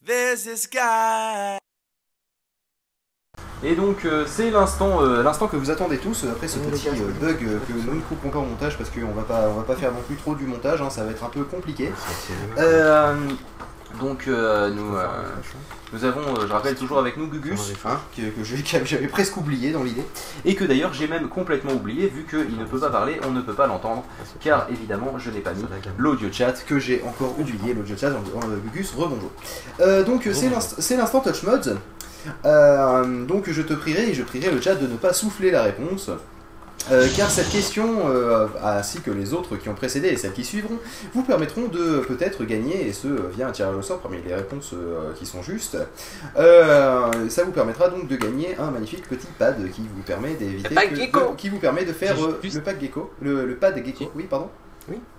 There's 0.06 0.44
this 0.44 0.68
guy. 0.68 1.58
Et 3.64 3.76
donc 3.76 4.06
euh, 4.06 4.26
c'est 4.28 4.52
l'instant 4.52 5.02
euh, 5.02 5.24
L'instant 5.24 5.48
que 5.48 5.56
vous 5.58 5.72
attendez 5.72 5.98
tous, 5.98 6.24
euh, 6.24 6.32
après 6.32 6.48
ce 6.48 6.60
petit 6.60 6.88
euh, 6.90 7.12
bug 7.20 7.44
euh, 7.44 7.60
que 7.68 7.74
nous 7.74 7.96
ne 7.96 8.02
couperons 8.02 8.30
pas 8.30 8.38
au 8.40 8.46
montage 8.46 8.78
parce 8.78 8.92
qu'on 8.92 9.12
va 9.14 9.24
pas, 9.24 9.50
on 9.50 9.56
va 9.56 9.64
pas 9.64 9.76
faire 9.76 9.92
non 9.92 10.02
plus 10.06 10.16
trop 10.16 10.36
du 10.36 10.46
montage, 10.46 10.82
hein, 10.82 10.92
ça 10.92 11.04
va 11.04 11.12
être 11.12 11.24
un 11.24 11.30
peu 11.30 11.44
compliqué. 11.44 11.92
Donc 14.00 14.28
euh, 14.28 14.70
nous, 14.72 14.96
euh, 14.96 15.06
nous 15.94 16.04
avons, 16.04 16.22
euh, 16.22 16.48
je 16.48 16.52
rappelle 16.52 16.76
toujours 16.76 17.00
avec 17.00 17.16
nous 17.18 17.28
Gugus, 17.28 17.72
hein, 17.86 18.00
Que, 18.16 18.22
j'avais 18.86 19.08
presque 19.08 19.38
oublié 19.38 19.72
dans 19.72 19.84
l'idée. 19.84 20.04
et 20.44 20.56
que 20.56 20.66
d'ailleurs 20.66 20.94
j'ai 20.94 21.08
même 21.08 21.30
complètement 21.30 21.74
oublié 21.74 22.08
vu 22.08 22.26
qu'il 22.30 22.58
ne 22.58 22.66
peut 22.66 22.80
pas 22.80 22.90
parler, 22.90 23.20
on 23.26 23.32
ne 23.32 23.42
peut 23.42 23.54
pas 23.54 23.68
l'entendre, 23.68 24.04
car 24.42 24.68
évidemment 24.70 25.18
je 25.18 25.32
n'ai 25.32 25.40
pas 25.40 25.54
mis 25.54 25.64
l'audio 25.98 26.30
chat. 26.32 26.54
que 26.68 26.80
j'ai 26.80 27.02
encore 27.08 27.40
oublié 27.40 27.74
l'audio 27.74 27.96
chat 27.98 28.12
Gugus, 28.66 28.92
rebonjour. 28.96 29.32
Donc 30.06 30.28
c'est 30.34 30.50
l'inst- 30.50 30.76
c'est 30.80 30.98
l'instant 30.98 31.22
Touch 31.22 31.44
Mods. 31.44 31.78
Euh, 32.44 33.26
donc 33.26 33.50
je 33.52 33.62
te 33.62 33.74
prierai 33.74 34.10
et 34.10 34.14
je 34.14 34.24
prierai 34.24 34.52
le 34.52 34.60
chat 34.60 34.76
de 34.76 34.88
ne 34.88 34.98
pas 34.98 35.14
souffler 35.14 35.52
la 35.52 35.62
réponse. 35.64 36.10
Euh, 36.92 37.08
car 37.18 37.32
cette 37.32 37.50
question, 37.50 38.08
euh, 38.10 38.48
ainsi 38.64 39.02
que 39.02 39.10
les 39.10 39.34
autres 39.34 39.56
qui 39.58 39.70
ont 39.70 39.74
précédé 39.74 40.10
et 40.10 40.18
celles 40.18 40.34
qui 40.34 40.44
suivront, 40.46 40.78
vous 41.14 41.24
permettront 41.24 41.68
de 41.68 42.00
peut-être 42.08 42.44
gagner, 42.44 42.88
et 42.88 42.94
ce 42.94 43.08
euh, 43.08 43.20
via 43.36 43.48
un 43.48 43.52
tirage 43.52 43.76
au 43.76 43.82
sort 43.82 44.00
parmi 44.00 44.18
les 44.22 44.36
réponses 44.36 44.72
euh, 44.74 45.12
qui 45.18 45.26
sont 45.26 45.42
justes. 45.42 45.78
Euh, 46.38 47.30
ça 47.30 47.44
vous 47.44 47.52
permettra 47.52 47.90
donc 47.90 48.08
de 48.08 48.16
gagner 48.16 48.56
un 48.60 48.70
magnifique 48.72 49.08
petit 49.08 49.28
pad 49.40 49.58
qui 49.72 49.82
vous 49.82 50.04
permet 50.04 50.36
d'éviter 50.36 50.70
Le 50.70 50.76
pack 50.76 50.90
que- 50.92 50.96
gecko. 50.96 51.20
de- 51.32 51.36
qui 51.36 51.50
vous 51.50 51.60
permet 51.60 51.86
de 51.86 51.94
faire 51.94 52.16
Juste- 52.16 52.28
euh, 52.30 52.50
le 52.54 52.62
pack 52.62 52.80
gecko, 52.82 53.12
le, 53.22 53.46
le 53.46 53.56
pad 53.56 53.76
gecko. 53.84 54.12
Oui, 54.16 54.26
pardon. 54.30 54.50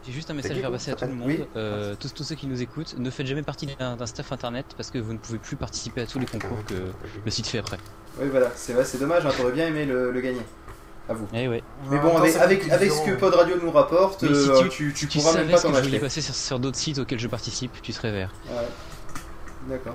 J'ai 0.07 0.13
juste 0.13 0.31
un 0.31 0.35
message 0.35 0.53
à 0.57 0.61
faire 0.61 0.71
passer 0.71 0.93
à 0.93 0.95
tout 0.95 1.07
le 1.07 1.15
monde. 1.15 1.27
Oui. 1.27 1.45
Euh, 1.57 1.97
tous, 1.99 2.15
tous 2.15 2.23
ceux 2.23 2.37
qui 2.37 2.47
nous 2.47 2.63
écoutent, 2.63 2.95
ne 2.99 3.11
faites 3.11 3.27
jamais 3.27 3.43
partie 3.43 3.67
d'un 3.67 4.07
staff 4.07 4.31
internet 4.31 4.67
parce 4.77 4.93
que 4.93 4.99
vous 4.99 5.13
ne 5.13 5.19
pouvez 5.19 5.39
plus 5.39 5.57
participer 5.57 6.03
à 6.03 6.07
tous 6.07 6.21
les 6.21 6.27
concours 6.27 6.59
que 6.69 6.75
le 7.25 7.31
site 7.33 7.49
fait 7.49 7.59
après. 7.59 7.79
Oui, 8.21 8.29
voilà, 8.31 8.53
c'est 8.55 9.01
dommage, 9.01 9.27
hein, 9.27 9.31
t'aurais 9.37 9.51
bien 9.51 9.67
aimé 9.67 9.85
le, 9.85 10.13
le 10.13 10.21
gagner. 10.21 10.43
À 11.09 11.15
vous. 11.15 11.27
Eh 11.33 11.47
ouais. 11.49 11.63
Mais 11.91 11.99
En 11.99 12.03
bon, 12.03 12.17
avec, 12.19 12.69
avec, 12.71 12.91
ce 12.93 13.05
que. 13.05 13.13
Pod 13.13 13.33
Radio 13.35 13.57
nous 13.63 13.71
rapporte, 13.71 14.23
Mais 14.23 14.35
si 14.35 14.51
euh, 14.51 14.63
tu- 14.63 14.69
tu, 14.69 14.93
tu 14.93 15.07
Tu 15.09 15.19
pourras 15.19 15.35
même 15.35 15.49
pas 15.49 15.61
t'en 15.61 15.69
je 15.69 15.75
voulais 15.75 15.81
acheter. 15.87 15.99
passer 16.01 16.21
sur, 16.21 16.35
sur 16.35 16.59
d'autres 16.59 16.77
sites 16.79 16.99
auxquels 16.99 17.21
je 17.21 17.29
participe, 17.29 17.81
tu 17.81 17.93
serais 17.93 18.11
vert. 18.13 18.33
Ouais. 18.51 18.67
D'accord. 19.69 19.95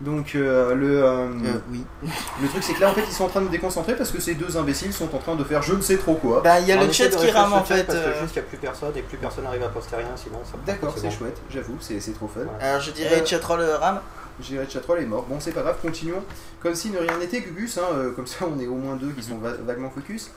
Donc 0.00 0.34
euh, 0.34 0.74
le, 0.74 1.04
euh, 1.04 1.28
oui. 1.70 1.84
le 2.42 2.48
truc 2.48 2.64
c'est 2.64 2.72
que 2.74 2.80
là 2.80 2.90
en 2.90 2.92
fait 2.94 3.04
ils 3.06 3.12
sont 3.12 3.22
en 3.24 3.28
train 3.28 3.38
de 3.40 3.44
nous 3.44 3.52
déconcentrer 3.52 3.94
parce 3.94 4.10
que 4.10 4.20
ces 4.20 4.34
deux 4.34 4.56
imbéciles 4.56 4.92
sont 4.92 5.14
en 5.14 5.18
train 5.18 5.36
de 5.36 5.44
faire 5.44 5.62
je 5.62 5.74
ne 5.74 5.80
sais 5.80 5.96
trop 5.96 6.14
quoi. 6.16 6.40
Bah, 6.42 6.58
il 6.58 6.66
y 6.66 6.72
a 6.72 6.84
le 6.84 6.90
chat 6.90 7.08
qui 7.08 7.30
rame 7.30 7.52
en 7.52 7.62
fait. 7.62 7.84
Parce 7.84 7.98
que 8.00 8.04
euh, 8.06 8.20
juste 8.20 8.34
il 8.34 8.38
n'y 8.40 8.44
a 8.44 8.48
plus 8.48 8.56
personne 8.58 8.92
et 8.96 9.02
plus 9.02 9.16
personne 9.18 9.44
n'arrive 9.44 9.62
à 9.62 9.68
poster 9.68 9.94
rien, 9.94 10.08
sinon 10.16 10.40
ça. 10.44 10.58
D'accord, 10.66 10.92
c'est 10.96 11.02
bon. 11.04 11.10
chouette, 11.12 11.40
j'avoue, 11.50 11.76
c'est 11.78 12.00
c'est 12.00 12.12
trop 12.14 12.26
fun. 12.26 12.40
Alors 12.60 12.80
je 12.80 12.90
dirais 12.90 13.20
Euh, 13.22 13.24
chatroll 13.24 13.60
euh, 13.60 13.76
rame. 13.78 14.00
J'irai 14.42 14.68
Chatroll 14.68 15.00
est 15.00 15.06
mort. 15.06 15.24
Bon, 15.28 15.38
c'est 15.40 15.52
pas 15.52 15.62
grave, 15.62 15.76
continuons. 15.80 16.22
Comme 16.60 16.74
si 16.74 16.90
ne 16.90 16.98
rien 16.98 17.16
n'était, 17.18 17.40
Gugus, 17.40 17.78
hein, 17.78 17.82
euh, 17.94 18.10
comme 18.12 18.26
ça 18.26 18.44
on 18.46 18.58
est 18.60 18.66
au 18.66 18.74
moins 18.74 18.96
deux 18.96 19.10
qui 19.10 19.22
sont 19.22 19.38
va- 19.38 19.52
vaguement 19.54 19.90
focus. 19.90 20.30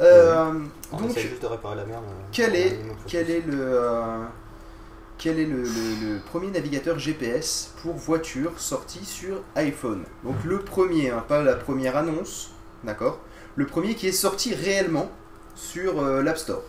Euh, 0.00 0.52
On 0.92 0.96
donc, 0.98 1.10
essaie 1.10 1.22
juste 1.28 1.42
de 1.42 1.46
réparer 1.46 1.76
la 1.76 1.84
merde. 1.86 2.04
quel 2.32 2.54
est, 2.54 2.68
un 2.68 2.70
minimum 2.72 2.96
de 2.96 3.00
quel 3.06 3.26
focus. 3.26 3.36
est 3.36 3.46
le, 3.50 3.60
euh, 3.62 4.24
quel 5.18 5.38
est 5.38 5.44
le, 5.46 5.62
le- 5.62 6.14
le 6.14 6.18
premier 6.20 6.50
navigateur 6.50 6.98
GPS 6.98 7.72
pour 7.82 7.94
voiture 7.94 8.58
sorti 8.60 9.04
sur 9.04 9.42
iPhone? 9.54 10.04
Donc 10.24 10.36
le 10.44 10.58
premier, 10.60 11.10
hein, 11.10 11.24
pas 11.26 11.42
la 11.42 11.54
première 11.56 11.96
annonce, 11.96 12.50
d'accord? 12.84 13.18
Le 13.54 13.66
premier 13.66 13.94
qui 13.94 14.08
est 14.08 14.12
sorti 14.12 14.54
réellement 14.54 15.10
sur 15.54 16.00
euh, 16.02 16.22
l'App 16.22 16.36
Store. 16.38 16.62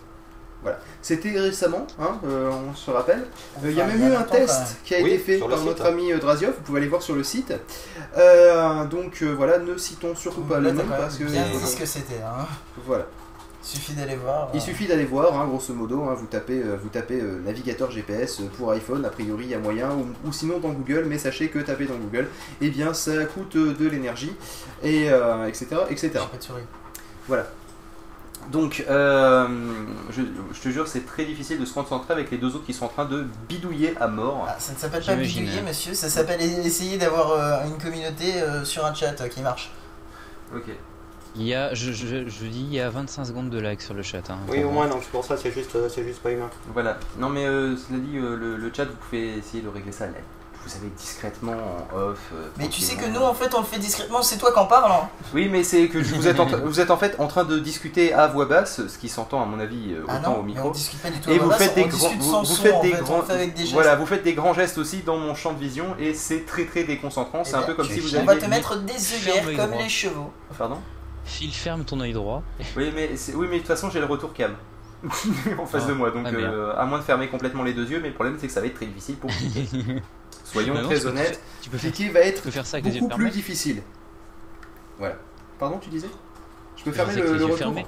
Voilà. 0.62 0.80
C'était 1.02 1.40
récemment, 1.40 1.86
hein, 2.00 2.20
euh, 2.26 2.50
on 2.50 2.76
se 2.76 2.90
rappelle. 2.90 3.26
Euh, 3.64 3.70
Il 3.70 3.76
y 3.78 3.82
a 3.82 3.86
même 3.86 4.02
il 4.02 4.10
eu 4.10 4.16
un 4.16 4.24
test 4.24 4.78
qui 4.84 4.96
a 4.96 5.02
Oui, 5.02 5.12
été 5.12 5.20
fait 5.20 5.38
par 5.38 5.58
site, 5.58 5.68
notre 5.68 5.86
hein. 5.86 5.90
ami 5.90 6.12
euh, 6.12 6.18
Draziov, 6.18 6.56
vous 6.56 6.62
pouvez 6.62 6.80
aller 6.80 6.88
voir 6.88 7.02
sur 7.02 7.16
le 7.16 7.24
site. 7.24 7.54
Euh, 8.18 8.86
donc 8.86 9.22
euh, 9.22 9.34
voilà, 9.36 9.60
ne 9.60 9.78
citons 9.78 10.16
surtout 10.16 10.42
pas 10.42 10.60
le 10.60 10.72
nom 10.72 10.84
parce 10.90 11.18
que... 11.18 11.26
bien 11.26 11.46
dit 11.48 11.60
ce 11.66 11.78
que 11.78 11.86
c'était. 11.86 12.22
Hein. 12.26 12.46
Voilà. 12.86 13.06
Suffit 13.68 13.94
d'aller 13.94 14.16
voir. 14.16 14.50
Il 14.54 14.62
suffit 14.62 14.88
d'aller 14.88 15.04
voir, 15.04 15.38
hein, 15.38 15.46
grosso 15.46 15.74
modo, 15.74 16.04
hein, 16.04 16.14
vous 16.14 16.26
tapez, 16.28 16.62
euh, 16.64 16.78
vous 16.82 16.88
tapez 16.88 17.20
euh, 17.20 17.42
navigateur 17.44 17.92
GPS 17.92 18.42
pour 18.58 18.72
iPhone, 18.72 19.04
a 19.04 19.10
priori 19.10 19.44
il 19.44 19.50
y 19.50 19.56
a 19.56 19.60
moyen, 19.60 19.90
ou, 19.92 20.06
ou 20.26 20.32
sinon 20.32 20.60
dans 20.60 20.70
Google, 20.70 21.04
mais 21.06 21.18
sachez 21.18 21.50
que 21.50 21.60
taper 21.60 21.86
dans 21.86 21.98
Google, 21.98 22.30
eh 22.62 22.70
bien 22.70 22.94
ça 22.94 23.26
coûte 23.26 23.58
euh, 23.58 23.74
de 23.74 23.90
l'énergie, 23.90 24.32
et 24.84 25.10
euh, 25.10 25.48
etc. 25.48 25.68
etc. 25.90 26.12
j'ai 26.14 26.20
pas 26.20 26.38
de 26.38 26.44
souris. 26.44 26.62
Donc, 28.52 28.86
euh, 28.90 29.48
je, 30.10 30.22
je 30.54 30.60
te 30.62 30.70
jure, 30.70 30.88
c'est 30.88 31.06
très 31.06 31.26
difficile 31.26 31.60
de 31.60 31.66
se 31.66 31.74
concentrer 31.74 32.14
avec 32.14 32.32
les 32.32 32.38
deux 32.38 32.56
autres 32.56 32.66
qui 32.66 32.74
sont 32.74 32.86
en 32.86 32.90
train 32.90 33.06
de 33.06 33.26
bidouiller 33.50 33.94
à 34.00 34.08
mort. 34.08 34.46
Ah, 34.48 34.56
ça 34.60 34.74
ne 34.74 34.78
s'appelle 34.78 35.04
pas 35.04 35.16
bidouiller, 35.16 35.62
monsieur, 35.64 35.94
ça 35.94 36.08
s'appelle 36.10 36.42
essayer 36.42 36.98
d'avoir 36.98 37.32
euh, 37.32 37.66
une 37.68 37.78
communauté 37.78 38.42
euh, 38.42 38.64
sur 38.64 38.86
un 38.86 38.94
chat 38.94 39.20
euh, 39.20 39.28
qui 39.28 39.42
marche. 39.42 39.72
Ok. 40.56 40.64
Il 41.36 41.44
y 41.44 41.54
a, 41.54 41.74
je, 41.74 41.92
je, 41.92 42.28
je 42.28 42.46
dis, 42.46 42.62
il 42.70 42.74
y 42.74 42.80
a 42.80 42.90
25 42.90 43.26
secondes 43.26 43.50
de 43.50 43.60
like 43.60 43.82
sur 43.82 43.94
le 43.94 44.02
chat. 44.02 44.24
Hein, 44.30 44.38
Oui, 44.48 44.60
au 44.64 44.72
moi. 44.72 44.86
moins, 44.86 44.88
donc 44.88 45.04
c'est 45.04 45.12
pour 45.12 45.26
ça, 45.26 45.36
c'est 45.38 45.52
juste, 45.52 45.76
euh, 45.76 45.90
c'est 45.90 46.04
juste 46.04 46.22
pas 46.22 46.32
humain. 46.32 46.50
Voilà. 46.74 46.98
Non, 47.20 47.30
mais 47.30 47.46
euh, 47.46 47.76
cela 47.76 48.00
dit, 48.00 48.18
euh, 48.18 48.36
le, 48.36 48.56
le 48.56 48.74
chat, 48.74 48.86
vous 48.86 48.96
pouvez 48.96 49.38
essayer 49.38 49.62
de 49.62 49.68
régler 49.68 49.92
ça. 49.92 50.06
Là. 50.08 50.14
Vous 50.68 50.74
savez, 50.74 50.92
discrètement, 50.98 51.54
en 51.54 51.98
off. 51.98 52.20
euh, 52.34 52.50
Mais 52.58 52.68
tu 52.68 52.82
sais 52.82 52.98
que 52.98 53.06
nous, 53.06 53.22
en 53.22 53.34
fait, 53.34 53.54
on 53.56 53.60
le 53.62 53.66
fait 53.66 53.80
discrètement, 53.80 54.22
c'est 54.22 54.38
toi 54.38 54.52
qui 54.52 54.60
en 54.60 54.66
parles. 54.66 54.92
Hein. 54.92 55.08
Oui, 55.34 55.48
mais 55.50 55.64
c'est 55.64 55.88
que 55.88 55.98
vous 56.00 56.28
êtes, 56.28 56.42
en, 56.42 56.46
tra- 56.50 56.62
vous 56.62 56.82
êtes 56.82 56.92
en 56.92 56.98
fait 56.98 57.16
en 57.20 57.28
train 57.28 57.46
de 57.46 57.58
discuter 57.58 58.12
à 58.14 58.28
voix 58.28 58.46
basse, 58.48 58.86
ce 58.86 58.98
qui 58.98 59.08
s'entend 59.08 59.42
à 59.42 59.46
mon 59.46 59.62
avis 59.62 59.94
euh, 59.94 60.04
Ah 60.10 60.18
autant 60.20 60.32
non, 60.32 60.40
au 60.40 60.42
mais 60.42 60.48
micro. 60.52 60.68
on 60.68 60.72
discute 60.72 61.00
pas 61.02 61.10
du 61.10 61.22
tout 61.22 61.30
Et 61.32 61.36
à 61.36 61.38
vous 61.38 61.46
voix 61.46 61.58
basse, 61.58 61.68
faites 61.70 61.76
des 61.76 61.84
on 61.86 61.88
grands, 61.88 62.44
vous, 62.44 62.56
faites 62.56 62.82
des 62.82 62.92
grands, 62.92 63.24
on 63.30 63.72
voilà, 63.74 63.96
vous 63.96 64.06
faites 64.06 64.24
des 64.24 64.34
grands 64.34 64.54
gestes 64.54 64.78
aussi 64.78 64.98
dans 65.04 65.16
mon 65.18 65.36
champ 65.36 65.54
de 65.54 65.60
vision 65.60 65.96
et 65.98 66.14
c'est 66.14 66.46
très 66.46 66.66
très 66.66 66.84
déconcentrant. 66.84 67.46
C'est 67.46 67.52
Eh 67.52 67.56
un 67.56 67.58
bien, 67.60 67.68
peu 67.68 67.74
comme 67.76 67.88
si 67.88 68.00
vous 68.02 68.14
On 68.14 68.20
aviez. 68.20 68.26
va 68.28 68.36
te 68.36 68.46
mettre 68.46 68.78
des 68.82 69.14
œillères 69.14 69.46
comme 69.56 69.70
droit. 69.72 69.82
les 69.84 69.88
chevaux. 69.90 70.34
Pardon? 70.58 70.80
Phil, 71.24 71.54
ferme 71.54 71.86
ton 71.86 72.02
œil 72.02 72.12
droit. 72.12 72.44
Oui, 72.76 72.92
mais 72.94 73.16
c'est- 73.16 73.34
oui, 73.36 73.48
mais 73.50 73.56
de 73.56 73.62
toute 73.62 73.68
façon 73.70 73.90
j'ai 73.90 74.00
le 74.00 74.06
retour 74.06 74.34
cam 74.34 74.52
en 75.60 75.66
face 75.68 75.84
Ah. 75.86 75.90
de 75.90 75.94
moi, 75.94 76.10
donc 76.10 76.26
Ah, 76.28 76.34
euh, 76.36 76.74
à 76.76 76.84
moins 76.86 76.98
de 76.98 77.04
fermer 77.04 77.28
complètement 77.28 77.64
les 77.64 77.74
deux 77.74 77.88
yeux, 77.88 78.00
mais 78.02 78.08
le 78.10 78.14
problème 78.16 78.36
c'est 78.42 78.48
que 78.48 78.54
ça 78.54 78.62
va 78.62 78.66
être 78.68 78.74
très 78.76 78.88
difficile 78.88 79.16
pour 79.18 79.30
cliquer. 79.30 79.68
Soyons 80.52 80.74
Bah 80.76 80.82
non, 80.82 80.88
très 80.90 81.06
honnêtes, 81.06 81.42
Tu 81.62 81.70
peux 81.70 81.78
faire, 81.78 81.92
Cliquer 81.92 82.12
va 82.12 82.20
être 82.22 82.42
peux 82.42 82.52
faire 82.52 82.66
ça 82.66 82.78
avec 82.78 82.86
les 82.86 82.96
yeux 82.96 83.02
beaucoup 83.02 83.16
plus 83.18 83.30
difficile. 83.32 83.82
Voilà. 84.98 85.16
Pardon, 85.60 85.78
tu 85.78 85.90
disais? 85.90 86.08
Je 86.78 86.84
peux 86.84 86.92
fermer 86.92 87.14
ça 87.14 87.20
avec 87.20 87.30
le, 87.30 87.34
les 87.34 87.40
le 87.40 87.46
yeux 87.48 87.54
retour? 87.54 87.58
fermés. 87.74 87.86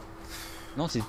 Non, 0.78 0.88
tu 0.88 0.99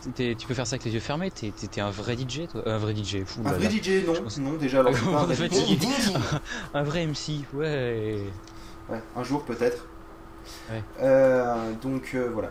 peux 0.46 0.55
faire 0.55 0.66
ça 0.66 0.74
avec 0.74 0.84
les 0.84 0.92
yeux 0.94 1.01
fermés. 1.01 1.30
T'es 1.30 1.80
un 1.80 1.90
vrai 1.90 2.16
DJ, 2.16 2.46
toi. 2.51 2.62
Euh, 2.66 2.74
Un 2.74 2.78
vrai 2.78 2.94
DJ. 2.94 3.24
fou, 3.24 3.40
Un 3.44 3.53
vrai 3.53 3.64
là. 3.64 3.70
DJ, 3.70 4.07
non, 4.07 4.14
pense- 4.14 4.38
non, 4.38 4.53
déjà, 4.55 4.80
alors 4.80 4.92
pas 5.12 5.24
vrai 5.24 5.48
DJ. 5.48 6.12
Un 6.72 6.82
vrai 6.82 7.07
MC, 7.07 7.44
ouais. 7.55 8.22
Ouais, 8.88 9.03
un 9.16 9.22
jour 9.24 9.44
peut-être. 9.44 9.86
Ouais. 10.70 10.82
Euh, 11.03 11.72
donc 11.82 12.12
euh, 12.14 12.30
voilà. 12.32 12.51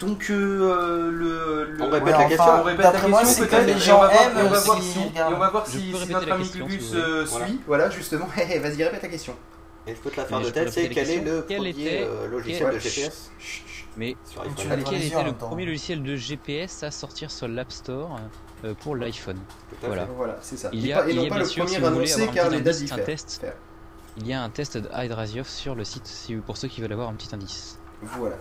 Donc 0.00 0.26
euh, 0.30 1.10
le, 1.10 1.64
le- 1.72 1.82
On 1.82 1.90
répète 1.90 2.04
Ouais, 2.04 2.10
la 2.10 2.18
enfin, 2.18 2.28
question. 2.28 2.52
on 2.58 2.62
répète 2.62 2.84
la 2.84 2.90
question 2.92 3.44
peut-être, 3.44 3.66
les 3.66 3.78
gens 3.78 3.98
on 3.98 4.00
va 4.00 4.08
voir- 4.08 4.22
aiment 4.22 4.38
et 4.38 4.42
on 4.42 4.48
va 4.48 4.56
euh, 4.56 4.60
voir 4.60 4.82
si, 4.82 4.98
on 4.98 5.30
va 5.38 5.50
voir 5.50 5.66
si, 5.66 5.92
notre 6.10 6.32
ami 6.32 6.44
voulez. 6.44 6.78
euh, 6.94 7.24
Voilà. 7.28 7.46
suit. 7.46 7.60
Voilà, 7.66 7.90
justement. 7.90 8.26
Hé, 8.36 8.40
hé, 8.56 8.58
Vas-y, 8.60 8.82
répète 8.84 9.02
la 9.02 9.08
question. 9.08 9.34
Et 9.86 9.94
je 9.94 10.00
peux 10.00 10.10
te 10.10 10.16
la 10.16 10.24
faire 10.26 10.38
Mais 10.38 10.44
de 10.46 10.50
tête, 10.50 10.72
c'est 10.72 10.88
quel 10.88 11.10
est 11.10 11.20
le 11.20 11.42
premier 11.42 11.68
était- 11.70 12.02
euh, 12.04 12.28
logiciel 12.28 12.64
quel- 12.64 12.74
de 12.74 12.78
GPS 12.80 13.30
Mais 13.96 14.16
quel 14.88 15.02
était 15.02 15.22
le 15.24 15.32
premier 15.32 15.66
logiciel 15.66 16.02
de 16.02 16.16
GPS 16.16 16.82
à 16.82 16.90
sortir 16.90 17.30
sur 17.30 17.48
l'App 17.48 17.70
Store 17.72 18.16
euh, 18.64 18.74
pour 18.82 18.96
l'iPhone 18.96 19.38
Voilà. 19.82 20.06
Voilà, 20.16 20.36
c'est 20.40 20.56
ça. 20.56 20.70
Il 20.72 20.86
y 20.86 20.92
a, 20.92 21.06
il 21.08 21.16
non 21.16 21.22
y 21.24 21.26
a 21.26 21.28
pas 21.28 21.34
bien 21.36 21.44
le 21.44 21.48
sûr, 21.50 21.64
premier 21.64 21.76
si 21.76 21.80
vous 21.82 21.86
voulez 21.88 22.12
annoncé 22.12 22.12
avoir 22.22 22.30
un 22.30 22.34
car 22.34 22.46
petit 22.48 22.56
les 22.56 22.62
dates 22.62 22.74
indice, 22.76 22.92
un 22.92 22.94
diffèrent. 22.96 23.04
test. 23.06 23.46
Il 24.16 24.26
y 24.26 24.32
a 24.32 24.42
un 24.42 24.50
test 24.50 24.76
d'Hydrasiov 24.76 25.46
sur 25.48 25.74
le 25.74 25.84
site 25.84 26.06
si, 26.06 26.34
pour 26.36 26.56
ceux 26.56 26.68
qui 26.68 26.80
veulent 26.80 26.92
avoir 26.92 27.08
un 27.08 27.14
petit 27.14 27.34
indice. 27.34 27.78
Voilà. 28.02 28.36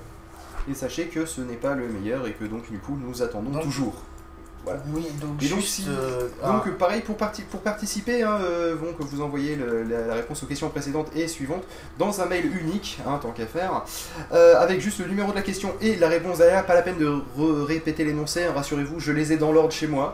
Et 0.70 0.74
sachez 0.76 1.06
que 1.06 1.26
ce 1.26 1.42
n'est 1.42 1.56
pas 1.56 1.74
le 1.76 1.88
meilleur 1.88 2.28
et 2.28 2.34
que 2.34 2.46
donc 2.46 2.70
du 2.72 2.78
coup 2.80 2.98
nous 3.02 3.22
attendons 3.24 3.50
Donc- 3.52 3.64
toujours. 3.64 3.96
Voilà. 4.66 4.82
Oui, 4.94 5.08
donc 5.22 5.42
Et 5.42 5.48
donc, 5.48 5.60
juste. 5.62 5.70
si- 5.74 5.86
euh, 5.88 6.28
Donc 6.46 6.68
euh, 6.68 6.72
pareil 6.72 7.02
pour, 7.02 7.16
parti- 7.16 7.44
pour 7.44 7.62
participer, 7.62 8.24
hein, 8.24 8.40
euh, 8.42 8.76
bon, 8.76 8.88
que 8.94 9.04
vous 9.04 9.22
envoyez 9.22 9.56
le- 9.56 9.84
la, 9.84 10.06
la 10.06 10.14
réponse 10.16 10.44
aux 10.44 10.48
questions 10.48 10.68
précédentes 10.70 11.10
et 11.16 11.30
suivantes 11.30 11.64
dans 11.98 12.20
un 12.22 12.26
mail 12.26 12.46
unique, 12.62 13.00
hein, 13.08 13.20
tant 13.22 13.32
qu'à 13.32 13.46
faire, 13.48 13.84
euh, 14.34 14.60
avec 14.60 14.82
juste 14.82 15.00
le 15.00 15.06
numéro 15.08 15.32
de 15.32 15.36
la 15.38 15.44
question 15.44 15.74
et 15.82 15.96
la 15.96 16.10
réponse 16.10 16.40
derrière, 16.40 16.66
pas 16.66 16.74
la 16.76 16.82
peine 16.82 16.98
de 16.98 17.10
répéter 17.64 18.04
l'énoncé, 18.04 18.44
hein, 18.44 18.52
rassurez-vous, 18.54 19.00
je 19.00 19.14
les 19.14 19.32
ai 19.32 19.38
dans 19.38 19.54
l'ordre 19.54 19.72
chez 19.72 19.88
moi. 19.88 20.14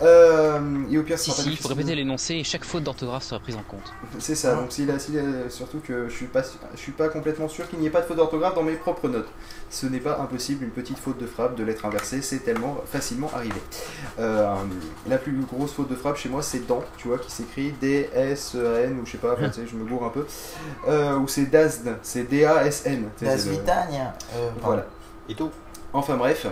Euh, 0.00 0.60
et 0.90 0.96
au 0.98 1.02
pire, 1.02 1.18
Si, 1.18 1.30
si, 1.32 1.50
il 1.50 1.56
faut 1.56 1.68
répéter 1.68 1.94
l'énoncé 1.96 2.34
et 2.34 2.44
chaque 2.44 2.64
faute 2.64 2.84
d'orthographe 2.84 3.24
sera 3.24 3.40
prise 3.40 3.56
en 3.56 3.62
compte. 3.62 3.92
C'est 4.20 4.36
ça, 4.36 4.54
donc 4.54 4.70
s'il 4.70 4.88
a, 4.90 4.98
s'il 4.98 5.18
a- 5.18 5.50
surtout 5.50 5.80
que 5.80 6.08
je 6.08 6.14
suis 6.14 6.26
pas, 6.26 6.42
je 6.74 6.78
suis 6.78 6.92
pas 6.92 7.08
complètement 7.08 7.48
sûr 7.48 7.68
qu'il 7.68 7.80
n'y 7.80 7.86
ait 7.86 7.90
pas 7.90 8.00
de 8.02 8.06
faute 8.06 8.16
d'orthographe 8.16 8.54
dans 8.54 8.62
mes 8.62 8.74
propres 8.76 9.08
notes. 9.08 9.28
Ce 9.70 9.86
n'est 9.86 9.98
pas 9.98 10.18
impossible, 10.20 10.64
une 10.64 10.70
petite 10.70 10.98
faute 10.98 11.18
de 11.18 11.26
frappe, 11.26 11.56
de 11.56 11.64
lettre 11.64 11.84
inversée, 11.84 12.22
c'est 12.22 12.38
tellement 12.38 12.78
facilement 12.86 13.30
arrivé. 13.34 13.60
Euh, 14.20 14.54
la 15.08 15.18
plus 15.18 15.32
grosse 15.32 15.72
faute 15.72 15.88
de 15.88 15.96
frappe 15.96 16.16
chez 16.16 16.28
moi, 16.28 16.42
c'est 16.42 16.66
dans, 16.66 16.82
tu 16.96 17.08
vois, 17.08 17.18
qui 17.18 17.30
s'écrit 17.30 17.72
D-S-N, 17.80 19.00
ou 19.00 19.04
je 19.06 19.10
sais 19.12 19.18
pas, 19.18 19.32
enfin, 19.34 19.48
tu 19.48 19.60
sais, 19.60 19.66
je 19.66 19.74
me 19.76 19.84
bourre 19.84 20.04
un 20.04 20.10
peu. 20.10 20.26
Euh, 20.86 21.16
ou 21.18 21.26
c'est 21.28 21.46
DASN, 21.46 21.96
c'est 22.02 22.22
D-A-S-N. 22.22 23.08
tu 23.18 23.24
sais, 23.24 23.30
Das 23.32 23.40
c'est 23.42 23.46
le- 23.50 23.56
Vitania. 23.56 24.14
euh, 24.36 24.48
pardon. 24.60 24.60
Voilà. 24.66 24.86
Et 25.28 25.34
tout. 25.34 25.50
Enfin 25.92 26.16
bref, 26.16 26.46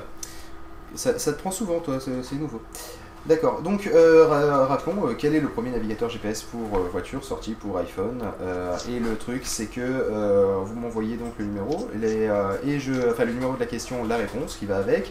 ça, 0.94 1.18
ça 1.18 1.32
te 1.32 1.38
prend 1.38 1.50
souvent 1.50 1.78
toi, 1.80 1.98
c'est 2.00 2.10
c'est 2.22 2.36
nouveau. 2.36 2.60
D'accord, 3.28 3.60
donc 3.62 3.88
euh, 3.92 4.24
ra- 4.26 4.66
rappelons 4.66 5.08
euh, 5.08 5.14
quel 5.18 5.34
est 5.34 5.40
le 5.40 5.48
premier 5.48 5.70
navigateur 5.70 6.08
GPS 6.08 6.42
pour 6.42 6.78
euh, 6.78 6.82
voiture 6.92 7.24
sorti 7.24 7.52
pour 7.52 7.76
iPhone. 7.78 8.22
euh, 8.42 8.76
et 8.88 9.00
le 9.00 9.16
truc 9.16 9.42
c'est 9.44 9.66
que 9.66 9.80
euh, 9.80 10.54
vous 10.64 10.78
m'envoyez 10.78 11.16
donc 11.16 11.32
le 11.38 11.46
numéro, 11.46 11.88
les, 12.00 12.28
euh, 12.28 12.52
et 12.64 12.78
je, 12.78 12.92
enfin 13.10 13.24
le 13.24 13.32
numéro 13.32 13.54
de 13.54 13.58
la 13.60 13.66
question, 13.66 14.04
la 14.08 14.16
réponse 14.16 14.56
qui 14.56 14.66
va 14.66 14.76
avec, 14.76 15.10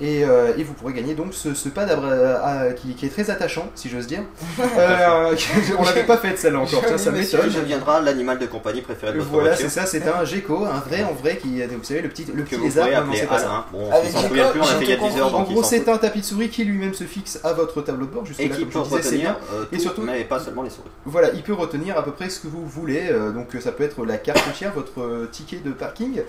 et, 0.00 0.24
euh, 0.24 0.52
et 0.56 0.62
vous 0.62 0.74
pourrez 0.74 0.92
gagner 0.92 1.14
donc 1.14 1.34
ce, 1.34 1.54
ce 1.54 1.68
pad 1.68 1.90
à 1.90 1.96
bras- 1.96 2.10
à- 2.12 2.72
qui, 2.72 2.94
qui 2.94 3.06
est 3.06 3.08
très 3.08 3.30
attachant 3.30 3.66
si 3.74 3.88
j'ose 3.88 4.06
dire. 4.06 4.22
Euh, 4.78 5.34
on 5.78 5.84
l'avait 5.84 6.04
pas 6.04 6.16
fait 6.18 6.36
celle-là 6.36 6.60
encore, 6.60 6.84
ça, 6.86 6.98
ça 6.98 7.10
m'étonne. 7.10 7.50
Ça 7.50 7.60
deviendra 7.60 8.00
l'animal 8.00 8.38
de 8.38 8.46
compagnie 8.46 8.82
préféré 8.82 9.12
de 9.12 9.18
votre 9.18 9.30
Voilà, 9.30 9.48
voiture. 9.50 9.70
c'est 9.70 9.80
ça, 9.80 9.86
c'est 9.86 10.06
un 10.06 10.24
gecko, 10.24 10.64
un 10.66 10.80
vrai 10.80 11.02
en 11.04 11.12
vrai 11.14 11.36
qui, 11.38 11.62
vous 11.62 11.84
savez, 11.84 12.02
le 12.02 12.08
petit, 12.08 12.26
le 12.32 12.42
Que 12.42 12.50
petit 12.50 12.60
lézard, 12.60 12.84
pouvez 12.86 12.96
non, 12.96 13.02
non, 13.02 13.06
appeler 13.08 13.20
c'est 13.20 13.26
pas 13.26 13.38
ça. 13.38 13.46
Alain. 13.46 13.64
Bon, 13.72 13.90
Avec 13.90 14.10
on 14.10 14.12
s'en 14.20 14.28
souvient 14.28 14.48
plus, 14.50 14.60
on 14.60 14.64
a 14.64 14.66
j'ai 14.66 14.74
fait 14.78 14.84
il 14.84 14.90
y 14.90 14.92
a 14.92 14.96
tout 14.96 15.08
10 15.08 15.18
heures, 15.20 15.32
compris. 15.32 15.50
En 15.50 15.54
gros, 15.54 15.62
c'est 15.62 15.88
un 15.88 15.98
tapis 15.98 16.20
de 16.20 16.24
souris 16.24 16.48
qui 16.50 16.64
lui-même 16.64 16.94
se 16.94 17.04
fixe 17.04 17.40
à 17.44 17.52
votre 17.56 17.82
tableau 17.82 18.06
de 18.06 18.12
bord 18.12 18.24
jusque 18.24 18.38
Et 18.40 18.48
qui 18.48 18.64
peut 18.64 18.78
retenir 18.78 19.36
euh, 19.52 19.64
Et 19.72 19.76
tout, 19.76 19.82
surtout- 19.82 20.02
mais 20.02 20.22
pas 20.24 20.38
seulement 20.38 20.62
les 20.62 20.70
souris. 20.70 20.88
Voilà, 21.04 21.30
il 21.32 21.42
peut 21.42 21.52
retenir 21.54 21.98
à 21.98 22.04
peu 22.04 22.12
près 22.12 22.30
ce 22.30 22.38
que 22.40 22.46
vous 22.46 22.64
voulez. 22.64 23.08
euh, 23.10 23.32
donc 23.32 23.54
euh, 23.54 23.60
ça 23.60 23.72
peut 23.72 23.82
être 23.84 24.04
la 24.04 24.18
carte 24.18 24.38
routière, 24.46 24.72
votre 24.72 25.00
euh, 25.00 25.26
ticket 25.30 25.58
de 25.58 25.72
parking, 25.72 26.22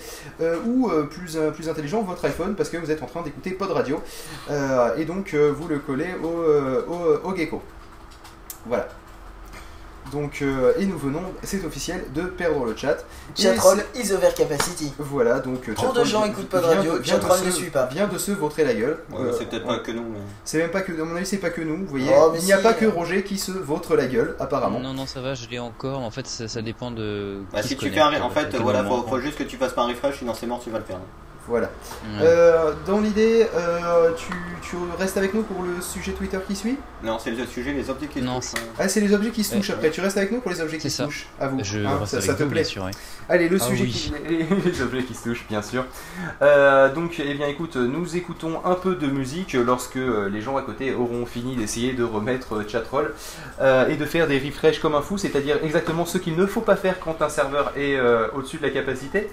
ou 0.65 0.89
plus, 1.11 1.37
plus 1.53 1.69
intelligent, 1.69 2.01
votre 2.01 2.25
iPhone, 2.25 2.55
parce 2.55 2.69
que 2.69 2.77
vous 2.77 2.89
êtes 2.89 3.03
en 3.03 3.07
train 3.07 3.21
d'écouter 3.21 3.51
Pod 3.51 3.69
Radio. 3.71 4.01
Et 4.97 5.05
donc 5.05 5.35
vous 5.35 5.67
le 5.67 5.79
collez 5.79 6.07
au, 6.23 6.27
au, 6.91 7.29
au 7.31 7.35
gecko. 7.35 7.61
Voilà. 8.65 8.87
Donc, 10.11 10.39
euh, 10.41 10.73
et 10.79 10.85
nous 10.85 10.97
venons, 10.97 11.21
c'est 11.43 11.63
officiel, 11.65 12.05
de 12.13 12.21
perdre 12.23 12.65
le 12.65 12.75
chat. 12.75 12.97
Chatroll 13.35 13.83
is 13.95 14.11
over 14.13 14.29
capacity. 14.35 14.93
Voilà, 14.97 15.39
donc 15.39 15.67
euh, 15.67 15.73
Trop 15.73 15.91
de 15.91 16.03
gens 16.03 16.23
écoutent 16.25 16.49
vient 16.53 16.61
de- 16.61 16.65
Radio, 16.89 17.03
Chatroll 17.03 17.45
ne 17.45 17.51
suit 17.51 17.69
pas. 17.69 17.87
Vient 17.87 18.07
de 18.07 18.17
se 18.17 18.31
vautrer 18.31 18.63
la 18.63 18.73
gueule. 18.73 18.99
Ouais, 19.11 19.19
Euh, 19.19 19.33
c'est 19.37 19.49
peut-être 19.49 19.65
on- 19.65 19.67
pas 19.69 19.79
que 19.79 19.91
nous, 19.91 20.03
mais. 20.03 20.19
C'est 20.45 20.59
même 20.59 20.71
pas 20.71 20.81
que, 20.81 20.91
à 20.93 21.03
mon 21.05 21.15
avis, 21.15 21.25
c'est 21.25 21.37
pas 21.37 21.49
que 21.49 21.61
nous, 21.61 21.77
vous 21.77 21.85
voyez. 21.87 22.09
Oh, 22.17 22.31
Il 22.35 22.43
n'y 22.45 22.53
a 22.53 22.57
si, 22.57 22.63
pas 22.63 22.73
que 22.73 22.85
euh. 22.85 22.89
Roger 22.89 23.23
qui 23.23 23.37
se 23.37 23.51
vautre 23.51 23.95
la 23.95 24.07
gueule, 24.07 24.35
apparemment. 24.39 24.79
Non, 24.79 24.93
non, 24.93 25.05
ça 25.05 25.21
va, 25.21 25.33
je 25.33 25.47
l'ai 25.49 25.59
encore. 25.59 25.99
En 25.99 26.11
fait, 26.11 26.25
ça, 26.27 26.47
ça 26.47 26.61
dépend 26.61 26.91
de. 26.91 27.39
Bah, 27.51 27.61
qui 27.61 27.69
si 27.69 27.73
se 27.75 27.79
tu 27.79 27.89
fais 27.91 27.99
un. 27.99 28.21
En 28.21 28.29
fait, 28.29 28.55
voilà, 28.55 28.83
moment. 28.83 29.03
faut, 29.03 29.09
faut 29.09 29.19
juste 29.19 29.37
que 29.37 29.43
tu 29.43 29.57
fasses 29.57 29.73
pas 29.73 29.83
un 29.83 29.87
refresh, 29.87 30.19
sinon 30.19 30.33
c'est 30.33 30.45
mort, 30.47 30.61
tu 30.63 30.69
vas 30.69 30.77
le 30.79 30.83
perdre. 30.85 31.03
Voilà. 31.47 31.69
Euh, 32.21 32.73
dans 32.85 32.99
l'idée, 32.99 33.47
euh, 33.55 34.11
tu, 34.17 34.31
tu 34.61 34.75
restes 34.99 35.15
avec 35.17 35.33
nous 35.33 35.43
pour 35.43 35.63
le 35.63 35.81
sujet 35.81 36.11
Twitter 36.11 36.37
qui 36.45 36.55
suit? 36.55 36.77
Non, 37.03 37.17
c'est 37.19 37.31
le 37.31 37.45
sujet, 37.45 37.71
les 37.73 37.89
objets 37.89 38.07
qui 38.07 38.19
se 38.19 38.25
Non, 38.25 38.35
touchent, 38.35 38.49
c'est-. 38.49 38.57
Ah, 38.79 38.89
c'est 38.89 38.99
les 38.99 39.13
objets 39.13 39.29
qui 39.31 39.43
se 39.43 39.55
touchent 39.55 39.69
après. 39.69 39.89
Tu 39.89 40.01
restes 40.01 40.17
avec 40.17 40.31
nous 40.31 40.41
pour 40.41 40.51
les 40.51 40.59
objets 40.61 40.77
qui 40.77 40.83
C'est 40.83 40.89
se 40.89 40.97
ça. 40.97 41.05
touchent. 41.05 41.27
À 41.39 41.47
vous. 41.47 41.59
Je 41.63 41.79
Hein, 41.79 41.97
reste 41.99 42.11
ça, 42.11 42.17
avec 42.17 42.29
ça 42.29 42.33
te 42.35 42.43
plaît 42.43 42.61
bien 42.61 42.63
sûr, 42.63 42.83
ouais. 42.83 42.91
Allez, 43.29 43.47
le 43.49 43.57
Ah 43.61 43.63
sujet 43.65 43.83
oui. 43.83 43.91
qui. 43.91 44.13
Les, 44.27 44.43
les 44.71 44.81
objets 44.81 45.03
qui 45.03 45.13
se 45.13 45.23
touchent, 45.23 45.45
bien 45.49 45.61
sûr. 45.61 45.85
Euh, 46.41 46.93
donc, 46.93 47.21
eh 47.23 47.33
bien, 47.33 47.47
écoute, 47.47 47.77
nous 47.77 48.17
écoutons 48.17 48.65
un 48.65 48.75
peu 48.75 48.95
de 48.95 49.07
musique 49.07 49.53
lorsque 49.53 49.95
les 50.31 50.41
gens 50.41 50.57
à 50.57 50.61
côté 50.63 50.93
auront 50.93 51.25
fini 51.25 51.55
d'essayer 51.55 51.93
de 51.93 52.03
remettre 52.03 52.67
Chatroll 52.67 53.13
euh, 53.61 53.87
et 53.87 53.95
de 53.95 54.05
faire 54.05 54.27
des 54.27 54.37
refresh 54.39 54.79
comme 54.79 54.95
un 54.95 55.01
fou, 55.01 55.17
c'est-à-dire 55.17 55.59
exactement 55.63 56.05
ce 56.05 56.17
qu'il 56.17 56.35
ne 56.35 56.45
faut 56.45 56.61
pas 56.61 56.75
faire 56.75 56.99
quand 56.99 57.21
un 57.21 57.29
serveur 57.29 57.71
est 57.77 57.95
euh, 57.95 58.27
au-dessus 58.35 58.57
de 58.57 58.63
la 58.63 58.69
capacité. 58.71 59.29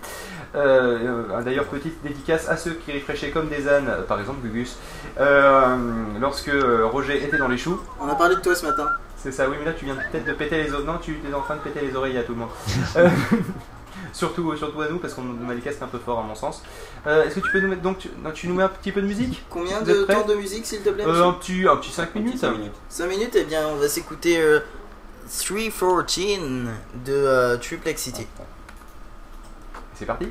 D'ailleurs, 0.55 1.65
petite 1.65 2.04
dédicace 2.05 2.49
à 2.49 2.57
ceux 2.57 2.75
qui 2.75 2.93
refreshaient 2.93 3.31
comme 3.31 3.49
des 3.49 3.67
ânes, 3.69 3.89
euh, 3.89 4.03
par 4.03 4.21
exemple 4.21 4.47
Gugus, 4.47 4.77
euh, 5.19 5.77
lorsque 6.21 6.49
euh, 6.49 6.87
Roger 6.87 7.23
était 7.25 7.39
dans 7.39 7.49
les 7.49 7.59
choux. 7.59 7.81
On 8.01 8.09
a 8.09 8.15
parlé 8.15 8.37
de 8.37 8.41
toi 8.41 8.55
ce 8.55 8.67
matin. 8.67 8.89
C'est 9.17 9.33
ça, 9.33 9.49
oui, 9.49 9.57
mais 9.59 9.65
là 9.65 9.73
tu 9.73 9.87
viens 9.87 9.97
peut-être 9.97 10.27
de 10.27 10.33
péter 10.35 10.63
les 10.63 10.73
oreilles. 10.73 10.87
Non, 10.87 10.99
tu 10.99 11.19
es 11.29 11.35
en 11.35 11.41
train 11.41 11.57
de 11.57 11.61
péter 11.61 11.81
les 11.81 11.97
oreilles 11.97 12.19
à 12.19 12.23
tout 12.23 12.33
le 12.35 12.41
monde. 12.41 12.51
Euh, 12.97 13.09
surtout, 14.13 14.57
surtout 14.57 14.81
à 14.81 14.89
nous, 14.89 14.99
parce 14.99 15.15
qu'on 15.15 15.25
les 15.49 15.61
casques 15.61 15.83
un 15.83 15.87
peu 15.89 15.99
fort 15.99 16.19
à 16.19 16.23
mon 16.23 16.35
sens. 16.35 16.63
Euh, 17.07 17.25
Est-ce 17.25 17.37
que 17.37 17.41
tu 17.41 17.51
peux 17.53 17.61
nous 17.61 17.69
mettre 17.69 17.83
donc 17.83 17.99
tu, 17.99 18.11
non, 18.23 18.31
tu 18.31 18.49
nous 18.49 18.55
mets 18.55 18.63
un 18.63 18.69
petit 18.69 18.93
peu 18.93 19.03
de 19.03 19.07
musique 19.07 19.45
Combien 19.51 19.83
de 19.83 20.05
temps 20.05 20.27
de 20.27 20.35
musique 20.35 20.67
s'il 20.67 20.81
te 20.83 20.91
plaît 20.91 21.05
euh, 21.07 21.29
Un 21.29 21.33
petit, 21.33 21.67
un 21.67 21.77
petit 21.77 21.91
5 21.91 22.15
minutes. 22.15 22.39
cinq 22.39 22.53
minutes. 22.53 22.75
5 22.89 23.07
minutes, 23.09 23.37
eh 23.37 23.45
bien 23.45 23.67
on 23.69 23.77
va 23.77 23.89
s'écouter 23.89 24.41
euh, 24.41 24.61
314 25.29 26.07
de 27.05 27.13
euh, 27.13 27.57
Triplexity. 27.57 28.27
C'est 29.95 30.07
parti. 30.07 30.29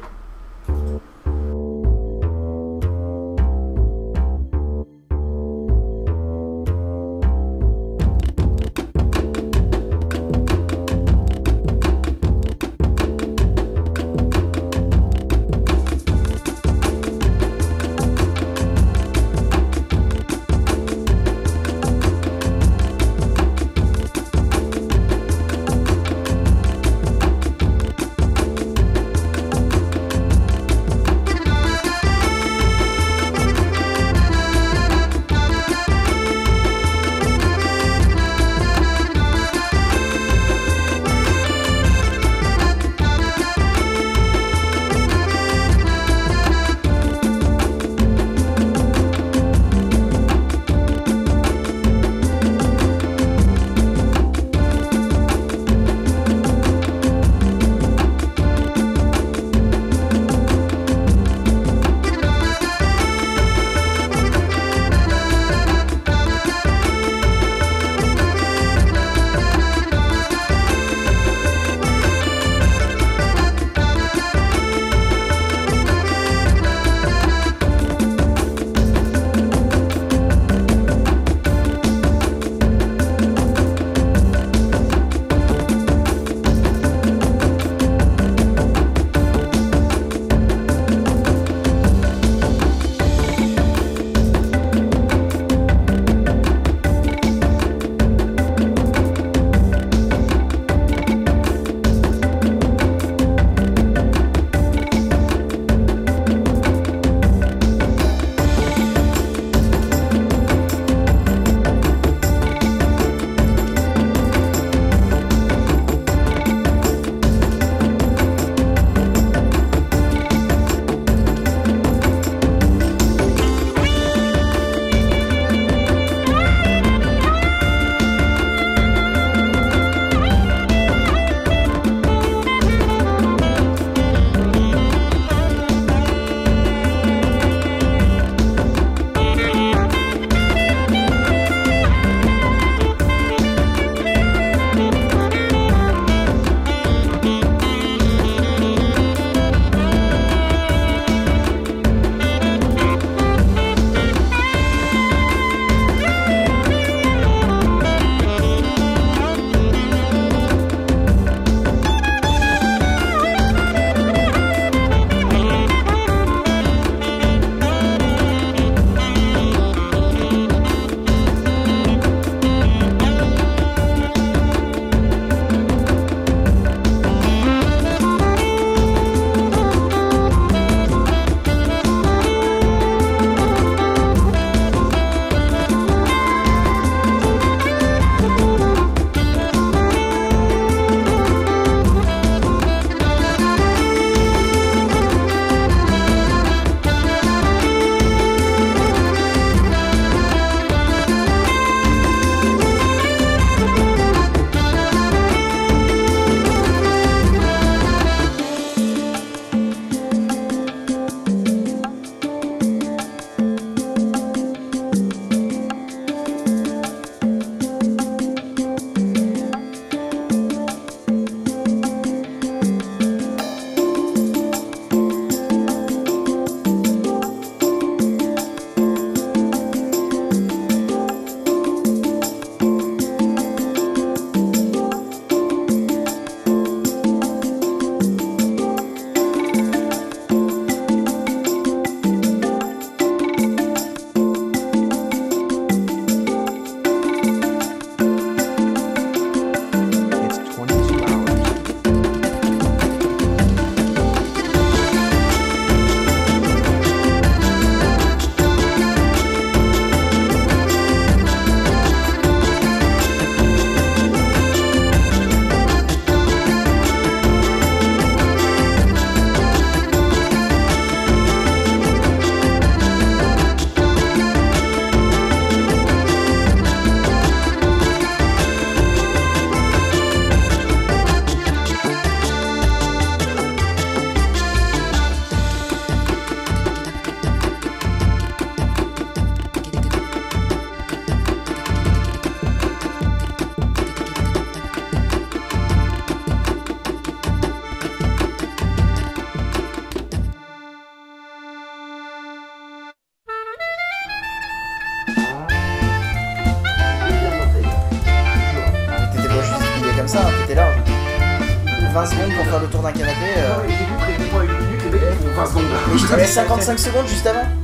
55 316.34 316.80
secondes 316.80 317.08
juste 317.08 317.28
avant. 317.28 317.63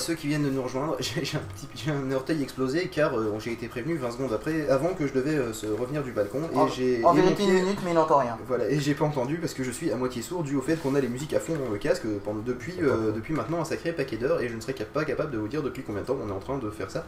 Ceux 0.00 0.14
qui 0.14 0.26
viennent 0.26 0.42
de 0.42 0.50
nous 0.50 0.62
rejoindre. 0.62 0.96
J'ai 1.00 1.20
un, 1.36 1.40
petit, 1.40 1.68
j'ai 1.76 1.92
un 1.92 2.10
orteil 2.10 2.42
explosé 2.42 2.88
car 2.88 3.16
euh, 3.16 3.32
j'ai 3.38 3.52
été 3.52 3.68
prévenu 3.68 3.96
20 3.96 4.10
secondes 4.10 4.32
après, 4.32 4.68
avant 4.68 4.94
que 4.94 5.06
je 5.06 5.12
devais 5.12 5.36
euh, 5.36 5.52
se 5.52 5.66
revenir 5.66 6.02
du 6.02 6.10
balcon. 6.10 6.40
Et 6.52 6.56
En, 6.56 6.66
j'ai 6.66 7.04
en 7.04 7.14
vérité, 7.14 7.44
une 7.44 7.52
minute, 7.54 7.78
mais 7.84 7.90
il 7.90 7.94
n'entend 7.94 8.18
rien. 8.18 8.36
Voilà, 8.48 8.68
et 8.68 8.80
j'ai 8.80 8.94
pas 8.94 9.04
entendu 9.04 9.36
parce 9.36 9.54
que 9.54 9.62
je 9.62 9.70
suis 9.70 9.92
à 9.92 9.96
moitié 9.96 10.22
sourd 10.22 10.42
dû 10.42 10.56
au 10.56 10.62
fait 10.62 10.76
qu'on 10.76 10.94
a 10.96 11.00
les 11.00 11.08
musiques 11.08 11.34
à 11.34 11.40
fond 11.40 11.54
dans 11.54 11.70
le 11.70 11.78
casque 11.78 12.02
pendant, 12.24 12.40
depuis, 12.40 12.74
euh, 12.82 13.12
depuis 13.12 13.34
maintenant 13.34 13.60
un 13.60 13.64
sacré 13.64 13.92
paquet 13.92 14.16
d'heures 14.16 14.40
et 14.40 14.48
je 14.48 14.56
ne 14.56 14.60
serais 14.60 14.74
pas 14.74 15.04
capable 15.04 15.30
de 15.30 15.38
vous 15.38 15.48
dire 15.48 15.62
depuis 15.62 15.82
combien 15.82 16.02
de 16.02 16.06
temps 16.06 16.16
on 16.24 16.28
est 16.28 16.32
en 16.32 16.40
train 16.40 16.58
de 16.58 16.70
faire 16.70 16.90
ça. 16.90 17.06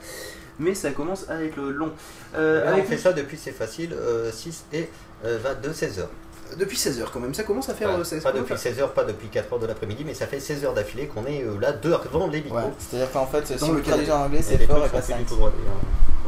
Mais 0.58 0.74
ça 0.74 0.90
commence 0.90 1.28
à 1.28 1.42
être 1.42 1.60
long. 1.60 1.90
Euh, 2.34 2.64
Là, 2.64 2.70
on 2.70 2.74
avec 2.74 2.86
fait 2.86 2.98
ça 2.98 3.12
depuis, 3.12 3.36
c'est 3.36 3.52
facile, 3.52 3.92
euh, 3.94 4.30
6 4.30 4.64
et 4.72 4.88
euh, 5.24 5.38
22, 5.42 5.72
16 5.72 5.98
heures. 6.00 6.10
Depuis 6.58 6.76
16 6.76 7.00
heures 7.00 7.10
quand 7.12 7.20
même, 7.20 7.34
ça 7.34 7.42
commence 7.44 7.68
à 7.68 7.74
faire. 7.74 7.90
Enfin, 7.90 8.00
euh, 8.00 8.04
ça- 8.04 8.16
pas 8.20 8.32
depuis 8.32 8.54
à- 8.54 8.56
16 8.56 8.78
heures, 8.80 8.92
pas 8.92 9.04
depuis 9.04 9.28
4 9.28 9.52
heures 9.52 9.58
de 9.58 9.66
l'après-midi, 9.66 10.04
mais 10.06 10.14
ça 10.14 10.26
fait 10.26 10.40
16 10.40 10.64
heures 10.64 10.74
d'affilée 10.74 11.06
qu'on 11.06 11.24
est 11.26 11.42
euh, 11.44 11.58
là 11.60 11.72
devant 11.72 12.26
les 12.28 12.42
micros. 12.42 12.56
Ouais, 12.58 12.64
c'est-à-dire 12.78 13.10
qu'en 13.12 13.26
fait, 13.26 13.46
si 13.46 13.54
Dans 13.56 13.66
vous 13.68 13.74
le 13.74 13.82
traduisez 13.82 14.12
en 14.12 14.22
anglais, 14.24 14.40
c'est 14.42 14.58
fort 14.66 14.78
et 14.84 14.88
pas 14.88 15.00
sont 15.02 15.12
plus 15.14 15.24
5. 15.26 15.26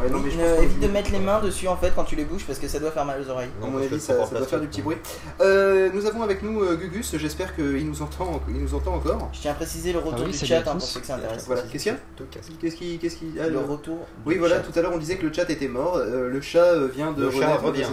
Ouais, 0.01 0.11
non, 0.11 0.19
mais 0.19 0.31
je 0.31 0.37
pense 0.39 0.63
évite 0.63 0.81
de 0.81 0.89
mettre 0.89 1.13
les 1.13 1.21
mains 1.21 1.41
dessus 1.41 1.69
en 1.69 1.77
fait 1.77 1.93
quand 1.95 2.03
tu 2.05 2.17
les 2.17 2.25
bouges 2.25 2.45
parce 2.45 2.59
que 2.59 2.67
ça 2.67 2.81
doit 2.81 2.91
faire 2.91 3.05
mal 3.05 3.21
aux 3.21 3.31
oreilles. 3.31 3.49
À 3.63 3.67
mon 3.67 3.79
avis, 3.79 4.01
ça, 4.01 4.27
ça 4.27 4.37
doit 4.37 4.47
faire 4.47 4.61
du 4.61 4.67
petit 4.67 4.83
bruit. 4.83 4.97
Euh, 5.41 5.89
nous 5.95 6.05
avons 6.07 6.23
avec 6.23 6.43
nous 6.43 6.63
euh, 6.63 6.75
Gugus, 6.75 7.17
j'espère 7.17 7.55
qu'il 7.55 7.87
nous, 7.89 8.03
entend, 8.03 8.41
il 8.49 8.57
nous 8.61 8.75
entend 8.75 8.95
encore. 8.95 9.29
Je 9.33 9.41
tiens 9.41 9.53
à 9.53 9.55
préciser 9.55 9.93
le 9.93 10.01
retour 10.01 10.15
Ah 10.19 10.23
oui, 10.27 10.33
du 10.33 10.47
chat 10.47 10.59
hein, 10.67 10.73
pour 10.73 10.83
ceux 10.83 10.99
que 11.01 11.07
ça 11.07 11.15
intéresse. 11.15 11.45
Voilà, 11.47 11.63
qu'est-ce 11.63 11.83
qu'il 11.85 11.93
y 11.93 11.95
a 11.95 11.99
Tout 12.17 12.25
casse. 12.31 12.47
Qu'est-ce 12.61 12.75
qui. 12.77 12.99
Qu'est-ce 12.99 13.17
qui... 13.17 13.27
ah, 13.41 13.45
Le 13.47 13.51
le- 13.53 13.59
retour. 13.61 13.99
Oui, 14.27 14.35
du 14.35 14.41
voilà, 14.41 14.57
chat. 14.57 14.63
tout 14.63 14.79
à 14.79 14.83
l'heure 14.83 14.93
on 14.95 14.99
disait 14.99 15.17
que 15.17 15.27
le 15.27 15.33
chat 15.33 15.49
était 15.49 15.69
mort. 15.69 15.97
euh, 15.97 16.29
le 16.29 16.41
chat 16.41 16.75
vient 16.93 17.13
de 17.13 17.21
Le 17.23 17.29
renaître 17.29 17.63
revient. 17.63 17.85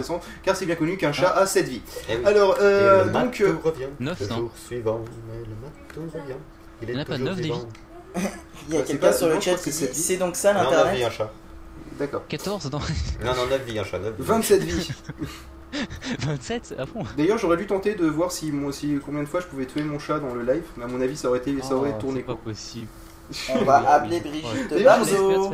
car 0.42 0.56
c'est 0.56 0.66
bien 0.66 0.74
connu 0.74 0.96
qu'un 0.96 1.12
chat 1.12 1.30
a 1.30 1.46
7 1.46 1.68
vies. 1.68 1.82
Eh 2.08 2.16
oui. 2.16 2.22
Alors, 2.24 2.58
Et 2.60 2.62
le 3.06 3.10
donc. 3.12 3.40
euh, 3.40 3.54
revient. 3.62 3.86
Neuf, 4.00 4.20
le 4.20 4.26
non 4.26 4.36
jour 4.36 4.50
suivant, 4.66 5.00
mais 5.28 5.38
le 5.38 5.54
matou 6.02 6.12
revient. 6.18 6.34
Il 6.82 6.88
Il 6.90 6.94
y 6.94 6.98
en 6.98 7.02
a 7.02 7.04
pas 7.04 7.12
toujours 7.12 7.26
neuf, 7.28 7.36
des 7.36 7.42
vivant. 7.44 7.68
Il 8.68 8.74
y 8.74 8.76
a 8.76 8.80
c'est 8.80 8.86
quelqu'un 8.92 9.12
sur 9.12 9.28
le 9.28 9.40
chat 9.40 9.54
qui 9.54 9.72
c'est 9.72 9.92
dit 9.92 9.98
c'est 10.00 10.16
donc 10.16 10.36
ça 10.36 10.52
9 10.52 10.62
vies 10.64 10.70
l'internet 10.70 11.04
un 11.06 11.10
chat. 11.10 11.32
D'accord. 11.98 12.26
14 12.28 12.70
non 12.70 12.78
Non, 13.24 13.34
non, 13.36 13.46
9 13.48 13.64
vies 13.64 13.78
un 13.78 13.84
chat. 13.84 13.98
9 13.98 14.14
vies. 14.18 14.22
27 14.24 14.62
vies. 14.62 14.90
27 16.20 16.74
Ah 16.78 16.84
bon 16.92 17.04
D'ailleurs, 17.16 17.38
j'aurais 17.38 17.56
dû 17.56 17.66
tenter 17.66 17.94
de 17.94 18.06
voir 18.06 18.30
si, 18.30 18.52
moi, 18.52 18.72
si 18.72 18.98
combien 19.04 19.22
de 19.22 19.28
fois 19.28 19.40
je 19.40 19.46
pouvais 19.46 19.66
tuer 19.66 19.82
mon 19.82 19.98
chat 19.98 20.18
dans 20.18 20.34
le 20.34 20.42
live, 20.42 20.64
mais 20.76 20.84
à 20.84 20.86
mon 20.86 21.00
avis, 21.00 21.16
ça 21.16 21.28
aurait, 21.28 21.38
été, 21.38 21.60
ça 21.62 21.74
aurait 21.74 21.94
Oh, 21.96 22.00
tourné 22.00 22.20
C'est 22.20 22.26
pas 22.26 22.34
possible. 22.36 22.88
On 23.54 23.64
va 23.64 23.76
appeler 23.94 24.20
Brigitte 24.20 24.72
directement. 24.72 25.52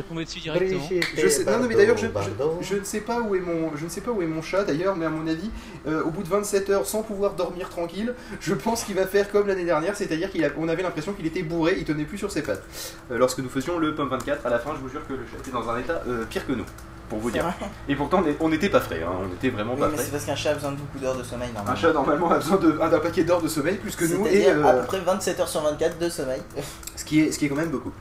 Je 1.15 1.27
sais, 1.27 1.43
non, 1.45 1.59
non, 1.59 1.67
mais 1.67 1.75
d'ailleurs, 1.75 1.97
je, 1.97 2.07
Bardo. 2.07 2.57
je, 2.61 2.67
je 2.67 2.75
ne 2.75 2.83
sais 2.83 3.01
pas 3.01 3.19
où 3.21 3.35
est 3.35 3.39
mon, 3.39 3.75
je 3.75 3.85
ne 3.85 3.89
sais 3.89 4.01
pas 4.01 4.11
où 4.11 4.21
est 4.21 4.27
mon 4.27 4.41
chat 4.41 4.63
d'ailleurs, 4.63 4.95
mais 4.95 5.05
à 5.05 5.09
mon 5.09 5.27
avis, 5.27 5.49
euh, 5.87 6.03
au 6.03 6.09
bout 6.09 6.23
de 6.23 6.27
27 6.27 6.69
heures 6.69 6.85
sans 6.85 7.03
pouvoir 7.03 7.33
dormir 7.33 7.69
tranquille, 7.69 8.13
je 8.39 8.53
pense 8.53 8.83
qu'il 8.83 8.95
va 8.95 9.07
faire 9.07 9.31
comme 9.31 9.47
l'année 9.47 9.65
dernière, 9.65 9.95
c'est-à-dire 9.95 10.29
qu'on 10.31 10.67
avait 10.67 10.83
l'impression 10.83 11.13
qu'il 11.13 11.25
était 11.25 11.43
bourré, 11.43 11.75
il 11.77 11.85
tenait 11.85 12.05
plus 12.05 12.17
sur 12.17 12.31
ses 12.31 12.41
pattes. 12.41 12.63
Euh, 13.11 13.17
lorsque 13.17 13.39
nous 13.39 13.49
faisions 13.49 13.77
le 13.77 13.95
PUM 13.95 14.09
24, 14.09 14.45
à 14.45 14.49
la 14.49 14.59
fin, 14.59 14.71
je 14.75 14.81
vous 14.81 14.89
jure 14.89 15.05
que 15.07 15.13
le 15.13 15.25
chat 15.31 15.37
était 15.39 15.51
dans 15.51 15.69
un 15.69 15.79
état 15.79 16.01
euh, 16.07 16.25
pire 16.29 16.45
que 16.45 16.53
nous, 16.53 16.65
pour 17.09 17.19
vous 17.19 17.31
dire. 17.31 17.43
vrai 17.43 17.53
Et 17.87 17.95
pourtant, 17.95 18.23
on 18.39 18.49
n'était 18.49 18.69
pas 18.69 18.79
frais, 18.79 19.01
hein, 19.03 19.11
on 19.21 19.33
était 19.33 19.49
vraiment 19.49 19.73
Oui, 19.73 19.79
pas 19.79 19.87
mais 19.89 19.95
frais. 19.95 20.05
c'est 20.05 20.11
parce 20.11 20.25
qu'un 20.25 20.35
chat 20.35 20.51
a 20.51 20.53
besoin 20.55 20.71
de 20.71 20.77
beaucoup 20.77 20.99
d'heures 20.99 21.17
de 21.17 21.23
sommeil 21.23 21.49
Un 21.49 21.53
normalement. 21.53 21.75
chat 21.79 21.93
normalement 21.93 22.31
a 22.31 22.35
besoin 22.39 22.57
d'un 22.89 22.99
paquet 22.99 23.23
d'heures 23.23 23.41
de 23.41 23.47
sommeil 23.47 23.75
plus 23.75 23.95
que 23.95 24.05
nous, 24.05 24.25
et 24.27 24.43
C'est-à-dire 24.43 24.65
à 24.65 24.69
euh, 24.69 24.81
peu 24.81 24.87
près 24.87 24.99
27 24.99 25.39
heures 25.39 25.47
sur 25.47 25.61
24 25.61 25.97
de 25.97 26.09
sommeil. 26.09 26.41
ce, 26.95 27.03
qui 27.03 27.21
est, 27.21 27.31
ce 27.31 27.39
qui 27.39 27.45
est 27.45 27.49
quand 27.49 27.55
même 27.55 27.69
beaucoup. 27.71 27.91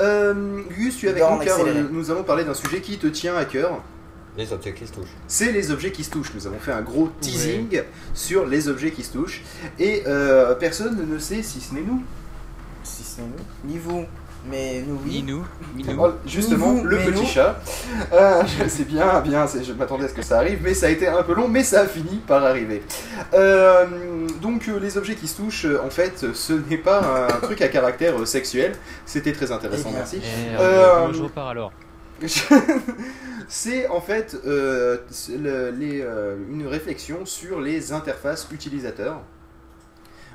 Euh, 0.00 0.60
Gus, 0.70 0.96
tu 0.98 1.06
es 1.06 1.10
avec 1.10 1.22
nous 1.22 1.38
car 1.38 1.58
euh, 1.60 1.88
nous 1.90 2.10
allons 2.10 2.22
parler 2.22 2.44
d'un 2.44 2.54
sujet 2.54 2.80
qui 2.80 2.98
te 2.98 3.06
tient 3.08 3.36
à 3.36 3.44
cœur. 3.44 3.80
Les 4.36 4.52
objets 4.52 4.72
qui 4.72 4.86
se 4.86 4.92
touchent. 4.92 5.16
c'est 5.26 5.50
les 5.50 5.72
objets 5.72 5.90
qui 5.90 6.04
se 6.04 6.10
touchent. 6.10 6.32
Nous 6.32 6.46
avons 6.46 6.60
fait 6.60 6.70
un 6.70 6.82
gros 6.82 7.08
teasing 7.20 7.82
sur 8.14 8.46
les 8.46 8.68
objets 8.68 8.92
qui 8.92 9.02
se 9.02 9.12
touchent. 9.12 9.42
Et 9.80 10.04
euh, 10.06 10.54
personne 10.54 11.08
ne 11.10 11.18
sait 11.18 11.42
si 11.42 11.60
ce 11.60 11.74
n'est 11.74 11.80
nous. 11.80 12.04
Si 12.84 13.02
c'est 13.02 13.22
nous. 13.22 13.34
Ni 13.64 13.78
vous, 13.78 14.04
mais 14.50 14.82
nous 14.86 14.98
oui. 15.04 15.24
nous. 15.26 15.44
Oh, 15.98 16.10
justement, 16.26 16.82
le 16.82 16.96
petit 16.98 17.20
nous. 17.20 17.26
chat. 17.26 17.60
Euh, 18.12 18.42
sais 18.68 18.84
bien, 18.84 19.20
bien, 19.20 19.46
c'est- 19.46 19.64
je 19.64 19.72
m'attendais 19.72 20.04
à 20.04 20.08
ce 20.08 20.14
que 20.14 20.22
ça 20.22 20.38
arrive, 20.38 20.60
mais 20.62 20.74
ça 20.74 20.86
a 20.86 20.90
été 20.90 21.06
un 21.06 21.22
peu 21.22 21.34
long, 21.34 21.48
mais 21.48 21.62
ça 21.62 21.80
a 21.82 21.86
fini 21.86 22.20
par 22.26 22.44
arriver. 22.44 22.82
Euh, 23.34 23.84
donc, 24.42 24.68
euh, 24.68 24.78
les 24.80 24.96
objets 24.98 25.14
qui 25.14 25.28
se 25.28 25.36
touchent, 25.40 25.66
en 25.84 25.90
fait, 25.90 26.32
ce 26.34 26.52
n'est 26.52 26.78
pas 26.78 27.28
un 27.28 27.40
truc 27.42 27.62
à 27.62 27.68
caractère 27.68 28.26
sexuel. 28.26 28.72
C'était 29.06 29.32
très 29.32 29.52
intéressant, 29.52 29.90
Eh 29.92 29.96
merci. 29.96 30.20
Eh, 30.22 30.56
Euh, 30.60 31.12
je 31.12 31.22
repars 31.22 31.48
alors. 31.48 31.72
c'est 33.48 33.86
en 33.88 34.00
fait 34.00 34.36
euh, 34.44 34.98
c'est 35.08 35.38
le- 35.38 35.70
les, 35.70 36.00
euh, 36.02 36.36
une 36.50 36.66
réflexion 36.66 37.24
sur 37.24 37.60
les 37.60 37.92
interfaces 37.92 38.48
utilisateurs. 38.52 39.20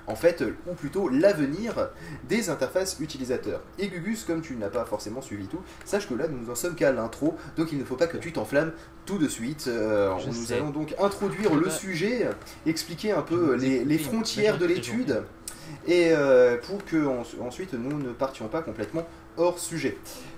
En 0.08 0.16
fait, 0.16 0.42
euh, 0.42 0.54
ou 0.68 0.74
plutôt 0.74 1.08
l'avenir 1.08 1.90
des 2.28 2.50
interfaces 2.50 2.98
utilisateurs. 3.00 3.62
Et 3.80 3.88
Gugus, 3.88 4.26
comme 4.26 4.42
tu 4.42 4.56
n'as 4.56 4.70
pas 4.70 4.84
forcément 4.86 5.22
suivi 5.22 5.48
tout, 5.48 5.62
sache 5.86 6.10
que 6.10 6.14
là 6.14 6.26
nous 6.28 6.52
en 6.52 6.56
sommes 6.56 6.76
qu'à 6.76 6.92
l'intro, 6.92 7.38
donc 7.56 7.72
il 7.72 7.80
ne 7.80 7.86
faut 7.86 7.96
pas 7.96 8.08
que 8.08 8.18
tu 8.18 8.34
t'enflammes 8.34 8.74
tout 9.06 9.18
de 9.18 9.28
suite. 9.28 9.66
Euh, 9.68 10.14
nous 10.28 10.34
sais. 10.34 10.56
allons 10.56 10.72
donc 10.72 10.94
introduire 11.00 11.56
le 11.56 11.70
sujet, 11.70 12.28
expliquer 12.66 13.12
un 13.12 13.22
peu 13.22 13.56
vous 13.56 13.62
les, 13.86 13.98
frontières 13.98 14.58
de 14.58 14.66
l'étude, 14.66 15.24
et 15.88 16.10
euh, 16.12 16.58
pour 16.58 16.84
que 16.84 17.06
en- 17.06 17.24
ensuite 17.46 17.74
nous 17.74 17.98
ne 17.98 18.12
partions 18.12 18.48
pas 18.48 18.62
complètement 18.62 19.08
hors 19.38 19.58
sujet. 19.60 19.98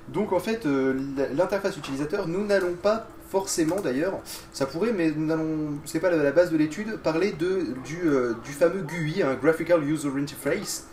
Donc 0.09 0.31
en 0.31 0.39
fait, 0.39 0.65
euh, 0.65 0.93
l'interface 1.35 1.75
utilisateur, 1.77 2.27
nous 2.27 2.45
n'allons 2.45 2.73
pas 2.73 3.07
forcément 3.39 3.81
d'ailleurs, 3.81 4.13
ça 4.53 4.65
pourrait, 4.65 4.93
mais 4.93 5.11
nous 5.13 5.25
n'allons, 5.25 5.77
c'est 5.83 5.99
pas 5.99 6.09
la 6.09 6.31
base 6.31 6.51
de 6.51 6.57
l'étude, 6.57 6.95
parler 7.03 7.33
de, 7.33 7.73
du, 7.83 7.99
euh, 8.05 8.33
du 8.45 8.53
fameux 8.53 8.79
GUI, 8.81 9.23
un 9.23 9.33
Graphical 9.33 9.83
User 9.83 10.07
Interface. 10.17 10.85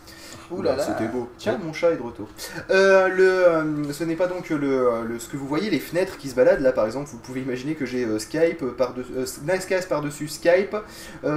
Ouh 0.51 0.61
là 0.61 0.74
là. 0.74 0.82
C'était 0.82 1.07
beau. 1.07 1.28
Tiens, 1.38 1.57
mon 1.64 1.72
chat 1.72 1.93
est 1.93 1.97
de 1.99 2.03
retour. 2.03 2.28
Euh, 2.70 3.07
le, 3.07 3.22
euh, 3.49 3.93
ce 3.93 4.03
n'est 4.03 4.16
pas 4.16 4.26
donc 4.26 4.51
le, 4.51 4.59
le- 5.07 5.18
ce 5.20 5.28
que 5.28 5.36
vous 5.36 5.47
voyez, 5.47 5.70
les 5.70 5.78
fenêtres 5.78 6.18
qui 6.18 6.28
se 6.30 6.34
baladent. 6.34 6.61
Là, 6.62 6.72
par 6.72 6.84
exemple, 6.84 7.09
vous 7.12 7.18
pouvez 7.18 7.40
imaginer 7.43 7.74
que 7.76 7.86
j'ai 7.86 8.05
euh, 8.05 8.18
Skype 8.18 8.64
par 8.76 8.93
de, 8.95 9.05
Nicecast 9.49 9.88
par-dessus 9.88 10.26
Skype, 10.26 10.74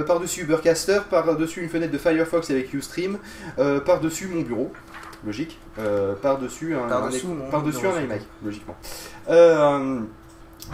par-dessus 0.08 0.40
Ubercaster, 0.42 0.98
par-dessus 1.08 1.62
une 1.62 1.68
fenêtre 1.68 1.92
de 1.92 1.98
Firefox 1.98 2.50
avec 2.50 2.74
Ustream, 2.74 3.18
par-dessus 3.86 4.26
mon 4.26 4.42
bureau. 4.42 4.72
Logique. 5.24 5.58
Par-dessus 6.20 6.74
un, 6.74 6.88
Par-dessous 6.88 7.80
un- 7.86 7.90
bureau, 7.90 7.96
un 7.96 8.02
iMac, 8.02 8.22
logiquement. 8.44 8.76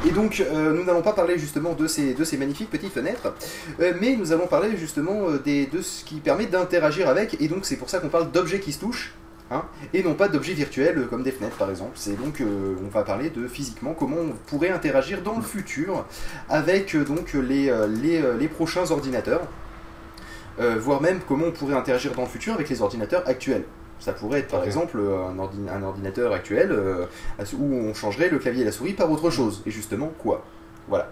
Et 0.07 0.11
donc, 0.11 0.40
euh, 0.40 0.72
nous 0.72 0.84
n'allons 0.84 1.03
pas 1.03 1.12
parler 1.12 1.38
justement 1.38 1.74
de 1.74 1.86
ces, 1.86 2.14
magnifiques 2.36 2.70
petites 2.70 2.93
fenêtres, 2.93 3.34
euh, 3.80 3.93
mais 4.01 4.16
nous 4.16 4.32
allons 4.32 4.47
parler 4.47 4.76
justement 4.76 5.28
euh, 5.28 5.38
des, 5.38 5.66
de 5.66 5.80
ce 5.80 6.05
qui 6.05 6.16
permet 6.16 6.47
d'interagir 6.47 7.09
avec, 7.09 7.40
et 7.40 7.49
donc 7.49 7.64
c'est 7.64 7.76
pour 7.76 7.88
ça 7.88 7.99
qu'on 7.99 8.09
parle 8.09 8.30
d'objets 8.32 8.59
qui 8.59 8.72
se 8.72 8.80
touchent, 8.80 9.14
hein, 9.51 9.64
et 9.95 10.03
non 10.03 10.14
pas 10.14 10.28
d'objets 10.28 10.55
virtuels 10.55 11.07
comme 11.09 11.22
des 11.22 11.30
fenêtres 11.30 11.57
par 11.57 11.70
exemple. 11.70 11.93
C'est 11.95 12.20
donc, 12.20 12.43
on 12.43 12.88
va 12.88 13.03
parler 13.03 13.30
de 13.30 13.47
physiquement 13.47 13.95
comment 13.95 14.16
on 14.16 14.32
pourrait 14.47 14.70
interagir 14.70 15.22
dans 15.22 15.36
le 15.36 15.43
futur 15.43 16.05
avec 16.49 16.97
donc 16.97 17.34
les, 17.34 17.72
les, 18.38 18.49
prochains 18.49 18.90
ordinateurs, 18.90 19.43
voire 20.59 21.01
même 21.01 21.20
comment 21.28 21.47
on 21.47 21.53
pourrait 21.53 21.76
interagir 21.76 22.12
dans 22.14 22.22
le 22.22 22.28
futur 22.28 22.55
avec 22.55 22.68
les 22.68 22.82
ordinateurs 22.82 23.22
actuels. 23.26 23.64
Ça 24.03 24.12
pourrait 24.12 24.40
être 24.40 24.48
par 24.48 24.64
exemple 24.64 24.98
euh, 24.98 25.28
un, 25.28 25.36
ordi- 25.38 25.68
un 25.72 25.82
ordinateur 25.82 26.32
actuel 26.32 26.72
euh, 26.72 27.07
où 27.57 27.72
on 27.72 27.94
changerait 27.94 28.28
le 28.30 28.38
clavier 28.38 28.62
et 28.62 28.64
la 28.64 28.72
souris 28.72 28.94
par 28.94 29.09
autre 29.11 29.30
chose. 29.30 29.62
Et 29.64 29.70
justement, 29.70 30.11
quoi? 30.18 30.42
Voilà. 30.88 31.09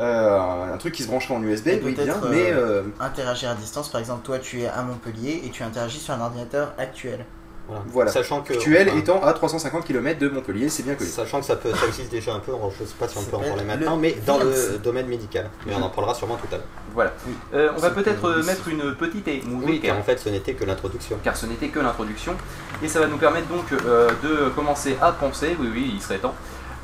Euh, 0.00 0.74
un 0.74 0.76
truc 0.78 0.92
qui 0.94 1.04
se 1.04 1.08
brancherait 1.08 1.34
en 1.34 1.42
USB, 1.44 1.68
oui, 1.84 1.94
bien, 1.94 2.14
mais 2.30 2.50
euh, 2.52 2.82
Interagir 2.98 3.50
à 3.50 3.54
distance, 3.54 3.88
par 3.88 4.00
exemple, 4.00 4.24
toi 4.24 4.40
tu 4.40 4.62
es 4.62 4.66
à 4.66 4.82
Montpellier 4.82 5.42
et 5.44 5.50
tu 5.50 5.62
interagis 5.62 6.00
sur 6.00 6.14
un 6.14 6.20
ordinateur 6.20 6.72
actuel. 6.78 7.24
Voilà. 7.72 7.84
Voilà. 7.92 8.10
Sachant 8.10 8.42
que. 8.42 8.52
actuel 8.52 8.88
enfin, 8.88 8.98
étant 8.98 9.22
à 9.24 9.32
350 9.32 9.84
km 9.84 10.18
de 10.18 10.28
Montpellier, 10.28 10.68
c'est 10.68 10.82
bien 10.82 10.94
connu. 10.94 11.08
Sachant 11.10 11.40
que 11.40 11.46
ça, 11.46 11.56
peut, 11.56 11.72
ça 11.74 11.86
existe 11.86 12.10
déjà 12.10 12.34
un 12.34 12.40
peu, 12.40 12.52
je 12.78 12.84
sais 12.84 12.94
pas 12.98 13.08
si 13.08 13.18
on 13.18 13.22
peut 13.22 13.36
en 13.36 13.40
parler 13.40 13.64
maintenant, 13.64 13.96
mais 13.96 14.16
dans 14.26 14.38
le 14.38 14.78
domaine 14.78 15.06
médical. 15.06 15.50
Mais 15.66 15.74
on 15.74 15.82
en 15.82 15.88
parlera 15.90 16.14
sûrement 16.14 16.36
tout 16.36 16.52
à 16.54 16.58
l'heure. 16.58 16.66
Voilà. 16.94 17.12
Euh, 17.54 17.70
on 17.76 17.80
va 17.80 17.90
peut-être 17.90 18.24
euh, 18.26 18.42
mettre 18.42 18.68
une 18.68 18.94
petite 18.94 19.26
Oui, 19.26 19.42
musique, 19.46 19.82
car 19.82 19.98
en 19.98 20.02
fait 20.02 20.18
ce 20.18 20.28
n'était 20.28 20.54
que 20.54 20.64
l'introduction. 20.64 21.18
car 21.22 21.36
ce 21.36 21.46
n'était 21.46 21.68
que 21.68 21.80
l'introduction. 21.80 22.34
Et 22.82 22.88
ça 22.88 23.00
va 23.00 23.06
nous 23.06 23.16
permettre 23.18 23.48
donc 23.48 23.72
euh, 23.72 24.10
de 24.22 24.48
commencer 24.50 24.96
à 25.00 25.12
penser, 25.12 25.56
oui 25.60 25.68
oui, 25.72 25.90
il 25.94 26.02
serait 26.02 26.18
temps. 26.18 26.34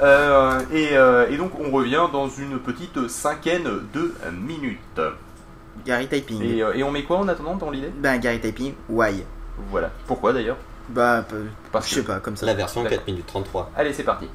Euh, 0.01 0.61
et, 0.73 0.97
euh, 0.97 1.29
et 1.29 1.37
donc 1.37 1.53
on 1.59 1.71
revient 1.73 2.07
dans 2.13 2.29
une 2.29 2.59
petite 2.61 3.09
cinquaine 3.09 3.69
de 3.93 4.15
minutes. 4.33 5.01
Gary 5.85 6.07
Typing. 6.09 6.43
Et, 6.43 6.63
euh, 6.63 6.73
et 6.75 6.83
on 6.83 6.91
met 6.91 7.03
quoi 7.03 7.19
en 7.19 7.29
attendant 7.29 7.57
dans 7.57 7.71
l'idée? 7.71 7.91
Ben 7.97 8.19
Gary 8.19 8.41
Typing, 8.41 8.75
why? 8.89 9.25
Voilà. 9.71 9.91
Pourquoi 10.07 10.33
d'ailleurs? 10.33 10.57
Bah, 10.89 11.25
Parce 11.73 11.89
je 11.89 11.97
sais 11.97 12.03
pas, 12.03 12.21
comme 12.21 12.37
ça. 12.37 12.47
La 12.47 12.55
version 12.55 12.83
D'accord. 12.83 12.99
4 12.99 13.07
minutes 13.09 13.27
33. 13.27 13.73
Allez, 13.77 13.93
c'est 13.93 14.05
parti. 14.05 14.29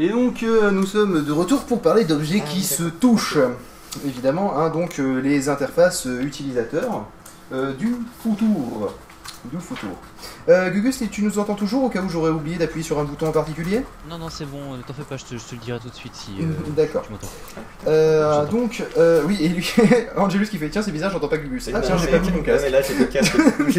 Et 0.00 0.08
donc 0.10 0.42
euh, 0.42 0.70
nous 0.70 0.86
sommes 0.86 1.24
de 1.24 1.32
retour 1.32 1.64
pour 1.64 1.80
parler 1.82 2.04
d'objets 2.04 2.42
Ah, 2.44 2.48
qui 2.48 2.62
se 2.62 2.84
touchent. 2.84 3.38
Évidemment, 4.06 4.56
hein, 4.56 4.68
donc 4.70 4.98
euh, 5.00 5.20
les 5.20 5.48
interfaces 5.48 6.06
euh, 6.06 6.20
utilisateurs 6.22 7.06
euh, 7.52 7.72
du 7.72 7.96
futur. 8.22 8.92
Du 9.44 9.58
futur. 9.60 9.88
Euh, 10.48 10.68
Gugus, 10.70 11.02
tu 11.10 11.22
nous 11.22 11.38
entends 11.38 11.54
toujours 11.54 11.84
au 11.84 11.88
cas 11.88 12.02
où 12.02 12.08
j'aurais 12.08 12.30
oublié 12.30 12.56
d'appuyer 12.58 12.84
sur 12.84 12.98
un 12.98 13.04
bouton 13.04 13.28
en 13.28 13.32
particulier? 13.32 13.82
Non, 14.10 14.18
non, 14.18 14.28
c'est 14.28 14.44
bon, 14.44 14.76
ne 14.76 14.82
t'en 14.82 14.92
fais 14.92 15.04
pas, 15.04 15.16
je 15.16 15.24
te, 15.24 15.36
je 15.38 15.44
te 15.44 15.54
le 15.54 15.60
dirai 15.60 15.78
tout 15.78 15.88
de 15.88 15.94
suite 15.94 16.14
si 16.14 16.32
euh, 16.40 16.46
D'accord. 16.76 17.04
tu. 17.06 17.12
Euh, 17.86 18.44
donc, 18.46 18.84
euh, 18.98 19.22
oui, 19.26 19.38
et 19.40 19.48
lui, 19.48 19.72
Angelus 20.16 20.48
qui 20.48 20.58
fait 20.58 20.68
tiens, 20.68 20.82
c'est 20.82 20.90
bizarre, 20.90 21.12
j'entends 21.12 21.28
pas 21.28 21.38
Gugus. 21.38 21.70
Ah 21.72 21.80
tiens, 21.80 21.96
j'ai 21.96 22.08
pas 22.08 22.18
mis 22.18 22.30
mon 22.32 22.42
casque. 22.42 22.64
mais 22.64 22.70
là, 22.70 22.80
j'ai 22.82 22.94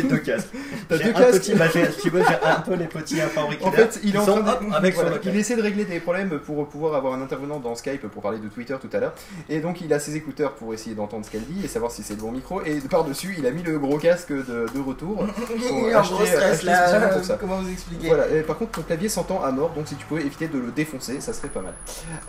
deux 0.04 0.18
casques. 0.18 0.48
j'ai 0.98 1.04
deux 1.06 1.14
casques. 1.14 1.14
T'as 1.14 1.20
deux 1.20 1.22
un 1.22 1.32
casques 1.32 1.42
petit, 1.42 1.56
bah, 1.56 1.66
j'ai- 1.74 2.02
tu 2.02 2.10
vois, 2.10 2.22
j'ai 2.28 2.48
un 2.48 2.60
peu 2.62 2.74
les 2.76 2.86
petits 2.88 3.22
informatiques. 3.22 3.66
En 3.66 3.72
fait, 3.72 4.00
il 4.04 4.16
est 4.16 4.18
en 4.18 4.26
sont, 4.26 4.42
train 4.44 4.54
hop, 4.54 4.68
de... 4.70 4.74
avec 4.74 4.94
son 4.96 5.02
voilà, 5.02 5.16
local. 5.18 5.34
il 5.34 5.40
essaie 5.40 5.56
de 5.56 5.62
régler 5.62 5.86
des 5.86 6.00
problèmes 6.00 6.40
pour 6.40 6.68
pouvoir 6.68 6.96
avoir 6.96 7.14
un 7.14 7.22
intervenant 7.22 7.60
dans 7.60 7.76
Skype 7.76 8.08
pour 8.08 8.22
parler 8.22 8.40
de 8.40 8.48
Twitter 8.48 8.76
tout 8.82 8.90
à 8.94 9.00
l'heure. 9.00 9.14
Et 9.50 9.60
donc 9.60 9.82
il 9.82 9.92
a 9.94 10.00
ses 10.00 10.16
écouteurs 10.16 10.54
pour 10.54 10.74
essayer 10.74 10.96
d'entendre 10.96 11.26
ce 11.26 11.32
qu'elle 11.32 11.46
dit 11.46 11.64
et 11.64 11.68
savoir 11.68 11.92
si 11.92 12.04
c'est 12.04 12.16
le 12.16 12.22
bon 12.22 12.32
micro. 12.32 12.62
Et 12.64 12.76
par-dessus, 12.82 13.36
il 13.38 13.46
a 13.46 13.52
mis 13.52 13.64
le 13.64 13.78
gros 13.80 13.98
casque 13.98 14.32
de, 14.32 14.66
de 14.74 14.80
retour. 14.86 15.26
Il 15.56 15.90
est 15.90 15.96
en 15.96 16.02
acheter- 16.02 16.14
gros 16.14 16.26
stress 16.26 16.44
acheter 16.44 16.56
spécialement 16.68 17.08
là. 17.08 17.14
pour 17.14 17.24
ça. 17.24 17.38
Comment 17.40 17.58
vous 17.62 17.70
expliquer 17.72 18.08
Voilà, 18.08 18.28
et 18.30 18.42
par 18.42 18.58
contre 18.58 18.72
ton 18.72 18.82
clavier 18.82 19.10
s'entend 19.10 19.44
à 19.44 19.52
mort, 19.52 19.72
donc 19.76 19.88
si 19.88 19.96
tu 19.96 20.06
pouvais 20.06 20.22
éviter 20.26 20.48
de 20.48 20.58
le 20.60 20.72
défoncer, 20.72 21.20
ça 21.22 21.34
serait 21.34 21.48
pas 21.50 21.62
mal. 21.62 21.74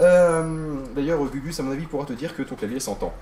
Euh, 0.01 0.75
D'ailleurs, 0.95 1.19
Gugus, 1.25 1.59
à 1.61 1.63
mon 1.63 1.73
avis, 1.73 1.87
pourra 1.87 2.05
te 2.05 2.13
dire 2.13 2.35
que 2.37 2.43
ton 2.43 2.55
clavier 2.55 2.81
s'entend. 2.81 3.13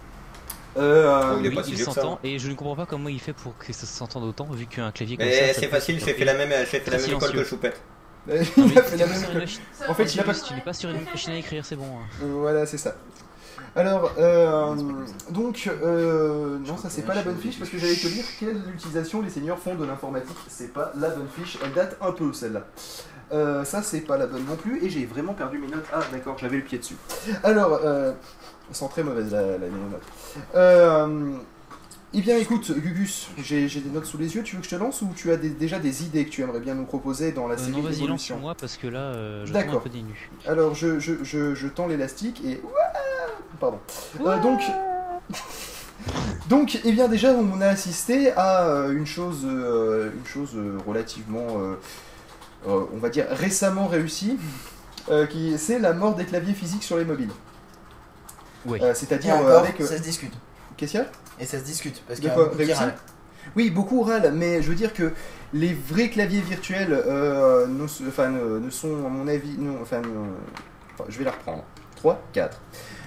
Euh, 0.79 1.35
Oui, 1.35 1.41
il 1.41 1.47
est 1.47 1.57
Oui, 1.57 1.63
il 1.69 1.79
s'entend 1.79 2.19
et 2.25 2.39
je 2.39 2.49
ne 2.49 2.55
comprends 2.55 2.77
pas 2.77 2.87
comment 2.87 3.09
il 3.09 3.21
fait 3.21 3.33
pour 3.33 3.57
que 3.59 3.73
ça 3.73 3.87
s'entende 3.87 4.25
autant 4.25 4.47
vu 4.47 4.67
qu'un 4.67 4.91
clavier 4.93 5.17
comme 5.17 5.27
ça. 5.27 5.33
Mais 5.33 5.53
ça 5.53 5.61
c'est 5.61 5.67
facile, 5.69 5.99
j'ai 6.05 6.15
fait 6.15 6.25
la 6.25 6.35
même, 6.35 6.51
j'ai 6.71 6.81
fait 6.81 6.91
la 6.91 6.99
même 6.99 7.11
école 7.11 7.33
que. 7.33 7.45
Choupette. 7.45 7.81
Il 8.29 8.79
a 8.79 8.83
fait 8.83 8.97
la 8.99 9.07
même 9.07 9.23
école. 9.23 9.45
En 9.89 9.95
fait, 9.95 10.15
il 10.15 10.21
a 10.21 10.23
pas. 10.25 10.35
Tu 10.35 10.53
n'es 10.53 10.61
pas 10.61 10.75
sur 10.75 10.91
une 10.91 11.03
machine 11.05 11.33
à 11.33 11.37
écrire, 11.39 11.65
c'est 11.65 11.77
bon. 11.77 11.85
hein. 11.87 12.07
Euh, 12.23 12.35
Voilà, 12.41 12.67
c'est 12.67 12.77
ça. 12.77 12.95
Alors, 13.75 14.13
euh, 14.19 14.75
donc, 15.31 15.71
euh, 15.83 16.59
non, 16.59 16.77
ça 16.77 16.91
c'est 16.91 17.03
pas 17.03 17.15
la 17.15 17.23
bonne 17.23 17.39
fiche 17.39 17.59
parce 17.59 17.71
que 17.71 17.79
j'allais 17.79 17.95
te 17.95 18.07
dire 18.09 18.25
quelle 18.39 18.61
utilisation 18.75 19.23
les 19.23 19.31
seniors 19.31 19.59
font 19.59 19.75
de 19.77 19.85
l'informatique. 19.85 20.37
C'est 20.49 20.73
pas 20.73 20.93
la 20.99 21.11
bonne 21.11 21.29
fiche, 21.39 21.59
elle 21.65 21.73
date 21.73 21.97
un 22.01 22.13
peu 22.13 22.33
celle-là. 22.33 22.67
Euh, 23.31 23.63
ça 23.65 23.83
c'est 23.83 24.01
pas 24.01 24.17
la 24.17 24.27
bonne 24.27 24.45
non 24.47 24.57
plus 24.57 24.83
et 24.85 24.89
j'ai 24.91 25.05
vraiment 25.07 25.35
perdu 25.35 25.59
mes 25.59 25.69
notes. 25.69 25.85
Ah 25.93 26.01
d'accord, 26.13 26.37
j'avais 26.39 26.57
le 26.57 26.63
pied 26.65 26.79
dessus. 26.79 26.97
Alors, 27.45 27.79
euh, 28.70 28.74
sont 28.74 28.89
très 28.89 29.03
mauvaises 29.03 29.32
la, 29.32 29.43
la, 29.43 29.59
les 29.59 29.70
notes. 29.70 30.03
Euh, 30.55 31.32
eh 32.15 32.20
bien 32.23 32.39
écoute, 32.39 32.73
Gugus, 32.78 33.28
j'ai 33.39 33.66
des 33.69 33.90
notes 33.90 34.07
sous 34.07 34.16
les 34.16 34.35
yeux, 34.35 34.43
tu 34.43 34.57
veux 34.57 34.61
que 34.62 34.66
je 34.69 34.74
te 34.74 34.81
lance 34.81 35.03
ou 35.03 35.11
tu 35.15 35.31
as 35.31 35.36
des- 35.36 35.51
déjà 35.51 35.78
des 35.78 36.05
idées 36.05 36.24
que 36.24 36.31
tu 36.31 36.40
aimerais 36.43 36.61
bien 36.61 36.74
nous 36.74 36.86
proposer 36.86 37.32
dans 37.32 37.47
la 37.49 37.55
Euh, 37.55 37.59
série 37.59 37.73
non, 37.73 37.78
vas-y, 37.82 37.85
lance 37.90 37.99
d'évolution 37.99 38.39
moi 38.39 38.55
parce 38.59 38.77
que 38.78 38.86
là, 38.86 39.01
euh, 39.01 39.45
je 39.45 39.53
tombe 39.53 39.62
un 39.77 39.78
peu 39.81 39.90
nues. 39.90 40.31
alors 40.47 40.74
je, 40.74 40.99
je, 41.01 41.12
je, 41.23 41.55
je 41.55 41.69
tends 41.69 41.86
l'élastique 41.86 42.43
et... 42.47 42.62
Pardon. 43.61 43.78
Donc... 44.43 44.61
Donc, 46.49 46.78
eh 46.85 46.93
bien 46.93 47.09
déjà, 47.09 47.32
on 47.32 47.61
a 47.61 47.66
assisté 47.66 48.32
à 48.32 48.86
une 48.90 49.05
chose, 49.07 49.40
euh, 49.45 50.11
une 50.15 50.24
chose 50.24 50.57
relativement, 50.86 51.47
euh, 51.59 51.74
euh, 52.66 52.85
on 52.95 52.99
va 52.99 53.11
dire, 53.11 53.27
récemment 53.31 53.86
réussie, 53.89 54.39
qui 55.31 55.59
c'est 55.59 55.78
la 55.78 55.93
mort 55.93 56.15
des 56.15 56.24
claviers 56.24 56.55
physiques 56.55 56.82
sur 56.85 56.97
les 56.97 57.05
mobiles. 57.05 57.31
Oui. 58.66 58.78
Euh, 58.82 58.93
C'est-à-dire 58.94 59.36
euh, 59.36 59.59
avec... 59.60 59.80
euh, 59.80 59.86
ça 59.86 59.97
se 59.97 60.02
discute. 60.02 60.32
Qu'est-ce 60.76 60.93
qu'il 60.93 61.01
y 61.01 61.02
a? 61.02 61.06
Et 61.40 61.47
ça 61.47 61.59
se 61.59 61.64
discute. 61.64 62.02
Parce 62.06 62.20
De 62.20 62.22
qu'il 62.22 62.28
y 62.28 62.32
a 62.32 62.35
quoi, 62.35 62.44
beaucoup 62.44 62.56
qui 62.56 62.64
réussi 62.64 62.78
râlent. 62.80 62.94
Oui, 63.56 63.70
beaucoup 63.70 64.02
râlent, 64.02 64.32
mais 64.35 64.62
je 64.62 64.68
veux 64.68 64.74
dire 64.74 64.93
que 64.93 65.12
les 65.52 65.72
vrais 65.72 66.10
claviers 66.10 66.40
virtuels 66.40 66.93
euh, 66.93 67.66
ne, 67.66 67.85
enfin, 67.85 68.32
sont, 68.70 69.06
à 69.06 69.09
mon 69.09 69.26
avis, 69.26 69.56
non, 69.59 69.78
enfin, 69.80 70.02
je 71.09 71.18
vais 71.18 71.24
la 71.24 71.30
reprendre. 71.30 71.64
3, 71.97 72.20
4. 72.32 72.60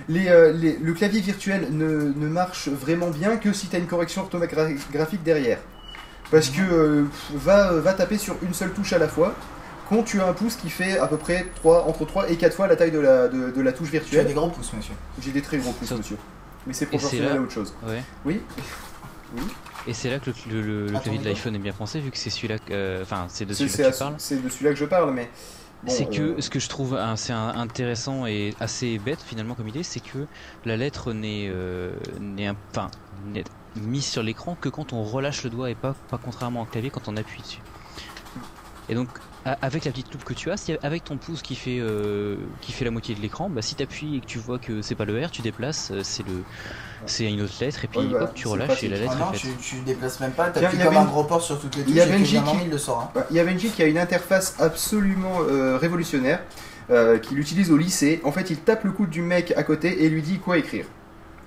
Les, 0.09 0.27
euh, 0.29 0.51
les- 0.51 0.77
le 0.77 0.93
clavier 0.93 1.21
virtuel 1.21 1.67
ne, 1.71 2.11
ne 2.15 2.27
marche 2.27 2.67
vraiment 2.69 3.09
bien 3.09 3.37
que 3.37 3.53
si 3.53 3.67
tu 3.67 3.75
as 3.75 3.79
une 3.79 3.87
correction 3.87 4.23
orthographique 4.23 5.23
derrière. 5.23 5.59
Parce 6.29 6.49
que 6.49 6.61
euh, 6.61 7.03
va, 7.33 7.71
va 7.73 7.93
taper 7.93 8.17
sur 8.17 8.35
une 8.41 8.53
seule 8.53 8.71
touche 8.71 8.93
à 8.93 8.97
la 8.97 9.07
fois. 9.07 9.35
Quand 9.91 10.03
tu 10.03 10.22
as 10.22 10.27
un 10.27 10.31
pouce 10.34 10.55
qui 10.55 10.69
fait 10.69 10.97
à 10.97 11.05
peu 11.07 11.18
près 11.18 11.45
3, 11.55 11.85
entre 11.85 12.05
3 12.05 12.31
et 12.31 12.38
4 12.38 12.55
fois 12.55 12.68
la 12.68 12.76
taille 12.77 12.91
de 12.91 12.99
la, 12.99 13.27
de, 13.27 13.51
de 13.51 13.61
la 13.61 13.73
touche 13.73 13.89
Tu 13.91 13.97
as 13.97 13.99
virtuelle. 13.99 14.26
des 14.27 14.34
gros 14.34 14.49
pouces, 14.49 14.72
monsieur. 14.73 14.93
J'ai 15.22 15.31
des 15.31 15.41
très 15.41 15.57
gros 15.57 15.73
pouces, 15.73 15.91
monsieur. 15.91 16.18
Mais 16.65 16.72
c'est 16.73 16.85
proportionnel 16.85 17.27
là- 17.30 17.35
à 17.35 17.39
autre 17.41 17.51
chose. 17.51 17.73
Ouais. 17.85 18.01
Oui 18.26 18.41
Et 19.88 19.93
c'est 19.93 20.09
là 20.09 20.19
que 20.19 20.31
le, 20.49 20.61
le- 20.61 20.85
le- 20.88 20.99
clavier 20.99 21.19
de 21.19 21.26
l'iPhone 21.26 21.55
est 21.55 21.59
bien 21.59 21.73
pensé 21.73 21.99
vu 21.99 22.09
que 22.09 22.18
c'est 22.18 22.30
celui-là, 22.30 22.57
que- 22.59 22.72
euh, 22.72 23.01
enfin 23.03 23.26
c'est 23.27 23.45
de 23.45 23.53
celui-là 23.53 23.89
que 23.89 23.93
tu 23.93 23.99
parles. 23.99 24.15
c'est 24.18 24.41
de 24.41 24.47
celui-là 24.49 24.72
que 24.72 24.77
je 24.80 24.85
parle, 24.85 25.11
mais. 25.13 25.30
bon, 25.84 25.91
c'est 25.91 26.05
que 26.09 26.22
euh, 26.22 26.41
ce 26.41 26.49
que 26.49 26.59
je 26.59 26.69
trouve 26.69 26.95
hein, 26.95 27.15
c'est 27.18 27.34
un- 27.34 27.49
intéressant 27.49 28.26
et 28.26 28.53
assez 28.61 28.97
bête 28.99 29.19
finalement 29.22 29.55
comme 29.55 29.68
idée, 29.68 29.84
c'est 29.84 29.99
que 29.99 30.26
la 30.65 30.77
lettre 30.77 31.11
n'est 31.13 31.47
euh, 31.49 31.91
n'est 32.22 32.47
un- 32.47 32.55
enfin 32.72 32.89
n'est 33.26 33.43
mise 33.76 34.05
sur 34.05 34.22
l'écran 34.23 34.55
que 34.61 34.69
quand 34.69 34.93
on 34.93 35.03
relâche 35.03 35.43
le 35.43 35.49
doigt 35.49 35.69
et 35.69 35.76
pas 35.76 35.95
pas 36.09 36.19
contrairement 36.23 36.61
au 36.61 36.65
clavier 36.65 36.91
quand 36.91 37.07
on 37.07 37.18
appuie 37.18 37.41
dessus. 37.41 37.61
Et 38.91 38.95
donc 38.95 39.07
a- 39.45 39.57
avec 39.61 39.85
la 39.85 39.91
petite 39.91 40.11
loupe 40.13 40.23
que 40.26 40.34
tu 40.34 40.51
as, 40.51 40.57
si 40.57 40.76
avec 40.84 41.03
ton 41.05 41.18
pouce 41.18 41.41
qui 41.41 41.55
fait 41.55 41.80
euh, 41.80 42.35
qui 42.59 42.73
fait 42.73 42.85
la 42.85 42.91
moitié 42.91 43.15
de 43.15 43.22
l'écran, 43.22 43.49
bah 43.49 43.61
si 43.61 43.73
tu 43.76 43.81
appuies 43.84 44.18
et 44.18 44.19
que 44.19 44.26
tu 44.26 44.38
vois 44.38 44.59
que 44.59 44.81
c'est 44.81 44.95
pas 44.95 45.05
le 45.05 45.26
R, 45.26 45.31
tu 45.31 45.41
déplaces, 45.41 45.91
euh, 45.91 46.01
c'est 46.03 46.27
le 46.27 46.43
c'est 47.05 47.26
une 47.31 47.41
autre 47.41 47.53
lettre 47.61 47.84
et 47.84 47.88
puis 47.88 47.99
Ouais, 47.99 48.05
voilà, 48.09 48.26
hop 48.26 48.34
tu 48.35 48.47
relâches 48.47 48.84
et 48.84 48.89
la 48.89 48.97
lettre 48.99 49.13
Ah 49.15 49.19
non, 49.19 49.31
est 49.31 49.38
faite. 49.38 49.51
tu, 49.57 49.63
tu 49.77 49.81
déplaces 49.81 50.19
même 50.19 50.31
pas, 50.34 50.49
t'appuies 50.49 50.77
il 50.77 50.81
y 50.81 50.84
comme 50.84 50.95
avait 50.97 51.05
un 51.05 51.09
gros 51.09 51.23
port 51.23 51.41
sur 51.41 51.59
toutes 51.59 51.76
les 51.77 51.81
il 51.84 51.88
touches 51.88 51.95
y 51.95 51.99
que 51.99 52.18
une 52.18 52.23
bien 52.23 52.45
J 52.45 52.51
qui- 52.51 52.65
il 52.65 52.69
le 52.69 52.77
saura. 52.77 53.11
Bah, 53.15 53.26
Il 53.31 53.38
y 53.38 53.39
a 53.39 53.43
Benji 53.45 53.69
qui 53.69 53.81
a 53.81 53.88
une 53.88 53.97
interface 53.97 54.55
absolument 54.59 55.38
euh, 55.49 55.77
révolutionnaire, 55.77 56.41
euh, 56.89 57.18
qu'il 57.18 57.39
utilise 57.39 57.72
au 57.72 57.77
lycée. 57.77 58.19
En 58.26 58.31
fait, 58.34 58.49
il 58.51 58.57
tape 58.57 58.84
le 58.84 58.91
coude 58.91 59.09
du 59.09 59.22
mec 59.22 59.53
à 59.55 59.63
côté 59.63 60.03
et 60.03 60.09
lui 60.09 60.22
dit 60.22 60.38
quoi 60.39 60.57
écrire. 60.57 60.85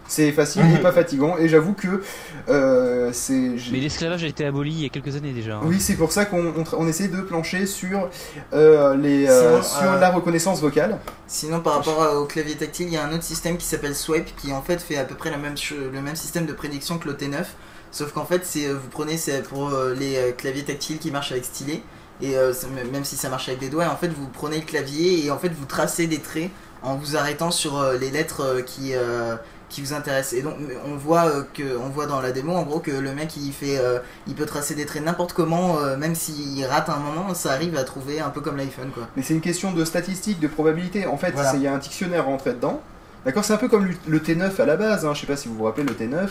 C'est 0.07 0.33
facile 0.33 0.63
et 0.75 0.79
pas 0.81 0.93
fatigant, 0.93 1.39
et 1.39 1.49
j'avoue 1.49 1.73
que 1.73 2.03
euh, 2.49 3.11
c'est. 3.13 3.55
Mais 3.73 3.79
l'esclavage 3.81 4.23
a 4.25 4.27
été 4.27 4.45
aboli 4.45 4.71
il 4.71 4.83
y 4.83 4.87
a 4.87 4.89
quelques 4.91 5.17
années 5.17 5.33
déjà. 5.33 5.57
hein. 5.57 5.61
Oui, 5.65 5.81
c'est 5.81 5.95
pour 5.95 6.13
ça 6.13 6.27
qu'on 6.27 6.53
on, 6.77 6.87
essaie 6.89 7.09
de 7.09 7.23
plancher 7.23 7.65
sur, 7.67 8.11
euh, 8.53 8.95
les, 8.97 9.27
euh, 9.29 9.63
Sinon, 9.63 9.81
sur 9.83 9.93
euh, 9.93 9.99
la 9.99 10.11
reconnaissance 10.11 10.61
vocale. 10.61 10.99
Sinon, 11.27 11.61
par 11.61 11.75
rapport 11.77 12.03
à- 12.03 12.17
au 12.21 12.27
clavier 12.27 12.55
tactile, 12.55 12.89
il 12.89 12.93
y 12.93 12.97
a 12.99 13.05
un 13.05 13.13
autre 13.15 13.23
système 13.23 13.57
qui 13.57 13.65
s'appelle 13.67 13.95
Swipe 13.95 14.37
qui 14.37 14.53
en 14.53 14.61
fait 14.63 14.81
fait 14.81 14.97
à 14.99 15.05
peu 15.05 15.15
près 15.15 15.31
la 15.31 15.39
même 15.39 15.55
le 15.93 16.01
même 16.03 16.17
système 16.17 16.45
de 16.47 16.53
prédiction 16.53 16.99
que 16.99 17.09
le 17.09 17.15
T9. 17.15 17.45
Sauf 17.91 18.13
qu'en 18.13 18.27
fait, 18.27 18.43
c'est 18.45 18.69
vous 18.69 18.89
prenez 18.91 19.17
c'est 19.17 19.43
pour 19.43 19.71
euh, 19.71 19.95
les 19.95 20.17
euh, 20.17 20.33
claviers 20.33 20.65
tactiles 20.65 20.99
qui 20.99 21.11
marchent 21.11 21.33
avec 21.33 21.45
stylet 21.45 21.81
et 22.21 22.37
euh, 22.37 22.53
même 22.93 23.05
si 23.05 23.17
ça 23.17 23.29
marche 23.29 23.49
avec 23.49 23.61
des 23.61 23.69
doigts, 23.71 23.87
en 23.87 23.97
fait, 23.97 24.09
vous 24.09 24.29
prenez 24.29 24.57
le 24.59 24.65
clavier 24.65 25.25
et 25.25 25.31
en 25.31 25.39
fait 25.39 25.49
vous 25.51 25.65
tracez 25.65 26.07
des 26.07 26.19
traits 26.19 26.51
en 26.83 26.97
vous 26.97 27.17
arrêtant 27.17 27.51
sur 27.51 27.79
euh, 27.79 27.97
les 27.97 28.11
lettres 28.11 28.43
euh, 28.43 28.61
qui 28.63 28.95
euh, 28.95 29.37
qui 29.69 29.81
vous 29.81 29.93
intéressent. 29.93 30.39
Et 30.39 30.43
donc 30.43 30.55
on 30.87 30.97
voit 30.97 31.27
euh, 31.27 31.43
que 31.55 31.77
on 31.77 31.89
voit 31.89 32.07
dans 32.07 32.21
la 32.21 32.33
démo 32.33 32.53
en 32.55 32.63
gros 32.63 32.81
que 32.81 32.91
le 32.91 33.13
mec 33.15 33.37
il 33.37 33.53
fait 33.53 33.79
euh, 33.79 33.99
il 34.27 34.35
peut 34.35 34.47
tracer 34.47 34.75
des 34.75 34.87
traits 34.87 35.05
n'importe 35.05 35.33
comment 35.33 35.79
euh, 35.79 35.97
même 35.97 36.15
s'il 36.15 36.65
rate 36.67 36.89
un 36.89 36.99
moment, 36.99 37.35
ça 37.35 37.53
arrive 37.53 37.77
à 37.77 37.85
trouver 37.85 38.21
un 38.21 38.31
peu 38.31 38.41
comme 38.41 38.57
l'iPhone 38.57 38.91
quoi. 38.93 39.09
Mais 39.17 39.23
c'est 39.23 39.35
une 39.35 39.41
question 39.41 39.73
de 39.73 39.85
statistique, 39.85 40.41
de 40.41 40.49
probabilité. 40.49 41.07
En 41.07 41.17
fait, 41.17 41.33
Voilà. 41.33 41.55
il 41.55 41.63
y 41.63 41.67
a 41.67 41.75
un 41.75 41.79
dictionnaire 41.79 42.27
rentré 42.27 42.53
dedans. 42.55 42.81
D'accord, 43.25 43.43
c'est 43.43 43.55
un 43.55 43.57
peu 43.57 43.69
comme 43.69 43.87
le- 43.87 43.95
le 44.07 44.19
T9 44.21 44.61
à 44.61 44.67
la 44.67 44.77
base. 44.77 45.07
Hein. 45.07 45.15
Je 45.15 45.21
sais 45.23 45.27
pas 45.27 45.37
si 45.37 45.49
vous 45.49 45.55
vous 45.55 45.65
rappelez 45.65 45.85
le 45.85 45.95
T9. 45.95 46.29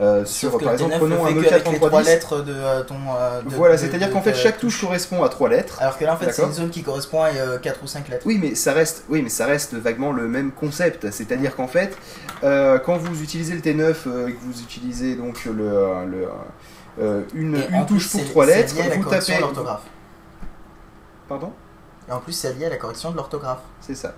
Euh, 0.00 0.24
sur, 0.24 0.50
par 0.58 0.60
le 0.60 0.72
exemple, 0.72 0.94
T9 0.94 0.98
prenons 0.98 1.26
un 1.26 1.30
Nokia 1.32 1.48
qu'avec 1.50 1.68
les 1.70 1.76
trois 1.76 1.88
3310. 1.90 2.06
lettres 2.08 2.40
de 2.42 2.52
euh, 2.52 2.82
ton. 2.82 2.96
euh, 3.16 3.40
de- 3.42 3.48
Voilà, 3.50 3.78
c'est-à-dire 3.78 4.10
qu'en 4.10 4.20
fait, 4.20 4.34
chaque 4.34 4.58
touche 4.58 4.80
correspond 4.80 5.22
à 5.22 5.28
trois 5.28 5.48
lettres. 5.48 5.80
Alors 5.80 5.96
que 5.96 6.04
là, 6.04 6.14
en 6.14 6.16
fait, 6.16 6.32
c'est 6.32 6.42
une 6.42 6.52
zone 6.52 6.70
qui 6.70 6.82
correspond 6.82 7.22
à 7.22 7.30
4 7.62 7.80
ou 7.84 7.86
5 7.86 8.08
lettres. 8.08 8.26
Oui, 8.26 8.38
mais 8.42 8.56
ça 8.56 8.72
reste, 8.72 9.04
oui, 9.08 9.22
mais 9.22 9.28
ça 9.28 9.46
reste 9.46 9.74
vaguement 9.74 10.10
le 10.10 10.26
même 10.26 10.50
concept. 10.50 11.08
C'est-à-dire 11.12 11.54
qu'en 11.54 11.68
fait, 11.68 11.96
quand 12.42 12.96
vous 12.96 13.22
utilisez 13.22 13.54
le 13.54 13.60
T9 13.60 13.94
euh, 14.08 14.26
et 14.28 14.32
que 14.32 14.40
vous 14.42 14.60
utilisez 14.60 15.14
donc 15.14 15.44
le, 15.44 15.52
le, 15.54 17.24
une, 17.34 17.56
une 17.70 17.86
touche 17.86 18.08
plus, 18.10 18.18
pour 18.22 18.30
trois 18.30 18.46
lettres, 18.46 18.74
vous 18.74 19.02
correction 19.02 19.34
tapez. 19.34 19.40
l'orthographe. 19.40 19.82
Pardon? 21.28 21.52
Et 22.08 22.12
en 22.12 22.18
plus, 22.18 22.32
c'est 22.32 22.52
lié 22.54 22.66
à 22.66 22.70
la 22.70 22.76
correction 22.76 23.12
de 23.12 23.16
l'orthographe. 23.16 23.60
C'est 23.80 23.94
ça. 23.94 24.14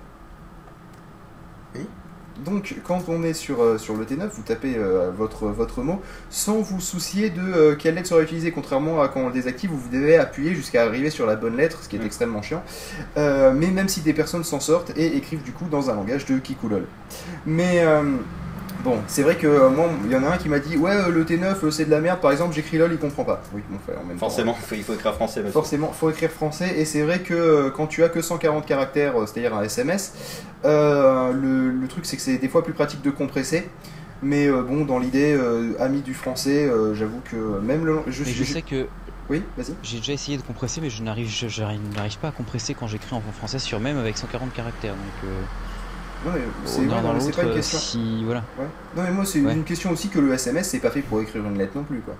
Donc, 2.44 2.76
quand 2.84 3.08
on 3.08 3.22
est 3.22 3.32
sur, 3.32 3.62
euh, 3.62 3.78
sur 3.78 3.96
le 3.96 4.04
T9, 4.04 4.28
vous 4.28 4.42
tapez 4.42 4.76
euh, 4.76 5.10
votre, 5.10 5.46
votre 5.46 5.82
mot 5.82 6.02
sans 6.30 6.60
vous 6.60 6.80
soucier 6.80 7.30
de 7.30 7.40
euh, 7.40 7.76
quelle 7.76 7.94
lettre 7.94 8.08
sera 8.08 8.22
utilisée. 8.22 8.50
Contrairement 8.50 9.00
à 9.00 9.08
quand 9.08 9.20
on 9.20 9.26
le 9.28 9.32
désactive, 9.32 9.72
où 9.72 9.76
vous 9.76 9.88
devez 9.88 10.16
appuyer 10.16 10.54
jusqu'à 10.54 10.84
arriver 10.84 11.10
sur 11.10 11.26
la 11.26 11.36
bonne 11.36 11.56
lettre, 11.56 11.82
ce 11.82 11.88
qui 11.88 11.96
est 11.96 12.04
extrêmement 12.04 12.42
chiant. 12.42 12.62
Mais 13.16 13.70
même 13.70 13.88
si 13.88 14.00
des 14.00 14.12
personnes 14.12 14.44
s'en 14.44 14.60
sortent 14.60 14.92
et 14.96 15.16
écrivent 15.16 15.42
du 15.42 15.52
coup 15.52 15.66
dans 15.70 15.90
un 15.90 15.94
langage 15.94 16.26
de 16.26 16.38
Kikulol. 16.38 16.86
Mais 17.46 17.80
euh, 17.80 18.02
bon, 18.84 18.98
c'est 19.06 19.22
vrai 19.22 19.36
que 19.36 19.46
euh, 19.46 19.68
moi, 19.70 19.88
il 20.04 20.10
y 20.12 20.16
en 20.16 20.22
a 20.24 20.28
un 20.28 20.36
qui 20.36 20.48
m'a 20.48 20.58
dit 20.58 20.76
Ouais, 20.76 20.92
euh, 20.92 21.08
le 21.10 21.24
T9 21.24 21.64
euh, 21.64 21.70
c'est 21.70 21.84
de 21.84 21.90
la 21.90 22.00
merde, 22.00 22.20
par 22.20 22.30
exemple, 22.32 22.54
j'écris 22.54 22.78
LOL, 22.78 22.92
il 22.92 22.98
comprend 22.98 23.24
pas. 23.24 23.42
Oui, 23.52 23.62
mon 23.70 23.78
frère, 23.78 23.96
en 24.00 24.04
même 24.04 24.16
temps, 24.16 24.26
Forcément, 24.28 24.56
il 24.60 24.66
faut- 24.66 24.74
il 24.74 24.82
faut 24.84 24.94
écrire 24.94 25.14
français. 25.14 25.40
monsieur. 25.40 25.52
Forcément, 25.52 25.92
faut 25.92 26.10
écrire 26.10 26.30
français 26.30 26.74
et 26.78 26.84
c'est 26.84 27.02
vrai 27.02 27.20
que 27.20 27.34
euh, 27.34 27.70
quand 27.70 27.86
tu 27.86 28.02
as 28.04 28.08
que 28.08 28.20
140 28.22 28.66
caractères, 28.66 29.16
euh, 29.20 29.26
c'est-à-dire 29.26 29.54
un 29.56 29.62
SMS, 29.62 30.14
euh, 30.64 31.32
le, 31.32 31.70
le 31.70 31.88
truc 31.88 32.06
c'est 32.06 32.16
que 32.16 32.22
c'est 32.22 32.38
des 32.38 32.48
fois 32.48 32.64
plus 32.64 32.72
pratique 32.72 33.02
de 33.02 33.10
compresser. 33.10 33.68
Mais 34.22 34.46
euh, 34.46 34.62
bon, 34.62 34.84
dans 34.86 34.98
l'idée, 34.98 35.34
euh, 35.34 35.74
ami 35.78 36.00
du 36.00 36.14
français, 36.14 36.66
euh, 36.66 36.94
j'avoue 36.94 37.20
que 37.30 37.36
même 37.60 37.84
le, 37.84 37.98
je, 38.06 38.22
Mais 38.24 38.30
suis 38.30 38.44
je 38.44 38.52
sais 38.54 38.62
que 38.62 38.86
Oui, 39.28 39.42
vas-y. 39.58 39.74
J'ai 39.82 39.98
déjà 39.98 40.14
essayé 40.14 40.38
de 40.38 40.42
compresser, 40.42 40.80
mais 40.80 40.88
je 40.88 41.02
n'arrive, 41.02 41.28
je, 41.28 41.48
je 41.48 41.62
n'arrive 41.62 42.18
pas 42.18 42.28
à 42.28 42.32
compresser 42.32 42.72
quand 42.74 42.86
j'écris 42.86 43.14
en 43.14 43.20
français 43.36 43.58
sur 43.58 43.78
même 43.78 43.98
avec 43.98 44.16
140 44.16 44.54
caractères. 44.54 44.94
Donc, 44.94 45.24
euh, 45.30 45.42
Non, 46.26 46.32
mais 46.32 46.40
c'est 47.20 47.26
ouais, 47.26 47.32
pas 47.32 47.42
une 47.44 47.54
question. 47.54 47.78
si 47.78 48.24
voilà. 48.24 48.42
Ouais. 48.58 48.66
Non, 48.96 49.02
mais 49.04 49.10
moi, 49.12 49.24
c'est 49.24 49.40
Ouais. 49.40 49.52
une 49.52 49.64
question 49.64 49.90
aussi 49.92 50.08
que 50.08 50.18
le 50.18 50.32
SMS, 50.32 50.68
c'est 50.68 50.80
pas 50.80 50.90
fait 50.90 51.02
pour 51.02 51.20
écrire 51.20 51.44
une 51.46 51.56
lettre 51.56 51.72
non 51.76 51.84
plus, 51.84 52.00
quoi. 52.00 52.14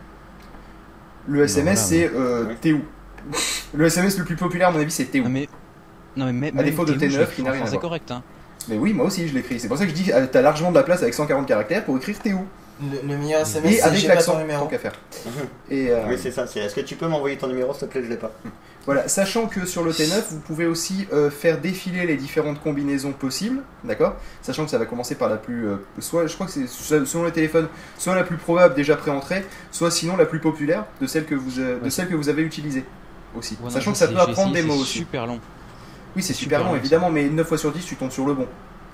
Le 1.29 1.43
SMS, 1.43 1.89
voilà, 1.89 2.11
c'est 2.11 2.11
euh, 2.17 2.55
t'es 2.61 2.73
où? 2.73 2.83
Le 3.75 3.85
SMS 3.87 4.17
le 4.17 4.25
plus 4.25 4.37
populaire, 4.37 4.69
à 4.69 4.71
mon 4.71 4.79
avis, 4.79 4.93
c'est 4.93 5.07
t'es 5.07 5.19
où? 5.21 5.25
Non 5.25 5.31
mais, 5.31 5.49
non 6.17 6.27
mais 6.27 6.33
même, 6.33 6.59
À 6.59 6.63
défaut 6.63 6.85
de 6.85 6.95
T9 6.95 7.09
T9, 7.11 7.35
qui 7.35 7.43
n'a 7.43 7.51
rien 7.51 7.63
à 7.63 7.65
C'est 7.65 7.71
voir. 7.73 7.83
correct, 7.83 8.11
hein. 8.13 8.23
Mais 8.69 8.79
oui, 8.79 8.93
moi 8.93 9.07
aussi, 9.07 9.27
je 9.27 9.35
l'écris. 9.35 9.59
C'est 9.59 9.69
pour 9.69 9.77
ça 9.77 9.85
que 9.85 9.91
je 9.91 9.95
dis, 9.95 10.13
euh, 10.13 10.27
t'as 10.31 10.41
largement 10.43 10.71
de 10.71 10.77
la 10.77 10.83
place 10.85 11.03
avec 11.03 11.15
140 11.15 11.47
caractères 11.47 11.85
pour 11.85 11.97
écrire 11.97 12.17
t'es 12.21 12.33
où? 12.33 12.47
Le, 12.81 13.09
le 13.09 13.17
meilleur 13.19 13.41
SMS, 13.41 13.73
Et 13.73 13.77
c'est 13.77 13.83
avec 13.85 13.99
j'ai 14.01 14.09
pas 14.09 14.15
l'accent, 14.17 14.33
ton 14.35 14.41
numéro. 14.41 14.65
tant 14.65 14.69
qu'à 14.71 14.79
faire. 14.79 14.93
Mhm. 15.25 15.33
Et 15.71 15.91
euh, 15.91 16.05
Oui, 16.09 16.17
c'est 16.21 16.31
ça. 16.31 16.47
c'est 16.47 16.61
Est-ce 16.61 16.75
que 16.75 16.83
tu 16.83 16.95
peux 16.97 17.07
m'envoyer 17.09 17.39
ton 17.39 17.47
numéro, 17.47 17.73
s'il 17.73 17.87
te 17.89 17.93
plaît 17.93 18.03
Je 18.05 18.09
l'ai 18.11 18.17
pas. 18.17 18.31
Voilà, 18.85 19.09
sachant 19.09 19.47
que 19.47 19.65
sur 19.67 19.83
le 19.83 19.91
T9, 19.93 20.23
vous 20.31 20.39
pouvez 20.41 20.67
aussi 20.67 21.09
euh, 21.13 21.29
faire 21.31 21.59
défiler 21.61 22.07
les 22.07 22.17
différentes 22.17 22.63
combinaisons 22.63 23.13
possibles, 23.13 23.63
d'accord? 23.83 24.15
Sachant 24.43 24.65
que 24.65 24.71
ça 24.71 24.79
va 24.79 24.85
commencer 24.87 25.15
par 25.17 25.29
la 25.29 25.39
plus, 25.39 25.67
euh, 25.67 25.77
soit, 25.99 26.27
je 26.29 26.35
crois 26.35 26.47
que 26.47 26.53
c'est 26.53 26.69
se- 26.69 27.05
selon 27.05 27.25
les 27.25 27.33
téléphones, 27.33 27.67
soit 27.99 28.15
la 28.15 28.23
plus 28.23 28.37
probable 28.37 28.75
déjà 28.77 28.95
préentrée, 28.97 29.45
soit 29.73 29.91
sinon 29.91 30.17
la 30.17 30.25
plus 30.27 30.39
populaire 30.39 30.85
de 31.01 31.07
celle 31.09 31.25
que 31.25 31.35
vous, 31.35 31.59
euh, 31.59 31.79
de 31.81 31.85
Ouais. 31.85 31.91
celle 31.91 32.09
que 32.09 32.15
vous 32.15 32.29
avez 32.29 32.43
utilisée 32.43 32.85
aussi. 33.37 33.57
Ouais, 33.61 33.71
Sachant 33.71 33.91
que 33.93 33.99
ça 33.99 34.07
peut 34.07 34.19
apprendre 34.19 34.53
des 34.53 34.63
mots 34.63 34.75
c'est 34.75 34.81
aussi. 34.83 34.99
super 34.99 35.27
long. 35.27 35.41
Oui, 36.15 36.23
c'est 36.23 36.29
c'est 36.29 36.33
super 36.35 36.59
super 36.59 36.61
long 36.61 36.75
long, 36.75 36.77
évidemment, 36.77 37.11
mais 37.11 37.25
9 37.29 37.47
fois 37.49 37.59
sur 37.59 37.73
10, 37.73 37.85
tu 37.85 37.97
tombes 37.97 38.13
sur 38.13 38.25
le 38.27 38.35
bon, 38.35 38.47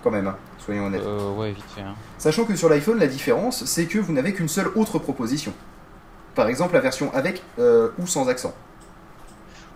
quand 0.03 0.11
même, 0.11 0.27
hein, 0.27 0.37
soyons 0.59 0.87
honnêtes. 0.87 1.03
Euh, 1.05 1.33
ouais, 1.35 1.53
vite 1.53 1.65
fait. 1.74 1.83
Hein. 1.83 1.95
Sachant 2.19 2.45
que 2.45 2.55
sur 2.57 2.69
l'iPhone, 2.69 2.99
la 2.99 3.07
différence, 3.07 3.65
c'est 3.65 3.87
que 3.87 3.99
vous 3.99 4.12
n'avez 4.12 4.33
qu'une 4.33 4.49
seule 4.49 4.70
autre 4.74 4.99
proposition. 4.99 5.53
Par 6.35 6.49
exemple, 6.49 6.74
la 6.74 6.81
version 6.81 7.12
avec 7.15 7.43
euh, 7.59 7.91
ou 7.99 8.07
sans 8.07 8.29
accent. 8.29 8.55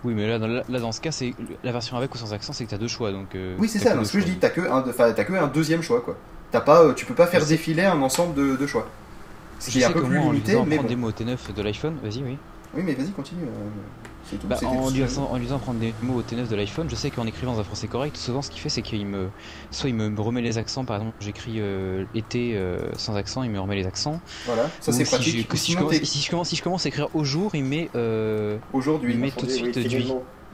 Oui, 0.03 0.13
mais 0.15 0.27
là, 0.27 0.37
dans, 0.39 0.47
là, 0.47 0.63
dans 0.79 0.91
ce 0.91 1.01
cas, 1.01 1.11
c'est 1.11 1.33
la 1.63 1.71
version 1.71 1.97
avec 1.97 2.13
ou 2.13 2.17
sans 2.17 2.33
accent, 2.33 2.53
c'est 2.53 2.65
que 2.65 2.69
t'as 2.69 2.77
deux 2.77 2.87
choix. 2.87 3.11
Donc. 3.11 3.33
euh, 3.35 3.55
Oui, 3.59 3.67
c'est 3.67 3.79
ça. 3.79 4.03
ce 4.03 4.11
que 4.13 4.19
je 4.19 4.25
dis, 4.25 4.35
t'as 4.37 4.49
que 4.49 4.61
un, 4.61 4.81
t'as 4.81 5.23
que 5.23 5.33
un 5.33 5.47
deuxième 5.47 5.81
choix, 5.81 6.01
quoi. 6.01 6.15
T'as 6.51 6.61
pas, 6.61 6.93
tu 6.93 7.05
peux 7.05 7.13
pas 7.15 7.27
faire 7.27 7.45
défiler 7.45 7.83
un 7.85 8.01
ensemble 8.01 8.33
de, 8.35 8.55
de 8.55 8.67
choix. 8.67 8.87
Ce 9.59 9.69
qui 9.71 9.81
est 9.81 9.85
un 9.85 9.91
peu 9.91 10.03
plus 10.03 10.19
moi, 10.19 10.31
limité, 10.31 10.55
mais 10.65 10.77
bon. 10.77 10.83
des 10.83 10.95
mots 10.95 11.07
au 11.09 11.11
T9 11.11 11.53
de 11.55 11.61
l'iPhone, 11.63 11.95
vas-y, 12.03 12.23
oui. 12.23 12.37
Oui, 12.75 12.83
mais 12.85 12.93
vas-y, 12.93 13.09
continue. 13.11 13.41
euh, 13.43 13.69
tout. 14.35 14.47
Bah, 14.47 14.57
en, 14.65 14.87
tout. 14.89 14.93
lisant, 14.93 15.29
en 15.31 15.37
lisant 15.37 15.57
prendre 15.59 15.79
des 15.79 15.93
mots 16.01 16.15
au 16.15 16.21
T9 16.21 16.47
de 16.49 16.55
l'iPhone, 16.55 16.89
je 16.89 16.95
sais 16.95 17.09
qu'en 17.09 17.25
écrivant 17.25 17.53
dans 17.53 17.59
un 17.61 17.63
français 17.63 17.87
correct, 17.87 18.17
souvent 18.17 18.41
ce 18.41 18.49
qu'il 18.51 18.59
fait, 18.59 18.69
c'est 18.69 18.81
qu'il 18.81 19.05
me, 19.05 19.29
soit 19.71 19.89
il 19.89 19.95
me 19.95 20.19
remet 20.19 20.41
les 20.41 20.57
accents. 20.57 20.83
Par 20.85 20.97
exemple, 20.97 21.15
j'écris 21.21 21.55
euh, 21.59 22.03
été 22.13 22.55
euh, 22.57 22.79
sans 22.97 23.15
accent, 23.15 23.43
il 23.43 23.51
me 23.51 23.59
remet 23.59 23.75
les 23.77 23.87
accents. 23.87 24.19
Voilà, 24.45 24.69
ça 24.81 24.91
c'est 24.91 25.05
si 25.05 25.11
pratique. 25.15 25.47
je- 25.51 25.57
si, 25.57 25.71
je 25.71 25.77
commence, 25.77 25.93
si, 26.03 26.19
je 26.21 26.29
commence, 26.29 26.49
si 26.49 26.55
je 26.57 26.63
commence 26.63 26.85
à 26.85 26.89
écrire 26.89 27.07
au 27.15 27.23
jour, 27.23 27.51
il 27.55 27.63
met. 27.63 27.89
Euh, 27.95 28.57
Aujourd'hui. 28.73 29.13
il 29.13 29.19
met 29.19 29.31
tout 29.31 29.45
de 29.45 29.51
suite 29.51 29.75
oui, 29.77 29.87
du. 29.87 30.03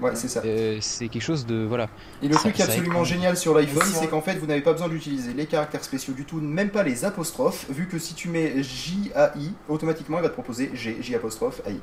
Ouais, 0.01 0.15
c'est 0.15 0.27
ça. 0.27 0.41
Euh, 0.43 0.79
c'est 0.81 1.07
quelque 1.07 1.21
chose 1.21 1.45
de 1.45 1.63
voilà. 1.65 1.87
Et 2.23 2.27
le 2.27 2.33
ça- 2.33 2.39
truc 2.39 2.57
ça 2.57 2.63
absolument 2.63 2.93
écran. 2.93 3.03
génial 3.05 3.37
sur 3.37 3.53
l'iPhone, 3.53 3.83
c'est 3.85 4.07
qu'en 4.07 4.21
fait, 4.21 4.35
vous 4.37 4.47
n'avez 4.47 4.61
pas 4.61 4.71
besoin 4.73 4.89
d'utiliser 4.89 5.33
les 5.33 5.45
caractères 5.45 5.83
spéciaux 5.83 6.15
du 6.15 6.25
tout, 6.25 6.41
même 6.41 6.69
pas 6.71 6.81
les 6.83 7.05
apostrophes, 7.05 7.67
vu 7.69 7.87
que 7.87 7.99
si 7.99 8.15
tu 8.15 8.27
mets 8.27 8.63
J-A-I, 8.63 9.51
automatiquement, 9.69 10.17
il 10.17 10.23
va 10.23 10.29
te 10.29 10.33
proposer 10.33 10.71
G, 10.73 10.97
J 10.99 11.13
apostrophe 11.15 11.61
AI. 11.67 11.77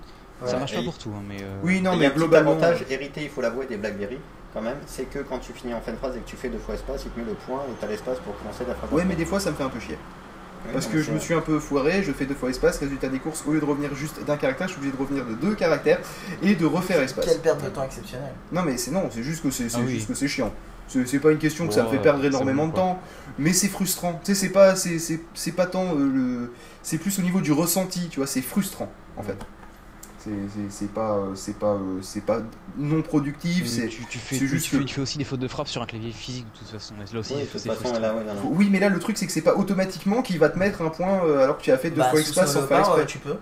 Ça 0.46 0.58
marche 0.58 0.74
pas 0.74 0.80
et- 0.80 0.84
pour 0.84 0.96
tout, 0.98 1.10
hein, 1.10 1.22
mais. 1.28 1.36
euh, 1.42 1.56
Oui, 1.62 1.80
non, 1.80 1.92
Et 1.92 1.94
il 1.94 1.96
y 1.96 2.00
mais 2.00 2.04
a 2.06 2.08
un 2.08 2.10
petit 2.12 2.18
globalement. 2.20 2.50
avantage 2.52 2.84
hérité, 2.88 3.22
il 3.24 3.30
faut 3.30 3.40
l'avouer, 3.40 3.66
des 3.66 3.76
BlackBerry, 3.76 4.18
quand 4.54 4.62
même, 4.62 4.78
c'est 4.86 5.04
que 5.10 5.18
quand 5.20 5.38
tu 5.38 5.52
finis 5.52 5.74
en 5.74 5.80
fin 5.80 5.92
de 5.92 5.96
phrase 5.96 6.16
et 6.16 6.20
que 6.20 6.28
tu 6.28 6.36
fais 6.36 6.48
deux 6.48 6.58
fois 6.58 6.74
espace, 6.74 7.02
il 7.04 7.10
te 7.10 7.18
met 7.20 7.26
le 7.26 7.34
point 7.34 7.60
et 7.68 7.74
t'as 7.80 7.86
l'espace 7.86 8.18
pour 8.20 8.36
commencer 8.38 8.64
la 8.66 8.74
phrase. 8.74 8.90
Ouais, 8.92 9.04
mais 9.04 9.14
des 9.14 9.24
fois, 9.26 9.38
ça 9.40 9.50
me 9.50 9.56
fait 9.56 9.62
un 9.64 9.68
peu 9.68 9.80
chier. 9.80 9.98
Oui, 10.66 10.72
Parce 10.74 10.86
que 10.88 11.00
je 11.00 11.10
me 11.10 11.18
suis 11.18 11.32
un 11.32 11.40
peu 11.40 11.58
foiré, 11.58 12.02
je 12.02 12.12
fais 12.12 12.26
deux 12.26 12.34
fois 12.34 12.50
espace, 12.50 12.76
résultat 12.78 13.08
des 13.08 13.18
courses, 13.18 13.42
au 13.46 13.52
lieu 13.52 13.60
de 13.60 13.64
revenir 13.64 13.94
juste 13.94 14.22
d'un 14.26 14.36
caractère, 14.36 14.68
je 14.68 14.72
suis 14.74 14.78
obligé 14.80 14.94
de 14.94 15.00
revenir 15.00 15.24
de 15.24 15.32
deux 15.34 15.54
caractères 15.54 16.00
et 16.42 16.54
de 16.54 16.66
refaire 16.66 17.00
espace. 17.00 17.24
Quelle 17.24 17.38
perte 17.40 17.64
de 17.64 17.70
temps 17.70 17.82
exceptionnelle. 17.84 18.32
Non 18.52 18.62
mais 18.62 18.76
c'est 18.76 18.90
non, 18.90 19.08
c'est 19.10 19.22
juste 19.22 19.42
que 19.42 19.50
c'est 19.50 19.68
Ah 19.74 19.78
oui. 19.82 19.92
juste 19.94 20.08
que 20.08 20.14
c'est 20.14 20.28
chiant. 20.28 20.52
C'est 20.86 21.18
pas 21.20 21.30
une 21.30 21.38
question 21.38 21.66
que 21.68 21.72
ça 21.72 21.84
me 21.84 21.88
fait 21.88 21.98
perdre 21.98 22.22
énormément 22.24 22.64
bon, 22.66 22.72
de 22.72 22.76
temps, 22.76 23.00
mais 23.38 23.52
c'est 23.54 23.68
frustrant. 23.68 24.20
Tu 24.24 24.34
sais, 24.34 24.40
c'est 24.40 24.48
pas 24.50 24.74
c'est 24.76 24.98
c'est 24.98 25.20
c'est 25.34 25.52
pas 25.52 25.64
tant 25.66 25.94
euh, 25.94 26.10
le 26.12 26.52
c'est 26.82 26.98
plus 26.98 27.16
au 27.20 27.22
niveau 27.22 27.40
du 27.40 27.52
ressenti, 27.52 28.08
tu 28.10 28.18
vois, 28.18 28.26
c'est 28.26 28.42
frustrant 28.42 28.90
en 29.16 29.22
fait. 29.22 29.38
C'est 30.68 30.92
pas 30.92 31.12
euh, 31.16 31.34
c'est 31.34 31.58
pas 31.58 31.72
euh, 31.72 31.98
c'est 32.02 32.20
pas 32.24 32.40
non 32.76 33.00
productif, 33.02 33.66
c'est 33.66 33.88
tu, 33.88 34.04
tu 34.06 34.18
fais, 34.18 34.36
tu, 34.36 34.48
juste 34.48 34.64
tu 34.66 34.70
fais, 34.76 34.78
que- 34.82 34.88
tu 34.88 34.94
fais 34.94 35.00
aussi 35.00 35.18
des 35.18 35.24
fautes 35.24 35.40
de 35.40 35.48
frappe 35.48 35.68
sur 35.68 35.80
un 35.82 35.86
clavier 35.86 36.12
physique 36.12 36.46
de 36.52 36.58
toute 36.58 36.68
façon. 36.68 36.94
Là 36.98 37.20
aussi, 37.20 37.34
façon, 37.46 37.98
là, 37.98 38.14
ouais, 38.14 38.22
oui, 38.44 38.68
mais 38.70 38.80
là 38.80 38.88
le 38.90 38.98
truc 38.98 39.16
c'est 39.16 39.26
que 39.26 39.32
c'est 39.32 39.40
pas 39.40 39.54
automatiquement 39.56 40.20
qu'il 40.22 40.38
va 40.38 40.48
te 40.50 40.58
mettre 40.58 40.82
un 40.82 40.90
point 40.90 41.24
euh, 41.24 41.44
alors 41.44 41.56
que 41.58 41.62
tu 41.62 41.72
as 41.72 41.78
fait 41.78 41.90
deux 41.90 41.96
Bah, 42.00 42.10
fois 42.10 42.20
Snow 42.22 42.46
sans 42.46 42.66
faire 42.66 42.80
exprès. 42.80 43.06
tu 43.06 43.18
peux. 43.18 43.36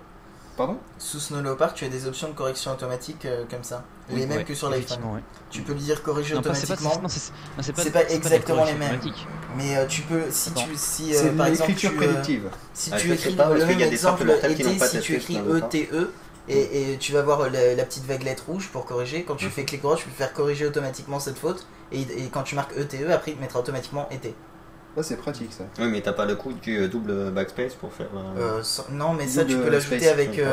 Pardon? 0.57 0.77
Sous 0.99 1.21
Snow 1.21 1.41
Leopard, 1.41 1.73
tu 1.73 1.85
as 1.85 1.89
des 1.89 2.09
options 2.09 2.27
de 2.29 2.33
correction 2.33 2.73
automatique 2.73 3.25
euh, 3.27 3.45
comme 3.49 3.63
ça. 3.63 3.85
Les 4.11 4.27
mêmes 4.27 4.39
ouais, 4.39 4.45
que 4.45 4.55
sur 4.55 4.69
l'iPhone. 4.71 4.99
Tu 5.51 5.63
peux 5.63 5.73
lui 5.73 5.81
dire 5.83 6.03
corriger 6.03 6.35
Non, 6.35 6.43
pas- 6.43 6.53
c'est 6.55 6.67
pas, 6.67 6.75
automatiquement. 6.75 7.09
c'est- 7.09 7.73
pas, 7.73 7.85
pas 7.91 8.11
exactement 8.11 8.65
les 8.65 8.75
mêmes. 8.75 8.99
Mais 9.57 9.77
euh, 9.77 9.87
tu 9.87 10.03
peux, 10.03 10.23
si 10.31 10.49
Attends. 10.51 10.63
tu, 10.65 10.71
si 10.77 11.15
euh, 11.15 11.33
par 11.37 11.47
exemple, 11.47 11.75
tu, 11.75 11.87
euh, 11.87 11.91
prédictive. 11.91 12.51
si 12.75 12.91
Ah, 12.93 12.97
tu 12.97 13.13
écris 13.13 13.37
le 13.37 13.67
même 13.67 13.81
exemple 13.83 14.29
été, 14.49 14.79
si 14.81 15.01
tu 15.01 15.15
écris 15.15 15.35
Snow 15.35 15.57
E, 16.49 16.53
Leopard. 16.55 16.69
T, 16.71 16.77
E, 16.77 16.77
et, 16.77 16.93
et 16.95 16.99
tu 16.99 17.13
vas 17.13 17.23
voir 17.23 17.51
la, 17.51 17.75
la 17.75 17.85
petite 17.85 18.05
vaguelette 18.05 18.41
rouge 18.41 18.69
pour 18.73 18.85
corriger. 18.87 19.25
Quand 19.25 19.37
tu 19.37 19.47
Mhm. 19.47 19.51
fais 19.51 19.65
clic 19.65 19.83
droit, 19.83 19.97
tu 19.97 20.05
peux 20.05 20.11
faire 20.11 20.33
corriger 20.33 20.67
automatiquement 20.67 21.21
cette 21.21 21.39
faute. 21.39 21.67
Et, 21.93 22.01
et 22.03 22.29
quand 22.33 22.43
tu 22.43 22.55
marques 22.55 22.77
E, 22.79 22.85
T, 22.85 23.03
E, 23.05 23.11
après 23.13 23.33
il 23.33 23.37
te 23.37 23.41
mettra 23.41 23.61
automatiquement 23.61 24.09
été. 24.11 24.35
Là 24.97 25.03
c'est 25.03 25.17
pratique 25.17 25.53
ça. 25.53 25.65
Oui, 25.79 25.87
mais 25.89 26.01
t'as 26.01 26.13
pas 26.15 26.25
le 26.25 26.35
coup 26.35 26.53
du 26.53 26.77
euh, 26.79 26.89
double 26.89 27.31
backspace 27.31 27.75
pour 27.75 27.93
faire. 27.93 28.09
euh, 28.17 28.59
Euh, 28.59 28.63
sans- 28.65 28.87
non, 28.91 29.13
mais 29.13 29.29
ça 29.29 29.45
tu 29.45 29.55
peux 29.57 29.69
l'ajouter 29.69 30.09
avec. 30.09 30.39
euh. 30.39 30.53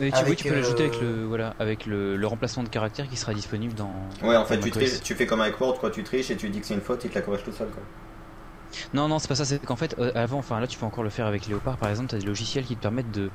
Oui, 0.00 0.10
tu, 0.12 0.36
tu 0.36 0.48
peux 0.48 0.54
l'ajouter 0.54 0.84
avec 0.84 1.02
euh, 1.02 1.20
le 1.22 1.26
voilà 1.26 1.54
avec 1.58 1.84
le, 1.84 2.16
le 2.16 2.26
remplacement 2.26 2.62
de 2.62 2.68
caractère 2.68 3.08
qui 3.08 3.16
sera 3.16 3.34
disponible 3.34 3.74
dans. 3.74 3.92
Ouais, 4.22 4.36
en 4.36 4.44
fait, 4.46 4.58
tu, 4.60 4.70
tu 5.02 5.14
fais 5.14 5.26
comme 5.26 5.40
avec 5.40 5.60
Word, 5.60 5.78
quoi, 5.80 5.90
tu 5.90 6.02
triches 6.04 6.30
et 6.30 6.36
tu 6.36 6.48
dis 6.48 6.60
que 6.60 6.66
c'est 6.66 6.74
une 6.74 6.80
faute, 6.80 7.04
il 7.04 7.10
te 7.10 7.16
la 7.16 7.20
corrige 7.22 7.42
tout 7.44 7.52
seul, 7.52 7.68
quoi. 7.68 7.82
Non, 8.92 9.08
non, 9.08 9.18
c'est 9.18 9.28
pas 9.28 9.34
ça. 9.34 9.44
C'est 9.44 9.64
qu'en 9.64 9.76
fait, 9.76 9.94
euh, 9.98 10.12
avant, 10.14 10.38
enfin 10.38 10.60
là, 10.60 10.66
tu 10.66 10.78
peux 10.78 10.84
encore 10.86 11.02
le 11.04 11.10
faire 11.10 11.26
avec 11.26 11.46
Léopard. 11.46 11.78
Par 11.78 11.88
exemple, 11.90 12.08
t'as 12.10 12.18
des 12.18 12.26
logiciels 12.26 12.64
qui 12.66 12.76
te 12.76 12.80
permettent 12.80 13.10
de 13.10 13.32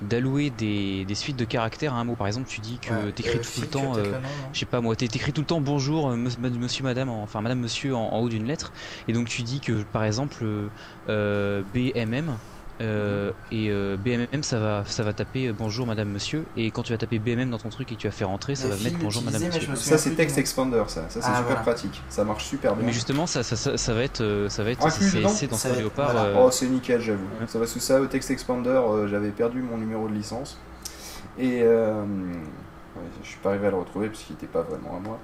d'allouer 0.00 0.50
des, 0.50 1.04
des 1.04 1.14
suites 1.14 1.36
de 1.36 1.44
caractères 1.44 1.94
à 1.94 1.98
un 2.00 2.04
mot. 2.04 2.16
Par 2.16 2.26
exemple, 2.26 2.48
tu 2.48 2.60
dis 2.60 2.80
que 2.80 2.92
ouais, 3.06 3.12
t'écris 3.12 3.38
euh, 3.38 3.42
tout 3.54 3.60
le 3.60 3.68
temps. 3.68 3.96
euh, 3.96 4.14
je 4.52 4.58
sais 4.60 4.66
pas 4.66 4.80
moi, 4.80 4.96
t'é- 4.96 5.08
t'écris 5.08 5.32
tout 5.32 5.42
le 5.42 5.46
temps 5.46 5.60
bonjour, 5.60 6.10
monsieur, 6.16 6.82
madame, 6.84 7.08
en- 7.08 7.22
enfin 7.22 7.40
madame, 7.40 7.60
monsieur 7.60 7.94
en, 7.94 8.00
en 8.12 8.18
haut 8.20 8.28
d'une 8.28 8.46
lettre, 8.46 8.72
et 9.08 9.12
donc 9.12 9.28
tu 9.28 9.42
dis 9.42 9.60
que 9.60 9.82
par 9.84 10.04
exemple 10.04 10.44
euh, 11.08 11.64
BMM 11.64 12.40
euh, 12.82 13.30
et 13.50 13.68
euh, 13.70 13.96
BMM 13.96 14.42
ça 14.42 14.58
va 14.58 14.84
ça 14.86 15.02
va 15.02 15.12
taper 15.12 15.46
euh, 15.48 15.52
bonjour 15.56 15.86
madame 15.86 16.08
monsieur 16.08 16.44
et 16.56 16.70
quand 16.70 16.82
tu 16.82 16.92
vas 16.92 16.98
taper 16.98 17.18
BMM 17.18 17.48
dans 17.50 17.58
ton 17.58 17.68
truc 17.70 17.90
et 17.92 17.94
que 17.94 18.00
tu 18.00 18.06
vas 18.08 18.12
faire 18.12 18.28
rentrer 18.28 18.54
ça 18.54 18.68
va 18.68 18.76
mettre 18.76 18.98
bonjour 18.98 19.22
madame 19.22 19.42
monsieur. 19.44 19.70
me 19.70 19.76
Ça 19.76 19.96
c'est 19.98 20.10
Text. 20.10 20.36
Expander 20.38 20.82
ça, 20.88 21.02
ça 21.02 21.06
c'est 21.08 21.20
Ah, 21.22 21.36
super 21.36 21.42
voilà. 21.44 21.60
pratique, 21.60 22.02
ça 22.08 22.24
marche 22.24 22.44
super 22.44 22.74
bien. 22.76 22.86
Mais 22.86 22.92
justement 22.92 23.26
ça, 23.26 23.42
ça, 23.42 23.56
ça, 23.56 23.76
ça 23.76 23.94
va 23.94 24.02
être 24.02 24.46
ça 24.48 24.64
va 24.64 24.70
être 24.70 24.84
dedans 25.14 25.28
c'est 25.28 25.46
dans 25.46 25.56
ce 25.56 25.68
Léopard. 25.68 26.12
voilà. 26.12 26.28
euh, 26.28 26.44
Oh, 26.46 26.50
c'est 26.50 26.66
nickel, 26.66 27.00
j'avoue. 27.00 27.20
Ça 27.46 27.58
va 27.58 27.66
sous 27.66 27.80
ça, 27.80 28.00
au 28.00 28.06
Text 28.06 28.30
Expander, 28.30 28.68
euh, 28.70 29.06
j'avais 29.08 29.30
perdu 29.30 29.62
mon 29.62 29.78
numéro 29.78 30.08
de 30.08 30.14
licence. 30.14 30.58
Et 31.38 31.60
euh, 31.62 32.04
ouais, 32.96 33.02
je 33.22 33.28
suis 33.28 33.38
pas 33.38 33.50
arrivé 33.50 33.66
à 33.66 33.70
le 33.70 33.76
retrouver 33.76 34.08
parce 34.08 34.22
qu'il 34.22 34.34
était 34.36 34.46
pas 34.46 34.62
vraiment 34.62 34.96
à 34.96 35.00
moi. 35.00 35.18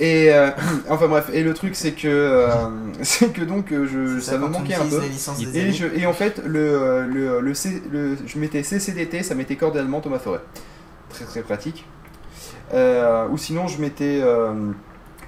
Et 0.00 0.32
euh, 0.32 0.50
enfin 0.90 1.08
bref, 1.08 1.30
et 1.32 1.42
le 1.42 1.54
truc 1.54 1.74
c'est 1.74 1.92
que 1.92 2.08
euh, 2.08 2.48
c'est 3.02 3.32
que 3.32 3.42
donc 3.42 3.72
euh, 3.72 3.86
je, 3.86 4.20
C'est 4.20 4.32
ça 4.32 4.38
me 4.38 4.48
manquait 4.48 4.74
un 4.74 4.86
peu. 4.86 5.00
Et, 5.54 5.60
amis. 5.60 5.72
je, 5.72 5.86
et 5.98 6.06
en 6.06 6.12
fait, 6.12 6.40
le, 6.44 7.06
le, 7.06 7.40
le, 7.40 7.54
C- 7.54 7.82
le- 7.90 8.16
je 8.26 8.38
mettais 8.38 8.62
CCDT, 8.62 9.22
ça 9.22 9.34
mettait 9.34 9.56
cordialement 9.56 10.00
Thomas 10.00 10.18
Forêt. 10.18 10.40
Très 11.10 11.24
très 11.24 11.42
pratique. 11.42 11.86
Euh, 12.72 13.28
ou 13.28 13.36
sinon, 13.38 13.66
je 13.68 13.80
mettais, 13.80 14.22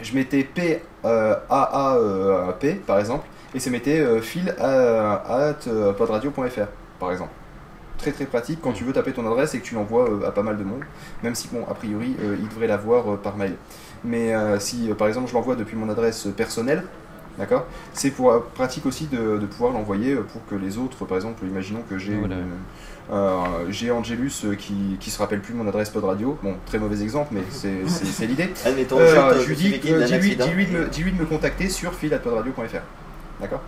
je 0.02 0.14
mettais 0.14 0.42
P, 0.44 0.82
AA, 1.04 1.96
euh, 1.98 2.52
P 2.52 2.74
par 2.74 2.98
exemple, 2.98 3.26
et 3.54 3.60
ça 3.60 3.70
mettait 3.70 4.20
fil 4.20 4.54
à, 4.58 5.48
at, 5.48 5.92
podradio.fr 5.96 6.66
par 6.98 7.12
exemple. 7.12 7.30
Très 7.98 8.12
très 8.12 8.26
pratique 8.26 8.60
quand 8.62 8.72
tu 8.72 8.84
veux 8.84 8.92
taper 8.92 9.12
ton 9.12 9.26
adresse 9.26 9.54
et 9.54 9.60
que 9.60 9.64
tu 9.64 9.74
l'envoies 9.74 10.08
euh, 10.10 10.26
à 10.28 10.30
pas 10.32 10.42
mal 10.42 10.56
de 10.58 10.64
monde, 10.64 10.82
même 11.22 11.34
si, 11.34 11.48
bon, 11.48 11.64
a 11.68 11.74
priori, 11.74 12.14
euh, 12.22 12.36
il 12.38 12.48
devrait 12.48 12.66
l'avoir 12.66 13.14
euh, 13.14 13.16
par 13.16 13.36
mail. 13.36 13.54
Mais 14.04 14.34
euh, 14.34 14.58
si, 14.60 14.90
euh, 14.90 14.94
par 14.94 15.08
exemple, 15.08 15.28
je 15.28 15.34
l'envoie 15.34 15.56
depuis 15.56 15.76
mon 15.76 15.88
adresse 15.88 16.28
personnelle, 16.36 16.82
d'accord 17.38 17.64
C'est 17.94 18.10
pour 18.10 18.30
euh, 18.30 18.40
pratique 18.54 18.84
aussi 18.86 19.06
de, 19.06 19.38
de 19.38 19.46
pouvoir 19.46 19.72
l'envoyer 19.72 20.14
pour 20.16 20.44
que 20.46 20.54
les 20.54 20.76
autres, 20.78 21.04
par 21.06 21.16
exemple, 21.16 21.44
imaginons 21.46 21.82
que 21.88 21.96
j'ai 21.98 22.14
Voilà. 22.16 22.36
une- 22.36 22.42
euh, 23.12 23.66
j'ai 23.70 23.90
Angelus 23.90 24.32
qui, 24.58 24.96
qui 25.00 25.10
se 25.10 25.18
rappelle 25.18 25.40
plus 25.40 25.54
de 25.54 25.58
mon 25.58 25.66
adresse 25.68 25.90
pod 25.90 26.04
radio. 26.04 26.36
Bon, 26.42 26.56
très 26.66 26.78
mauvais 26.78 27.02
exemple, 27.02 27.28
mais 27.32 27.42
c'est 27.50 27.72
c'est- 27.88 28.04
c'est 28.04 28.26
l'idée. 28.26 28.50
Admettons, 28.64 28.98
Euh, 28.98 29.40
je 29.40 29.48
lui 29.48 29.56
dis, 29.56 29.70
dis-lui 30.44 30.66
de, 30.66 30.72
me- 30.72 31.12
de 31.14 31.18
me 31.20 31.24
contacter 31.24 31.68
sur 31.70 31.94
fil@podradio.fr. 31.94 32.82
D'accord? 33.40 33.62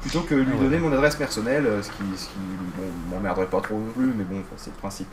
Plutôt 0.00 0.20
que 0.20 0.34
lui 0.34 0.52
Ah 0.52 0.62
donner 0.62 0.78
mon 0.78 0.92
adresse 0.92 1.16
personnelle, 1.16 1.66
euh, 1.66 1.82
ce 1.82 1.88
qui, 1.90 2.02
ce 2.16 2.26
qui 2.26 2.38
bon, 2.76 3.14
m'emmerderait 3.14 3.46
pas 3.46 3.60
trop 3.60 3.74
non 3.74 3.92
plus, 3.92 4.12
mais 4.16 4.24
bon, 4.24 4.42
c'est 4.56 4.70
le 4.70 4.76
principe. 4.76 5.08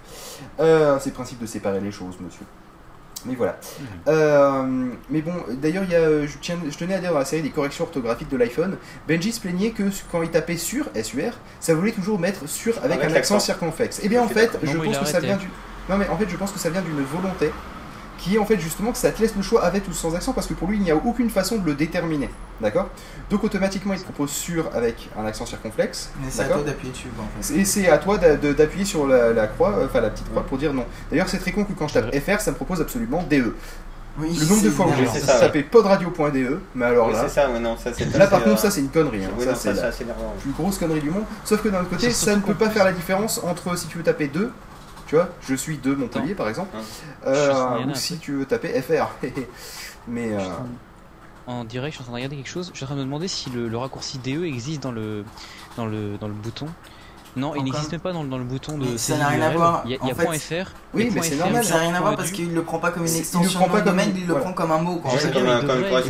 Euh, 0.60 0.98
c'est 1.00 1.10
le 1.10 1.16
principe 1.16 1.40
de 1.40 1.46
séparer 1.46 1.80
les 1.80 1.92
choses, 1.92 2.16
monsieur. 2.20 2.46
Mais 3.26 3.36
voilà. 3.36 3.58
Mhm. 3.80 3.86
Euh, 4.08 4.88
mais 5.10 5.22
bon, 5.22 5.34
d'ailleurs, 5.62 5.84
je, 5.88 6.38
tiens, 6.42 6.58
je 6.68 6.76
tenais 6.76 6.96
à 6.96 7.00
dire 7.00 7.12
dans 7.12 7.20
la 7.20 7.26
série 7.26 7.44
des 7.44 7.52
corrections 7.52 7.86
orthographiques 7.86 8.30
de 8.30 8.38
l'iPhone, 8.38 8.78
Benji 9.08 9.32
se 9.32 9.40
plaignait 9.40 9.72
que 9.72 9.84
quand 10.12 10.24
il 10.24 10.30
tapait 10.30 10.58
sur, 10.58 10.90
SUR, 11.04 11.34
ça 11.60 11.76
voulait 11.76 11.92
toujours 11.92 12.20
mettre 12.20 12.50
sur 12.50 12.78
avec, 12.80 13.00
Avec 13.00 13.12
un 13.12 13.16
accent 13.16 13.40
circonflexe. 13.40 14.04
Et 14.04 14.10
bien 14.10 14.24
en 14.24 14.28
fait, 14.28 14.58
je 14.64 14.78
pense 14.78 14.98
que 14.98 15.06
ça 15.06 15.20
vient 15.20 15.38
du. 15.38 15.50
Non 15.90 15.98
mais 15.98 16.08
en 16.10 16.18
fait 16.18 16.30
je 16.30 16.38
pense 16.38 16.52
que 16.52 16.60
ça 16.60 16.70
vient 16.70 16.84
d'une 16.84 17.02
volonté 17.02 17.52
qui 18.22 18.36
est 18.36 18.38
en 18.40 18.46
fait 18.46 18.60
justement 18.60 18.92
que 18.92 18.98
ça 18.98 19.12
te 19.12 19.20
laisse 19.22 19.36
le 19.36 19.42
choix 19.42 19.64
avec 19.66 19.88
ou 19.88 19.94
sans 19.94 20.14
accent 20.16 20.32
parce 20.34 20.46
que 20.48 20.54
pour 20.54 20.68
lui 20.68 20.78
il 20.78 20.84
n'y 20.84 20.92
a 20.92 20.96
aucune 20.96 21.30
façon 21.30 21.58
de 21.58 21.66
le 21.66 21.74
déterminer. 21.74 22.30
D'accord? 22.62 22.88
Donc 23.30 23.44
automatiquement 23.44 23.94
il 23.94 24.00
te 24.00 24.04
propose 24.04 24.30
sur 24.30 24.70
avec 24.76 25.10
un 25.20 25.26
accent 25.26 25.46
circonflexe. 25.46 26.12
Mais 26.22 26.28
c'est 26.30 26.44
à 26.44 26.46
toi 26.46 26.62
d'appuyer 26.64 26.92
dessus, 26.94 27.08
quoi, 27.16 27.26
en 27.26 27.42
fait. 27.42 27.54
Et 27.56 27.66
c'est 27.66 27.90
à 27.90 27.98
toi 27.98 28.18
d'appuyer 28.20 28.86
sur 28.86 29.08
la, 29.08 29.34
la 29.34 29.48
croix, 29.48 29.72
euh, 29.78 29.86
enfin 29.88 30.02
la 30.02 30.10
petite 30.12 30.30
croix 30.30 30.44
pour 30.44 30.58
dire 30.58 30.74
non. 30.74 30.86
D'ailleurs 31.10 31.30
c'est 31.30 31.40
très 31.40 31.52
con 31.52 31.64
que 31.66 31.74
quand 31.74 31.88
je 31.88 31.96
tape 31.96 32.16
FR 32.16 32.40
ça 32.42 32.52
me 32.52 32.56
propose 32.56 32.80
absolument 32.82 33.24
DE. 33.30 33.56
Oui, 34.20 34.38
Le 34.38 34.46
nombre 34.46 34.62
de 34.62 34.70
fois 34.70 34.88
où 34.88 34.92
j'ai 34.98 35.08
ça, 35.20 35.36
ouais. 35.36 35.40
tapé 35.40 35.64
podradio.de, 35.64 36.60
mais 36.76 36.86
alors 36.86 37.08
Oui, 37.08 37.14
là, 37.14 37.22
c'est 37.24 37.30
ça, 37.42 37.50
ouais, 37.50 37.60
non, 37.60 37.78
ça 37.78 37.92
c'est 37.98 38.14
là 38.18 38.28
par 38.28 38.44
contre 38.44 38.56
euh, 38.60 38.62
ça 38.64 38.70
c'est 38.70 38.82
une 38.82 38.90
connerie. 38.90 39.24
hein. 39.24 39.30
Oui, 39.38 39.46
Ça, 39.46 39.52
non, 39.74 39.82
c'est 39.92 40.04
la 40.06 40.14
plus 40.42 40.52
grosse 40.52 40.78
connerie 40.78 41.00
du 41.00 41.10
monde. 41.10 41.24
Sauf 41.46 41.62
que 41.64 41.70
d'un 41.70 41.80
autre 41.80 41.90
côté, 41.90 42.12
Ça, 42.12 42.36
ne 42.36 42.42
peut 42.42 42.54
pas 42.54 42.70
faire 42.70 42.84
la 42.84 42.92
différence 42.92 43.40
entre 43.44 43.78
si 43.78 43.88
tu 43.88 43.98
veux 43.98 44.04
taper 44.04 44.28
2, 44.28 44.52
tu 45.12 45.18
vois, 45.18 45.28
je 45.42 45.54
suis 45.56 45.78
de 45.78 45.94
Montpellier 45.94 46.36
par 46.36 46.48
exemple, 46.48 46.74
Hein. 46.74 46.82
euh, 47.28 47.86
ou 47.86 47.94
si 47.94 48.18
tu 48.18 48.32
veux 48.32 48.46
taper 48.46 48.82
FR. 48.82 49.10
mais 50.08 50.32
euh, 50.34 50.40
En 51.48 51.66
direct, 51.66 51.92
je 51.92 51.96
suis 51.98 52.02
en 52.02 52.06
train 52.06 52.14
de 52.14 52.16
regarder 52.16 52.38
quelque 52.38 52.48
chose. 52.48 52.70
Je 52.72 52.78
suis 52.78 52.86
en 52.86 52.88
train 52.88 52.96
de 52.96 53.02
me 53.02 53.06
demander 53.06 53.28
si 53.28 53.50
le, 53.50 53.68
le 53.68 53.78
raccourci 53.78 54.20
DE 54.20 54.46
existe 54.46 54.82
dans 54.82 54.94
le, 54.94 55.26
dans 55.76 55.86
le, 55.86 56.18
dans 56.18 56.30
le 56.30 56.34
bouton. 56.34 56.68
Non, 57.38 57.54
il 57.56 57.64
n'existe 57.64 57.92
même 57.94 58.02
pas 58.02 58.12
dans, 58.12 58.24
le- 58.24 58.30
dans 58.30 58.38
le 58.38 58.44
bouton 58.44 58.78
de 58.78 58.98
ça 58.98 59.18
n'a 59.18 59.28
rien 59.30 59.42
à 59.42 59.50
voir. 59.52 59.84
Il 59.86 59.92
y 59.92 59.96
a, 59.96 60.06
y 60.06 60.12
a 60.12 60.16
fait- 60.16 60.38
.fr. 60.66 60.72
Oui, 60.94 61.10
mais 61.14 61.22
c'est 61.22 61.36
normal. 61.38 61.64
Ça 61.64 61.76
n'a 61.76 61.80
rien 61.82 61.90
à 61.90 61.92
point 61.94 62.00
voir 62.02 62.16
parce 62.18 62.32
qu'il 62.32 62.54
le 62.54 62.62
prend 62.64 62.80
pas 62.80 62.92
comme 62.92 63.04
une 63.04 63.08
C'est- 63.08 63.16
il 63.20 63.20
le 63.20 63.24
extension 63.24 63.60
prend 63.60 63.68
de 63.68 63.72
pas 63.74 63.78
comme 63.82 63.90
domaine, 63.92 64.14
il 64.18 64.28
le 64.28 64.34
prend 64.36 64.52
comme 64.54 64.72
un 64.72 64.78
mot. 64.80 64.96
Quoi. 64.98 65.12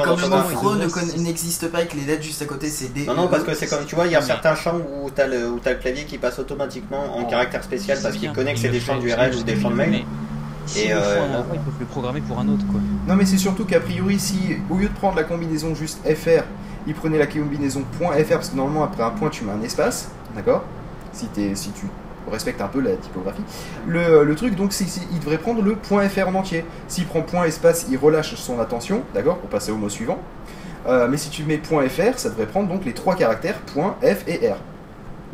Comme 0.03 0.19
le 0.21 0.27
mot 0.27 0.37
fro 0.37 0.75
n'existe 1.17 1.67
pas 1.71 1.81
et 1.83 1.87
que 1.87 1.95
les 1.95 2.05
lettres 2.05 2.23
juste 2.23 2.41
à 2.41 2.45
côté 2.45 2.69
c'est 2.69 2.93
des. 2.93 3.05
Non, 3.05 3.13
non, 3.15 3.27
parce 3.27 3.43
que 3.43 3.53
c'est 3.53 3.67
comme 3.67 3.85
tu 3.85 3.95
vois, 3.95 4.07
il 4.07 4.13
y 4.13 4.15
a 4.15 4.19
Mais- 4.19 4.25
certains 4.25 4.55
champs 4.55 4.77
où 4.77 5.09
t'as 5.11 5.27
le, 5.27 5.49
où 5.49 5.59
t'as 5.59 5.71
le 5.73 5.77
clavier 5.79 6.05
qui 6.05 6.17
passe 6.17 6.39
automatiquement 6.39 7.15
en 7.15 7.21
Bon, 7.21 7.27
caractère 7.29 7.63
spécial 7.63 7.99
parce 8.01 8.15
qu'il 8.15 8.31
connaît 8.31 8.53
que 8.53 8.59
c'est 8.59 8.69
des 8.69 8.79
champs 8.79 8.97
d'URL 8.97 9.35
ou 9.35 9.43
des 9.43 9.59
champs 9.59 9.69
de 9.69 9.75
mail. 9.75 10.03
S'ils 10.65 10.89
Et, 10.89 10.93
euh, 10.93 11.21
à 11.21 11.23
un 11.23 11.39
endroit, 11.39 11.55
ils 11.55 11.59
peuvent 11.59 11.73
le 11.79 11.85
programmer 11.87 12.21
pour 12.21 12.37
un 12.39 12.47
autre 12.47 12.65
quoi. 12.71 12.79
non, 13.07 13.15
mais 13.15 13.25
c'est 13.25 13.37
surtout 13.39 13.65
qu'a 13.65 13.79
priori, 13.79 14.19
si 14.19 14.37
au 14.69 14.75
lieu 14.77 14.87
de 14.89 14.93
prendre 14.93 15.15
la 15.17 15.23
combinaison 15.23 15.73
juste 15.73 15.99
FR, 16.05 16.43
il 16.87 16.93
prenait 16.93 17.17
la 17.17 17.25
combinaison 17.27 17.83
.fr 17.99 18.09
parce 18.29 18.49
que 18.49 18.55
normalement 18.55 18.83
après 18.83 19.03
un 19.03 19.09
point 19.09 19.29
tu 19.29 19.43
mets 19.43 19.51
un 19.53 19.61
espace, 19.63 20.09
d'accord? 20.35 20.63
Si, 21.13 21.27
tu 21.27 21.85
respectes 22.29 22.61
un 22.61 22.67
peu 22.67 22.79
la 22.81 22.95
typographie. 22.95 23.43
Le, 23.87 24.23
le 24.23 24.35
truc 24.35 24.55
donc 24.55 24.73
c'est 24.73 24.85
qu'il 24.85 25.19
devrait 25.19 25.37
prendre 25.39 25.61
le 25.61 25.75
.fr 25.83 26.27
en 26.27 26.35
entier. 26.35 26.65
S'il 26.87 27.05
prend 27.07 27.21
point 27.21 27.45
espace, 27.45 27.87
il 27.89 27.97
relâche 27.97 28.35
son 28.35 28.59
attention, 28.59 29.03
d'accord, 29.13 29.37
pour 29.37 29.49
passer 29.49 29.71
au 29.71 29.77
mot 29.77 29.89
suivant. 29.89 30.19
Euh, 30.87 31.07
mais 31.09 31.17
si 31.17 31.29
tu 31.29 31.43
mets 31.43 31.57
.fr, 31.63 32.17
ça 32.17 32.29
devrait 32.29 32.47
prendre 32.47 32.67
donc 32.69 32.85
les 32.85 32.93
trois 32.93 33.15
caractères 33.15 33.59
.f 34.01 34.27
et 34.27 34.49
R 34.49 34.55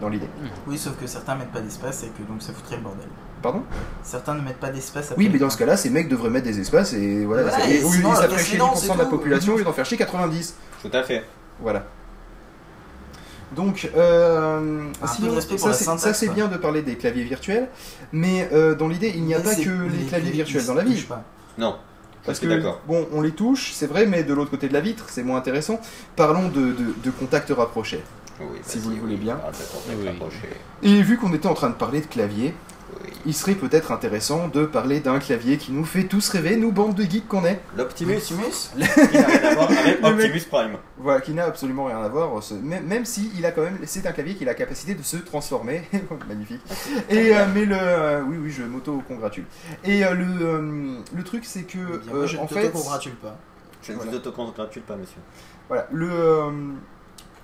dans 0.01 0.09
l'idée. 0.09 0.27
Oui, 0.67 0.77
sauf 0.77 0.95
que 0.97 1.07
certains 1.07 1.35
mettent 1.35 1.51
pas 1.51 1.61
d'espace 1.61 2.03
et 2.03 2.07
que 2.07 2.21
donc 2.27 2.41
ça 2.41 2.53
foutrait 2.53 2.75
le 2.77 2.83
bordel. 2.83 3.07
Pardon? 3.41 3.63
Certains 4.03 4.33
ne 4.35 4.41
mettent 4.41 4.57
pas 4.59 4.69
d'espace. 4.69 5.11
après 5.11 5.17
Oui, 5.23 5.29
mais 5.31 5.39
dans 5.39 5.45
point. 5.45 5.53
ce 5.53 5.57
cas-là, 5.59 5.77
ces 5.77 5.89
mecs 5.89 6.09
devraient 6.09 6.29
mettre 6.29 6.45
des 6.45 6.59
espaces 6.59 6.93
et 6.93 7.23
voilà. 7.25 7.43
Voilà, 7.43 7.57
ça- 7.59 7.69
et 7.69 7.77
et 7.77 7.83
au 7.83 7.89
lieu 7.89 7.95
sinon, 7.97 8.13
ça 8.15 8.21
la 8.23 8.27
ferait 8.29 8.43
chier 8.43 8.57
précédente, 8.57 8.75
10% 8.83 8.93
de 8.95 8.99
la 8.99 9.05
population 9.05 9.53
au 9.53 9.57
lieu 9.57 9.63
d'en 9.63 9.73
faire 9.73 9.85
chier 9.85 9.97
90. 9.97 10.55
Tout 10.81 10.89
à 10.93 11.03
fait. 11.03 11.23
Voilà. 11.61 11.85
Donc, 13.55 13.89
euh, 13.95 14.81
sinon, 15.05 15.39
ça, 15.39 15.73
c'est- 15.73 15.97
ça 15.97 16.33
bien 16.33 16.47
de 16.47 16.57
parler 16.57 16.81
des 16.81 16.95
claviers 16.95 17.23
virtuels, 17.23 17.69
mais 18.11 18.49
euh, 18.51 18.75
dans 18.75 18.87
l'idée, 18.87 19.13
il 19.15 19.23
n'y 19.23 19.33
a 19.33 19.39
Mais 19.39 19.43
pas 19.43 19.55
que 19.55 19.69
les 19.69 20.05
claviers 20.05 20.31
virtuels 20.31 20.65
dans 20.65 20.73
la 20.73 20.83
vie. 20.83 21.01
pas. 21.03 21.23
Non, 21.57 21.75
Parce 22.25 22.39
que, 22.39 22.47
d'accord. 22.47 22.81
bon, 22.87 23.07
on 23.13 23.21
les 23.21 23.31
touche, 23.31 23.71
c'est 23.73 23.87
vrai, 23.87 24.05
mais 24.05 24.23
de 24.23 24.33
l'autre 24.33 24.51
côté 24.51 24.67
de 24.67 24.73
la 24.73 24.81
vitre, 24.81 25.05
c'est 25.07 25.23
moins 25.23 25.37
intéressant. 25.37 25.79
Parlons 26.17 26.49
de, 26.49 26.59
de, 26.73 26.93
de 27.03 27.11
contacts 27.11 27.51
rapprochés. 27.55 28.03
Oui, 28.41 28.59
si 28.63 28.77
vous 28.79 28.89
le 28.91 28.97
voulez 28.97 29.15
bien. 29.15 29.39
Ah, 29.43 29.49
Oui. 29.89 30.09
Et 30.83 31.01
vu 31.01 31.17
qu'on 31.17 31.33
était 31.33 31.47
en 31.47 31.53
train 31.53 31.69
de 31.69 31.75
parler 31.75 32.01
de 32.01 32.05
clavier. 32.05 32.53
Il 33.25 33.33
serait 33.33 33.55
peut-être 33.55 33.91
intéressant 33.91 34.47
de 34.47 34.65
parler 34.65 34.99
d'un 35.01 35.19
clavier 35.19 35.57
qui 35.57 35.71
nous 35.71 35.83
fait 35.85 36.03
tous 36.05 36.29
rêver, 36.29 36.55
nous, 36.55 36.71
bande 36.71 36.95
de 36.95 37.03
geeks 37.03 37.27
qu'on 37.27 37.43
est. 37.45 37.59
L'Optimus, 37.75 38.15
Optimus 38.17 38.43
qui 38.73 38.77
n'a 39.17 39.25
rien 39.27 39.49
à 39.51 39.53
voir 39.55 39.69
avec 39.71 40.01
Le 40.01 40.13
mec- 40.13 40.25
Optimus 40.25 40.41
Prime. 40.49 40.77
Voilà, 40.97 41.21
qui 41.21 41.33
n'a 41.33 41.45
absolument 41.45 41.85
rien 41.85 42.01
à 42.01 42.07
voir, 42.07 42.41
ce- 42.41 42.53
même, 42.53 42.85
même 42.85 43.05
si 43.05 43.29
il 43.37 43.45
a 43.45 43.51
quand 43.51 43.63
même, 43.63 43.77
c'est 43.85 44.05
un 44.07 44.11
clavier 44.11 44.35
qui 44.35 44.43
a 44.43 44.47
la 44.47 44.53
capacité 44.53 44.93
de 44.95 45.03
se 45.03 45.17
transformer, 45.17 45.83
magnifique. 46.29 46.61
Et 47.09 47.35
euh, 47.35 47.45
mais 47.53 47.65
le, 47.65 47.75
euh, 47.77 48.21
oui 48.27 48.37
oui, 48.41 48.49
je 48.49 48.63
m'auto-congratule. 48.63 49.45
Et 49.83 50.05
euh, 50.05 50.13
le, 50.13 50.25
euh, 50.41 50.95
le 51.13 51.23
truc 51.23 51.43
c'est 51.45 51.63
que, 51.63 51.77
Bien, 51.77 52.13
euh, 52.13 52.17
Moi, 52.17 52.25
je 52.27 52.37
en 52.37 52.43
ne 52.43 52.47
fait, 52.47 52.71
congratule 52.71 53.15
pas. 53.15 53.37
Je 53.83 53.91
ne 53.91 53.97
Voilà. 53.97 54.11
vous 54.11 54.17
autocongratule 54.17 54.81
pas, 54.83 54.95
monsieur. 54.95 55.19
voilà, 55.67 55.87
le, 55.91 56.09
euh, 56.11 56.51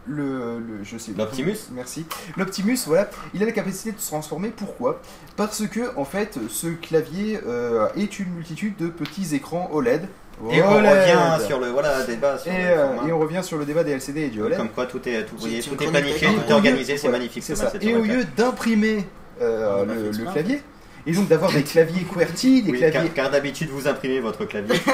le, 0.07 0.59
le- 0.59 0.83
je 0.83 0.97
sais. 0.97 1.11
L'Optimus 1.17 1.57
Merci. 1.71 2.05
L'Optimus, 2.37 2.77
voilà, 2.87 3.09
il 3.33 3.41
a 3.41 3.45
la 3.45 3.51
capacité 3.51 3.91
de 3.91 3.99
se 3.99 4.07
transformer. 4.07 4.49
Pourquoi? 4.49 5.01
Parce 5.37 5.65
que 5.67 5.95
en 5.97 6.05
fait, 6.05 6.37
ce 6.49 6.67
clavier 6.67 7.39
euh, 7.47 7.87
est 7.95 8.19
une 8.19 8.29
multitude 8.33 8.75
de 8.77 8.87
petits 8.87 9.33
écrans 9.35 9.69
OLED. 9.71 10.07
Et 10.51 10.61
on 10.63 10.75
OLED. 10.77 10.89
revient 10.89 11.45
sur 11.47 11.59
le 11.59 11.67
voilà, 11.67 12.03
débat 12.03 12.37
sur 12.37 12.51
Et, 12.51 12.57
le 12.63 12.69
euh, 12.71 13.07
et 13.07 13.11
on 13.11 13.19
revient 13.19 13.41
sur 13.43 13.57
le 13.57 13.65
débat 13.65 13.83
des 13.83 13.91
LCD 13.91 14.21
et 14.23 14.29
du 14.29 14.41
OLED. 14.41 14.57
Comme 14.57 14.69
quoi 14.69 14.85
tout 14.87 14.99
est, 15.07 15.25
tout, 15.25 15.35
voyez, 15.37 15.61
tout 15.61 15.81
est 15.81 15.87
planifié, 15.87 16.27
tout 16.27 16.49
est 16.49 16.53
organisé, 16.53 16.97
c'est 16.97 17.09
magnifique. 17.09 17.43
C'est 17.43 17.55
ça. 17.55 17.71
Et 17.81 17.95
au 17.95 18.01
lieu 18.03 18.25
d'imprimer 18.35 19.05
euh, 19.41 19.77
On 19.79 19.83
a 19.83 19.85
pas 19.85 19.93
le, 19.93 20.31
clavier, 20.31 20.61
et 21.05 21.11
donc 21.11 21.27
d'avoir 21.27 21.51
des 21.51 21.63
claviers 21.63 22.03
QWERTY, 22.03 22.63
des 22.63 22.71
Oui, 22.71 22.77
claviers. 22.77 23.01
car, 23.09 23.13
car 23.25 23.31
d'habitude 23.31 23.69
vous 23.69 23.87
imprimez 23.87 24.19
votre 24.19 24.45
clavier. 24.45 24.75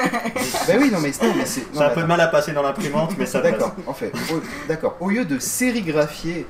Bah 0.66 0.74
oui, 0.78 0.90
non 0.92 1.00
mais, 1.00 1.12
c'est. 1.12 1.26
C'est 1.72 1.82
un 1.82 1.90
peu 1.90 2.02
de 2.02 2.06
mal 2.06 2.20
à 2.20 2.26
passer 2.28 2.52
dans 2.52 2.62
l'imprimante, 2.62 3.14
mais 3.18 3.26
ça 3.26 3.40
passe. 3.40 3.52
D'accord, 3.52 3.74
en 3.86 3.94
fait, 3.94 4.12
d'accord. 4.68 4.96
Au 5.00 5.08
lieu 5.10 5.24
de 5.24 5.38
sérigraphier, 5.38 6.46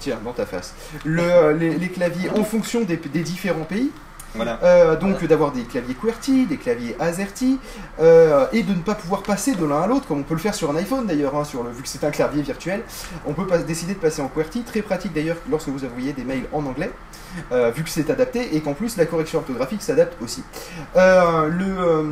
tiens, 0.00 0.18
dans 0.24 0.32
ta 0.32 0.46
face, 0.46 0.74
le, 1.04 1.52
les, 1.52 1.74
les 1.74 1.88
claviers 1.88 2.30
en 2.30 2.44
fonction 2.44 2.82
des, 2.82 2.96
des 2.96 3.20
différents 3.22 3.64
pays, 3.64 3.90
Voilà. 4.34 4.58
euh, 4.62 4.96
donc 4.96 5.24
d'avoir 5.24 5.52
des 5.52 5.62
claviers 5.62 5.94
QWERTY, 5.94 6.46
des 6.46 6.56
claviers 6.56 6.96
AZERTY, 7.00 7.58
euh, 8.00 8.46
et 8.52 8.62
de 8.62 8.72
ne 8.74 8.80
pas 8.80 8.94
pouvoir 8.94 9.22
passer 9.22 9.54
de 9.54 9.64
l'un 9.64 9.80
à 9.82 9.86
l'autre, 9.86 10.06
comme 10.06 10.20
on 10.20 10.22
peut 10.24 10.34
le 10.34 10.40
faire 10.40 10.54
sur 10.54 10.70
un 10.70 10.76
iPhone 10.76 11.06
d'ailleurs, 11.06 11.34
hein, 11.36 11.44
sur 11.44 11.62
le, 11.64 11.70
vu 11.70 11.82
que 11.82 11.88
c'est 11.88 12.04
un 12.04 12.10
clavier 12.10 12.42
virtuel, 12.42 12.82
on 13.26 13.32
peut 13.34 13.46
pas 13.46 13.58
décider 13.58 13.94
de 13.94 13.98
passer 13.98 14.20
en 14.22 14.28
QWERTY, 14.28 14.62
très 14.62 14.82
pratique 14.82 15.12
d'ailleurs 15.12 15.36
lorsque 15.50 15.68
vous 15.68 15.84
envoyez 15.84 16.12
des 16.12 16.24
mails 16.24 16.44
en 16.52 16.64
anglais, 16.66 16.90
euh, 17.52 17.70
vu 17.70 17.82
que 17.84 17.90
c'est 17.90 18.10
adapté, 18.10 18.56
et 18.56 18.60
qu'en 18.60 18.74
plus 18.74 18.96
la 18.96 19.06
correction 19.06 19.38
orthographique 19.40 19.82
s'adapte 19.82 20.20
aussi. 20.22 20.42
Euh, 20.96 21.48
le... 21.48 21.78
euh, 21.78 22.02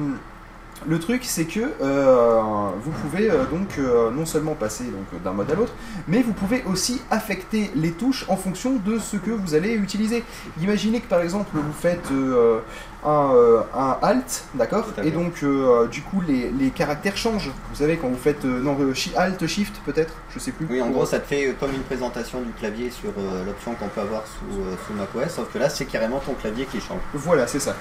le 0.86 0.98
truc, 1.01 1.24
c'est 1.24 1.47
que 1.47 1.60
vous 1.60 2.90
pouvez 3.02 3.28
donc 3.51 3.78
non 4.14 4.26
seulement 4.26 4.55
passer 4.55 4.84
d'un 5.24 5.32
mode 5.32 5.51
à 5.51 5.55
l'autre, 5.55 5.72
mais 6.06 6.20
vous 6.20 6.34
pouvez 6.34 6.62
aussi 6.64 7.01
affecter 7.10 7.70
les 7.74 7.93
touches 7.93 8.26
en 8.28 8.36
fonction 8.36 8.76
de 8.84 8.98
ce 8.98 9.16
que 9.16 9.30
vous 9.30 9.55
allez 9.55 9.72
utiliser. 9.72 10.22
Imaginez 10.60 11.01
que 11.01 11.09
par 11.09 11.22
exemple 11.22 11.48
vous 11.55 11.72
faites 11.72 12.09
un, 13.07 13.35
euh, 13.35 13.62
un 13.74 13.97
alt, 14.03 14.45
d'accord. 14.55 14.85
Et 15.05 15.11
donc 15.11 15.43
euh, 15.43 15.87
du 15.87 16.03
coup 16.03 16.20
les, 16.27 16.51
les 16.51 16.70
caractères 16.70 17.16
changent. 17.16 17.51
Vous 17.70 17.77
savez 17.77 17.97
quand 17.97 18.09
vous 18.09 18.16
faites 18.16 18.45
euh, 18.45 18.61
non 18.61 18.77
alt 19.16 19.47
shift 19.47 19.74
peut-être, 19.87 20.15
je 20.35 20.39
sais 20.39 20.53
plus. 20.53 20.66
Oui, 20.69 20.83
en 20.83 20.91
gros, 20.91 21.07
ça 21.07 21.19
te 21.20 21.27
fait 21.27 21.55
comme 21.59 21.73
une 21.73 21.83
présentation 21.83 22.43
du 22.43 22.51
clavier 22.53 22.91
sur 22.91 23.12
l'option 23.47 23.74
qu'on 23.74 23.89
peut 23.89 24.01
avoir 24.01 24.24
sous, 24.27 24.61
sous 24.87 24.93
macOS, 24.93 25.33
sauf 25.33 25.53
que 25.53 25.59
là, 25.59 25.69
c'est 25.70 25.87
carrément 25.87 26.19
ton 26.19 26.35
clavier 26.35 26.66
qui 26.66 26.81
change. 26.81 27.01
Voilà, 27.15 27.47
c'est 27.47 27.61
ça. 27.61 27.74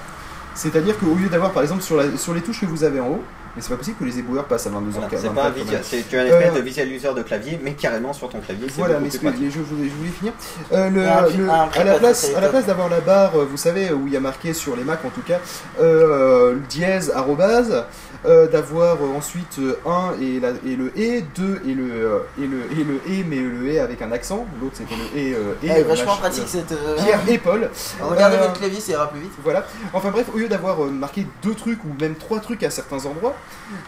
C'est-à-dire 0.56 0.98
qu'au 0.98 1.14
lieu 1.14 1.28
d'avoir 1.28 1.52
par 1.52 1.62
exemple 1.62 1.82
sur, 1.82 1.96
la- 1.96 2.16
sur 2.16 2.34
les 2.34 2.40
touches 2.40 2.60
que 2.62 2.66
vous 2.66 2.82
avez 2.82 2.98
en 2.98 3.08
haut, 3.08 3.22
mais 3.54 3.62
c'est 3.62 3.70
pas 3.70 3.76
possible 3.76 3.96
que 3.98 4.04
les 4.04 4.18
éboueurs 4.18 4.44
passent 4.44 4.66
à 4.66 4.70
22 4.70 4.90
Voilà, 4.90 5.08
c'est 5.16 5.28
pas 5.34 5.44
un 5.46 5.50
visual, 5.50 5.80
c'est 5.82 6.06
tu 6.08 6.18
as 6.18 6.24
une 6.26 6.32
Euh, 6.32 6.50
de 6.50 7.14
de 7.14 7.22
clavier, 7.22 7.58
mais 7.62 7.72
carrément 7.72 8.12
sur 8.12 8.28
ton 8.28 8.40
clavier. 8.40 8.66
c'est 8.68 8.76
Voilà, 8.78 8.94
mais 8.94 9.08
plus 9.08 9.12
ce 9.12 9.16
que 9.22 9.26
pratique. 9.28 9.50
je 9.50 9.60
voulais, 9.60 9.88
je 9.88 9.94
voulais 9.94 10.10
finir. 10.10 10.32
Euh, 10.72 10.90
le- 10.90 11.06
Ah, 11.06 11.24
le- 11.36 11.48
ah, 11.50 11.68
à 11.74 11.84
la 11.84 11.94
place, 11.94 12.20
c'est 12.26 12.34
à 12.34 12.40
la 12.40 12.46
top. 12.48 12.50
place 12.56 12.66
d'avoir 12.66 12.88
la 12.90 13.00
barre, 13.00 13.38
euh, 13.38 13.46
vous 13.50 13.56
savez, 13.56 13.92
où 13.92 14.06
il 14.06 14.12
y 14.12 14.16
a 14.16 14.20
marqué 14.20 14.52
sur 14.52 14.76
les 14.76 14.84
Mac 14.84 15.04
en 15.04 15.10
tout 15.10 15.22
cas, 15.22 15.38
euh, 15.80 16.52
le 16.54 16.60
dièse, 16.68 17.12
arrobase, 17.14 17.84
euh, 18.26 18.46
d'avoir 18.48 18.96
euh, 19.02 19.16
ensuite 19.16 19.58
euh, 19.58 19.78
1 19.86 20.20
et, 20.20 20.40
la, 20.40 20.50
et 20.66 20.76
le 20.76 20.92
et, 20.98 21.22
2 21.36 21.62
et 21.66 21.74
le, 21.74 22.22
et 22.40 22.46
le 22.46 22.58
et 22.72 22.84
le 22.84 23.00
et, 23.08 23.24
mais 23.24 23.36
le 23.40 23.68
et 23.68 23.78
avec 23.80 24.02
un 24.02 24.12
accent, 24.12 24.46
l'autre 24.60 24.74
c'était 24.76 24.94
le 24.96 25.18
et, 25.18 25.30
et 25.30 25.70
Ouais, 25.70 25.80
euh, 25.82 25.84
vachement 25.88 26.16
pratique 26.16 26.44
cette. 26.48 26.74
Pierre 26.98 27.20
et 27.28 27.38
Paul. 27.38 27.70
Regardez 28.00 28.36
votre 28.36 28.54
clavier, 28.54 28.80
ça 28.80 28.92
ira 28.92 29.10
plus 29.10 29.20
vite. 29.20 29.32
Voilà. 29.42 29.64
Enfin 29.92 30.10
bref, 30.10 30.26
au 30.34 30.38
lieu 30.38 30.48
d'avoir 30.48 30.78
marqué 30.86 31.26
deux 31.42 31.54
trucs 31.54 31.84
ou 31.84 31.88
même 32.00 32.14
trois 32.16 32.40
trucs 32.40 32.62
à 32.62 32.70
certains 32.70 33.04
endroits, 33.06 33.34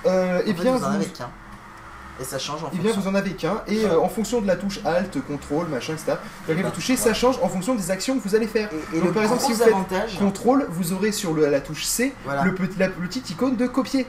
euh, 0.07 0.41
eh 0.47 0.53
En 0.53 0.55
fait, 0.55 0.63
bien 0.63 0.73
vous 0.77 0.85
en 0.85 0.89
vous, 0.91 0.97
avez 0.97 1.07
qu'un. 1.07 1.29
Et 2.21 2.25
ça 2.25 2.39
change 2.39 2.65
en 2.65 2.71
eh 2.73 2.77
bien, 2.79 2.93
fonction. 2.93 3.01
vous 3.11 3.17
en 3.17 3.19
avez 3.19 3.31
qu'un, 3.31 3.63
et 3.69 3.85
euh, 3.85 4.01
en 4.01 4.09
fonction 4.09 4.41
de 4.41 4.47
la 4.49 4.57
touche 4.57 4.81
Alt, 4.85 5.19
Contrôle, 5.25 5.69
machin, 5.69 5.93
etc., 5.93 6.15
laquelle 6.49 6.65
bah, 6.65 6.69
vous 6.71 6.75
touchez, 6.75 6.97
ça 6.97 7.15
change 7.15 7.39
en 7.43 7.49
fonction 7.49 7.77
des 7.77 7.93
actions 7.93 8.19
que 8.19 8.29
vous 8.29 8.35
allez 8.35 8.49
faire. 8.49 8.69
Et, 8.93 8.97
et 8.97 8.99
Donc, 8.99 9.09
le 9.11 9.15
par 9.15 9.23
exemple, 9.23 9.43
si 9.43 9.53
vous 9.53 9.59
faites 9.59 9.69
avantage. 9.69 10.19
Contrôle, 10.19 10.67
vous 10.69 10.93
aurez 10.93 11.13
sur 11.13 11.33
le- 11.33 11.49
la 11.49 11.61
touche 11.61 11.85
C 11.85 12.13
Voilà. 12.25 12.43
le 12.43 12.55
petit, 12.55 12.77
la 12.77 12.89
petite 12.89 13.31
icône 13.31 13.55
de 13.55 13.67
copier. 13.69 14.05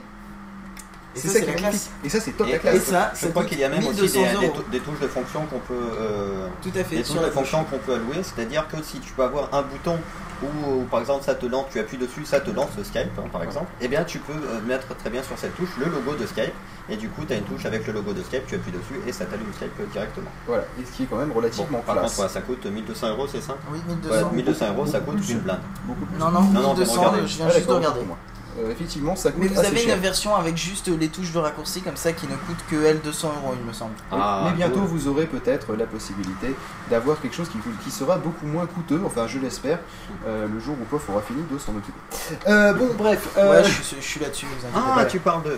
Et 1.15 1.19
C'est 1.19 1.27
ça, 1.27 1.33
ça 1.33 1.39
c'est 1.39 1.45
qui 1.45 1.49
est 1.51 1.55
la 1.55 1.61
magnifique. 1.61 1.89
classe. 1.89 2.05
Et 2.05 2.09
ça, 2.09 2.19
c'est 2.19 2.31
top 2.31 2.47
Et, 2.47 2.51
la 2.51 2.55
Et 2.57 2.59
classe. 2.59 2.83
ça, 2.83 3.11
je 3.15 3.19
ça 3.19 3.27
crois 3.29 3.43
qu'il 3.45 3.59
y 3.59 3.63
a 3.63 3.69
même 3.69 3.79
aussi 3.79 3.89
1200 4.01 4.19
des, 4.21 4.27
des 4.27 4.33
euros. 4.45 4.55
tou- 4.57 4.71
des 4.71 4.79
touches 4.79 4.99
de 4.99 5.07
fonction 5.07 5.41
qu'on 5.47 5.59
peut. 5.59 5.73
euh, 5.99 6.47
Tout 6.61 6.69
à 6.75 6.83
fait. 6.83 6.97
des 6.97 7.03
sur 7.03 7.15
touches 7.15 7.25
de 7.25 7.31
fonction 7.31 7.63
qu'on 7.65 7.77
peut 7.79 7.93
allouer, 7.95 8.21
c'est-à-dire 8.21 8.67
que 8.67 8.77
si 8.83 8.99
tu 8.99 9.11
peux 9.13 9.23
avoir 9.23 9.49
un 9.53 9.63
bouton 9.63 9.97
où, 10.43 10.45
où, 10.71 10.83
par 10.85 11.01
exemple 11.01 11.23
ça 11.25 11.35
te 11.35 11.45
lance, 11.47 11.65
tu 11.71 11.79
appuies 11.79 11.97
dessus, 11.97 12.23
ça 12.25 12.39
te 12.39 12.49
lance 12.51 12.69
Skype 12.83 13.09
hein, 13.17 13.23
par 13.31 13.43
exemple, 13.43 13.65
et 13.81 13.87
bien 13.89 14.03
tu 14.05 14.19
peux 14.19 14.31
euh, 14.31 14.61
mettre 14.65 14.95
très 14.95 15.09
bien 15.09 15.21
sur 15.21 15.37
cette 15.37 15.53
touche 15.57 15.67
le 15.79 15.85
logo 15.91 16.15
de 16.15 16.25
Skype, 16.25 16.53
et 16.89 16.95
du 16.95 17.09
coup 17.09 17.25
tu 17.25 17.33
as 17.33 17.37
une 17.37 17.43
touche 17.43 17.65
avec 17.65 17.85
le 17.87 17.91
logo 17.91 18.13
de 18.13 18.21
Skype, 18.23 18.45
tu 18.47 18.55
appuies 18.55 18.71
dessus 18.71 19.01
et 19.05 19.11
ça 19.11 19.25
t'allume 19.25 19.51
Skype 19.53 19.71
euh, 19.81 19.85
directement. 19.91 20.29
Voilà, 20.47 20.63
et 20.79 20.85
ce 20.85 20.91
qui 20.95 21.03
est 21.03 21.05
quand 21.07 21.17
même 21.17 21.27
Bon, 21.29 21.35
relativement 21.35 21.79
par 21.79 21.97
classe. 21.99 22.15
contre, 22.15 22.29
ça 22.29 22.39
coûte 22.41 22.65
1200 22.65 23.09
euros, 23.09 23.27
c'est 23.27 23.41
ça? 23.41 23.57
Oui, 23.69 23.79
Ouais, 23.89 23.95
1200. 23.95 24.31
1200 24.33 24.67
euros, 24.69 24.85
ça 24.85 24.99
coûte 25.01 25.17
plus. 25.17 25.31
une 25.31 25.39
blinde. 25.39 25.59
Beaucoup 25.83 26.05
plus. 26.05 26.17
Non, 26.19 26.29
non, 26.31 26.41
Non, 26.41 26.73
1200, 26.75 26.93
je 27.25 27.35
viens 27.35 27.45
Ah, 27.49 27.49
juste 27.49 27.59
de 27.59 27.59
d'accord, 27.61 27.75
regarder. 27.77 28.05
moi. 28.05 28.17
Euh, 28.59 28.71
effectivement, 28.71 29.15
ça 29.15 29.31
coûte 29.31 29.41
Mais 29.43 29.47
vous 29.47 29.59
assez 29.59 29.67
avez 29.69 29.77
cher. 29.77 29.95
une 29.95 30.01
version 30.01 30.35
avec 30.35 30.57
juste 30.57 30.87
les 30.89 31.07
touches 31.07 31.31
de 31.31 31.39
raccourci 31.39 31.81
comme 31.81 31.95
ça 31.95 32.11
qui 32.11 32.25
ne 32.27 32.35
coûte 32.35 32.57
que 32.69 32.83
elle 32.83 32.99
200 32.99 33.31
euros, 33.43 33.55
il 33.59 33.65
me 33.65 33.71
semble. 33.73 33.93
Oui, 34.11 34.17
Ah, 34.21 34.47
mais 34.49 34.57
bientôt 34.57 34.79
cool. 34.81 34.87
vous 34.89 35.07
aurez 35.07 35.27
peut-être 35.27 35.75
la 35.75 35.85
possibilité 35.85 36.53
d'avoir 36.89 37.21
quelque 37.21 37.35
chose 37.35 37.47
qui, 37.83 37.91
sera 37.91 38.17
beaucoup 38.17 38.45
moins 38.47 38.65
coûteux, 38.65 39.01
enfin 39.05 39.27
je 39.27 39.39
l'espère, 39.39 39.79
euh, 40.27 40.47
le 40.47 40.59
jour 40.59 40.75
où 40.81 40.83
Pof 40.85 41.09
aura 41.09 41.21
fini 41.21 41.41
de 41.51 41.57
s'en 41.57 41.73
occuper. 41.75 41.99
Euh, 42.47 42.73
bon 42.73 42.89
bref, 42.97 43.29
euh, 43.37 43.49
Ouais, 43.51 43.63
je 43.63 43.81
suis, 43.81 43.95
je 43.99 44.05
suis 44.05 44.19
là-dessus, 44.19 44.45
vous 44.45 44.65
inquiétez 44.67 44.85
Ah, 44.91 44.95
pas. 44.95 45.05
tu 45.05 45.19
parles 45.19 45.43
de. 45.43 45.57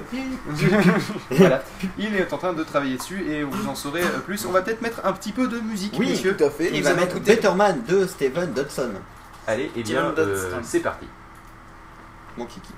voilà. 1.31 1.63
il 1.97 2.15
est 2.15 2.31
en 2.33 2.37
train 2.37 2.53
de 2.53 2.63
travailler 2.63 2.97
dessus 2.97 3.23
et 3.29 3.43
vous 3.43 3.67
en 3.67 3.75
saurez 3.75 4.01
plus. 4.25 4.45
On 4.45 4.51
va 4.51 4.61
peut-être 4.61 4.81
mettre 4.81 5.01
un 5.05 5.13
petit 5.13 5.31
peu 5.31 5.47
de 5.47 5.59
musique, 5.59 5.95
Oui, 5.97 6.09
messieurs. 6.09 6.35
Tout 6.37 6.43
à 6.43 6.49
fait. 6.49 6.69
Il 6.73 6.83
va 6.83 6.93
mettre 6.93 7.15
écouter- 7.15 7.35
Betterman 7.35 7.81
de 7.87 8.05
Steven 8.05 8.53
Dodson, 8.53 8.91
Allez, 9.47 9.71
et 9.75 9.83
bien, 9.83 10.05
euh, 10.05 10.13
Dodson. 10.15 10.57
c'est 10.63 10.79
parti. 10.81 11.05
mon 12.37 12.45
kiki. 12.45 12.71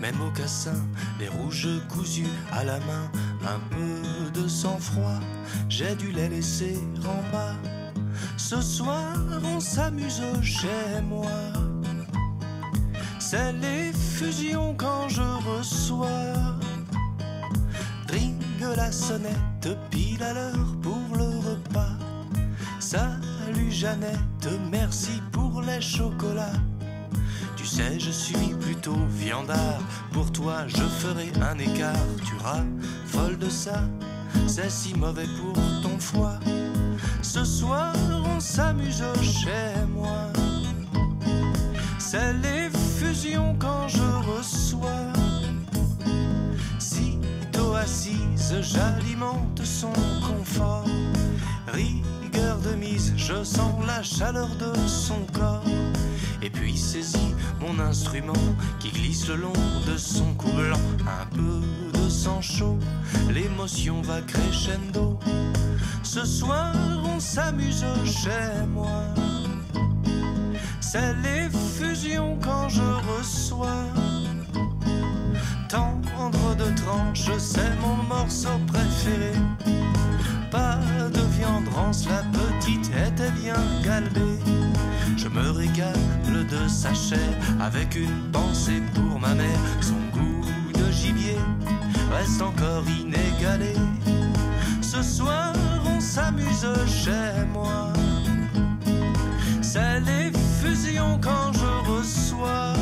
Même 0.00 0.20
au 0.20 0.30
cassin, 0.30 0.80
les 1.18 1.28
rouges 1.28 1.68
cousus 1.88 2.26
à 2.52 2.64
la 2.64 2.78
main, 2.80 3.10
un 3.44 3.60
peu 3.70 4.40
de 4.40 4.48
sang-froid, 4.48 5.20
j'ai 5.68 5.94
dû 5.96 6.12
les 6.12 6.28
laisser 6.28 6.78
en 7.04 7.32
bas. 7.32 7.54
Ce 8.36 8.60
soir, 8.60 9.16
on 9.44 9.60
s'amuse 9.60 10.22
chez 10.42 11.00
moi. 11.08 11.30
C'est 13.18 13.52
les 13.52 13.92
fusions 13.92 14.71
mauvais 34.96 35.26
pour 35.40 35.54
ton 35.82 35.98
foie. 35.98 36.38
Ce 37.22 37.44
soir, 37.44 37.94
on 38.24 38.40
s'amuse 38.40 39.02
chez 39.22 39.86
moi. 39.94 40.32
C'est 41.98 42.32
les 42.34 42.68
fusions 42.98 43.56
quand 43.58 43.88
je 43.88 44.02
reçois. 44.30 45.12
Sitôt 46.78 47.74
assise, 47.74 48.54
j'alimente 48.60 49.62
son 49.64 49.92
confort. 50.26 50.84
Rigueur 51.72 52.58
de 52.58 52.74
mise, 52.74 53.14
je 53.16 53.42
sens 53.44 53.84
la 53.86 54.02
chaleur 54.02 54.48
de 54.56 54.72
son 54.86 55.24
corps. 55.32 55.64
Et 56.42 56.50
puis 56.50 56.76
saisis 56.76 57.34
mon 57.60 57.78
instrument 57.78 58.32
qui 58.80 58.90
glisse 58.90 59.28
le 59.28 59.36
long 59.36 59.52
de 59.86 59.96
son 59.96 60.34
cou 60.34 60.50
blanc. 60.52 60.80
Un 61.06 61.26
peu 61.34 61.91
chaud, 62.40 62.78
l'émotion 63.30 64.02
va 64.02 64.20
crescendo. 64.22 65.18
Ce 66.02 66.24
soir, 66.24 66.74
on 67.04 67.18
s'amuse 67.18 67.84
chez 68.04 68.66
moi. 68.68 69.04
C'est 70.80 71.14
les 71.22 71.48
fusions 71.50 72.38
quand 72.42 72.68
je 72.68 72.82
reçois. 73.16 73.86
Tendre 75.68 76.54
de 76.56 76.68
tranche, 76.82 77.30
c'est 77.38 77.74
mon 77.80 77.96
morceau 78.14 78.58
préféré. 78.66 79.32
Pas 80.50 80.78
de 81.14 81.20
viande 81.38 81.68
rance, 81.74 82.06
la 82.06 82.22
petite 82.38 82.90
était 82.90 83.32
bien 83.40 83.56
galbée. 83.82 84.38
Je 85.16 85.28
me 85.28 85.50
régale 85.50 86.46
de 86.50 86.68
sa 86.68 86.92
chair 86.92 87.32
avec 87.60 87.96
une 87.96 88.30
pensée 88.32 88.82
pour 88.94 89.18
ma 89.18 89.34
mère. 89.34 89.60
Reste 92.12 92.42
encore 92.42 92.84
inégalé. 92.88 93.74
Ce 94.80 95.02
soir, 95.02 95.52
on 95.86 96.00
s'amuse 96.00 96.66
chez 96.86 97.44
moi. 97.52 97.92
C'est 99.62 100.00
les 100.00 100.30
fusions 100.60 101.18
quand 101.20 101.52
je 101.52 101.90
reçois. 101.90 102.74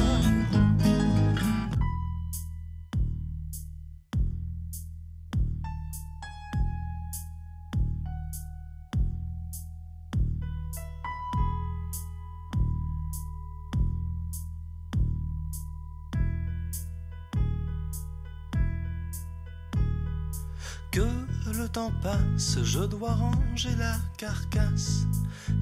Passe, 22.02 22.58
je 22.62 22.80
dois 22.80 23.14
ranger 23.14 23.74
la 23.78 23.94
carcasse, 24.18 25.06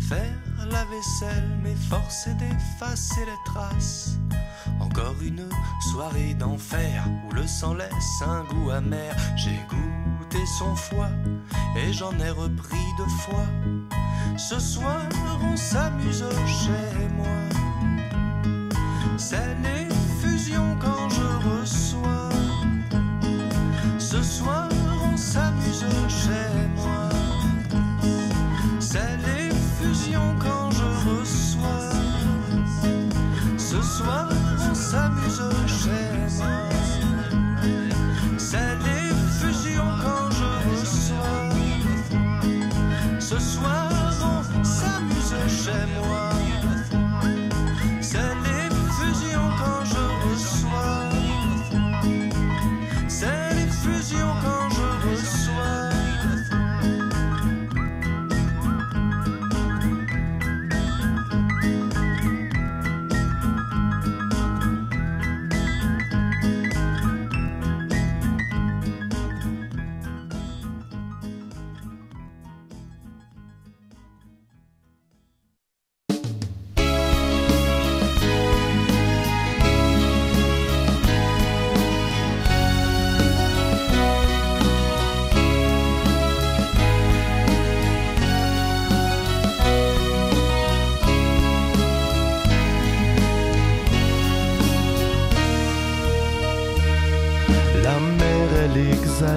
faire 0.00 0.34
la 0.70 0.84
vaisselle, 0.86 1.48
m'efforcer 1.62 2.34
d'effacer 2.34 3.20
les 3.20 3.52
traces. 3.52 4.18
Encore 4.80 5.14
une 5.22 5.48
soirée 5.92 6.34
d'enfer 6.34 7.04
où 7.26 7.32
le 7.34 7.46
sang 7.46 7.74
laisse 7.74 8.22
un 8.22 8.42
goût 8.44 8.70
amer. 8.70 9.14
J'ai 9.36 9.60
goûté 9.68 10.44
son 10.58 10.74
foie 10.74 11.10
et 11.76 11.92
j'en 11.92 12.12
ai 12.18 12.30
repris 12.30 12.86
deux 12.96 13.12
fois. 13.22 13.46
Ce 14.36 14.58
soir, 14.58 15.02
on 15.42 15.56
s'amuse 15.56 16.24
chez 16.46 17.08
moi. 17.16 17.26
C'est 19.16 19.56
les 19.62 19.88
fusions 20.20 20.76
quand 20.80 21.08
je 21.10 21.60
reçois. 21.60 22.28
Ce 23.98 24.22
soir, 24.22 24.68
s'amuse 25.32 25.84
chez 26.08 26.50
moi. 26.76 27.08
C'est 28.80 29.16
les 29.26 29.50
fusions 29.76 30.34
quand 30.38 30.70
je 30.70 30.88
reçois. 31.08 31.90
Ce 33.58 33.82
soir, 33.82 34.28
on 34.70 34.74
s'amuse 34.74 35.42
chez 35.66 35.87
moi. 35.87 35.87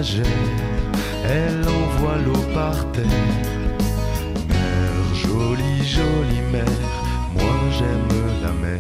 Elle 0.04 1.62
envoie 1.68 2.18
l'eau 2.26 2.44
par 2.56 2.92
terre. 2.92 3.06
Mer, 4.50 5.04
jolie, 5.14 5.86
jolie 5.86 6.42
mer, 6.52 6.66
moi 7.36 7.54
j'aime 7.78 8.08
la 8.42 8.52
mer. 8.52 8.80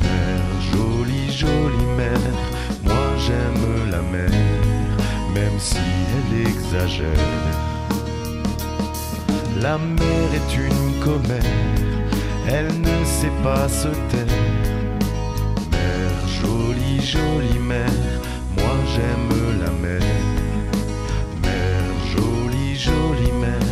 Mer, 0.00 0.40
jolie, 0.72 1.30
jolie 1.30 1.86
mer, 1.96 2.18
moi 2.82 3.06
j'aime 3.24 3.90
la 3.92 4.02
mer, 4.02 4.30
même 5.32 5.58
si 5.60 5.78
elle 6.16 6.40
exagère. 6.40 7.06
La 9.60 9.78
mer 9.78 10.28
est 10.34 10.56
une 10.56 11.04
commère, 11.04 11.54
elle 12.48 12.80
ne 12.80 13.04
sait 13.04 13.36
pas 13.44 13.68
se 13.68 13.88
taire. 14.10 14.26
Mer, 15.70 16.10
jolie, 16.42 17.00
jolie 17.00 17.60
mer, 17.60 17.90
moi 18.58 18.76
j'aime 18.92 19.60
la 19.62 19.70
mer. 19.70 20.00
Mer, 21.42 21.82
jolie, 22.12 22.76
jolie 22.76 23.32
mer, 23.32 23.66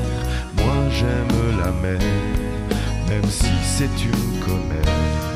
moi 0.56 0.78
j'aime 0.90 1.58
la 1.58 1.70
mer, 1.72 2.00
même 3.08 3.30
si 3.30 3.52
c'est 3.64 3.96
une 4.04 4.40
commère. 4.40 5.35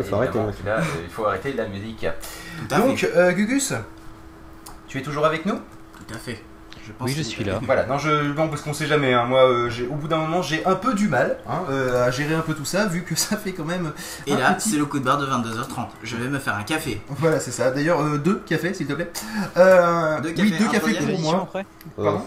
Voilà. 0.00 0.26
Il 0.26 0.32
faut 0.32 0.38
arrêter, 0.40 0.64
là, 0.64 0.78
il 1.04 1.10
faut 1.10 1.26
arrêter 1.26 1.52
la 1.52 1.66
musique. 1.66 2.06
Donc, 2.68 3.04
euh, 3.16 3.32
Gugus, 3.32 3.72
tu 4.88 4.98
es 4.98 5.02
toujours 5.02 5.26
avec 5.26 5.46
nous? 5.46 5.56
Tout 5.56 6.14
à 6.14 6.18
fait. 6.18 6.42
Je 6.84 6.90
pense 6.90 7.06
Oui, 7.08 7.14
je 7.16 7.22
suis 7.22 7.44
là. 7.44 7.60
Voilà, 7.62 7.86
non, 7.86 7.96
je, 7.96 8.10
non 8.32 8.48
parce 8.48 8.60
qu'on 8.62 8.72
sait 8.72 8.86
jamais. 8.88 9.14
hein. 9.14 9.24
Moi, 9.24 9.48
euh, 9.48 9.70
j'ai- 9.70 9.86
au 9.86 9.94
bout 9.94 10.08
d'un 10.08 10.16
moment, 10.16 10.42
j'ai 10.42 10.66
un 10.66 10.74
peu 10.74 10.94
du 10.94 11.06
mal 11.06 11.38
hein, 11.48 11.60
euh, 11.70 12.04
à 12.04 12.10
gérer 12.10 12.34
un 12.34 12.40
peu 12.40 12.54
tout 12.54 12.64
ça, 12.64 12.86
vu 12.86 13.02
que 13.04 13.14
ça 13.14 13.36
fait 13.36 13.52
quand 13.52 13.64
même. 13.64 13.92
Et 14.26 14.34
là, 14.34 14.52
petit- 14.54 14.70
c'est 14.70 14.76
le 14.78 14.84
coup 14.86 14.98
de 14.98 15.04
barre 15.04 15.18
de 15.18 15.26
22h30. 15.26 15.90
Je 16.02 16.16
vais 16.16 16.28
me 16.28 16.40
faire 16.40 16.56
un 16.56 16.64
café. 16.64 17.00
Voilà, 17.08 17.38
c'est 17.38 17.52
ça. 17.52 17.70
D'ailleurs, 17.70 18.00
euh, 18.02 18.18
deux 18.18 18.42
cafés, 18.44 18.74
s'il 18.74 18.88
te 18.88 18.94
plaît. 18.94 19.12
Euh, 19.56 20.20
Deux 20.22 20.30
oui, 20.30 20.34
cafés, 20.34 20.50
deux 20.58 20.64
un 20.66 20.68
cafés 20.70 20.94
pour 21.12 21.20
moi. 21.20 21.40
après 21.44 21.66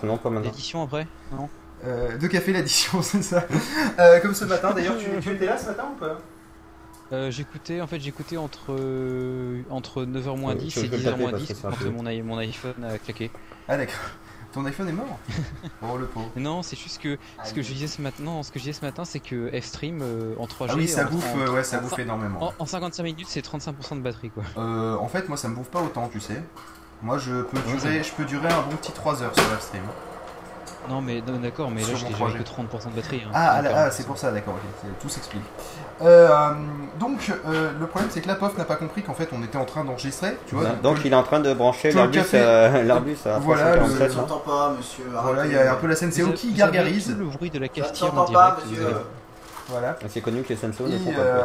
non, 0.03 0.17
pas 0.17 0.29
maintenant. 0.29 0.49
L'édition 0.49 0.83
après 0.83 1.05
Non 1.33 1.49
Euh, 1.85 2.17
deux 2.17 2.29
cafés 2.29 2.53
l'addition, 2.53 3.01
c'est 3.01 3.21
ça. 3.23 3.43
Euh, 3.99 4.21
comme 4.21 4.33
ce 4.33 4.45
matin, 4.45 4.71
d'ailleurs, 4.73 4.95
tu, 4.97 5.07
tu 5.21 5.31
étais 5.35 5.47
là 5.47 5.57
ce 5.57 5.65
matin 5.67 5.83
ou 5.93 5.99
pas? 5.99 6.17
Euh, 7.11 7.29
j'écoutais 7.29 7.81
en 7.81 7.87
fait 7.87 7.99
j'écoutais 7.99 8.37
entre 8.37 8.71
euh, 8.71 9.61
entre 9.69 10.05
9h 10.05 10.37
moins 10.37 10.53
Euh, 10.53 10.55
10 10.55 10.73
tu 10.73 10.79
et 10.79 10.81
veux 10.83 10.89
que 10.89 10.97
je 10.97 11.07
10h 11.07 11.11
le 11.11 11.17
moins 11.17 11.31
tape, 11.31 11.39
10 11.41 11.47
parce 11.47 11.53
que 11.53 11.61
c'est 11.61 11.67
un 11.67 11.71
quand 11.71 11.77
peu- 11.77 11.89
mon, 12.23 12.23
mon 12.33 12.37
iPhone 12.39 12.83
a 12.83 12.97
claqué. 12.97 13.29
Ah, 13.67 13.77
d'accord. 13.77 13.95
Ton 14.53 14.65
iPhone 14.65 14.87
est 14.89 14.93
mort 14.93 15.19
Oh, 15.83 15.97
le 15.97 16.05
pauvre. 16.07 16.31
Non, 16.35 16.63
c'est 16.63 16.77
juste 16.79 16.99
que 17.01 17.17
ce 17.43 17.53
que 17.53 17.61
je 17.61 17.73
disais 17.73 17.87
ce 17.87 18.01
matin, 18.01 18.23
non, 18.23 18.41
ce 18.41 18.51
que 18.51 18.57
je 18.57 18.63
disais 18.63 18.79
ce 18.79 18.85
matin, 18.85 19.03
c'est 19.05 19.19
que 19.19 19.51
F-Stream 19.59 19.99
euh, 20.01 20.33
en 20.39 20.45
3G 20.45 20.67
Ah 20.69 20.73
oui, 20.77 20.87
ça 20.87 21.05
en- 21.05 21.09
bouffe, 21.11 21.31
en- 21.35 21.39
euh, 21.39 21.49
ouais, 21.51 21.63
ça 21.63 21.77
en- 21.77 21.81
bouffe 21.81 21.99
énormément. 21.99 22.41
En, 22.41 22.53
en 22.59 22.65
55 22.65 23.03
minutes, 23.03 23.27
c'est 23.29 23.41
35% 23.45 23.97
de 23.97 24.01
batterie 24.01 24.29
quoi. 24.31 24.43
Euh, 24.57 24.95
en 24.97 25.07
fait, 25.07 25.27
moi, 25.27 25.37
ça 25.37 25.47
me 25.49 25.55
bouffe 25.55 25.69
pas 25.69 25.81
autant, 25.81 26.07
tu 26.07 26.19
sais. 26.19 26.41
Moi, 27.03 27.17
je 27.19 27.41
peux 27.43 27.57
Ouais, 27.57 27.75
durer, 27.77 28.01
je 28.03 28.11
peux 28.13 28.23
durer 28.25 28.47
un 28.47 28.61
bon 28.61 28.75
petit 28.77 28.93
3 28.93 29.21
heures 29.21 29.35
sur 29.35 29.43
Livestream. 29.49 29.83
Non 30.87 31.01
mais 31.01 31.19
d'accord, 31.21 31.71
mais 31.71 31.81
là 31.81 31.87
Sur 31.87 31.97
j'ai 31.97 32.05
déjà 32.07 32.25
3G. 32.25 32.37
que 32.37 32.43
30% 32.43 32.91
de 32.91 32.95
batterie. 32.95 33.23
hein. 33.25 33.31
Ah, 33.33 33.53
ah, 33.55 33.61
là, 33.63 33.71
ah, 33.73 33.85
euh, 33.85 33.89
c'est 33.91 34.05
pour 34.05 34.17
ça, 34.19 34.31
d'accord, 34.31 34.53
ok, 34.53 34.61
c'est- 34.81 34.99
tout 35.01 35.09
s'explique. 35.09 35.41
Euh, 36.01 36.29
donc, 36.99 37.31
euh, 37.47 37.71
le 37.79 37.87
problème, 37.87 38.09
c'est 38.11 38.21
que 38.21 38.27
la 38.27 38.35
POF 38.35 38.57
n'a 38.57 38.65
pas 38.65 38.75
compris 38.75 39.01
qu'en 39.01 39.13
fait, 39.13 39.29
on 39.31 39.41
était 39.43 39.57
en 39.57 39.65
train 39.65 39.83
d'enregistrer, 39.85 40.37
tu 40.45 40.55
vois. 40.55 40.69
Donc 40.83 40.97
il 41.05 41.11
est 41.13 41.15
en 41.15 41.23
train 41.23 41.39
de 41.39 41.53
brancher 41.53 41.91
euh, 41.95 42.83
l'Airbus 42.83 43.17
à 43.25 43.39
Voilà, 43.39 43.77
347, 43.77 43.99
le- 43.99 44.05
là. 44.07 44.09
J'entends 44.13 44.39
pas, 44.39 44.73
monsieur. 44.77 45.05
Voilà, 45.23 45.45
il 45.45 45.53
y 45.53 45.57
a 45.57 45.71
un 45.71 45.75
peu 45.75 45.87
la 45.87 45.95
scène 45.95 46.09
avez- 46.09 46.33
qui 46.33 46.51
gargarise. 46.53 47.15
le 47.17 47.25
bruit 47.25 47.49
de 47.49 47.59
la 47.59 47.67
cafetière 47.69 48.13
en 48.13 48.17
J'entends 48.17 48.33
pas, 48.33 48.57
monsieur. 48.69 48.87
Voilà. 49.69 49.97
C'est 50.09 50.21
connu 50.21 50.43
que 50.43 50.49
les 50.49 50.55
sensors 50.57 50.87
ne 50.87 50.97
font 50.97 51.11
pas 51.11 51.19
euh, 51.19 51.43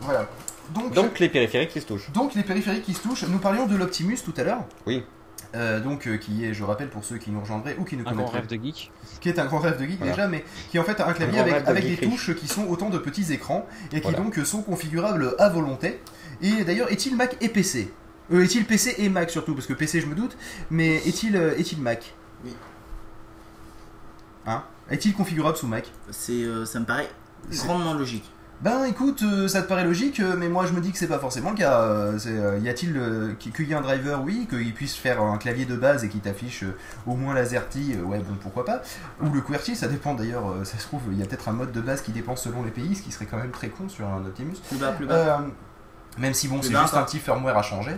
voilà. 0.00 0.26
Donc. 0.74 0.92
Donc 0.94 1.18
les 1.20 1.28
périphériques 1.28 1.70
qui 1.70 1.80
se 1.80 1.86
touchent. 1.86 2.10
donc, 2.12 2.34
les 2.34 2.42
périphériques 2.42 2.84
qui 2.84 2.94
se 2.94 3.02
touchent, 3.02 3.24
nous 3.28 3.38
parlions 3.38 3.66
de 3.66 3.76
l'Optimus 3.76 4.18
tout 4.24 4.34
à 4.38 4.42
l'heure. 4.42 4.60
Oui. 4.86 5.04
Euh, 5.54 5.80
donc, 5.80 6.06
euh, 6.06 6.16
qui 6.16 6.44
est, 6.46 6.54
je 6.54 6.64
rappelle 6.64 6.88
pour 6.88 7.04
ceux 7.04 7.18
qui 7.18 7.30
nous 7.30 7.40
rejoindraient 7.40 7.76
ou 7.78 7.84
qui 7.84 7.96
ne 7.96 8.00
Un 8.00 8.04
grand 8.04 8.14
connaîtraient 8.14 8.38
rêve 8.38 8.46
de 8.48 8.64
geek. 8.64 8.90
qui 9.20 9.28
est 9.28 9.38
un 9.38 9.44
grand 9.44 9.58
rêve 9.58 9.78
de 9.78 9.84
geek 9.84 9.98
Voilà. 9.98 10.12
déjà, 10.14 10.28
mais 10.28 10.44
qui 10.70 10.78
est 10.78 10.80
en 10.80 10.84
fait 10.84 10.98
un 11.00 11.12
clavier 11.12 11.40
avec, 11.40 11.64
de 11.64 11.68
avec 11.68 11.84
des 11.84 11.96
touches 12.08 12.34
qui 12.34 12.48
sont 12.48 12.66
autant 12.68 12.88
de 12.88 12.96
petits 12.98 13.32
écrans 13.32 13.66
et 13.92 13.96
qui 13.96 14.02
Voilà. 14.02 14.18
donc 14.18 14.34
sont 14.46 14.62
configurables 14.62 15.34
à 15.38 15.50
volonté. 15.50 16.00
Et 16.40 16.64
d'ailleurs, 16.64 16.90
est-il 16.90 17.16
Mac 17.16 17.36
et 17.42 17.48
PC 17.50 17.92
euh, 18.32 18.42
Est-il 18.42 18.64
PC 18.64 18.94
et 18.98 19.08
Mac 19.10 19.30
surtout? 19.30 19.54
Parce 19.54 19.66
que 19.66 19.74
PC, 19.74 20.00
je 20.00 20.06
me 20.06 20.14
doute, 20.14 20.36
mais 20.70 20.96
est-il 21.06 21.36
est-il 21.36 21.80
Mac? 21.82 22.14
Oui. 22.44 22.54
Hein? 24.46 24.64
Est-il 24.90 25.14
configurable 25.14 25.56
sous 25.56 25.66
Mac? 25.66 25.90
C'est, 26.10 26.32
euh, 26.32 26.64
ça 26.64 26.80
me 26.80 26.84
paraît 26.86 27.08
grandement 27.50 27.94
logique. 27.94 28.30
Ben 28.62 28.84
écoute, 28.84 29.24
euh, 29.24 29.48
ça 29.48 29.60
te 29.60 29.66
paraît 29.66 29.82
logique, 29.82 30.20
euh, 30.20 30.36
mais 30.38 30.48
moi 30.48 30.66
je 30.66 30.72
me 30.72 30.80
dis 30.80 30.92
que 30.92 30.98
c'est 30.98 31.08
pas 31.08 31.18
forcément 31.18 31.50
le 31.50 31.56
cas. 31.56 31.80
Euh, 31.80 32.16
c'est, 32.16 32.60
y 32.60 32.68
a-t-il 32.68 32.94
qu'il 33.40 33.66
y 33.66 33.72
ait 33.72 33.74
un 33.74 33.80
driver, 33.80 34.22
oui, 34.22 34.46
qu'il 34.48 34.72
puisse 34.72 34.94
faire 34.94 35.20
un 35.20 35.36
clavier 35.36 35.64
de 35.64 35.74
base 35.74 36.04
et 36.04 36.08
qu'il 36.08 36.20
t'affiche 36.20 36.64
au 37.04 37.16
moins 37.16 37.34
l'AZERTY, 37.34 37.96
ouais, 38.04 38.18
bon 38.18 38.36
pourquoi 38.40 38.64
pas. 38.64 38.82
Ou 39.20 39.30
le 39.30 39.40
QWERTY, 39.40 39.74
ça 39.74 39.88
dépend 39.88 40.14
d'ailleurs, 40.14 40.44
ça 40.62 40.78
se 40.78 40.84
trouve, 40.84 41.02
il 41.10 41.18
y 41.18 41.22
a 41.24 41.26
peut-être 41.26 41.48
un 41.48 41.52
mode 41.52 41.72
de 41.72 41.80
base 41.80 42.02
qui 42.02 42.12
dépend 42.12 42.36
selon 42.36 42.62
les 42.62 42.70
pays, 42.70 42.94
ce 42.94 43.02
qui 43.02 43.10
serait 43.10 43.26
quand 43.26 43.38
même 43.38 43.50
très 43.50 43.68
con 43.68 43.88
sur 43.88 44.06
un 44.06 44.24
Optimus. 44.24 44.54
Plus 44.68 44.78
bas, 44.78 44.92
plus 44.92 45.06
bas. 45.06 45.44
Même 46.18 46.34
si 46.34 46.48
bon, 46.48 46.60
c'est 46.62 46.72
juste 46.82 46.94
un 46.94 47.02
petit 47.04 47.18
firmware 47.18 47.56
à 47.56 47.62
changer. 47.62 47.96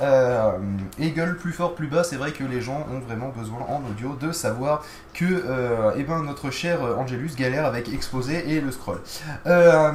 Euh, 0.00 0.52
et 0.98 1.10
gueule 1.10 1.36
plus 1.36 1.52
fort, 1.52 1.74
plus 1.74 1.88
bas, 1.88 2.04
c'est 2.04 2.16
vrai 2.16 2.30
que 2.32 2.44
les 2.44 2.60
gens 2.60 2.86
ont 2.92 3.00
vraiment 3.00 3.30
besoin 3.30 3.58
en 3.68 3.82
audio 3.90 4.14
de 4.20 4.30
savoir 4.32 4.84
que 5.14 5.24
euh, 5.24 5.90
eh 5.96 6.04
ben, 6.04 6.22
notre 6.22 6.50
cher 6.50 6.80
Angelus 6.98 7.30
galère 7.36 7.64
avec 7.66 7.92
Exposé 7.92 8.48
et 8.54 8.60
le 8.60 8.70
scroll. 8.70 9.00
Euh, 9.46 9.92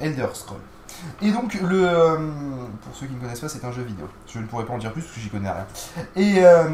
Elder 0.00 0.26
Scroll. 0.34 0.58
Et 1.20 1.30
donc, 1.30 1.54
le, 1.54 1.84
euh, 1.88 2.16
pour 2.82 2.94
ceux 2.94 3.06
qui 3.06 3.14
ne 3.14 3.20
connaissent 3.20 3.40
pas, 3.40 3.48
c'est 3.48 3.64
un 3.64 3.72
jeu 3.72 3.82
vidéo. 3.82 4.08
Je 4.32 4.38
ne 4.38 4.44
pourrais 4.46 4.64
pas 4.64 4.72
en 4.74 4.78
dire 4.78 4.92
plus 4.92 5.02
parce 5.02 5.14
que 5.14 5.20
j'y 5.20 5.30
connais 5.30 5.50
rien. 5.50 5.66
Et 6.14 6.44
euh, 6.44 6.64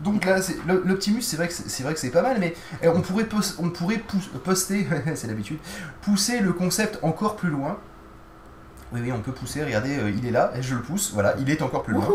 donc 0.00 0.24
là, 0.24 0.36
le- 0.66 0.82
l'Optimus, 0.84 1.22
c'est 1.22 1.36
vrai 1.36 1.48
que 1.48 1.54
c'est 1.54 1.68
c'est 1.68 1.82
vrai 1.84 1.94
que 1.94 2.00
c'est 2.00 2.10
pas 2.10 2.22
mal, 2.22 2.38
mais 2.40 2.54
euh, 2.82 2.92
on 2.94 3.00
pourrait, 3.02 3.24
pos- 3.24 3.56
on 3.60 3.70
pourrait 3.70 4.02
poster, 4.44 4.86
c'est 5.14 5.26
l'habitude, 5.28 5.58
pousser 6.02 6.40
le 6.40 6.52
concept 6.52 6.98
encore 7.02 7.36
plus 7.36 7.50
loin. 7.50 7.78
Oui, 8.94 9.00
oui, 9.02 9.10
on 9.10 9.18
peut 9.18 9.32
pousser, 9.32 9.64
regardez, 9.64 9.98
euh, 9.98 10.08
il 10.08 10.24
est 10.24 10.30
là, 10.30 10.52
et 10.56 10.62
je 10.62 10.76
le 10.76 10.80
pousse, 10.80 11.10
voilà, 11.12 11.34
il 11.40 11.50
est 11.50 11.62
encore 11.62 11.82
plus 11.82 11.94
loin. 11.94 12.08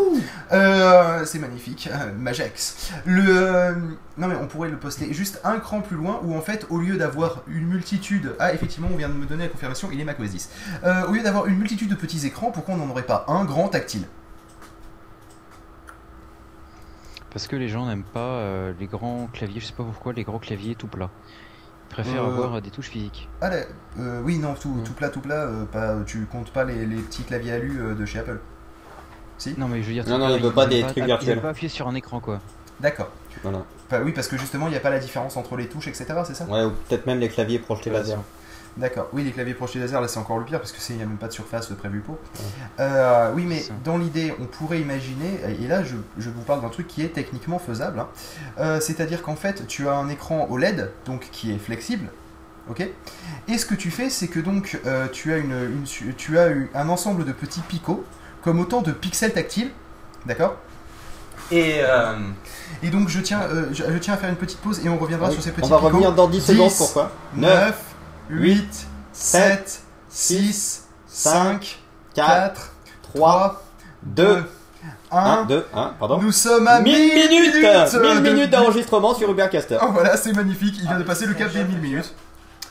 Euh, 0.54 1.26
c'est 1.26 1.40
magnifique, 1.40 1.90
Majax. 2.18 2.94
Le, 3.06 3.24
euh, 3.28 3.74
non 4.18 4.28
mais 4.28 4.36
on 4.36 4.48
pourrait 4.48 4.70
le 4.70 4.78
poster 4.78 5.12
juste 5.14 5.42
un 5.44 5.60
cran 5.60 5.82
plus 5.82 5.98
loin, 5.98 6.22
où 6.24 6.34
en 6.38 6.40
fait, 6.40 6.66
au 6.70 6.78
lieu 6.78 6.96
d'avoir 6.96 7.44
une 7.48 7.68
multitude... 7.68 8.34
Ah, 8.40 8.54
effectivement, 8.54 8.88
on 8.94 8.96
vient 8.96 9.10
de 9.10 9.14
me 9.14 9.26
donner 9.26 9.44
la 9.44 9.50
confirmation, 9.50 9.90
il 9.92 10.00
est 10.00 10.06
macOS 10.06 10.30
10. 10.30 10.50
Euh, 10.86 11.08
au 11.08 11.12
lieu 11.12 11.22
d'avoir 11.22 11.48
une 11.48 11.58
multitude 11.58 11.90
de 11.90 11.96
petits 11.96 12.26
écrans, 12.26 12.50
pourquoi 12.50 12.76
on 12.76 12.78
n'en 12.78 12.90
aurait 12.90 13.04
pas 13.04 13.26
un 13.28 13.44
grand 13.44 13.68
tactile? 13.68 14.06
Parce 17.32 17.46
que 17.48 17.58
les 17.58 17.68
gens 17.68 17.88
n'aiment 17.88 18.04
pas 18.04 18.20
euh, 18.20 18.74
les 18.80 18.88
grands 18.88 19.28
claviers, 19.34 19.60
je 19.60 19.66
sais 19.66 19.74
pas 19.74 19.84
pourquoi, 19.84 20.14
les 20.14 20.24
grands 20.24 20.40
claviers 20.40 20.76
tout 20.76 20.88
plats. 20.88 21.12
Ils 21.90 21.94
préfèrent 21.94 22.24
Euh, 22.24 22.28
avoir 22.44 22.62
des 22.62 22.70
touches 22.70 22.90
physiques. 22.90 23.28
Ah, 23.42 23.50
là, 23.50 23.58
euh, 24.00 24.22
oui, 24.24 24.38
non, 24.38 24.54
tout, 24.54 24.70
Mm. 24.70 24.84
tout 24.84 24.94
plat, 24.94 25.10
tout 25.10 25.22
plat, 25.22 25.44
euh, 25.46 25.66
pas, 25.66 25.96
tu 26.06 26.26
comptes 26.32 26.52
pas 26.52 26.64
les, 26.64 26.86
les 26.86 26.98
petits 26.98 27.24
claviers 27.24 27.54
alu 27.54 27.80
euh, 27.82 27.96
de 27.96 28.06
chez 28.06 28.20
Apple 28.20 28.40
Si 29.38 29.56
Non 29.58 29.68
mais 29.68 29.82
je 29.82 29.88
veux 29.88 29.94
dire, 29.94 30.08
Non, 30.08 30.18
non, 30.20 30.36
il 30.36 30.42
veut 30.42 30.52
pas 30.52 30.66
des 30.68 30.82
trucs 30.82 30.98
ils 30.98 31.02
veulent 31.02 31.08
virtuels. 31.08 31.42
pas 31.42 31.50
appuyer 31.50 31.70
sur 31.70 31.88
un 31.88 31.96
écran 31.96 32.20
quoi. 32.20 32.40
D'accord. 32.80 33.10
Voilà. 33.44 33.64
Bah 33.90 34.00
oui, 34.04 34.12
parce 34.12 34.28
que 34.28 34.38
justement, 34.38 34.68
il 34.68 34.72
n'y 34.72 34.78
a 34.78 34.82
pas 34.82 34.90
la 34.90 35.00
différence 35.00 35.36
entre 35.38 35.56
les 35.58 35.68
touches, 35.68 35.88
etc., 35.88 36.06
c'est 36.26 36.36
ça? 36.36 36.46
Ouais, 36.46 36.64
ou 36.64 36.72
peut-être 36.72 37.06
même 37.08 37.20
les 37.20 37.30
claviers 37.30 37.58
projetés 37.60 37.90
laser. 37.90 38.20
D'accord. 38.78 39.10
Oui, 39.12 39.24
les 39.24 39.32
claviers 39.32 39.54
projetés 39.54 39.80
laser, 39.80 40.00
là, 40.00 40.08
c'est 40.08 40.20
encore 40.20 40.38
le 40.38 40.46
pire, 40.46 40.60
parce 40.60 40.72
qu'il 40.72 40.96
n'y 40.96 41.02
a 41.02 41.06
même 41.06 41.18
pas 41.18 41.28
de 41.28 41.34
surface 41.34 41.68
prévue 41.68 42.00
pour. 42.00 42.18
Euh, 42.80 43.32
oui, 43.36 43.44
mais 43.46 43.64
dans 43.84 43.98
l'idée, 43.98 44.34
on 44.40 44.46
pourrait 44.46 44.80
imaginer, 44.80 45.40
et 45.62 45.68
là, 45.68 45.84
je, 45.84 45.96
je 46.18 46.30
vous 46.30 46.42
parle 46.44 46.62
d'un 46.62 46.70
truc 46.70 46.88
qui 46.88 47.04
est 47.04 47.10
techniquement 47.10 47.60
faisable, 47.60 48.00
hein. 48.00 48.08
Euh, 48.60 48.80
c'est-à-dire 48.80 49.22
qu'en 49.22 49.36
fait, 49.36 49.68
tu 49.68 49.90
as 49.90 49.94
un 49.94 50.08
écran 50.08 50.48
OLED, 50.50 50.92
donc 51.06 51.28
qui 51.32 51.52
est 51.52 51.58
flexible, 51.58 52.08
ok? 52.70 52.88
Et 53.50 53.58
ce 53.58 53.66
que 53.66 53.76
tu 53.76 53.92
fais, 53.92 54.10
c'est 54.10 54.28
que 54.28 54.40
donc, 54.40 54.80
euh, 54.86 55.08
tu 55.12 55.34
as, 55.34 55.38
une, 55.38 55.52
une 55.80 55.86
su- 55.86 56.14
tu 56.18 56.40
as 56.40 56.50
eu 56.50 56.70
un 56.74 56.88
ensemble 56.88 57.26
de 57.26 57.34
petits 57.34 57.62
picots, 57.62 58.06
comme 58.44 58.60
autant 58.62 58.82
de 58.82 58.94
pixels 58.94 59.34
tactiles, 59.34 59.72
d'accord? 60.26 60.56
Et, 61.52 61.78
euh, 61.80 62.16
et 62.84 62.90
donc 62.92 63.10
je 63.10 63.20
tiens, 63.20 63.42
euh, 63.42 63.66
je, 63.74 63.84
je 63.84 63.98
tiens 63.98 64.14
à 64.14 64.18
faire 64.18 64.30
une 64.30 64.36
petite 64.36 64.60
pause 64.60 64.86
et 64.86 64.90
on 64.90 64.98
reviendra 65.00 65.28
Oui. 65.30 65.34
sur 65.34 65.42
ces 65.44 65.52
petits 65.52 65.66
On 65.66 65.70
va 65.70 65.78
picots. 65.78 65.88
revenir 65.90 66.14
dans 66.14 66.28
10 66.30 66.42
secondes, 66.42 66.70
10, 66.70 66.78
pourquoi? 66.78 67.12
9, 67.36 67.76
8, 68.30 68.88
7, 69.14 69.68
7, 69.70 69.82
6, 70.10 70.84
5, 71.08 71.80
4, 72.16 72.28
4, 72.28 72.72
3, 73.04 73.12
3, 73.14 73.64
2, 74.04 74.26
2, 74.26 74.44
1, 75.12 75.18
1. 75.18 75.46
2, 75.46 75.66
1, 75.74 75.88
pardon. 76.00 76.22
Nous 76.22 76.32
sommes 76.32 76.68
à 76.68 76.80
1000 76.82 76.94
minutes 76.94 77.56
1000 77.56 77.62
de- 78.24 78.30
minutes 78.30 78.50
d'enregistrement 78.52 79.14
sur 79.16 79.30
Ubercaster. 79.32 79.78
Oh 79.82 79.88
voilà, 79.92 80.16
c'est 80.18 80.34
magnifique, 80.34 80.76
il 80.80 80.88
vient 80.88 81.00
de 81.00 81.04
passer 81.04 81.26
le 81.26 81.34
cap 81.34 81.52
des 81.52 81.64
1000 81.64 81.78
minutes. 81.80 82.14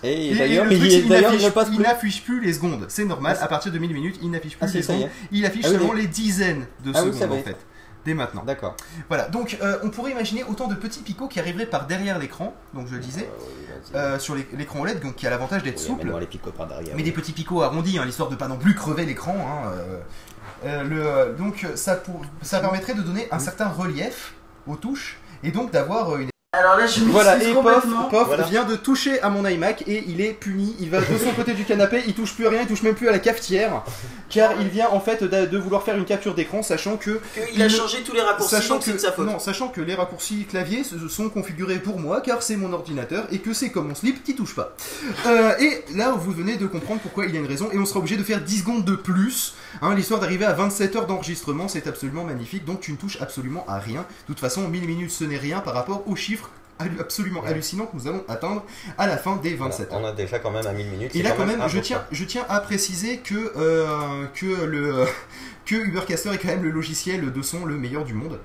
Et, 0.05 0.33
d'ailleurs, 0.37 0.71
il, 0.71 0.81
il 0.85 1.09
n'affiche- 1.09 1.53
plus. 2.01 2.21
plus 2.25 2.41
les 2.41 2.53
secondes. 2.53 2.85
C'est 2.89 3.05
normal. 3.05 3.37
Ah, 3.41 3.45
À 3.45 3.49
partir 3.49 3.73
de 3.73 3.79
1000 3.79 3.93
minutes, 3.93 4.17
il 4.23 4.31
n'affiche 4.31 4.57
plus 4.57 4.65
Ah, 4.65 4.69
si, 4.69 4.77
les 4.77 4.83
secondes. 4.85 5.09
Il 5.33 5.45
affiche 5.45 5.65
Ah 5.67 5.71
seulement 5.71 5.93
les- 5.93 6.07
dizaines 6.07 6.67
de 6.85 6.93
secondes 6.93 7.33
en 7.33 7.43
fait. 7.43 7.57
Dès 8.05 8.15
maintenant. 8.15 8.43
D'accord. 8.45 8.77
Voilà, 9.09 9.29
donc 9.29 9.59
euh, 9.63 9.79
on 9.83 9.91
pourrait 9.91 10.13
imaginer 10.13 10.45
autant 10.45 10.67
de 10.67 10.75
petits 10.75 11.01
picots 11.03 11.29
qui 11.29 11.41
arriveraient 11.41 11.67
par 11.67 11.87
derrière 11.87 12.19
l'écran, 12.19 12.55
donc 12.75 12.87
je 12.89 12.95
le 12.95 13.01
disais, 13.01 13.29
euh, 13.95 14.19
sur 14.19 14.35
l'é- 14.35 14.49
l'écran 14.55 14.81
OLED, 14.81 15.01
donc 15.01 15.17
qui 15.17 15.27
a 15.27 15.31
l'avantage 15.31 15.63
d'être 15.63 15.79
souple, 15.79 16.01
Amène-moi 16.03 16.21
les 16.21 16.27
picots 16.27 16.53
par 16.53 16.67
derrière. 16.67 16.95
mais 16.97 17.03
des 17.03 17.13
petits 17.13 17.33
picots 17.33 17.63
arrondis, 17.63 17.99
hein, 17.99 18.05
l'histoire 18.05 18.29
de 18.31 18.37
pas 18.37 18.49
non 18.49 18.57
plus 18.57 18.75
crever 18.75 19.05
l'écran. 19.05 19.35
hein, 19.37 19.71
euh, 19.73 19.99
euh, 20.65 20.83
le, 20.85 21.07
euh, 21.07 21.33
donc 21.35 21.67
ça, 21.75 21.97
pour- 21.97 22.23
ça 22.43 22.61
permettrait 22.61 22.95
de 22.95 23.03
donner 23.03 23.29
un 23.31 23.39
certain 23.39 23.69
relief 23.69 24.35
aux 24.67 24.77
touches 24.77 25.19
et 25.43 25.51
donc 25.51 25.71
d'avoir 25.71 26.17
une 26.17 26.31
Alors 26.55 26.79
là, 26.79 26.87
je 26.87 27.01
voilà, 27.05 27.37
et 27.37 27.53
Pof, 27.53 27.57
complètement. 27.63 28.05
Pof 28.05 28.27
Voilà. 28.29 28.45
vient 28.45 28.65
de 28.65 28.75
toucher 28.75 29.21
à 29.21 29.29
mon 29.29 29.47
iMac 29.47 29.85
et 29.87 30.03
il 30.09 30.23
est 30.23 30.33
puni. 30.33 30.75
Il 30.81 30.89
va 30.89 31.01
de 31.01 31.05
son 31.19 31.33
côté 31.37 31.53
du 31.53 31.67
canapé, 31.67 32.03
il 32.07 32.15
touche 32.15 32.35
plus 32.35 32.47
à 32.47 32.51
rien, 32.51 32.63
il 32.63 32.67
touche 32.67 32.83
même 32.83 32.95
plus 32.95 33.07
à 33.07 33.13
la 33.13 33.19
cafetière, 33.19 33.83
car 34.31 34.53
il 34.59 34.69
vient 34.69 34.89
en 34.89 34.99
fait 34.99 35.23
de, 35.23 35.45
de 35.45 35.59
vouloir 35.59 35.83
faire 35.83 35.99
une 35.99 36.07
capture 36.07 36.35
d'écran, 36.35 36.63
sachant 36.63 36.97
que 36.97 37.21
Il 37.55 37.61
a 37.61 37.67
il- 37.67 37.71
changé 37.71 37.99
tous 38.03 38.15
les 38.15 38.23
raccourcis, 38.23 38.55
Sachant 38.55 38.77
donc 38.77 38.83
c'est 38.83 38.93
que, 38.93 38.97
de 38.97 39.01
sa 39.03 39.13
faute. 39.13 39.27
non, 39.27 39.39
sachant 39.39 39.69
que 39.69 39.83
les 39.83 39.95
raccourcis 39.95 40.47
clavier 40.47 40.85
se- 40.85 41.09
sont 41.09 41.29
configurés 41.29 41.81
pour 41.81 42.01
moi 42.01 42.23
car 42.23 42.43
c'est 42.43 42.57
mon 42.57 42.73
ordinateur 42.73 43.27
et 43.31 43.41
que 43.41 43.53
c'est 43.53 43.69
comme 43.71 43.89
mon 43.89 43.95
slip 43.95 44.25
qui 44.25 44.35
touche 44.35 44.55
pas. 44.55 44.75
Euh, 45.27 45.53
et 45.61 45.85
là, 45.97 46.13
vous 46.13 46.33
venez 46.33 46.57
de 46.57 46.67
comprendre 46.67 47.01
pourquoi 47.03 47.27
il 47.27 47.35
y 47.35 47.37
a 47.37 47.41
une 47.41 47.47
raison 47.47 47.69
et 47.73 47.79
on 47.79 47.85
sera 47.85 47.99
obligé 47.99 48.17
de 48.17 48.25
faire 48.25 48.41
10 48.41 48.61
secondes 48.61 48.87
de 48.87 48.97
plus. 48.97 49.53
Hein, 49.83 49.95
L'histoire 49.95 50.19
d'arriver 50.19 50.47
à 50.47 50.55
27 50.55 50.97
heures 50.97 51.07
d'enregistrement, 51.07 51.69
c'est 51.69 51.87
absolument 51.87 52.25
magnifique. 52.25 52.65
Donc 52.65 52.81
tu 52.81 52.91
ne 52.91 52.97
touches 52.97 53.21
absolument 53.21 53.67
à 53.69 53.79
rien. 53.79 54.01
De 54.01 54.27
toute 54.29 54.41
façon, 54.41 54.67
1000 54.67 54.87
minutes 54.87 55.11
ce 55.11 55.25
n'est 55.25 55.37
rien 55.37 55.61
par 55.61 55.75
rapport 55.75 56.05
aux 56.09 56.17
chiffres 56.17 56.39
absolument 57.01 57.43
hallucinants 57.45 57.87
que 57.87 57.97
nous 57.97 58.07
allons 58.07 58.25
atteindre 58.29 58.65
à 58.97 59.07
la 59.07 59.17
fin 59.17 59.37
des 59.37 59.55
27 59.55 59.93
heures. 59.93 60.01
On 60.01 60.05
a 60.05 60.13
déjà 60.13 60.39
quand 60.39 60.51
même 60.51 60.67
à 60.67 60.73
1000 60.73 60.87
minutes. 60.87 61.17
Et 61.17 61.23
là, 61.23 61.31
quand 61.33 61.47
même 61.47 61.59
même, 61.59 61.69
je 61.69 61.79
tiens, 61.79 62.05
je 62.13 62.25
tiens 62.25 62.45
à 62.49 62.61
préciser 62.61 63.19
que, 63.19 63.53
euh, 63.57 64.25
que, 64.35 64.47
le, 64.65 65.07
que 65.67 65.75
Ubercaster 65.75 66.31
est 66.33 66.39
quand 66.39 66.49
même 66.49 66.63
le 66.63 66.71
logiciel 66.71 67.33
de 67.33 67.43
son 67.43 67.65
le 67.65 67.77
meilleur 67.77 68.05
du 68.05 68.15
monde. 68.15 68.39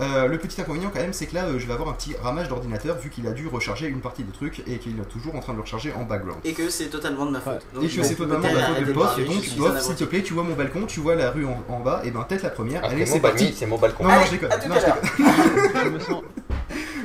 Euh, 0.00 0.26
le 0.28 0.38
petit 0.38 0.60
inconvénient, 0.60 0.90
quand 0.94 1.00
même, 1.00 1.12
c'est 1.12 1.26
que 1.26 1.34
là, 1.34 1.44
euh, 1.46 1.58
je 1.58 1.66
vais 1.66 1.72
avoir 1.72 1.88
un 1.88 1.92
petit 1.92 2.14
ramage 2.22 2.48
d'ordinateur 2.48 2.96
vu 2.98 3.10
qu'il 3.10 3.26
a 3.26 3.32
dû 3.32 3.46
recharger 3.48 3.86
une 3.88 4.00
partie 4.00 4.22
des 4.22 4.32
trucs 4.32 4.60
et 4.68 4.78
qu'il 4.78 4.98
est 4.98 5.04
toujours 5.08 5.34
en 5.34 5.40
train 5.40 5.52
de 5.52 5.58
le 5.58 5.62
recharger 5.62 5.92
en 5.94 6.02
background. 6.04 6.40
Et 6.44 6.52
que 6.52 6.68
c'est 6.70 6.86
totalement 6.86 7.26
de 7.26 7.32
ma 7.32 7.40
faute. 7.40 7.60
Donc, 7.74 7.84
Et 7.84 7.88
je 7.88 8.00
que 8.00 8.06
c'est 8.06 8.14
totalement 8.14 8.40
peut-être 8.42 8.54
la 8.56 8.66
faute 8.66 8.80
de 8.80 8.84
de 8.84 8.92
Bof, 8.92 9.06
parler, 9.06 9.24
et 9.24 9.26
donc 9.26 9.42
suis 9.42 9.58
Bof, 9.58 9.76
un 9.76 9.80
s'il 9.80 9.94
te 9.96 10.04
plaît, 10.04 10.22
tu 10.22 10.34
vois 10.34 10.42
mon 10.42 10.54
balcon, 10.54 10.86
tu 10.86 11.00
vois 11.00 11.14
la 11.16 11.30
rue 11.30 11.44
en, 11.46 11.62
en 11.68 11.80
bas, 11.80 12.00
et 12.04 12.10
ben 12.10 12.22
tête 12.24 12.42
la 12.42 12.50
première, 12.50 12.82
Après 12.84 12.94
allez, 12.96 13.06
c'est 13.06 13.20
parti. 13.20 13.54
c'est 13.56 13.66
mon 13.66 13.78
balcon. 13.78 14.04
Non, 14.04 14.10
non, 14.14 14.24
je 14.26 14.30
déconne. 14.32 14.52
à 14.52 14.56
tout 14.58 14.68
Non, 14.68 14.74
à 14.76 14.80
je 14.80 14.86
l'heure. 14.86 14.96
déconne. 15.00 15.82
Je 15.84 15.88
me 15.90 15.98
sens. 16.00 16.22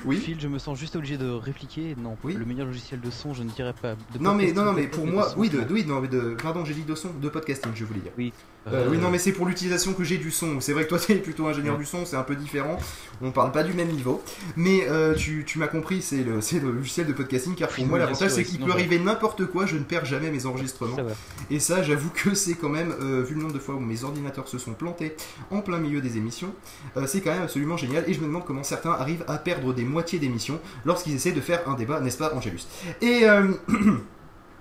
Oui. 0.06 0.18
Phil, 0.18 0.40
je 0.40 0.48
me 0.48 0.60
sens 0.60 0.78
juste 0.80 0.96
obligé 0.96 1.18
de 1.18 1.30
répliquer. 1.30 1.96
Non, 2.02 2.18
Oui. 2.24 2.34
le 2.34 2.46
meilleur 2.46 2.68
logiciel 2.68 3.00
de 3.02 3.10
son, 3.12 3.34
je 3.34 3.44
ne 3.44 3.50
dirais 3.50 3.74
pas. 3.80 3.96
De 4.14 4.20
Non 4.20 4.34
mais 4.36 4.52
non 4.52 4.66
non 4.66 4.74
mais 4.74 4.88
pour 4.88 5.06
moi 5.06 5.30
de 5.30 5.34
oui 5.38 5.50
de, 5.50 5.62
oui 5.70 5.86
non 5.88 6.02
mais 6.02 6.08
de 6.08 6.36
pardon 6.42 6.66
j'ai 6.66 6.74
dit 6.74 6.84
de 6.84 6.96
son 6.96 7.10
de 7.14 7.30
podcasting 7.30 7.72
je 7.76 7.86
voulais 7.86 8.00
dire. 8.02 8.12
Oui. 8.18 8.34
Euh, 8.68 8.72
Euh, 8.86 8.88
oui, 8.92 8.98
non, 8.98 9.10
mais 9.10 9.18
c'est 9.18 9.32
pour 9.32 9.46
l'utilisation 9.48 9.94
que 9.94 10.04
j'ai 10.04 10.18
du 10.18 10.32
son. 10.32 10.60
C'est 10.60 10.74
vrai 10.74 10.84
que 10.84 10.90
toi, 10.90 11.00
tu 11.04 11.14
es 11.14 11.16
plutôt 11.16 11.48
ingénieur 11.48 11.78
du 11.78 11.86
son, 11.86 12.06
c'est 12.06 12.18
un 12.18 12.24
peu 12.24 12.36
différent. 12.36 12.78
On 13.22 13.32
parle 13.32 13.52
pas 13.52 13.64
du 13.64 13.74
même 13.74 13.88
niveau. 13.88 14.22
Mais 14.58 14.86
euh, 14.90 15.16
tu, 15.16 15.44
tu 15.46 15.58
m'as 15.60 15.68
compris, 15.68 16.02
c'est 16.02 16.24
le, 16.24 16.36
le 16.62 16.72
logiciel 16.72 17.08
de 17.08 17.14
podcasting. 17.14 17.56
Car 17.56 17.70
pour 17.70 17.80
Oui, 17.84 17.90
moi, 17.90 17.98
l'avantage, 17.98 18.32
c'est 18.32 18.44
qu'il 18.44 18.60
peut 18.60 18.72
arriver 18.72 19.00
n'importe 19.00 19.46
quoi. 19.48 19.66
Je 19.66 19.76
ne 19.78 19.84
perds 19.84 20.06
jamais 20.06 20.30
mes 20.30 20.46
enregistrements. 20.46 20.98
Ça. 20.98 21.04
Et 21.50 21.60
ça, 21.60 21.82
j'avoue 21.84 22.10
que 22.14 22.36
c'est 22.36 22.54
quand 22.56 22.70
même, 22.70 22.94
euh, 23.02 23.24
vu 23.24 23.34
le 23.34 23.42
nombre 23.42 23.54
de 23.54 23.60
fois 23.60 23.76
où 23.76 23.80
mes 23.80 24.04
ordinateurs 24.04 24.48
se 24.50 24.58
sont 24.58 24.74
plantés 24.74 25.16
en 25.52 25.62
plein 25.62 25.78
milieu 25.80 26.02
des 26.02 26.18
émissions, 26.18 26.54
euh, 26.98 27.08
c'est 27.08 27.22
quand 27.22 27.32
même 27.34 27.44
absolument 27.44 27.78
génial. 27.78 28.04
Et 28.08 28.14
je 28.14 28.20
me 28.20 28.26
demande 28.26 28.46
comment 28.46 28.64
certains 28.64 28.92
arrivent 28.92 29.24
à 29.28 29.38
perdre 29.38 29.74
des 29.74 29.86
moitiés 29.90 30.20
d'émissions 30.20 30.60
lorsqu'ils 30.86 31.14
essaient 31.16 31.32
de 31.34 31.42
faire 31.42 31.68
un 31.68 31.74
débat, 31.74 32.00
n'est-ce 32.00 32.18
pas, 32.18 32.34
Angelus? 32.34 32.62
Et. 33.02 33.22
euh, 33.24 33.52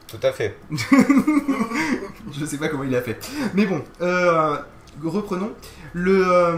Tout 0.08 0.26
à 0.26 0.32
fait. 0.32 0.56
je 2.32 2.44
sais 2.46 2.56
pas 2.56 2.68
comment 2.68 2.84
il 2.84 2.94
a 2.96 3.02
fait. 3.02 3.18
Mais 3.54 3.66
bon, 3.66 3.82
euh, 4.00 4.56
reprenons. 5.04 5.52
Le, 5.92 6.22
euh, 6.26 6.56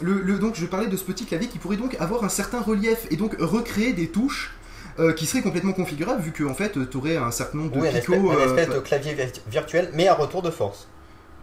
le, 0.00 0.20
le- 0.20 0.38
donc 0.38 0.54
je 0.54 0.66
parlais 0.66 0.86
de 0.88 0.96
ce 0.96 1.04
petit 1.04 1.24
clavier 1.26 1.48
qui 1.48 1.58
pourrait 1.58 1.76
donc 1.76 1.96
avoir 2.00 2.24
un 2.24 2.28
certain 2.28 2.60
relief 2.60 3.06
et 3.10 3.16
donc 3.16 3.36
recréer 3.38 3.92
des 3.92 4.08
touches 4.08 4.54
euh, 4.98 5.12
qui 5.12 5.26
seraient 5.26 5.42
complètement 5.42 5.72
configurables 5.72 6.22
vu 6.22 6.30
que 6.32 6.44
en 6.44 6.54
fait 6.54 6.78
tu 6.90 6.96
aurais 6.96 7.16
un 7.16 7.30
certain 7.30 7.58
nombre 7.58 7.72
de 7.72 7.80
Oui, 7.80 7.88
un 7.88 7.90
espèce, 7.90 8.04
picots. 8.04 8.30
un 8.30 8.36
euh, 8.36 8.46
espèce 8.46 8.74
de 8.74 8.80
clavier 8.80 9.14
vir- 9.14 9.40
virtuel, 9.50 9.90
mais 9.94 10.08
à 10.08 10.14
retour 10.14 10.42
de 10.42 10.50
force. 10.50 10.88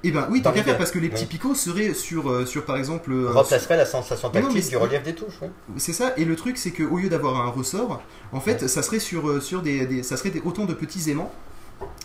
Et 0.04 0.12
ben 0.12 0.28
oui, 0.32 0.42
tant 0.42 0.52
qu'à 0.52 0.64
faire 0.64 0.78
parce 0.78 0.90
que 0.92 0.98
les 1.00 1.10
petits 1.10 1.24
Oui. 1.24 1.30
picots 1.30 1.54
seraient 1.54 1.94
sur, 1.94 2.30
euh, 2.32 2.46
sur 2.46 2.66
par 2.66 2.78
exemple. 2.78 3.12
euh, 3.12 3.32
Remplacerait 3.32 3.78
la 3.78 3.86
sensation 3.86 4.30
non, 4.30 4.34
tactile 4.34 4.62
mais 4.64 4.70
du 4.70 4.78
relief 4.78 5.04
des 5.04 5.14
touches. 5.14 5.36
oui. 5.44 5.48
C'est 5.78 5.94
ça, 5.94 6.14
et 6.18 6.26
le 6.26 6.36
truc 6.36 6.58
c'est 6.58 6.72
que 6.72 6.82
au 6.84 6.98
lieu 6.98 7.08
d'avoir 7.10 7.40
un 7.40 7.50
ressort, 7.52 8.02
en 8.32 8.40
fait 8.40 8.68
ça 8.68 8.82
serait 8.82 9.00
sur, 9.00 9.30
euh, 9.30 9.40
sur 9.40 9.62
des, 9.62 9.86
des- 9.86 10.02
ça 10.04 10.18
serait 10.18 10.32
des, 10.32 10.42
autant 10.44 10.66
de 10.66 10.74
petits 10.74 11.10
aimants, 11.12 11.32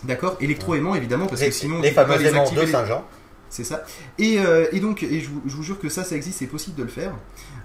d'accord, 0.04 0.36
électro-aimants 0.40 0.94
évidemment 0.94 1.26
parce 1.26 1.40
Les, 1.40 1.48
que 1.48 1.54
sinon 1.54 1.80
les 1.80 1.90
fameux 1.90 2.18
les 2.18 2.26
aimants 2.28 2.50
de 2.50 2.66
Saint-Jean. 2.66 3.04
C'est 3.48 3.64
ça. 3.64 3.84
Et, 4.18 4.40
euh, 4.40 4.66
et 4.72 4.80
donc, 4.80 5.04
et 5.04 5.20
je, 5.20 5.28
vous, 5.30 5.40
je 5.46 5.54
vous 5.54 5.62
jure 5.62 5.78
que 5.78 5.88
ça, 5.88 6.02
ça 6.02 6.16
existe, 6.16 6.40
c'est 6.40 6.46
possible 6.48 6.76
de 6.76 6.82
le 6.82 6.88
faire. 6.88 7.12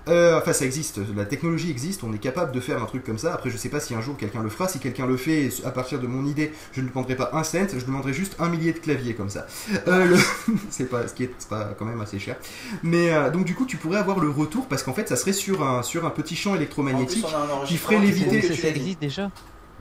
Euh, 0.07 0.37
enfin, 0.39 0.51
ça 0.53 0.65
existe, 0.65 0.99
la 1.15 1.25
technologie 1.25 1.69
existe, 1.69 2.03
on 2.03 2.11
est 2.13 2.17
capable 2.17 2.51
de 2.51 2.59
faire 2.59 2.81
un 2.81 2.85
truc 2.85 3.03
comme 3.03 3.17
ça. 3.19 3.33
Après, 3.33 3.49
je 3.51 3.57
sais 3.57 3.69
pas 3.69 3.79
si 3.79 3.93
un 3.93 4.01
jour 4.01 4.17
quelqu'un 4.17 4.41
le 4.41 4.49
fera. 4.49 4.67
Si 4.67 4.79
quelqu'un 4.79 5.05
le 5.05 5.15
fait, 5.17 5.49
à 5.63 5.69
partir 5.71 5.99
de 5.99 6.07
mon 6.07 6.25
idée, 6.25 6.51
je 6.73 6.81
ne 6.81 6.87
demanderai 6.89 7.15
pas 7.15 7.29
un 7.33 7.43
cent, 7.43 7.67
je 7.77 7.85
demanderai 7.85 8.13
juste 8.13 8.35
un 8.39 8.49
millier 8.49 8.73
de 8.73 8.79
claviers 8.79 9.13
comme 9.13 9.29
ça. 9.29 9.45
Euh, 9.87 10.05
le- 10.05 10.17
c'est 10.71 10.89
pas, 10.89 11.07
ce 11.07 11.13
qui 11.13 11.23
est 11.23 11.45
pas 11.47 11.75
quand 11.77 11.85
même 11.85 12.01
assez 12.01 12.17
cher. 12.19 12.35
Mais 12.83 13.11
euh, 13.13 13.29
donc, 13.29 13.45
du 13.45 13.53
coup, 13.53 13.65
tu 13.65 13.77
pourrais 13.77 13.99
avoir 13.99 14.19
le 14.19 14.29
retour 14.29 14.67
parce 14.67 14.81
qu'en 14.83 14.93
fait, 14.93 15.07
ça 15.07 15.15
serait 15.15 15.33
sur 15.33 15.63
un, 15.67 15.83
sur 15.83 16.05
un 16.05 16.09
petit 16.09 16.35
champ 16.35 16.51
plus, 16.51 16.57
électromagnétique. 16.57 17.23
qui 17.67 17.77
ferait 17.77 17.95
léviter- 17.99 18.41
ça, 18.47 18.55
existe 18.69 18.99
déjà. 19.01 19.29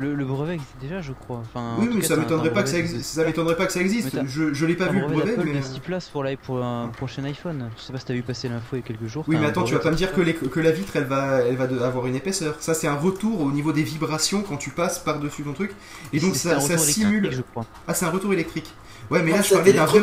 Le, 0.01 0.15
le 0.15 0.25
brevet 0.25 0.55
existe 0.55 0.75
déjà, 0.81 1.03
je 1.03 1.13
crois. 1.13 1.37
Enfin, 1.39 1.77
en 1.77 1.81
oui, 1.81 1.91
mais 1.95 2.01
cas, 2.01 2.09
ça 2.09 2.17
m'étonnerait 2.17 2.53
pas 2.53 2.63
que 2.63 2.71
ça 2.71 2.79
existe. 2.79 3.05
Ça 3.05 3.23
m'étonnerait 3.25 3.57
pas 3.57 3.67
que 3.67 3.73
ça 3.73 3.81
existe. 3.83 4.15
Mais 4.15 4.21
t'as- 4.21 4.27
Je, 4.27 4.55
je 4.55 4.65
l'ai 4.67 4.75
pas 4.75 4.87
Un 4.87 4.93
vu 4.93 5.01
le 5.01 5.07
brevet, 5.09 5.37
mais. 5.45 5.53
de 5.59 5.63
6 5.63 5.81
places 5.81 6.09
pour, 6.09 6.25
la- 6.25 6.37
pour 6.39 6.63
un 6.65 6.89
prochain 6.89 7.23
iPhone. 7.25 7.69
Je 7.77 7.83
sais 7.83 7.93
pas 7.93 7.99
si 7.99 8.07
t'as 8.07 8.15
vu 8.15 8.23
passer 8.23 8.49
l'info 8.49 8.77
il 8.77 8.77
y 8.77 8.83
a 8.83 8.87
quelques 8.87 9.07
jours. 9.07 9.25
Oui, 9.29 9.37
mais 9.39 9.47
attends, 9.47 9.63
tu 9.65 9.75
vas 9.75 9.81
pas 9.81 9.91
me 9.91 9.97
dire 9.97 10.13
que, 10.13 10.23
les- 10.23 10.35
que 10.35 10.59
la 10.61 10.71
vitre, 10.71 10.97
elle 10.97 11.05
va, 11.05 11.43
elle 11.43 11.57
va 11.57 11.67
de- 11.67 11.79
avoir 11.81 12.07
une 12.07 12.15
épaisseur. 12.15 12.57
Ça, 12.61 12.73
c'est 12.73 12.87
un 12.89 12.95
retour 12.97 13.43
au 13.43 13.53
niveau 13.53 13.73
des 13.73 13.83
vibrations 13.83 14.43
quand 14.43 14.57
tu 14.57 14.71
passes 14.71 14.99
par-dessus 15.01 15.43
ton 15.43 15.53
truc. 15.53 15.73
Et 16.15 16.19
donc, 16.21 16.35
ça, 16.35 16.59
simule. 16.61 17.29
je 17.31 17.43
crois. 17.43 17.67
Ah, 17.87 17.93
c'est 17.95 18.07
un 18.07 18.11
retour 18.11 18.33
électrique. 18.33 18.73
Ouais, 19.11 19.23
mais 19.23 19.33
là, 19.33 19.43
je 19.43 19.55
parlais 19.55 19.73
d'un 19.73 19.85
vrai 19.85 20.01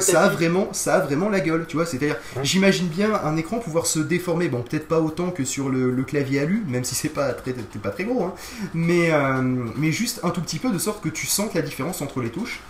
Ça, 0.00 0.22
a 0.22 0.28
vraiment, 0.28 0.68
ça 0.72 0.94
a 0.94 1.00
vraiment 1.00 1.28
la 1.28 1.40
gueule, 1.40 1.66
tu 1.68 1.76
vois. 1.76 1.84
C'est-à-dire, 1.84 2.16
j'imagine 2.42 2.86
bien 2.86 3.12
un 3.22 3.36
écran 3.36 3.58
pouvoir 3.58 3.86
se 3.86 3.98
déformer. 3.98 4.48
Bon, 4.48 4.62
peut-être 4.62 4.88
pas 4.88 5.00
autant 5.00 5.30
que 5.30 5.44
sur 5.44 5.68
le, 5.68 5.90
le 5.90 6.02
clavier 6.04 6.40
alu, 6.40 6.64
même 6.66 6.84
si 6.84 6.94
c'est 6.94 7.10
pas 7.10 7.32
très, 7.34 7.52
pas 7.52 7.90
très 7.90 8.04
gros, 8.04 8.24
hein. 8.24 8.34
Mais, 8.72 9.12
euh, 9.12 9.42
mais 9.76 9.92
juste 9.92 10.20
un 10.22 10.30
tout 10.30 10.40
petit 10.40 10.58
peu 10.58 10.70
de 10.70 10.78
sorte 10.78 11.02
que 11.02 11.08
tu 11.08 11.26
sens 11.26 11.52
la 11.54 11.62
différence 11.62 12.00
entre 12.00 12.20
les 12.20 12.30
touches 12.30 12.60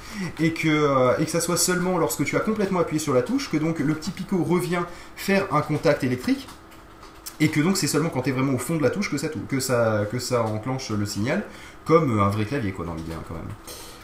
et 0.40 0.52
que, 0.52 0.68
euh, 0.68 1.16
et 1.18 1.24
que 1.24 1.30
ça 1.30 1.40
soit 1.40 1.56
seulement 1.56 1.98
lorsque 1.98 2.24
tu 2.24 2.36
as 2.36 2.40
complètement 2.40 2.80
appuyé 2.80 2.98
sur 2.98 3.14
la 3.14 3.22
touche 3.22 3.50
que 3.50 3.56
donc 3.56 3.78
le 3.78 3.94
petit 3.94 4.10
picot 4.10 4.42
revient 4.42 4.82
faire 5.16 5.46
un 5.54 5.60
contact 5.60 6.04
électrique 6.04 6.48
et 7.40 7.48
que 7.48 7.60
donc 7.60 7.76
c'est 7.76 7.86
seulement 7.86 8.08
quand 8.08 8.22
tu 8.22 8.30
es 8.30 8.32
vraiment 8.32 8.54
au 8.54 8.58
fond 8.58 8.76
de 8.76 8.82
la 8.82 8.90
touche 8.90 9.10
que 9.10 9.18
ça, 9.18 9.28
que 9.28 9.60
ça, 9.60 10.06
que 10.10 10.18
ça 10.18 10.42
enclenche 10.42 10.90
le 10.90 11.06
signal, 11.06 11.44
comme 11.84 12.18
un 12.18 12.28
vrai 12.28 12.44
clavier 12.44 12.72
quoi 12.72 12.84
dans 12.86 12.94
l'idée 12.94 13.12
hein, 13.12 13.22
quand 13.28 13.34
même. 13.34 13.44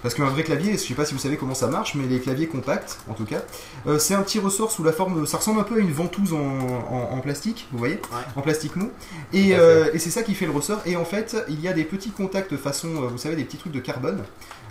Parce 0.02 0.14
qu'un 0.14 0.26
vrai 0.26 0.42
clavier, 0.42 0.72
je 0.72 0.78
sais 0.78 0.94
pas 0.94 1.04
si 1.04 1.14
vous 1.14 1.20
savez 1.20 1.36
comment 1.36 1.54
ça 1.54 1.68
marche, 1.68 1.94
mais 1.94 2.06
les 2.06 2.18
claviers 2.20 2.48
compacts, 2.48 2.98
en 3.08 3.14
tout 3.14 3.24
cas, 3.24 3.42
euh, 3.86 3.98
c'est 3.98 4.14
un 4.14 4.22
petit 4.22 4.40
ressort 4.40 4.72
sous 4.72 4.82
la 4.82 4.92
forme, 4.92 5.26
ça 5.26 5.36
ressemble 5.36 5.60
un 5.60 5.64
peu 5.64 5.76
à 5.76 5.78
une 5.78 5.92
ventouse 5.92 6.32
en, 6.32 6.38
en- 6.38 7.08
en 7.12 7.20
plastique, 7.20 7.68
vous 7.72 7.78
voyez, 7.78 8.00
en 8.36 8.40
plastique 8.42 8.74
mou, 8.76 8.90
et, 9.32 9.54
euh, 9.54 9.90
et 9.94 9.98
c'est 10.00 10.10
ça 10.10 10.22
qui 10.24 10.34
fait 10.34 10.46
le 10.46 10.50
ressort. 10.52 10.80
Et 10.86 10.96
en 10.96 11.04
fait, 11.04 11.36
il 11.48 11.60
y 11.60 11.68
a 11.68 11.72
des 11.72 11.84
petits 11.84 12.10
contacts 12.10 12.56
façon, 12.56 12.88
euh, 12.88 13.06
vous 13.08 13.18
savez, 13.18 13.36
des 13.36 13.44
petits 13.44 13.58
trucs 13.58 13.72
de 13.72 13.80
carbone. 13.80 14.22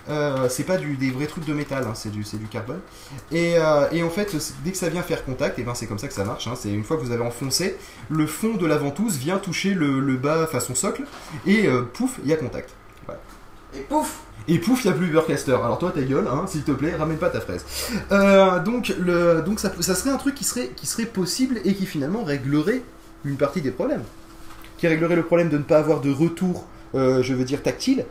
Euh, 0.10 0.50
c'est 0.50 0.64
pas 0.64 0.78
du, 0.78 0.98
des 0.98 1.12
vrais 1.12 1.28
trucs 1.28 1.46
de 1.46 1.54
métal, 1.54 1.86
hein, 1.88 1.94
c'est 1.94 2.12
du, 2.12 2.24
carbone. 2.52 2.80
Et, 3.32 3.54
euh, 3.58 3.88
et 3.92 4.02
en 4.04 4.10
fait, 4.10 4.36
dès 4.66 4.72
que 4.72 4.78
ça 4.78 4.90
vient 4.90 5.04
faire 5.04 5.24
contact, 5.24 5.60
et 5.60 5.64
ben 5.64 5.76
c'est 5.76 5.86
comme 5.86 6.00
ça 6.00 6.08
que 6.08 6.14
ça 6.14 6.26
marche. 6.26 6.48
hein, 6.48 6.54
c'est 6.60 6.72
une 6.74 6.84
fois 6.84 6.98
que 6.98 7.04
vous 7.04 7.12
avez 7.12 7.24
enfoncé, 7.24 7.78
le 8.10 8.26
fond 8.28 8.56
de 8.56 8.66
la 8.66 8.78
ventouse 8.78 9.16
vient 9.18 9.38
toucher 9.38 9.74
le, 9.76 10.00
le 10.00 10.18
bas 10.18 10.48
façon 10.48 10.74
socle, 10.76 11.04
et 11.46 11.68
euh, 11.68 11.84
pouf, 11.84 12.20
il 12.24 12.30
y 12.30 12.34
a 12.34 12.36
contact. 12.38 12.72
Et 13.74 13.80
pouf 13.82 14.20
Et 14.48 14.60
pouf, 14.60 14.84
il 14.84 14.88
n'y 14.88 14.94
a 14.94 14.98
plus 14.98 15.08
Ubercaster. 15.08 15.54
Alors 15.54 15.78
toi, 15.78 15.92
ta 15.92 16.02
gueule, 16.02 16.28
hein, 16.28 16.46
s'il 16.48 16.64
te 16.64 16.72
plaît, 16.72 16.96
ramène 16.96 17.18
pas 17.18 17.30
ta 17.30 17.42
fraise. 17.42 17.66
Euh, 18.12 18.60
donc, 18.60 18.94
donc 19.46 19.60
ça, 19.60 19.72
ça 19.80 19.96
serait 19.96 20.10
un 20.10 20.18
truc 20.18 20.36
qui 20.36 20.44
serait, 20.44 20.72
qui 20.76 20.86
serait 20.86 21.06
possible 21.06 21.60
et 21.64 21.74
qui 21.74 21.86
finalement 21.86 22.24
réglerait 22.24 22.82
une 23.24 23.38
partie 23.38 23.62
des 23.62 23.72
problèmes. 23.72 24.04
Qui 24.78 24.88
réglerait 24.88 25.16
le 25.16 25.24
problème 25.24 25.50
de 25.50 25.58
ne 25.58 25.64
pas 25.64 25.78
avoir 25.78 26.02
de 26.02 26.12
retour, 26.12 26.66
euh, 26.96 27.22
je 27.22 27.34
veux 27.34 27.44
dire, 27.44 27.62
tactile. 27.62 28.06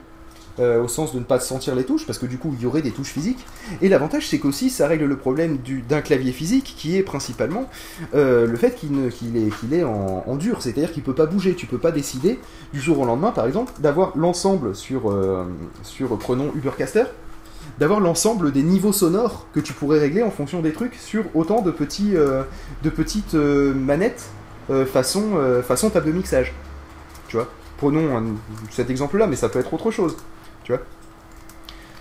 Euh, 0.60 0.82
au 0.82 0.88
sens 0.88 1.14
de 1.14 1.18
ne 1.18 1.24
pas 1.24 1.40
sentir 1.40 1.74
les 1.74 1.84
touches, 1.84 2.06
parce 2.06 2.18
que 2.18 2.26
du 2.26 2.38
coup 2.38 2.54
il 2.56 2.62
y 2.62 2.66
aurait 2.66 2.82
des 2.82 2.90
touches 2.90 3.08
physiques. 3.08 3.44
Et 3.82 3.88
l'avantage 3.88 4.28
c'est 4.28 4.38
qu'aussi 4.38 4.70
ça 4.70 4.86
règle 4.86 5.06
le 5.06 5.16
problème 5.16 5.56
du- 5.58 5.82
d'un 5.82 6.00
clavier 6.02 6.32
physique 6.32 6.74
qui 6.76 6.96
est 6.96 7.02
principalement 7.02 7.68
euh, 8.14 8.46
le 8.46 8.56
fait 8.56 8.74
qu'il 8.74 8.98
est, 9.36 9.74
est 9.78 9.84
en, 9.84 10.36
dur, 10.36 10.62
c'est-à-dire 10.62 10.92
qu'il 10.92 11.02
peut 11.02 11.14
pas 11.14 11.26
bouger, 11.26 11.54
tu 11.54 11.66
peux 11.66 11.78
pas 11.78 11.90
décider 11.90 12.38
du 12.72 12.80
jour 12.80 12.98
au 13.00 13.04
lendemain 13.04 13.30
par 13.32 13.46
exemple 13.46 13.72
d'avoir 13.80 14.16
l'ensemble 14.16 14.76
sur, 14.76 15.10
euh, 15.10 15.44
sur 15.82 16.16
prenons 16.18 16.52
Ubercaster, 16.54 17.04
d'avoir 17.78 18.00
l'ensemble 18.00 18.52
des 18.52 18.62
niveaux 18.62 18.92
sonores 18.92 19.46
que 19.54 19.60
tu 19.60 19.72
pourrais 19.72 19.98
régler 19.98 20.22
en 20.22 20.30
fonction 20.30 20.60
des 20.60 20.72
trucs 20.72 20.94
sur 20.94 21.24
autant 21.34 21.62
de, 21.62 21.70
petits, 21.70 22.12
de 22.12 22.90
petites 22.90 23.34
manettes 23.34 24.24
façon, 24.92 25.22
façon 25.66 25.90
table 25.90 26.06
de 26.06 26.12
mixage. 26.12 26.52
Tu 27.28 27.36
vois? 27.36 27.48
Prenons 27.78 28.34
cet 28.70 28.90
exemple-là, 28.90 29.26
mais 29.26 29.36
ça 29.36 29.48
peut 29.48 29.58
être 29.58 29.72
autre 29.72 29.90
chose. 29.90 30.16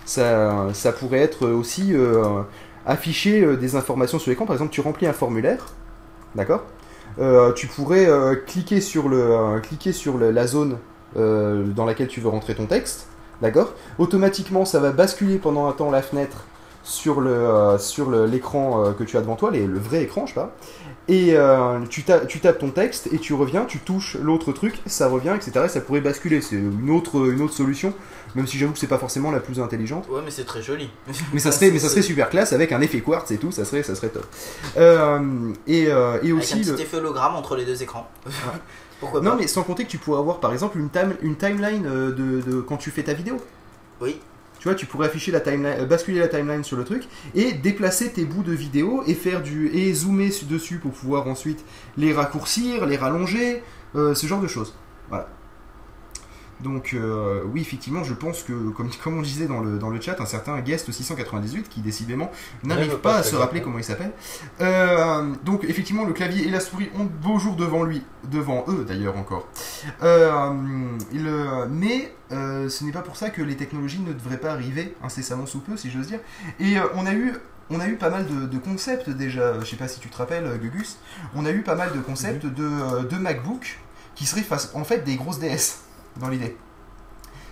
Ça, 0.04 0.68
ça 0.72 0.92
pourrait 0.92 1.18
être 1.20 1.48
aussi 1.48 1.94
euh, 1.94 2.42
afficher 2.86 3.42
euh, 3.44 3.56
des 3.56 3.76
informations 3.76 4.18
sur 4.18 4.30
l'écran. 4.30 4.46
Par 4.46 4.54
exemple, 4.54 4.72
tu 4.72 4.80
remplis 4.80 5.06
un 5.06 5.12
formulaire, 5.12 5.66
d'accord? 6.34 6.62
Euh, 7.20 7.52
Tu 7.52 7.66
pourrais 7.66 8.08
cliquer 8.46 8.80
sur, 8.80 9.08
le, 9.08 9.60
cliquer 9.60 9.92
sur 9.92 10.18
la 10.18 10.46
zone 10.46 10.78
dans 11.16 11.84
laquelle 11.86 12.08
tu 12.08 12.20
veux 12.20 12.28
rentrer 12.28 12.54
ton 12.54 12.66
texte, 12.66 13.08
d'accord? 13.42 13.74
Automatiquement, 13.98 14.64
ça 14.64 14.80
va 14.80 14.92
basculer 14.92 15.38
pendant 15.38 15.66
un 15.68 15.72
temps 15.72 15.90
la 15.90 16.02
fenêtre 16.02 16.44
sur 16.84 17.20
le 17.20 17.76
sur 17.78 18.10
l'écran 18.10 18.94
que 18.98 19.04
tu 19.04 19.16
as 19.16 19.20
devant 19.20 19.36
toi, 19.36 19.50
les- 19.50 19.66
le 19.66 19.78
vrai 19.78 20.02
écran, 20.04 20.26
je 20.26 20.34
sais 20.34 20.40
pas. 20.40 20.54
Et 21.08 21.36
tu, 21.90 22.04
tu 22.28 22.40
tapes 22.40 22.58
ton 22.58 22.70
texte 22.70 23.08
et 23.12 23.18
tu 23.18 23.34
reviens, 23.34 23.64
tu 23.64 23.78
touches 23.80 24.16
l'autre 24.22 24.52
truc, 24.52 24.80
ça 24.86 25.08
revient, 25.08 25.34
etc. 25.36 25.66
Et 25.66 25.68
ça 25.68 25.80
pourrait 25.80 26.00
basculer. 26.00 26.40
C'est 26.40 26.56
une 26.56 26.90
autre, 26.90 27.28
une 27.30 27.42
autre 27.42 27.54
solution, 27.54 27.92
même 28.34 28.46
si 28.46 28.58
j'avoue 28.58 28.72
que 28.72 28.78
c'est 28.78 28.86
pas 28.86 28.98
forcément 28.98 29.30
la 29.30 29.40
plus 29.40 29.60
intelligente. 29.60 30.06
Ouais, 30.10 30.20
mais 30.24 30.30
c'est 30.30 30.44
très 30.44 30.62
joli. 30.62 30.90
Mais 31.32 31.38
ça 31.40 31.52
serait, 31.52 31.70
mais 31.70 31.78
ça 31.78 31.88
serait 31.88 32.02
super 32.02 32.28
classe 32.30 32.52
avec 32.52 32.72
un 32.72 32.80
effet 32.80 33.00
quartz 33.00 33.30
et 33.30 33.38
tout, 33.38 33.50
ça 33.52 33.64
serait, 33.64 33.82
ça 33.82 33.94
serait 33.94 34.08
top. 34.10 34.26
Euh, 34.76 35.52
et, 35.66 35.86
euh, 35.88 36.14
et 36.22 36.30
Avec 36.30 36.34
aussi 36.34 36.54
un 36.54 36.58
petit 36.58 36.70
le- 36.70 36.80
effet 36.80 36.96
hologramme 36.96 37.34
entre 37.36 37.56
les 37.56 37.64
deux 37.64 37.82
écrans. 37.82 38.08
Pourquoi 39.00 39.20
non 39.22 39.30
pas 39.30 39.36
mais 39.36 39.46
sans 39.46 39.62
compter 39.62 39.84
que 39.84 39.90
tu 39.90 39.98
pourrais 39.98 40.18
avoir 40.20 40.40
par 40.40 40.52
exemple 40.52 40.78
une, 40.78 40.90
time, 40.90 41.14
une 41.22 41.36
timeline 41.36 41.86
euh, 41.86 42.10
de, 42.12 42.40
de 42.42 42.60
quand 42.60 42.76
tu 42.76 42.90
fais 42.90 43.02
ta 43.02 43.14
vidéo. 43.14 43.36
Oui. 44.00 44.20
Tu 44.58 44.68
vois, 44.68 44.74
tu 44.74 44.84
pourrais 44.84 45.06
afficher 45.06 45.32
la 45.32 45.40
timeline, 45.40 45.80
euh, 45.80 45.86
basculer 45.86 46.18
la 46.18 46.28
timeline 46.28 46.62
sur 46.64 46.76
le 46.76 46.84
truc 46.84 47.04
et 47.34 47.52
déplacer 47.52 48.10
tes 48.12 48.26
bouts 48.26 48.42
de 48.42 48.52
vidéo 48.52 49.02
et 49.06 49.14
faire 49.14 49.42
du 49.42 49.68
et 49.74 49.94
zoomer 49.94 50.30
su- 50.30 50.44
dessus 50.44 50.76
pour 50.76 50.92
pouvoir 50.92 51.26
ensuite 51.28 51.64
les 51.96 52.12
raccourcir, 52.12 52.84
les 52.84 52.98
rallonger, 52.98 53.62
euh, 53.96 54.14
ce 54.14 54.26
genre 54.26 54.40
de 54.42 54.46
choses. 54.48 54.74
Voilà. 55.08 55.28
Donc 56.62 56.92
euh, 56.94 57.42
oui, 57.52 57.60
effectivement, 57.60 58.04
je 58.04 58.14
pense 58.14 58.42
que 58.42 58.70
comme, 58.70 58.90
comme 59.02 59.18
on 59.18 59.22
disait 59.22 59.46
dans 59.46 59.60
le, 59.60 59.78
dans 59.78 59.90
le 59.90 60.00
chat, 60.00 60.20
un 60.20 60.26
certain 60.26 60.60
guest 60.60 60.90
698 60.90 61.68
qui 61.68 61.80
décidément 61.80 62.30
n'arrive 62.64 62.96
pas 62.98 63.10
pas 63.10 63.16
à 63.18 63.22
se 63.22 63.36
rappeler 63.36 63.62
comment 63.62 63.78
il 63.78 63.84
s'appelle. 63.84 64.12
Euh, 64.60 65.32
donc 65.44 65.64
effectivement, 65.64 66.04
le 66.04 66.12
clavier 66.12 66.46
et 66.46 66.50
la 66.50 66.60
souris 66.60 66.90
ont 66.98 67.04
de 67.04 67.08
beaux 67.08 67.38
jours 67.38 67.56
devant 67.56 67.82
lui, 67.82 68.02
devant 68.30 68.64
eux 68.68 68.84
d'ailleurs 68.86 69.16
encore. 69.16 69.48
Euh, 70.02 70.52
mais 71.70 72.12
ce 72.30 72.84
n'est 72.84 72.92
pas 72.92 73.02
pour 73.02 73.16
ça 73.16 73.30
que 73.30 73.42
les 73.42 73.56
technologies 73.56 74.00
ne 74.00 74.12
devraient 74.12 74.38
pas 74.38 74.52
arriver 74.52 74.94
incessamment 75.02 75.46
sous 75.46 75.60
peu, 75.60 75.76
si 75.76 75.90
j'ose 75.90 76.08
dire. 76.08 76.20
Et 76.58 76.76
on 76.94 77.06
a 77.06 77.12
eu 77.12 77.34
on 77.72 77.78
a 77.78 77.86
eu 77.86 77.94
pas 77.94 78.10
mal 78.10 78.26
de, 78.26 78.46
de 78.46 78.58
concepts 78.58 79.10
déjà, 79.10 79.60
je 79.60 79.64
sais 79.64 79.76
pas 79.76 79.86
si 79.86 80.00
tu 80.00 80.08
te 80.08 80.16
rappelles 80.16 80.58
Gugus, 80.60 80.98
on 81.36 81.46
a 81.46 81.52
eu 81.52 81.62
pas 81.62 81.76
mal 81.76 81.92
de 81.92 82.00
concepts 82.00 82.44
de, 82.44 83.04
de 83.04 83.16
MacBook 83.16 83.78
qui 84.16 84.26
seraient 84.26 84.42
face, 84.42 84.72
en 84.74 84.82
fait 84.82 85.04
des 85.04 85.14
grosses 85.14 85.38
DS 85.38 85.78
dans 86.20 86.28
l'idée. 86.28 86.56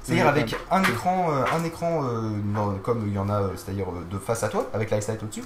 C'est-à-dire 0.03 0.29
avec 0.29 0.57
un 0.71 0.83
écran, 0.83 1.31
euh, 1.33 1.45
un 1.55 1.65
écran 1.65 2.05
euh, 2.05 2.31
comme 2.83 3.05
il 3.07 3.13
y 3.13 3.19
en 3.19 3.29
a, 3.29 3.43
euh, 3.43 3.49
c'est-à-dire 3.57 3.87
de 4.11 4.19
face 4.19 4.43
à 4.43 4.49
toi, 4.49 4.69
avec 4.73 4.91
l'iSight 4.91 5.23
au-dessus, 5.23 5.45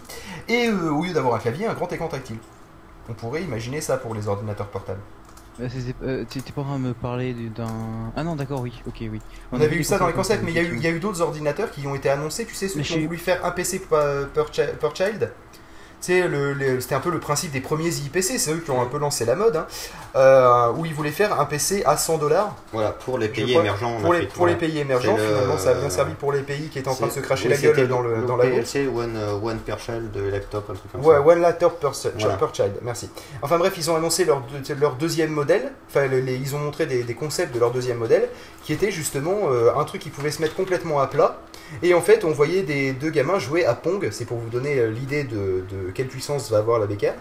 et 0.48 0.68
euh, 0.68 0.90
au 0.90 1.02
lieu 1.02 1.12
d'avoir 1.12 1.34
un 1.34 1.38
clavier, 1.38 1.66
un 1.66 1.74
grand 1.74 1.92
écran 1.92 2.06
tactile. 2.08 2.38
On 3.08 3.14
pourrait 3.14 3.42
imaginer 3.42 3.80
ça 3.80 3.96
pour 3.96 4.14
les 4.14 4.28
ordinateurs 4.28 4.68
portables. 4.68 5.00
Euh, 5.60 6.24
T'étais 6.24 6.52
pas 6.52 6.62
en 6.62 6.64
train 6.64 6.78
de 6.78 6.84
me 6.84 6.94
parler 6.94 7.34
du- 7.34 7.50
d'un. 7.50 7.66
Ah 8.16 8.24
non, 8.24 8.36
d'accord, 8.36 8.60
oui, 8.60 8.72
ok, 8.86 8.96
oui. 9.00 9.20
On, 9.50 9.60
avait 9.60 9.76
eu 9.76 9.84
ça 9.84 9.98
dans 9.98 10.06
les 10.06 10.12
concepts 10.12 10.42
mais 10.42 10.52
il 10.52 10.80
y 10.80 10.86
a 10.86 10.90
eu, 10.90 11.00
d'autres 11.00 11.20
ordinateurs 11.20 11.70
qui 11.70 11.86
ont 11.86 11.94
été 11.94 12.08
annoncés, 12.08 12.46
tu 12.46 12.54
sais, 12.54 12.68
ceux 12.68 12.78
Mais 12.78 12.84
qui 12.84 12.94
ont 12.94 13.00
voulu 13.00 13.18
faire 13.18 13.44
un 13.44 13.50
PC 13.50 13.80
per, 13.80 14.28
per 14.32 14.44
per 14.80 14.88
child. 14.94 15.30
Le- 16.08 16.52
le- 16.52 16.80
c'était 16.80 16.94
un 16.94 17.00
peu 17.00 17.10
le 17.10 17.20
principe 17.20 17.52
des 17.52 17.60
premiers 17.60 17.88
IPC, 17.88 18.38
c'est 18.38 18.52
eux 18.52 18.58
qui 18.64 18.70
ont 18.70 18.82
un 18.82 18.86
peu 18.86 18.98
lancé 18.98 19.24
la 19.24 19.36
mode, 19.36 19.56
hein, 19.56 19.66
euh, 20.16 20.72
où 20.76 20.84
ils 20.84 20.94
voulaient 20.94 21.10
faire 21.12 21.38
un 21.40 21.44
PC 21.44 21.82
à 21.86 21.96
100 21.96 22.18
dollars. 22.18 22.56
Voilà, 22.72 22.90
pour 22.90 23.18
les 23.18 23.28
pays 23.28 23.52
émergents. 23.56 23.98
Pour 24.00 24.12
les, 24.12 24.26
pour 24.26 24.46
pays 24.56 24.78
émergents, 24.78 25.16
le- 25.16 25.22
finalement, 25.22 25.58
ça 25.58 25.70
a 25.70 25.74
bien 25.74 25.90
servi 25.90 26.14
pour 26.14 26.32
les 26.32 26.40
pays 26.42 26.68
qui 26.68 26.78
étaient 26.78 26.88
en 26.88 26.94
train 26.94 27.06
de 27.06 27.12
se 27.12 27.20
cracher 27.20 27.48
oui, 27.48 27.54
la 27.54 27.72
gueule 27.72 27.88
dans 27.88 28.00
le, 28.02 28.22
dans 28.26 28.36
la. 28.36 28.44
PLC, 28.46 28.86
One, 28.88 29.16
euh, 29.16 29.34
one 29.40 29.58
per 29.58 29.76
child 29.78 30.10
de 30.12 30.22
laptop, 30.28 30.68
un 30.70 30.74
truc 30.74 30.90
comme 30.92 31.04
Ouais, 31.04 31.14
ça. 31.14 31.20
One 31.22 31.40
Laptop 31.40 31.80
per, 31.80 31.90
child- 31.94 32.14
Voilà. 32.18 32.36
per 32.36 32.48
child, 32.52 32.72
merci. 32.82 33.08
Enfin 33.42 33.58
bref, 33.58 33.74
ils 33.76 33.90
ont 33.90 33.96
annoncé 33.96 34.24
leur, 34.24 34.42
leur 34.80 34.94
deuxième 34.96 35.30
modèle, 35.30 35.72
enfin 35.88 36.06
les- 36.08 36.34
ils 36.36 36.54
ont 36.54 36.58
montré 36.58 36.86
des, 36.86 37.02
des 37.04 37.14
concepts 37.14 37.54
de 37.54 37.60
leur 37.60 37.70
deuxième 37.70 37.98
modèle, 37.98 38.28
qui 38.64 38.72
était 38.72 38.90
justement 38.90 39.50
euh, 39.50 39.70
un 39.76 39.84
truc 39.84 40.00
qui 40.02 40.10
pouvait 40.10 40.30
se 40.30 40.42
mettre 40.42 40.54
complètement 40.56 41.00
à 41.00 41.06
plat. 41.06 41.38
Et 41.82 41.94
en 41.94 42.02
fait, 42.02 42.24
on 42.24 42.32
voyait 42.32 42.62
des 42.62 42.92
deux 42.92 43.08
gamins 43.08 43.38
jouer 43.38 43.64
à 43.64 43.72
Pong, 43.74 44.06
c'est 44.10 44.26
pour 44.26 44.36
vous 44.36 44.50
donner 44.50 44.86
l'idée 44.88 45.24
de, 45.24 45.64
de 45.70 45.90
quelle 45.94 46.08
puissance 46.08 46.50
va 46.50 46.58
avoir 46.58 46.78
la 46.78 46.86
bécane. 46.86 47.14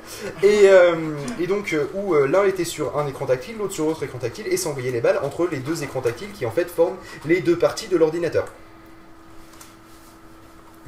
Et, 0.44 0.62
euh, 0.70 0.96
et 1.40 1.48
donc, 1.48 1.74
euh, 1.74 1.86
où 1.94 2.14
euh, 2.16 2.28
l'un 2.28 2.44
était 2.46 2.64
sur 2.66 2.98
un 2.98 3.08
écran 3.08 3.26
tactile, 3.26 3.58
l'autre 3.58 3.74
sur 3.74 3.86
l'autre 3.86 4.04
écran 4.04 4.18
tactile, 4.20 4.48
et 4.48 4.58
s'envoyait 4.58 4.92
les 4.92 5.02
balles 5.02 5.20
entre 5.24 5.48
les 5.52 5.58
deux 5.60 5.84
écrans 5.84 6.02
tactiles 6.02 6.32
qui 6.32 6.46
en 6.46 6.52
fait 6.52 6.70
forment 6.70 6.98
les 7.26 7.42
deux 7.42 7.58
parties 7.58 7.88
de 7.88 7.98
l'ordinateur. 7.98 8.46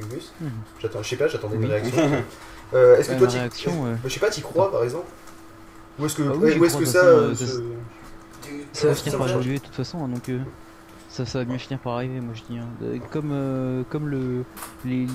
Gugus 0.00 0.32
Mhm. 0.40 0.50
J'attends, 0.80 1.02
je 1.02 1.08
sais 1.08 1.16
pas, 1.16 1.28
j'attendais 1.28 1.56
une 1.56 1.66
réaction. 1.66 2.10
Euh, 2.72 2.96
est-ce 2.96 3.10
que 3.10 3.18
toi, 3.18 3.28
réaction, 3.28 3.82
ouais. 3.84 3.90
je 4.04 4.08
sais 4.08 4.18
pas, 4.18 4.30
t'y 4.30 4.40
crois 4.40 4.72
par 4.72 4.82
exemple 4.82 5.06
Ou 5.98 6.06
est-ce 6.06 6.16
que, 6.16 6.22
Ah 6.28 6.32
oui, 6.34 6.58
ou 6.58 6.64
est-ce 6.64 6.76
que 6.78 6.84
ça, 6.86 7.04
euh, 7.04 7.34
ça- 7.34 7.44
Ça 8.72 8.86
va 8.88 8.94
finir 8.94 9.18
par 9.18 9.28
évoluer 9.30 9.58
de 9.58 9.62
toute 9.64 9.74
façon, 9.74 10.02
hein, 10.02 10.08
donc 10.08 10.28
euh, 10.30 10.38
ça, 11.14 11.24
ça 11.24 11.38
va 11.38 11.44
bien 11.44 11.58
finir 11.58 11.78
par 11.78 11.94
arriver, 11.94 12.20
moi 12.20 12.34
je 12.34 12.42
dis. 12.52 12.58
hein. 12.58 12.66
Euh, 12.82 12.98
Comme, 13.12 13.30
euh, 13.32 13.82
comme 13.88 14.08
le, 14.08 14.44
les, 14.84 15.06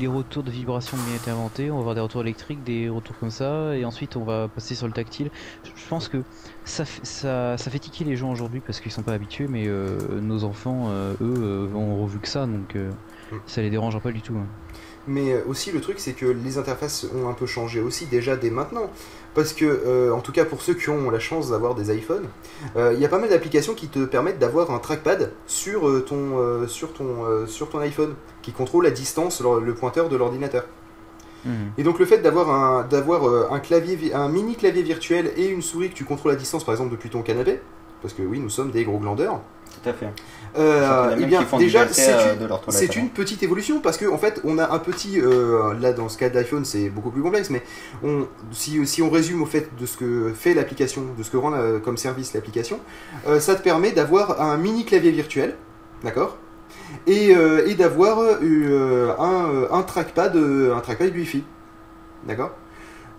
les 0.00 0.06
retours 0.06 0.42
de 0.42 0.50
vibration 0.50 0.96
ont 0.96 1.02
bien 1.06 1.14
été 1.16 1.30
inventés, 1.30 1.70
on 1.70 1.74
va 1.76 1.80
avoir 1.80 1.94
des 1.94 2.00
retours 2.00 2.22
électriques, 2.22 2.64
des 2.64 2.88
retours 2.88 3.16
comme 3.18 3.30
ça, 3.30 3.76
et 3.76 3.84
ensuite 3.84 4.16
on 4.16 4.24
va 4.24 4.48
passer 4.48 4.74
sur 4.74 4.86
le 4.86 4.92
tactile. 4.92 5.30
Je 5.64 5.88
pense 5.88 6.08
que 6.08 6.22
ça, 6.64 6.84
ça, 7.04 7.56
ça 7.56 7.70
fait 7.70 7.78
tiquer 7.78 8.04
les 8.04 8.16
gens 8.16 8.32
aujourd'hui 8.32 8.60
parce 8.66 8.80
qu'ils 8.80 8.90
sont 8.92 9.02
pas 9.02 9.12
habitués, 9.12 9.46
mais 9.48 9.68
euh, 9.68 9.96
nos 10.20 10.44
enfants, 10.44 10.86
euh, 10.88 11.14
eux, 11.20 11.70
ont 11.74 12.02
revu 12.02 12.18
que 12.18 12.28
ça, 12.28 12.46
donc 12.46 12.74
Mm. 13.32 13.36
ça 13.46 13.62
les 13.62 13.70
dérangera 13.70 14.00
pas 14.00 14.12
du 14.12 14.20
tout. 14.20 14.34
hein. 14.36 14.46
Mais 15.06 15.42
aussi 15.44 15.70
le 15.72 15.80
truc 15.80 15.98
c'est 15.98 16.12
que 16.12 16.26
les 16.26 16.56
interfaces 16.58 17.06
ont 17.14 17.28
un 17.28 17.32
peu 17.34 17.46
changé 17.46 17.80
aussi 17.80 18.06
déjà 18.06 18.36
dès 18.36 18.50
maintenant. 18.50 18.90
Parce 19.34 19.52
que, 19.52 19.64
euh, 19.64 20.12
en 20.12 20.20
tout 20.20 20.30
cas 20.30 20.44
pour 20.44 20.62
ceux 20.62 20.74
qui 20.74 20.88
ont 20.90 21.10
la 21.10 21.18
chance 21.18 21.50
d'avoir 21.50 21.74
des 21.74 21.92
iPhones, 21.96 22.26
euh, 22.76 22.92
il 22.94 23.00
y 23.00 23.04
a 23.04 23.08
pas 23.08 23.18
mal 23.18 23.28
d'applications 23.30 23.74
qui 23.74 23.88
te 23.88 24.04
permettent 24.04 24.38
d'avoir 24.38 24.70
un 24.70 24.78
trackpad 24.78 25.32
sur, 25.46 25.88
euh, 25.88 26.04
ton, 26.08 26.66
sur, 26.68 26.92
ton, 26.92 27.46
sur 27.46 27.68
ton 27.68 27.80
iPhone, 27.80 28.14
qui 28.42 28.52
contrôle 28.52 28.86
à 28.86 28.90
distance 28.90 29.40
le, 29.40 29.60
le 29.64 29.74
pointeur 29.74 30.08
de 30.08 30.16
l'ordinateur. 30.16 30.64
Mhm. 31.44 31.72
Et 31.78 31.82
donc 31.82 31.98
le 31.98 32.06
fait 32.06 32.18
d'avoir 32.18 32.48
un, 32.50 32.84
d'avoir 32.84 33.52
un, 33.52 33.58
clavier, 33.60 33.96
vi- 33.96 34.14
un 34.14 34.28
mini 34.28 34.54
clavier 34.54 34.82
virtuel 34.82 35.32
et 35.36 35.46
une 35.48 35.62
souris 35.62 35.90
que 35.90 35.94
tu 35.94 36.04
contrôles 36.04 36.32
à 36.32 36.36
distance 36.36 36.64
par 36.64 36.72
exemple 36.74 36.92
depuis 36.92 37.10
ton 37.10 37.22
canapé, 37.22 37.60
parce 38.02 38.14
que 38.14 38.22
oui 38.22 38.38
nous 38.38 38.50
sommes 38.50 38.70
des 38.70 38.84
gros 38.84 38.98
glandeurs, 38.98 39.40
Tout 39.82 39.88
à 39.90 39.92
fait. 39.92 40.08
Euh, 40.56 41.10
eh 41.14 41.26
bien 41.26 41.40
déjà 41.58 41.80
c'est 41.94 42.12
euh, 42.12 42.34
une, 42.34 42.38
alors. 42.44 43.04
une 43.04 43.10
petite 43.10 43.42
évolution 43.42 43.80
parce 43.80 43.96
que 43.96 44.06
en 44.06 44.18
fait 44.18 44.40
on 44.44 44.58
a 44.58 44.70
un 44.72 44.78
petit 44.78 45.20
euh, 45.20 45.74
là 45.80 45.92
dans 45.92 46.08
ce 46.08 46.16
cas 46.18 46.28
d'iPhone 46.28 46.64
c'est 46.64 46.88
beaucoup 46.90 47.10
plus 47.10 47.22
complexe 47.22 47.50
mais 47.50 47.62
on, 48.04 48.26
si, 48.52 48.86
si 48.86 49.02
on 49.02 49.10
résume 49.10 49.42
au 49.42 49.46
fait 49.46 49.68
de 49.78 49.86
ce 49.86 49.96
que 49.96 50.32
fait 50.34 50.54
l'application 50.54 51.02
de 51.18 51.22
ce 51.22 51.30
que 51.30 51.36
rend 51.36 51.50
la- 51.50 51.80
comme 51.80 51.96
service 51.96 52.34
l'application 52.34 52.78
euh, 53.26 53.40
ça 53.40 53.54
te 53.56 53.62
permet 53.62 53.92
d'avoir 53.92 54.40
un 54.40 54.56
mini 54.56 54.84
clavier 54.84 55.10
virtuel 55.10 55.56
d'accord? 56.04 56.36
Et, 57.06 57.34
euh, 57.34 57.66
et 57.66 57.74
d'avoir 57.74 58.20
euh, 58.20 59.14
un, 59.18 59.48
euh, 59.50 59.66
un 59.72 59.82
trackpad 59.82 60.36
euh, 60.36 60.74
un 60.76 60.80
trackpad 60.80 61.12
Wi-Fi 61.14 61.42
d'accord? 62.26 62.52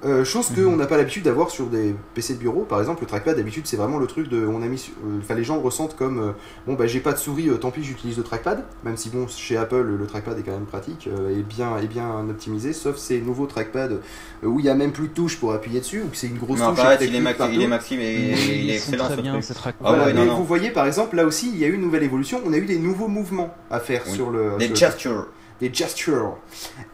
Euh, 0.05 0.23
chose 0.23 0.51
Mhm. 0.51 0.65
qu'on 0.65 0.75
n'a 0.75 0.85
pas 0.85 0.97
l'habitude 0.97 1.23
d'avoir 1.23 1.49
sur 1.49 1.65
des 1.65 1.95
PC 2.13 2.35
de 2.35 2.39
bureau 2.39 2.61
par 2.61 2.79
exemple 2.79 3.01
le 3.01 3.07
trackpad 3.07 3.35
d'habitude 3.37 3.65
c'est 3.65 3.75
vraiment 3.77 3.97
le 3.97 4.05
truc 4.05 4.29
de 4.29 4.45
on 4.45 4.61
a 4.61 4.67
mis 4.67 4.91
euh, 5.03 5.17
enfin 5.19 5.33
les 5.33 5.43
gens 5.43 5.55
le 5.55 5.61
ressentent 5.61 5.95
comme 5.95 6.19
euh, 6.19 6.31
bon 6.67 6.75
bah 6.75 6.85
j'ai 6.85 6.99
pas 6.99 7.11
de 7.13 7.17
souris 7.17 7.49
euh, 7.49 7.55
tant 7.55 7.71
pis 7.71 7.83
j'utilise 7.83 8.15
le 8.15 8.21
trackpad 8.23 8.63
même 8.83 8.97
si 8.97 9.09
bon 9.09 9.27
chez 9.27 9.57
Apple 9.57 9.81
le 9.81 10.05
trackpad 10.05 10.37
est 10.37 10.43
quand 10.43 10.51
même 10.51 10.65
pratique 10.67 11.07
euh, 11.07 11.31
et 11.35 11.41
bien 11.41 11.77
et 11.79 11.87
bien 11.87 12.07
optimisé 12.29 12.71
sauf 12.73 12.97
ces 12.97 13.19
nouveaux 13.19 13.47
trackpads 13.47 13.95
où 14.43 14.59
il 14.59 14.65
y 14.65 14.69
a 14.69 14.75
même 14.75 14.91
plus 14.91 15.07
de 15.07 15.13
touches 15.13 15.39
pour 15.39 15.53
appuyer 15.53 15.79
dessus 15.79 16.03
ou 16.03 16.09
que 16.09 16.17
c'est 16.17 16.27
une 16.27 16.37
grosse 16.37 16.59
Non, 16.59 16.69
touche 16.75 16.81
avec 16.85 17.09
il 17.09 17.15
est, 17.15 17.19
maxi, 17.19 17.43
il 17.51 17.61
est 17.63 17.65
et 17.65 18.33
Oui, 18.35 18.61
il 18.65 18.69
est 18.69 18.75
excellent 18.75 19.05
très 19.05 19.15
ce 19.15 19.21
bien, 19.21 19.39
Ah 19.65 19.71
Voilà, 19.79 20.05
ouais, 20.05 20.13
non, 20.13 20.21
mais 20.21 20.27
non. 20.27 20.35
vous 20.37 20.45
voyez 20.45 20.69
par 20.69 20.85
exemple 20.85 21.15
là 21.15 21.25
aussi 21.25 21.49
il 21.51 21.57
y 21.57 21.65
a 21.65 21.67
eu 21.67 21.73
une 21.73 21.81
nouvelle 21.81 22.03
évolution 22.03 22.41
on 22.45 22.53
a 22.53 22.57
eu 22.57 22.65
des 22.65 22.77
nouveaux 22.77 23.07
mouvements 23.07 23.55
à 23.71 23.79
faire 23.79 24.03
Oui. 24.05 24.13
sur 24.13 24.29
le 24.29 24.51
Des 24.59 24.65
sur 24.65 24.69
le- 24.69 24.75
gestures. 24.75 25.27
des 25.61 25.73
gestures. 25.73 26.37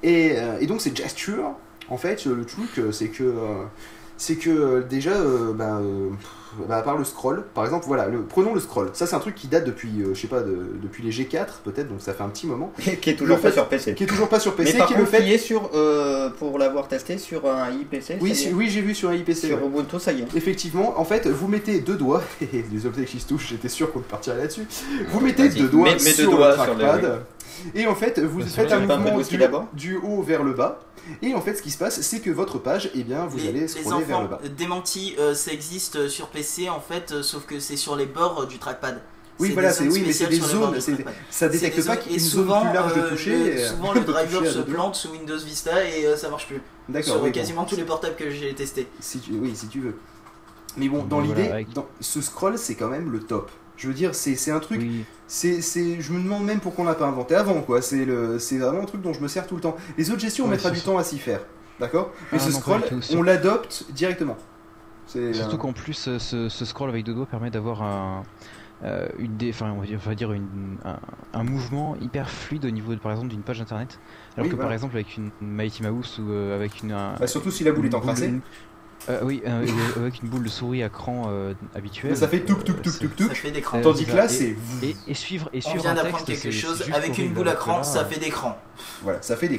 Et, 0.01 0.33
euh, 0.38 0.59
et 0.61 0.65
donc 0.67 0.79
ces 0.79 0.95
gestures, 0.95 1.55
en 1.91 1.97
fait, 1.97 2.26
le 2.26 2.45
truc, 2.45 2.80
euh, 2.80 2.93
c'est 2.93 3.09
que, 3.09 3.23
euh, 3.23 3.63
c'est 4.15 4.38
que 4.38 4.49
euh, 4.49 4.81
déjà, 4.81 5.13
bah, 5.53 5.81
bah, 6.67 6.77
à 6.77 6.81
part 6.81 6.97
le 6.97 7.03
scroll, 7.03 7.43
par 7.53 7.63
exemple, 7.65 7.85
voilà, 7.87 8.07
le, 8.07 8.21
prenons 8.23 8.53
le 8.53 8.59
scroll. 8.59 8.89
Ça, 8.93 9.05
c'est 9.07 9.15
un 9.15 9.19
truc 9.19 9.35
qui 9.35 9.47
date 9.47 9.65
depuis, 9.65 9.89
euh, 10.01 10.13
je 10.13 10.21
sais 10.21 10.27
pas, 10.27 10.41
de- 10.41 10.65
depuis 10.81 11.03
les 11.03 11.11
G4 11.11 11.61
peut-être, 11.63 11.87
donc 11.89 12.01
ça 12.01 12.13
fait 12.13 12.23
un 12.23 12.29
petit 12.29 12.47
moment, 12.47 12.71
qui 13.01 13.09
est 13.09 13.15
toujours 13.15 13.37
Le 13.37 13.41
pas 13.41 13.49
fait- 13.49 13.53
sur 13.55 13.67
PC. 13.67 13.93
qui 13.95 14.03
est 14.03 14.07
toujours 14.07 14.29
pas 14.29 14.39
sur 14.39 14.55
PC, 14.55 14.73
Mais 14.73 14.79
par 14.79 14.87
qui 14.87 14.93
est 14.93 14.97
le 14.97 15.03
contre, 15.05 15.15
fait. 15.17 15.23
qui 15.23 15.33
est 15.33 15.37
sur, 15.37 15.69
euh, 15.73 16.29
pour 16.29 16.57
l'avoir 16.59 16.87
testé 16.87 17.17
sur 17.17 17.45
un 17.49 17.71
IPC. 17.71 18.17
Oui, 18.21 18.49
oui, 18.53 18.69
j'ai 18.69 18.81
vu 18.81 18.93
sur 18.95 19.09
un 19.09 19.13
IPC. 19.15 19.47
sur 19.47 19.61
ouais. 19.61 19.67
Ubuntu, 19.67 19.99
ça 19.99 20.11
y 20.11 20.21
est. 20.21 20.27
Effectivement, 20.35 20.99
en 20.99 21.05
fait, 21.05 21.27
vous 21.27 21.47
mettez 21.47 21.79
deux 21.79 21.95
doigts, 21.97 22.23
et 22.41 22.63
les 22.71 22.85
objets 22.85 23.05
qui 23.05 23.19
se 23.19 23.27
touchent, 23.27 23.47
j'étais 23.49 23.69
sûr 23.69 23.91
qu'on 23.91 23.99
partirait 23.99 24.37
là-dessus. 24.37 24.67
Vous 25.09 25.19
mettez 25.19 25.49
deux 25.49 25.67
doigts 25.69 25.89
mets- 25.89 25.95
deux 25.95 25.99
sur 26.11 26.31
doigts 26.31 26.49
le 26.49 26.55
sur 26.63 26.73
le- 26.75 26.79
trackpad, 26.79 27.21
et 27.75 27.85
en 27.85 27.93
fait, 27.95 28.19
vous 28.19 28.41
faites 28.41 28.71
un 28.71 28.79
mouvement 28.79 29.67
du, 29.73 29.97
haut 29.97 30.21
vers 30.23 30.41
le 30.43 30.53
bas, 30.53 30.79
et 31.21 31.33
en 31.35 31.41
fait, 31.41 31.55
ce 31.55 31.61
qui 31.61 31.69
se 31.71 31.77
passe, 31.77 32.01
c'est 32.01 32.19
que 32.19 32.29
votre 32.31 32.57
page, 32.59 32.89
eh 32.95 33.03
bien, 33.03 33.25
vous 33.25 33.37
les, 33.37 33.47
allez 33.49 33.59
les 33.61 33.67
scroller 33.67 34.03
vers 34.05 34.21
le 34.21 34.27
bas. 34.27 34.39
euh, 34.43 34.49
démenti, 34.55 35.15
euh, 35.19 35.33
ça 35.33 35.51
existe 35.51 36.07
sur 36.07 36.27
PC 36.27 36.40
en 36.69 36.80
fait, 36.80 37.11
euh, 37.11 37.23
sauf 37.23 37.45
que 37.45 37.59
c'est 37.59 37.77
sur 37.77 37.95
les 37.95 38.05
bords 38.05 38.41
euh, 38.41 38.45
du 38.45 38.57
trackpad. 38.59 39.01
Oui, 39.39 39.47
C'est 39.47 39.53
voilà, 39.53 39.69
des 39.69 39.76
c'est 39.76 39.88
oui, 39.88 40.03
mais 40.05 40.13
c'est 40.13 40.27
des 40.27 40.39
zones, 40.39 40.77
ça 41.31 41.49
détecte 41.49 41.84
pas 41.88 41.97
qu'il 41.97 42.11
y 42.11 42.15
a 42.15 42.18
une 42.19 42.23
zone 42.23 42.43
souvent, 42.43 42.61
plus 42.65 42.73
large 42.73 42.95
de 42.95 42.99
euh, 43.01 43.09
toucher. 43.09 43.53
le- 43.55 43.65
souvent 43.65 43.93
le 43.93 44.01
driver 44.05 44.45
se 44.45 44.59
plante 44.59 44.95
sous 44.95 45.09
Windows 45.09 45.38
Vista 45.39 45.84
et 45.84 46.05
euh, 46.05 46.15
ça 46.15 46.30
marche 46.30 46.47
plus. 46.47 46.61
D'accord, 46.89 47.13
Sur 47.15 47.23
oui, 47.23 47.30
bon. 47.30 47.34
quasiment 47.39 47.65
tous 47.65 47.76
les 47.76 47.84
portables 47.84 48.15
que 48.15 48.30
j'ai 48.30 48.53
testés. 48.53 48.88
Si 48.99 49.19
tu, 49.19 49.31
oui, 49.34 49.53
si 49.55 49.68
tu 49.68 49.80
veux. 49.80 49.95
Mais 50.77 50.88
bon, 50.89 51.03
dans 51.03 51.22
voilà, 51.22 51.41
l'idée, 51.41 51.49
avec- 51.51 51.68
ce 52.01 52.22
scroll, 52.22 52.57
c'est 52.57 52.76
quand 52.76 52.89
même 52.89 53.11
le 53.11 53.19
top. 53.19 53.49
Je 53.77 53.88
veux 53.88 53.93
dire, 53.95 54.13
c'est 54.13 54.51
un 54.51 54.59
truc. 54.59 54.80
Oui. 54.80 55.05
C'est, 55.27 55.59
je 55.61 56.11
me 56.13 56.22
demande 56.22 56.43
même 56.45 56.59
pourquoi 56.59 56.84
on 56.84 56.88
l'a 56.88 56.93
pas 56.93 57.07
inventé 57.07 57.34
avant, 57.34 57.61
quoi. 57.61 57.81
C'est 57.81 58.05
le, 58.05 58.38
c'est 58.38 58.57
vraiment 58.59 58.81
un 58.81 58.85
truc 58.85 59.01
dont 59.01 59.13
je 59.13 59.22
me 59.22 59.27
sers 59.27 59.47
tout 59.47 59.55
le 59.55 59.61
temps. 59.61 59.76
Les 59.97 60.11
autres 60.11 60.19
gestions, 60.19 60.43
on 60.45 60.47
Ouais, 60.49 60.53
mettra 60.55 60.69
du 60.69 60.77
ça. 60.80 60.85
temps 60.85 60.97
à 60.99 61.03
s'y 61.03 61.18
faire, 61.18 61.39
d'accord? 61.80 62.11
Mais 62.31 62.38
Ah, 62.39 62.45
ce 62.45 62.51
scroll, 62.51 62.81
on 63.15 63.23
l'adopte 63.23 63.85
directement. 63.89 64.38
Surtout 65.33 65.55
euh, 65.55 65.57
qu'en 65.59 65.73
plus, 65.73 66.07
euh, 66.07 66.19
ce, 66.19 66.49
ce 66.49 66.65
scroll 66.65 66.89
avec 66.89 67.05
deux 67.05 67.13
doigts 67.13 67.25
permet 67.25 67.49
d'avoir 67.51 67.81
un, 67.83 68.23
euh, 68.83 69.07
une 69.19 69.38
dé- 69.38 69.51
enfin, 69.53 69.71
on 69.75 69.79
va 69.81 69.85
dire, 69.85 69.99
on 70.05 70.09
va 70.09 70.15
dire 70.15 70.31
une- 70.31 70.77
un, 70.85 70.97
un 71.33 71.43
mouvement 71.43 71.95
hyper 72.01 72.29
fluide 72.29 72.65
au 72.65 72.69
niveau, 72.69 72.93
de, 72.93 72.99
par 72.99 73.11
exemple, 73.11 73.29
d'une 73.29 73.41
page 73.43 73.61
internet. 73.61 73.99
Alors 74.35 74.45
Oui, 74.45 74.49
que 74.51 74.55
voilà. 74.55 74.67
par 74.67 74.73
exemple, 74.73 74.95
avec 74.95 75.17
une 75.17 75.29
Mighty 75.41 75.83
Mouse 75.83 76.19
ou 76.19 76.31
euh, 76.31 76.55
avec 76.55 76.81
une. 76.83 76.91
un- 76.91 77.15
bah, 77.19 77.27
surtout 77.27 77.51
si 77.51 77.63
la 77.63 77.71
boule 77.71 77.85
est 77.88 77.93
encrassée. 77.95 78.33
euh, 79.09 79.19
oui, 79.23 79.41
euh, 79.47 79.65
avec 79.97 80.21
une 80.21 80.29
boule 80.29 80.43
de 80.43 80.49
souris 80.49 80.83
à 80.83 80.89
cran 80.89 81.25
euh, 81.29 81.53
habituelle. 81.75 82.11
Bah, 82.11 82.17
ça 82.17 82.27
fait 82.27 82.41
euh, 82.49 82.55
touk. 82.55 83.19
Ça 83.19 83.33
fait 83.35 83.51
d'écran. 83.51 83.79
Euh, 83.79 83.81
Tandis 83.83 84.05
que 84.05 84.15
là, 84.15 84.25
et- 84.25 84.29
c'est. 84.29 84.55
Et, 84.83 84.95
et 85.07 85.13
suivre, 85.13 85.49
et 85.53 85.57
On 85.57 85.61
suivre 85.69 85.81
vient 85.83 85.91
un 85.91 85.95
d'apprendre 85.95 86.25
quelque 86.25 86.51
chose. 86.51 86.83
Avec 86.93 87.17
une 87.17 87.33
boule 87.33 87.49
à 87.49 87.55
cran, 87.55 87.83
ça 87.83 88.01
euh, 88.01 88.05
fait 88.05 88.19
d'écran. 88.19 88.57
Voilà, 89.03 89.21
ça 89.21 89.35
fait. 89.35 89.47
Des, 89.49 89.57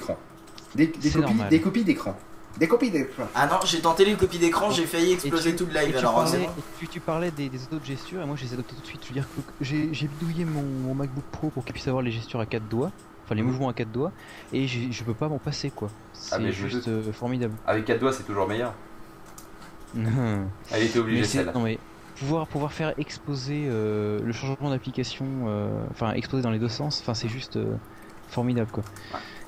des 0.74 1.11
copies, 1.11 1.19
normal. 1.20 1.49
des 1.51 1.61
copies 1.61 1.85
d'écran. 1.85 2.16
Des 2.59 2.69
copies 2.69 2.91
d'écran. 2.91 3.24
Ah 3.35 3.47
non, 3.47 3.57
j'ai 3.65 3.81
tenté 3.81 4.05
les 4.05 4.15
copies 4.15 4.39
d'écran, 4.39 4.70
j'ai 4.70 4.85
failli 4.87 5.12
exploser 5.12 5.51
tu- 5.53 5.57
tout 5.65 5.66
le 5.66 5.77
Et 5.77 5.87
live. 5.87 5.93
tu 5.93 5.99
Alors 5.99 6.27
c'est 6.29 6.33
parlais, 6.39 6.47
bon. 6.47 6.53
et 6.59 6.62
tu, 6.79 6.89
tu 6.89 7.01
parlais 7.01 7.31
des, 7.31 7.49
des 7.49 7.62
autres 7.73 7.85
gestures 7.85 8.20
et 8.23 8.27
moi 8.27 8.37
je 8.37 8.45
les 8.45 8.51
ai 8.51 8.55
adoptées 8.55 8.74
tout 8.74 8.81
de 8.83 8.87
suite. 8.87 9.01
Je 9.05 9.09
veux 9.09 9.15
dire 9.15 9.24
que 9.24 9.41
j'ai 9.65 9.89
j'ai 9.93 10.07
bidouillé 10.07 10.45
mon, 10.45 10.62
mon 10.62 10.95
MacBook 10.95 11.24
Pro 11.33 11.49
pour 11.51 11.65
qu'il 11.65 11.73
puisse 11.73 11.89
avoir 11.89 12.03
les 12.03 12.11
gestures 12.12 12.41
à 12.41 12.47
quatre 12.47 12.69
doigts, 12.69 12.91
enfin 13.24 13.35
les 13.35 13.43
mouvements 13.43 13.69
à 13.70 13.73
quatre 13.73 13.91
doigts, 13.91 14.12
et 14.53 14.66
j'ai- 14.66 14.93
je 14.93 15.03
peux 15.05 15.15
pas 15.15 15.29
m'en 15.29 15.39
passer 15.39 15.70
quoi. 15.70 15.89
C'est 16.12 16.35
Ah, 16.35 16.39
mais 16.39 16.53
je 16.53 16.69
juste 16.69 16.89
euh, 16.89 17.11
formidable. 17.12 17.55
Avec 17.66 17.85
4 17.87 17.99
doigts, 18.01 18.12
c'est 18.12 18.23
toujours 18.24 18.47
meilleur. 18.47 18.74
Elle 19.97 20.83
était 20.85 20.99
obligée 20.99 21.24
c'est- 21.24 21.39
celle-là. 21.39 21.53
non 21.53 21.61
mais 21.61 21.79
pouvoir 22.19 22.47
pouvoir 22.47 22.73
faire 22.73 22.95
exploser 22.99 23.65
euh, 23.66 24.20
le 24.23 24.33
changement 24.33 24.70
d'application, 24.70 25.27
euh, 25.47 25.69
enfin 25.91 26.12
exploser 26.12 26.43
dans 26.43 26.51
les 26.51 26.59
deux 26.59 26.69
sens, 26.69 27.01
enfin 27.03 27.15
c'est 27.15 27.29
juste 27.29 27.57
euh, 27.57 27.74
formidable 28.29 28.70
quoi. 28.70 28.85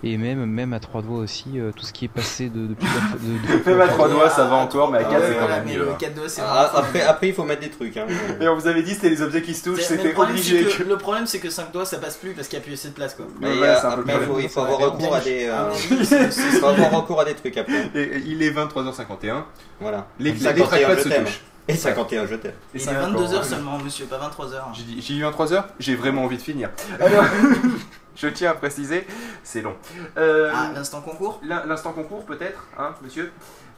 Et 0.06 0.18
même 0.18 0.44
même 0.44 0.72
à 0.74 0.80
trois 0.80 1.00
doigts 1.00 1.18
aussi, 1.20 1.46
euh, 1.56 1.70
tout 1.74 1.86
ce 1.86 1.92
qui 1.92 2.04
est 2.04 2.08
passé 2.08 2.50
de 2.50 2.66
depuis 2.66 2.86
la- 2.86 3.16
de, 3.58 3.64
de- 3.64 3.70
Même 3.70 3.80
à 3.80 3.88
3 3.88 4.08
doigts, 4.10 4.28
ça 4.28 4.44
va 4.44 4.56
encore, 4.56 4.90
mais 4.90 4.98
à 4.98 5.00
Ah 5.06 5.10
4, 5.10 5.20
ouais, 5.22 5.28
c'est 5.28 5.34
quand 5.40 5.48
même 5.48 5.62
mais 5.66 5.72
mieux. 5.72 5.78
le 5.84 5.90
hein. 5.90 5.96
4 5.98 6.14
doigts, 6.14 6.28
c'est 6.28 6.42
Ah, 6.44 6.70
après, 6.74 7.00
après, 7.02 7.28
il 7.28 7.34
faut 7.34 7.44
mettre 7.44 7.62
des 7.62 7.70
trucs. 7.70 7.96
Hein. 7.96 8.06
Et 8.40 8.46
on 8.46 8.54
vous 8.54 8.66
avait 8.66 8.82
dit, 8.82 8.92
c'était 8.94 9.08
les 9.08 9.22
objets 9.22 9.40
qui 9.40 9.54
se 9.54 9.64
touchent, 9.64 9.78
mais 9.78 9.82
c'était 9.96 10.14
obligé. 10.14 10.68
c'est 10.70 10.78
que- 10.84 10.88
Le 10.88 10.98
problème, 10.98 11.26
c'est 11.26 11.38
que 11.38 11.48
5 11.48 11.72
doigts, 11.72 11.86
ça 11.86 11.96
passe 11.98 12.16
plus 12.16 12.32
parce 12.32 12.48
qu'il 12.48 12.58
n'y 12.58 12.62
a 12.62 12.66
plus 12.66 12.74
assez 12.74 12.88
de 12.88 12.92
place 12.94 13.14
quoi. 13.14 13.24
Mais 13.40 13.48
Ouais, 13.58 13.66
euh, 13.66 13.76
après, 13.82 14.14
le 14.14 14.20
il 14.20 14.26
faut, 14.26 14.38
il 14.40 14.48
faut 14.48 14.60
Ça 14.60 14.66
avoir 14.66 14.78
recours 14.92 15.14
à 15.14 15.20
des. 15.20 15.48
Ah, 15.48 15.68
euh, 15.70 15.70
mais 15.90 15.96
il 16.00 16.58
faut 16.60 16.66
avoir 16.66 16.90
recours 16.90 17.20
à 17.20 17.24
des 17.24 17.34
trucs 17.34 17.56
après. 17.56 17.90
Et- 17.94 18.22
Il 18.26 18.42
est 18.42 18.50
23h51. 18.50 19.44
Voilà. 19.80 20.06
Les, 20.18 20.32
les 20.32 20.38
51, 20.38 20.66
trackpads 20.66 21.02
se 21.02 21.08
touchent. 21.08 21.40
Et 21.66 21.74
51, 21.76 22.26
je 22.26 22.34
t'aime. 22.34 22.50
Et 22.52 22.54
Il 22.74 22.80
est 22.80 22.84
c'est 22.84 22.90
encore- 22.90 23.22
22h 23.22 23.42
seulement, 23.44 23.78
monsieur, 23.78 24.04
pas 24.04 24.18
23h. 24.18 24.74
J'ai 24.74 24.82
dit, 24.82 25.00
j'ai 25.00 25.14
eu 25.14 25.24
un 25.24 25.30
3 25.30 25.52
heures, 25.54 25.68
j'ai 25.78 25.94
vraiment 25.94 26.24
envie 26.24 26.36
de 26.36 26.42
finir. 26.42 26.68
Alors, 27.00 27.24
je 28.16 28.28
tiens 28.28 28.50
à 28.50 28.54
préciser, 28.54 29.06
c'est 29.42 29.62
long. 29.62 29.74
Euh, 30.16 30.50
Ah, 30.54 30.70
l'instant 30.74 31.00
concours 31.00 31.40
l'in- 31.44 31.64
L'instant 31.66 31.92
concours, 31.92 32.24
peut-être, 32.24 32.66
hein, 32.78 32.94
monsieur? 33.02 33.32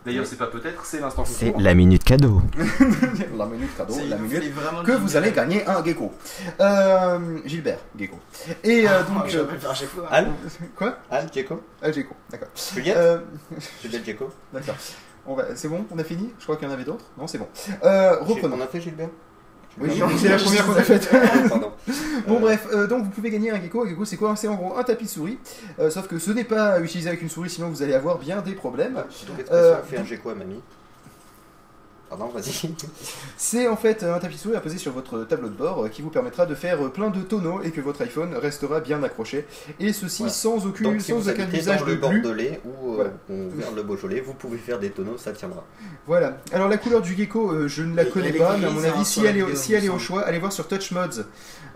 D'ailleurs, 0.04 0.24
c'est 0.24 0.36
pas 0.36 0.46
peut-être, 0.46 0.84
c'est 0.86 1.00
l'instant 1.00 1.24
concours. 1.24 1.60
la 1.60 1.74
minute 1.74 2.04
cadeau. 2.04 2.40
La 3.36 3.46
minute 3.46 3.76
cadeau, 3.76 3.92
C'est- 3.92 4.06
la 4.06 4.16
minute. 4.16 4.40
Que 4.84 4.92
vous 4.92 5.16
allez 5.16 5.32
gagner 5.32 5.66
un 5.66 5.82
gecko. 5.84 6.12
Euh, 6.60 7.38
Gilbert, 7.44 7.80
gecko. 7.98 8.16
Et 8.62 8.86
euh, 8.86 8.90
Ah, 9.00 9.02
donc. 9.02 9.26
je 9.28 9.38
euh, 9.38 9.44
vais 9.44 9.54
le 9.54 9.58
faire 9.58 9.70
à 9.70 9.74
chaque 9.74 9.88
fois. 9.88 10.06
Al 10.10 10.28
quoi? 10.76 10.96
Al, 11.10 11.26
Djeko 11.32 11.60
Ah, 11.82 11.90
gecko, 11.90 12.14
d'accord. 12.30 12.48
Juliette? 12.74 12.98
Juliette 13.82 14.04
Djeko 14.04 14.30
d'accord. 14.52 14.76
On 15.26 15.34
va- 15.34 15.56
C'est 15.56 15.66
bon, 15.68 15.84
on 15.92 15.98
a 15.98 16.04
fini? 16.04 16.32
Je 16.38 16.44
crois 16.44 16.56
qu'il 16.56 16.68
y 16.68 16.70
en 16.70 16.74
avait 16.74 16.84
d'autres. 16.84 17.04
Non, 17.18 17.26
c'est 17.26 17.38
bon. 17.38 17.48
Euh, 17.82 18.20
reprenons. 18.20 18.56
On 18.56 18.62
a 18.62 18.68
fait 18.68 18.80
Gilbert? 18.80 19.08
Oui, 19.80 19.90
c'est 20.18 20.28
la 20.28 20.36
première 20.38 20.66
qu'on 20.66 20.72
a 20.72 20.82
faite. 20.82 21.10
Bon 22.26 22.36
Euh, 22.36 22.40
bref, 22.40 22.66
euh, 22.72 22.86
donc 22.86 23.04
vous 23.04 23.10
pouvez 23.10 23.30
gagner 23.30 23.50
un 23.50 23.60
gecko. 23.60 23.84
Un 23.84 23.88
gecko 23.88 24.04
c'est 24.04 24.16
quoi? 24.16 24.34
C'est 24.36 24.48
en 24.48 24.54
gros 24.54 24.76
un 24.76 24.82
tapis 24.82 25.04
de 25.04 25.10
souris. 25.10 25.38
Euh, 25.78 25.90
sauf 25.90 26.08
que 26.08 26.18
ce 26.18 26.30
n'est 26.30 26.44
pas 26.44 26.80
utilisé 26.80 27.08
avec 27.08 27.22
une 27.22 27.28
souris, 27.28 27.50
sinon 27.50 27.68
vous 27.68 27.82
allez 27.82 27.94
avoir 27.94 28.18
bien 28.18 28.40
des 28.40 28.52
problèmes. 28.52 28.94
Qu'est-ce 29.36 29.48
que 29.48 29.54
Euh, 29.54 29.74
ça 29.76 29.82
fait 29.82 29.98
un 29.98 30.04
Djeko 30.04 30.30
à 30.30 30.34
mamie 30.34 30.60
Pardon, 32.08 32.28
vas-y. 32.28 32.70
C'est 33.36 33.66
en 33.66 33.76
fait 33.76 34.04
un 34.04 34.18
tapis 34.20 34.38
souris 34.38 34.54
à 34.54 34.60
poser 34.60 34.78
sur 34.78 34.92
votre 34.92 35.24
tableau 35.24 35.48
de 35.48 35.54
bord 35.54 35.84
euh, 35.84 35.88
qui 35.88 36.02
vous 36.02 36.10
permettra 36.10 36.46
de 36.46 36.54
faire 36.54 36.80
euh, 36.84 36.88
plein 36.88 37.10
de 37.10 37.20
tonneaux 37.20 37.60
et 37.62 37.72
que 37.72 37.80
votre 37.80 38.00
iPhone 38.02 38.32
restera 38.34 38.78
bien 38.80 39.02
accroché. 39.02 39.44
Et 39.80 39.92
ceci 39.92 40.18
Voilà. 40.22 40.32
sans 40.32 40.66
aucun, 40.66 40.84
Donc 40.84 41.00
si 41.00 41.10
sans 41.10 41.18
vous 41.18 41.28
aucun 41.28 41.42
habitez 41.42 41.58
usage 41.58 41.80
dans 41.80 41.86
de 41.86 41.90
le. 41.90 41.96
Bordelais 41.96 42.60
ou, 42.64 42.92
euh, 42.92 42.94
Voilà. 42.94 43.10
ou 43.28 43.50
vers 43.56 43.72
le 43.72 43.82
Beaujolais, 43.82 44.20
vous 44.20 44.34
pouvez 44.34 44.56
faire 44.58 44.78
des 44.78 44.90
tonneaux, 44.90 45.18
ça 45.18 45.32
tiendra. 45.32 45.64
Voilà. 46.06 46.36
Alors 46.52 46.68
la 46.68 46.76
couleur 46.76 47.02
du 47.02 47.16
gecko, 47.16 47.50
euh, 47.50 47.66
je 47.68 47.82
ne 47.82 47.96
la 47.96 48.04
connais 48.04 48.32
pas, 48.32 48.56
mais 48.56 48.66
à 48.66 48.70
mon 48.70 48.82
avis, 48.84 49.00
hein, 49.00 49.04
si 49.04 49.20
elle 49.24 49.36
est, 49.38 49.40
vidéo, 49.40 49.56
si 49.56 49.74
elle 49.74 49.84
est 49.84 49.88
me 49.88 49.94
au 49.94 49.98
choix, 49.98 50.22
allez 50.22 50.38
voir 50.38 50.52
sur 50.52 50.68
Touch 50.68 50.92
Mods. 50.92 51.24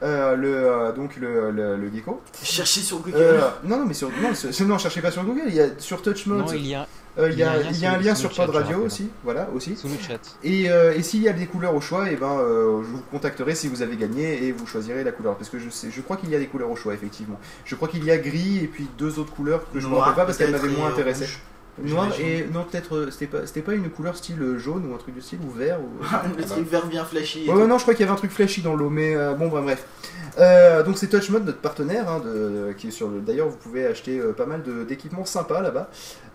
euh, 0.02 0.36
le, 0.36 0.48
euh, 0.54 0.92
donc 0.92 1.16
le, 1.16 1.50
le, 1.50 1.76
le 1.76 1.90
gecko. 1.92 2.20
Cherchez 2.42 2.80
sur 2.82 2.98
Google. 3.00 3.16
Euh, 3.16 3.40
non, 3.64 3.78
non, 3.78 3.84
mais 3.86 3.94
sur, 3.94 4.08
non, 4.22 4.32
sur- 4.34 4.66
non, 4.66 4.78
cherchez 4.78 5.00
pas 5.02 5.10
sur 5.10 5.24
Google, 5.24 5.42
il 5.48 5.54
y 5.54 5.60
a 5.60 5.66
sur 5.78 6.00
Touch 6.02 6.26
Mods, 6.26 6.38
Non, 6.38 6.52
il 6.52 6.66
y 6.68 6.74
a 6.74 6.82
euh, 6.82 6.84
il 7.28 7.38
y 7.38 7.42
a, 7.42 7.60
il 7.60 7.78
y 7.78 7.86
a 7.86 7.92
un 7.92 7.98
lien 7.98 8.14
sur 8.14 8.30
Pod 8.30 8.50
Radio 8.50 8.78
aussi, 8.78 9.10
voilà, 9.24 9.48
aussi. 9.54 9.76
sous 9.76 9.88
le 9.88 9.94
chat. 10.00 10.20
Et, 10.42 10.70
euh, 10.70 10.94
et 10.96 11.02
s'il 11.02 11.22
y 11.22 11.28
a 11.28 11.32
des 11.32 11.46
couleurs 11.46 11.74
au 11.74 11.80
choix, 11.80 12.10
et 12.10 12.16
ben, 12.16 12.38
euh, 12.38 12.82
je 12.82 12.88
vous 12.88 13.02
contacterai 13.10 13.54
si 13.54 13.68
vous 13.68 13.82
avez 13.82 13.96
gagné 13.96 14.44
et 14.44 14.52
vous 14.52 14.66
choisirez 14.66 15.04
la 15.04 15.12
couleur. 15.12 15.36
Parce 15.36 15.50
que 15.50 15.58
je 15.58 15.70
sais, 15.70 15.88
je 15.90 16.00
crois 16.00 16.16
qu'il 16.16 16.30
y 16.30 16.34
a 16.34 16.38
des 16.38 16.46
couleurs 16.46 16.70
au 16.70 16.76
choix, 16.76 16.94
effectivement. 16.94 17.38
Je 17.64 17.74
crois 17.74 17.88
qu'il 17.88 18.04
y 18.04 18.10
a 18.10 18.18
gris 18.18 18.58
et 18.62 18.66
puis 18.66 18.88
deux 18.98 19.18
autres 19.18 19.32
couleurs 19.32 19.62
que 19.72 19.80
je 19.80 19.86
ne 19.86 19.92
me 19.92 19.96
rappelle 19.96 20.14
pas 20.14 20.24
parce 20.26 20.38
qu'elles 20.38 20.50
m'avaient 20.50 20.68
moins 20.68 20.88
intéressé. 20.88 21.24
rouge. 21.24 21.40
Noir 21.82 22.08
et 22.20 22.46
non 22.52 22.64
peut-être 22.64 22.96
euh, 22.96 23.10
c'était 23.10 23.26
pas 23.26 23.46
c'était 23.46 23.62
pas 23.62 23.74
une 23.74 23.88
couleur 23.88 24.16
style 24.16 24.40
euh, 24.42 24.58
jaune 24.58 24.90
ou 24.90 24.94
un 24.94 24.98
truc 24.98 25.14
de 25.14 25.20
style 25.20 25.38
ou 25.46 25.50
vert 25.50 25.78
ou 25.80 25.88
le 26.36 26.44
truc 26.44 26.68
vert 26.68 26.86
bien 26.86 27.04
flashy. 27.04 27.48
Ouais, 27.48 27.66
non 27.66 27.78
je 27.78 27.82
crois 27.82 27.94
qu'il 27.94 28.04
y 28.04 28.08
avait 28.08 28.12
un 28.12 28.18
truc 28.18 28.32
flashy 28.32 28.60
dans 28.60 28.74
l'eau 28.74 28.90
mais 28.90 29.14
euh, 29.14 29.34
bon 29.34 29.48
bah, 29.48 29.60
bref 29.62 29.84
Euh, 30.38 30.82
donc 30.84 30.96
c'est 30.96 31.08
Touchmod 31.08 31.44
notre 31.44 31.58
partenaire 31.60 32.08
hein, 32.08 32.20
de, 32.20 32.72
qui 32.78 32.88
est 32.88 32.90
sur 32.92 33.08
le 33.08 33.20
d'ailleurs 33.20 33.48
vous 33.48 33.56
pouvez 33.56 33.86
acheter 33.86 34.18
euh, 34.18 34.32
pas 34.32 34.46
mal 34.46 34.62
d'équipements 34.86 35.24
sympas 35.24 35.60
là-bas 35.60 35.88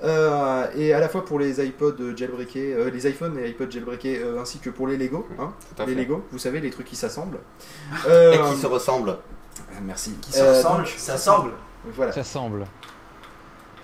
Euh, 0.04 0.66
et 0.76 0.94
à 0.94 1.00
la 1.00 1.08
fois 1.08 1.24
pour 1.24 1.40
les 1.40 1.66
iPods 1.66 2.16
jailbreakés 2.16 2.74
euh, 2.74 2.90
les 2.92 3.08
iPhones 3.10 3.38
et 3.40 3.50
iPods 3.50 3.72
jailbreakés 3.72 4.20
euh, 4.22 4.42
ainsi 4.42 4.60
que 4.60 4.70
pour 4.70 4.88
les 4.88 4.98
Lego 4.98 5.26
hein, 5.40 5.54
les 5.80 5.86
fait. 5.86 5.96
Lego 5.96 6.24
vous 6.32 6.38
savez 6.40 6.60
les 6.60 6.70
trucs 6.72 6.88
qui 6.88 6.98
s'assemblent 6.98 7.40
Euh, 8.08 8.34
Et 8.50 8.54
qui 8.54 8.60
se 8.60 8.68
ressemblent. 8.68 9.18
merci 9.84 10.12
Qui 10.22 10.34
se 10.34 10.40
Euh, 10.40 10.58
ressemblent, 10.58 10.84
donc, 10.84 10.94
ça 10.98 11.18
semble. 11.18 11.52
voilà 11.94 12.12
Ça 12.12 12.24
semble. 12.24 12.66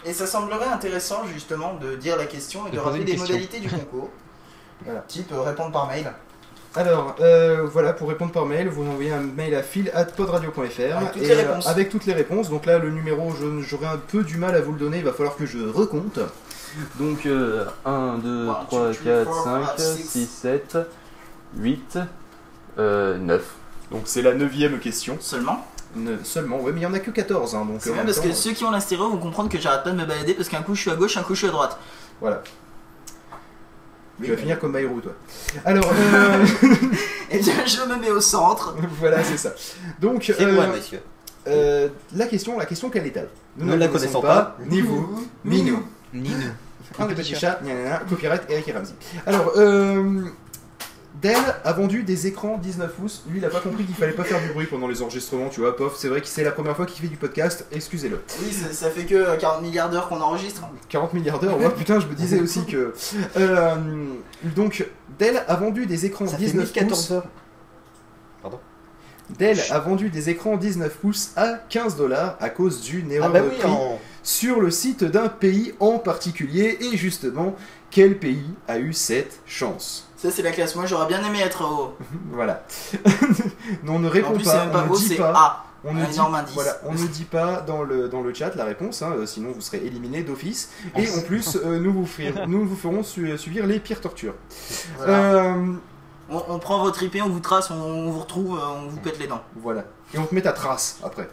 Et 0.03 0.13
ça 0.13 0.27
semblerait 0.27 0.65
intéressant 0.67 1.25
justement 1.33 1.75
de 1.75 1.95
dire 1.95 2.17
la 2.17 2.25
question 2.25 2.67
et 2.67 2.71
De 2.71 2.79
rappeler 2.79 3.05
question. 3.05 3.21
modalités 3.23 3.59
du 3.59 3.69
concours. 3.69 4.09
Voilà. 4.83 5.01
Type 5.07 5.31
euh, 5.31 5.41
répondre 5.41 5.71
par 5.71 5.87
mail. 5.87 6.11
Alors, 6.75 7.15
euh, 7.19 7.63
voilà, 7.71 7.91
pour 7.91 8.07
répondre 8.07 8.31
par 8.31 8.45
mail, 8.45 8.69
vous 8.69 8.83
envoyez 8.87 9.11
un 9.11 9.19
mail 9.19 9.53
à 9.55 9.61
phil.podradio.fr 9.63 10.97
Avec 10.97 11.11
toutes 11.11 11.21
et, 11.21 11.27
les 11.27 11.33
réponses. 11.35 11.67
euh, 11.67 11.69
avec 11.69 11.89
toutes 11.89 12.05
les 12.05 12.13
réponses. 12.13 12.49
Donc 12.49 12.65
là, 12.65 12.77
le 12.79 12.89
numéro, 12.91 13.33
je- 13.39 13.61
j'aurai 13.61 13.87
un 13.87 13.97
peu 13.97 14.23
du 14.23 14.37
mal 14.37 14.55
à 14.55 14.61
vous 14.61 14.71
le 14.71 14.79
donner, 14.79 14.99
il 14.99 15.03
va 15.03 15.11
falloir 15.11 15.35
que 15.35 15.45
je 15.45 15.57
recompte. 15.59 16.19
Donc 16.97 17.25
euh, 17.25 17.65
1, 17.85 18.19
2, 18.19 18.47
One, 18.47 18.55
3, 18.67 18.79
two, 18.87 18.93
three, 18.93 19.03
4, 19.03 19.23
four, 19.25 19.43
5, 19.43 19.65
five, 19.65 19.77
six? 19.97 20.03
6, 20.09 20.25
7, 20.29 20.77
8, 21.57 21.97
euh, 22.79 23.17
9. 23.17 23.43
Donc 23.91 24.03
c'est 24.05 24.21
la 24.21 24.33
neuvième 24.33 24.79
question. 24.79 25.17
Seulement? 25.19 25.67
Ne- 25.97 26.23
seulement, 26.23 26.61
ouais, 26.61 26.71
mais 26.71 26.79
il 26.79 26.83
y 26.83 26.85
en 26.85 26.93
a 26.93 26.99
que 26.99 27.11
14. 27.11 27.53
Hein, 27.55 27.65
donc, 27.65 27.79
C'est 27.81 27.89
euh, 27.89 27.91
en 27.91 27.95
bien 27.95 28.03
même 28.05 28.13
parce 28.13 28.25
que 28.25 28.29
temps, 28.29 28.35
ceux 28.35 28.51
qui 28.53 28.63
ont 28.63 28.71
la 28.71 28.79
stéréo 28.79 29.09
vont 29.09 29.17
comprendre 29.17 29.49
que 29.49 29.57
j'arrête 29.59 29.83
pas 29.83 29.91
de 29.91 29.97
me 29.97 30.05
balader 30.05 30.33
parce 30.33 30.47
qu'un 30.47 30.61
coup 30.61 30.73
je 30.73 30.79
suis 30.79 30.91
à 30.91 30.95
gauche, 30.95 31.17
un 31.17 31.23
coup 31.23 31.33
je 31.33 31.39
suis 31.39 31.47
à 31.47 31.51
droite. 31.51 31.77
Voilà. 32.21 32.41
Tu 34.23 34.31
vas 34.31 34.37
finir 34.37 34.59
comme 34.59 34.71
Bayrou, 34.71 35.01
toi. 35.01 35.13
Alors, 35.65 35.91
euh, 35.91 36.45
Et 37.31 37.39
bien 37.43 37.65
je 37.65 37.81
me 37.89 37.99
mets 37.99 38.11
au 38.11 38.21
centre. 38.21 38.75
voilà, 38.99 39.23
c'est 39.23 39.37
ça. 39.37 39.53
Donc, 39.99 40.23
C'est 40.25 40.43
euh, 40.43 40.53
moi, 40.53 40.67
monsieur. 40.67 40.99
euh, 41.47 41.89
la 42.15 42.27
question, 42.27 42.57
la 42.57 42.65
question 42.65 42.89
quelle 42.89 43.05
est-elle? 43.07 43.29
Nous 43.57 43.65
ne 43.65 43.75
la 43.75 43.87
connaissons 43.87 44.21
pas, 44.21 44.57
ni 44.69 44.81
vous, 44.81 45.27
ni 45.45 45.63
nous. 45.63 45.83
Ni 46.13 46.29
nous. 46.29 46.51
Un 46.99 47.07
des 47.07 47.15
petits 47.15 47.35
chats, 47.35 47.59
copyright 48.09 48.43
Eric 48.49 48.67
et 48.67 48.71
Ramsey. 48.73 48.93
Alors, 49.25 49.53
euh, 49.55 50.23
Dell 51.21 51.37
a 51.63 51.73
vendu 51.73 52.01
des 52.03 52.25
écrans 52.25 52.57
19 52.57 52.93
pouces. 52.93 53.23
Lui, 53.29 53.37
il 53.37 53.45
a 53.45 53.49
pas 53.49 53.59
compris 53.59 53.85
qu'il 53.85 53.93
fallait 53.93 54.13
pas 54.13 54.23
faire 54.23 54.41
du 54.41 54.47
bruit 54.49 54.65
pendant 54.65 54.87
les 54.87 55.01
enregistrements, 55.03 55.49
tu 55.49 55.59
vois, 55.59 55.75
pof. 55.75 55.95
C'est 55.97 56.07
vrai 56.07 56.19
que 56.21 56.27
c'est 56.27 56.43
la 56.43 56.51
première 56.51 56.75
fois 56.75 56.87
qu'il 56.87 57.01
fait 57.01 57.09
du 57.09 57.17
podcast, 57.17 57.67
excusez-le. 57.71 58.21
Oui, 58.41 58.51
ça, 58.51 58.73
ça 58.73 58.89
fait 58.89 59.05
que 59.05 59.13
euh, 59.13 59.37
40 59.37 59.61
milliards 59.61 59.89
d'heures 59.91 60.09
qu'on 60.09 60.19
enregistre. 60.19 60.63
40 60.89 61.13
milliards 61.13 61.39
d'heures, 61.39 61.59
ouais, 61.59 61.69
putain, 61.69 61.99
je 61.99 62.07
me 62.07 62.15
disais 62.15 62.39
aussi 62.41 62.65
que. 62.65 62.93
Euh, 63.37 63.75
donc, 64.55 64.85
Dell 65.19 65.43
a 65.47 65.55
vendu 65.55 65.85
des 65.85 66.05
écrans 66.07 66.25
Ça 66.25 66.37
fait 66.37 66.45
19 66.45 66.65
1014 66.65 66.89
pouces. 66.89 67.11
heures. 67.11 67.25
Pardon? 68.41 68.59
Dell 69.37 69.59
a 69.69 69.79
vendu 69.79 70.09
des 70.09 70.29
écrans 70.29 70.57
19 70.57 70.91
pouces 70.97 71.31
à 71.35 71.53
15 71.69 71.97
dollars 71.97 72.35
à 72.39 72.49
cause 72.49 72.81
du 72.81 73.05
Ah 73.09 73.13
erreur 73.13 73.31
bah 73.31 73.39
de 73.41 73.45
oui, 73.49 73.57
prix 73.59 73.69
en... 73.69 73.99
sur 74.23 74.59
le 74.59 74.71
site 74.71 75.03
d'un 75.03 75.29
pays 75.29 75.73
en 75.79 75.99
particulier. 75.99 76.77
Et 76.81 76.97
justement, 76.97 77.55
quel 77.91 78.17
pays 78.17 78.43
a 78.67 78.79
eu 78.79 78.91
cette 78.91 79.39
chance? 79.45 80.07
Ça, 80.21 80.29
c'est 80.31 80.41
la 80.43 80.51
classe. 80.51 80.75
Moi, 80.75 80.85
j'aurais 80.85 81.07
bien 81.07 81.23
aimé 81.23 81.39
être 81.41 81.63
haut. 81.63 81.95
Voilà. 82.31 82.63
non, 83.83 83.95
on 83.95 83.99
ne 83.99 84.07
En 84.07 84.11
répond 84.11 84.33
plus, 84.33 84.43
pas, 84.43 84.59
même 84.65 84.71
pas 84.71 84.85
on 84.87 84.91
haut, 84.93 84.99
ne 84.99 85.07
dit 85.07 85.15
pas. 85.15 85.33
A. 85.35 85.65
On 85.83 85.93
ne, 85.95 86.05
dit, 86.05 86.19
voilà, 86.53 86.77
on 86.85 86.91
ne 86.93 87.07
dit 87.07 87.23
pas 87.23 87.61
dans 87.61 87.81
le, 87.81 88.07
dans 88.07 88.21
le 88.21 88.31
chat 88.35 88.53
la 88.55 88.65
réponse, 88.65 89.01
hein, 89.01 89.13
euh, 89.17 89.25
sinon 89.25 89.51
vous 89.51 89.61
serez 89.61 89.77
éliminé 89.79 90.21
d'office. 90.21 90.69
Et 90.95 91.09
en 91.09 91.21
plus, 91.21 91.57
euh, 91.65 91.79
nous, 91.79 91.91
vous 91.91 92.05
ferons, 92.05 92.45
nous 92.47 92.67
vous 92.67 92.75
ferons 92.75 93.01
su- 93.01 93.35
subir 93.39 93.65
les 93.65 93.79
pires 93.79 93.99
tortures. 93.99 94.35
Voilà. 94.97 95.13
Euh, 95.13 95.73
On, 96.29 96.43
on 96.49 96.59
prend 96.59 96.83
votre 96.83 97.01
IP, 97.01 97.17
on 97.25 97.29
vous 97.29 97.39
trace, 97.39 97.71
on, 97.71 97.81
on 97.81 98.11
vous 98.11 98.19
retrouve, 98.19 98.59
euh, 98.59 98.61
on 98.85 98.89
vous 98.89 98.97
pète 98.97 99.17
les 99.19 99.25
dents. 99.25 99.41
Voilà. 99.55 99.85
Et 100.13 100.19
on 100.19 100.25
te 100.27 100.35
met 100.35 100.41
ta 100.43 100.51
trace 100.53 100.99
après. 101.03 101.27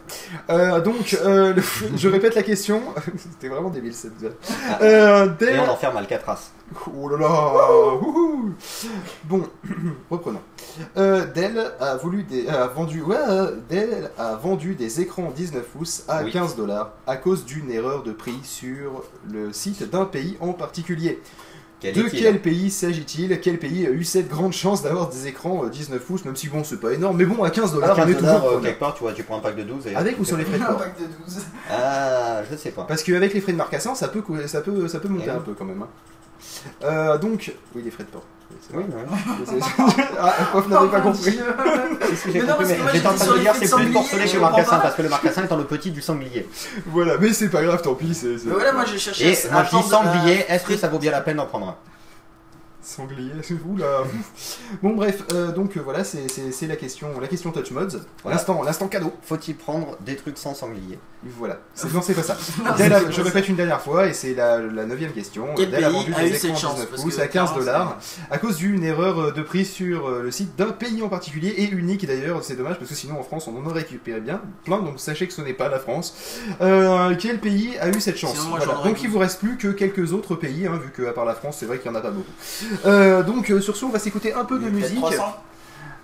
Euh, 0.49 0.81
donc, 0.81 1.15
euh, 1.23 1.53
le- 1.53 1.61
je 1.95 2.07
répète 2.09 2.33
la 2.33 2.41
question. 2.43 2.81
C'était 3.17 3.49
vraiment 3.49 3.69
débile 3.69 3.93
cette. 3.93 4.13
Euh, 4.81 5.27
Dell- 5.39 5.55
Et 5.57 5.59
on 5.59 5.69
enferme 5.69 5.97
Alcatraz. 5.97 6.49
Oh 6.95 7.09
là 7.09 7.17
là 7.17 7.93
Wouhou 8.01 8.53
Bon, 9.25 9.43
reprenons. 10.09 10.41
Euh, 10.97 11.25
Dell 11.33 11.71
a 11.79 11.97
voulu 11.97 12.23
des, 12.23 12.47
a 12.47 12.67
vendu, 12.67 13.01
ouais, 13.01 13.15
euh, 13.29 13.55
Dell 13.69 14.11
a 14.17 14.35
vendu 14.35 14.75
des 14.75 15.01
écrans 15.01 15.31
19 15.35 15.63
pouces 15.65 16.03
à 16.07 16.23
Oui. 16.23 16.31
15 16.31 16.55
dollars 16.55 16.91
à 17.07 17.17
cause 17.17 17.45
d'une 17.45 17.71
erreur 17.71 18.03
de 18.03 18.11
prix 18.11 18.39
sur 18.43 19.03
le 19.31 19.51
site 19.51 19.89
d'un 19.89 20.05
pays 20.05 20.37
en 20.41 20.53
particulier. 20.53 21.19
Quel 21.81 21.95
de 21.95 22.09
quel 22.09 22.41
pays 22.41 22.69
s'agit-il? 22.71 23.39
Quel 23.39 23.57
pays 23.57 23.87
a 23.87 23.89
eu 23.91 24.03
cette 24.03 24.27
grande 24.27 24.51
chance 24.51 24.83
d'avoir 24.83 25.07
des 25.09 25.27
écrans 25.27 25.63
euh, 25.63 25.69
19 25.69 26.01
pouces, 26.03 26.25
même 26.25 26.35
si 26.35 26.49
bon, 26.49 26.63
c'est 26.65 26.79
pas 26.79 26.91
énorme, 26.91 27.15
mais 27.17 27.25
bon, 27.25 27.41
à 27.41 27.49
15 27.49 27.71
À 27.71 27.73
dollars, 27.75 27.91
on 27.91 27.95
15 28.01 28.09
est 28.09 28.13
toujours 28.15 28.27
dollars, 28.27 28.45
euh, 28.57 28.59
quelque 28.59 28.79
part, 28.79 28.93
tu 28.95 29.03
vois, 29.03 29.13
tu 29.13 29.23
prends 29.23 29.37
un 29.37 29.41
pack 29.41 29.55
de 29.55 29.63
12 29.63 29.87
et... 29.87 29.95
Avec 29.95 30.19
ou 30.19 30.25
sans 30.25 30.35
les 30.35 30.43
frais 30.43 30.59
de 30.59 30.63
port? 30.65 30.75
Impact 30.75 30.99
de 30.99 31.05
12. 31.25 31.41
Ah, 31.71 32.41
je 32.51 32.57
sais 32.57 32.71
pas. 32.71 32.83
Parce 32.83 33.01
qu'avec 33.01 33.33
les 33.33 33.39
frais 33.39 33.53
de 33.53 33.57
marcation, 33.57 33.95
ça 33.95 34.09
peut, 34.09 34.21
ça 34.47 34.59
peut, 34.59 34.89
ça 34.89 34.99
peut 34.99 35.07
monter 35.07 35.25
Eh 35.27 35.31
un 35.31 35.37
oui. 35.37 35.43
peu 35.45 35.53
quand 35.53 35.63
même. 35.65 35.81
hein. 35.81 35.87
Euh, 36.83 37.17
donc, 37.17 37.51
oui, 37.75 37.81
les 37.83 37.91
frais 37.91 38.03
de 38.03 38.09
port. 38.09 38.23
C'est 38.67 38.75
Oui, 38.75 38.83
vrai. 38.89 39.03
oui. 39.51 39.59
Ah, 40.19 40.33
Pof 40.51 40.67
n'avait 40.67 40.87
pas 40.87 41.01
compris. 41.01 41.21
Si, 41.21 41.31
si, 42.17 42.31
j'ai 42.33 42.41
Mais 42.41 42.47
compris, 42.47 42.65
mais 42.67 42.75
que 42.75 42.91
j'étais 42.93 43.07
en 43.07 43.13
train 43.13 43.33
de 43.33 43.39
dire 43.39 43.53
c'est 43.55 43.75
plus 43.75 43.93
je 43.93 44.29
que 44.29 44.35
le 44.35 44.41
marcassin, 44.41 44.79
parce 44.79 44.95
que 44.95 45.01
le 45.03 45.09
marcassin 45.09 45.43
étant 45.43 45.57
le 45.57 45.65
petit 45.65 45.91
du 45.91 46.01
sanglier. 46.01 46.47
Voilà, 46.87 47.17
mais 47.19 47.31
c'est 47.33 47.49
pas 47.49 47.61
grave, 47.61 47.81
tant 47.81 47.93
pis. 47.93 48.13
C'est, 48.15 48.27
Mais 48.45 48.51
voilà, 48.53 48.71
moi, 48.73 48.85
j'ai 48.85 48.97
cherché 48.97 49.31
Et 49.31 49.37
moi 49.51 49.63
je 49.65 49.69
dis 49.69 49.83
euh, 49.83 49.89
sanglier, 49.89 50.45
est-ce 50.47 50.65
que 50.65 50.75
ça 50.77 50.87
vaut 50.87 50.97
bien 50.99 51.11
la 51.11 51.21
peine 51.21 51.37
d'en 51.37 51.45
prendre 51.45 51.67
un? 51.67 51.75
Sanglier, 52.89 53.31
c'est 53.43 53.53
vous 53.53 53.77
là. 53.77 54.03
bon, 54.81 54.95
bref, 54.95 55.23
euh, 55.33 55.51
donc 55.51 55.77
euh, 55.77 55.81
voilà, 55.81 56.03
c'est, 56.03 56.29
c'est- 56.29 56.51
c'est 56.51 56.67
la 56.67 56.75
question, 56.75 57.07
la 57.19 57.27
question 57.27 57.51
Touch 57.51 57.71
Mods. 57.71 57.87
Voilà. 58.23 58.37
L'instant, 58.37 58.61
l'instant 58.63 58.87
cadeau. 58.87 59.13
Faut-il 59.21 59.55
prendre 59.55 59.97
des 60.01 60.15
trucs 60.15 60.37
sans 60.37 60.53
sanglier? 60.53 60.97
Voilà. 61.37 61.59
C'est, 61.75 61.91
non, 61.93 62.01
c'est 62.01 62.13
pas 62.13 62.23
ça. 62.23 62.37
Dell 62.77 62.93
a- 62.93 63.11
je 63.11 63.21
répète 63.21 63.47
une 63.49 63.55
dernière 63.55 63.81
fois, 63.81 64.07
et 64.07 64.13
c'est 64.13 64.33
la, 64.33 64.59
la 64.59 64.85
neuvième 64.85 65.11
question. 65.11 65.47
Quel 65.55 65.69
Dell 65.71 65.83
a 65.83 65.89
pays 65.89 65.97
vendu 65.97 66.13
a 66.15 66.19
des 66.23 66.29
eu 66.29 66.33
cette 66.33 66.43
écrans 66.45 66.57
chance 66.59 66.75
19 66.75 66.89
Parce 66.89 67.03
pouces 67.03 67.15
que 67.17 67.21
à 67.21 67.27
15 67.27 67.31
clairement, 67.51 67.59
dollars 67.65 67.97
à 68.31 68.37
cause 68.37 68.57
d'une 68.57 68.83
erreur 68.83 69.19
euh, 69.19 69.31
de 69.31 69.41
prix 69.41 69.65
sur 69.65 70.07
euh, 70.07 70.23
le 70.23 70.31
site 70.31 70.55
d'un 70.55 70.71
pays 70.71 71.01
en 71.01 71.09
particulier 71.09 71.49
et 71.57 71.69
unique 71.69 72.05
d'ailleurs. 72.07 72.43
C'est 72.43 72.55
dommage 72.55 72.77
parce 72.77 72.89
que 72.89 72.95
sinon 72.95 73.19
en 73.19 73.23
France 73.23 73.47
on 73.47 73.57
en 73.57 73.65
aurait 73.65 73.81
récupéré 73.81 74.21
bien 74.21 74.41
plein. 74.63 74.79
Donc 74.79 74.99
sachez 74.99 75.27
que 75.27 75.33
ce 75.33 75.41
n'est 75.41 75.53
pas 75.53 75.69
la 75.69 75.79
France. 75.79 76.15
Euh, 76.61 77.13
quel 77.19 77.39
pays 77.39 77.77
a 77.79 77.89
eu 77.89 77.99
cette 77.99 78.17
chance? 78.17 78.31
Sinon, 78.35 78.49
moi, 78.49 78.57
Voilà. 78.59 78.73
j'en 78.73 78.79
aurais 78.79 78.89
Donc 78.89 79.03
il 79.03 79.09
vous 79.09 79.19
reste 79.19 79.39
plus 79.39 79.57
que 79.57 79.67
quelques 79.67 80.13
autres 80.13 80.35
pays, 80.35 80.67
hein, 80.67 80.79
vu 80.81 80.91
qu'à 80.91 81.11
part 81.11 81.25
la 81.25 81.35
France, 81.35 81.57
c'est 81.59 81.65
vrai 81.65 81.79
qu'il 81.79 81.91
y 81.91 81.93
en 81.93 81.97
a 81.97 82.01
pas 82.01 82.11
beaucoup. 82.11 82.31
Euh, 82.85 83.23
donc 83.23 83.49
euh, 83.51 83.61
sur 83.61 83.75
ce, 83.75 83.85
on 83.85 83.89
va 83.89 83.99
s'écouter 83.99 84.33
un 84.33 84.45
peu 84.45 84.59
de 84.59 84.69
musique. 84.69 84.97
300 84.99 85.35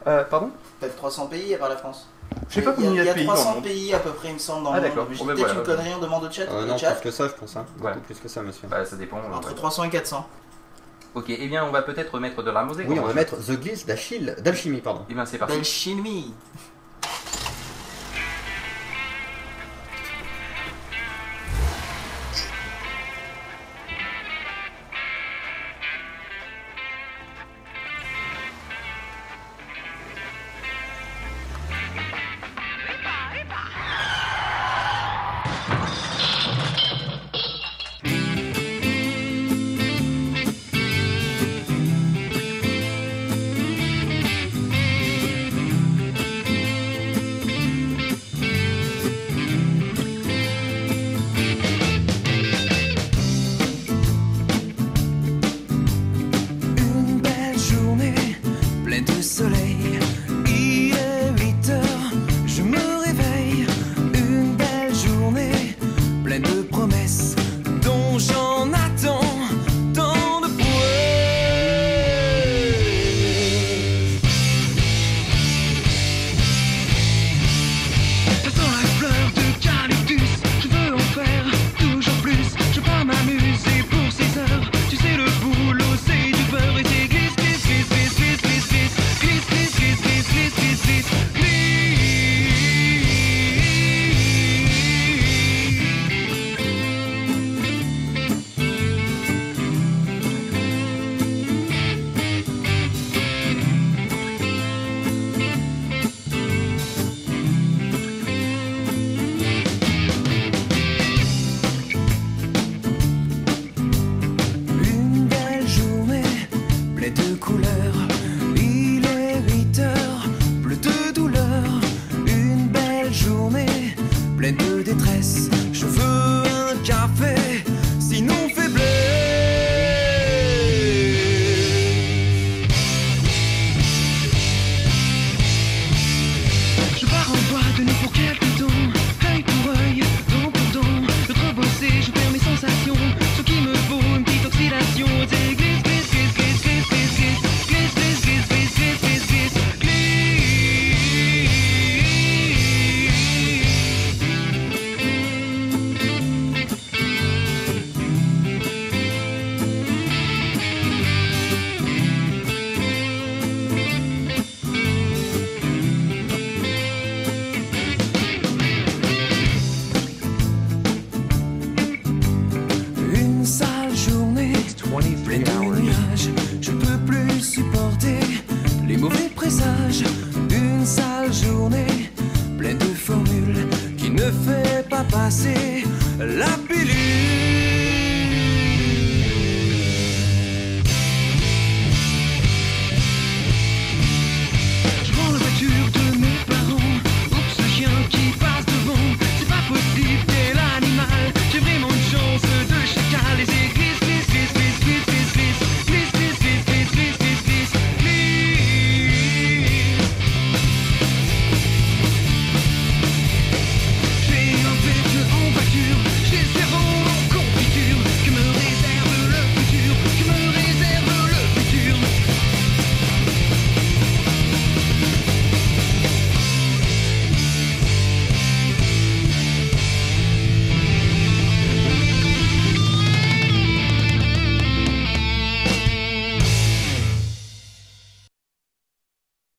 Euh, 0.08 0.24
pardon 0.24 0.52
Peut-être 0.80 0.96
300 0.98 1.28
pays 1.28 1.54
à 1.56 1.58
part 1.58 1.70
la 1.70 1.78
France. 1.78 2.08
Je 2.50 2.56
sais 2.56 2.62
pas 2.62 2.74
Il 2.78 2.84
y 2.84 2.88
a- 2.88 2.90
combien 2.90 3.04
il 3.04 3.06
y 3.06 3.10
a 3.10 3.14
de 3.14 3.18
pays 3.18 3.26
dans 3.26 3.32
le 3.34 3.38
300 3.38 3.54
monde. 3.56 3.64
pays 3.64 3.94
à 3.94 4.00
peu 4.00 4.10
près, 4.12 4.28
il 4.30 4.34
me 4.34 4.40
semble, 4.40 4.64
dans 4.66 4.74
Ah, 4.74 4.78
le 4.78 4.82
d'accord. 4.84 5.06
monde. 5.06 5.14
J'ai 5.14 5.24
peut-être 5.24 5.38
voilà. 5.40 5.54
une 5.54 5.64
connerie, 5.64 5.90
on 5.96 6.02
demande 6.02 6.24
au 6.26 6.32
chat. 6.32 6.44
Euh, 6.44 6.66
Non, 6.66 6.78
chat. 6.78 6.92
plus 6.92 7.02
que 7.10 7.12
ça, 7.12 7.28
je 7.28 7.34
pense. 7.34 7.56
Hein. 7.56 7.66
Plus 8.06 8.16
que 8.20 8.28
ça, 8.28 8.42
monsieur. 8.42 8.68
Bah, 8.68 8.84
ça 8.86 8.96
dépend. 8.98 9.18
Entre 9.34 9.50
ouais. 9.50 9.56
300 9.56 9.84
et 9.86 9.90
400. 9.90 10.28
Ok, 11.16 11.26
eh 11.30 11.48
bien, 11.48 11.64
on 11.66 11.72
va 11.72 11.82
peut-être 11.82 12.20
mettre 12.20 12.44
de 12.44 12.52
la 12.52 12.64
musique. 12.66 12.86
Oui, 12.90 13.00
on 13.00 13.06
va 13.08 13.14
mettre 13.14 13.38
The 13.38 13.52
Gliss 13.60 13.86
d'Achille, 13.86 14.36
d'Alchimie, 14.40 14.82
pardon. 14.82 15.06
Eh 15.10 15.14
bien, 15.14 15.26
c'est 15.26 15.38
parti. 15.38 15.56
D'alchimie. 15.56 16.34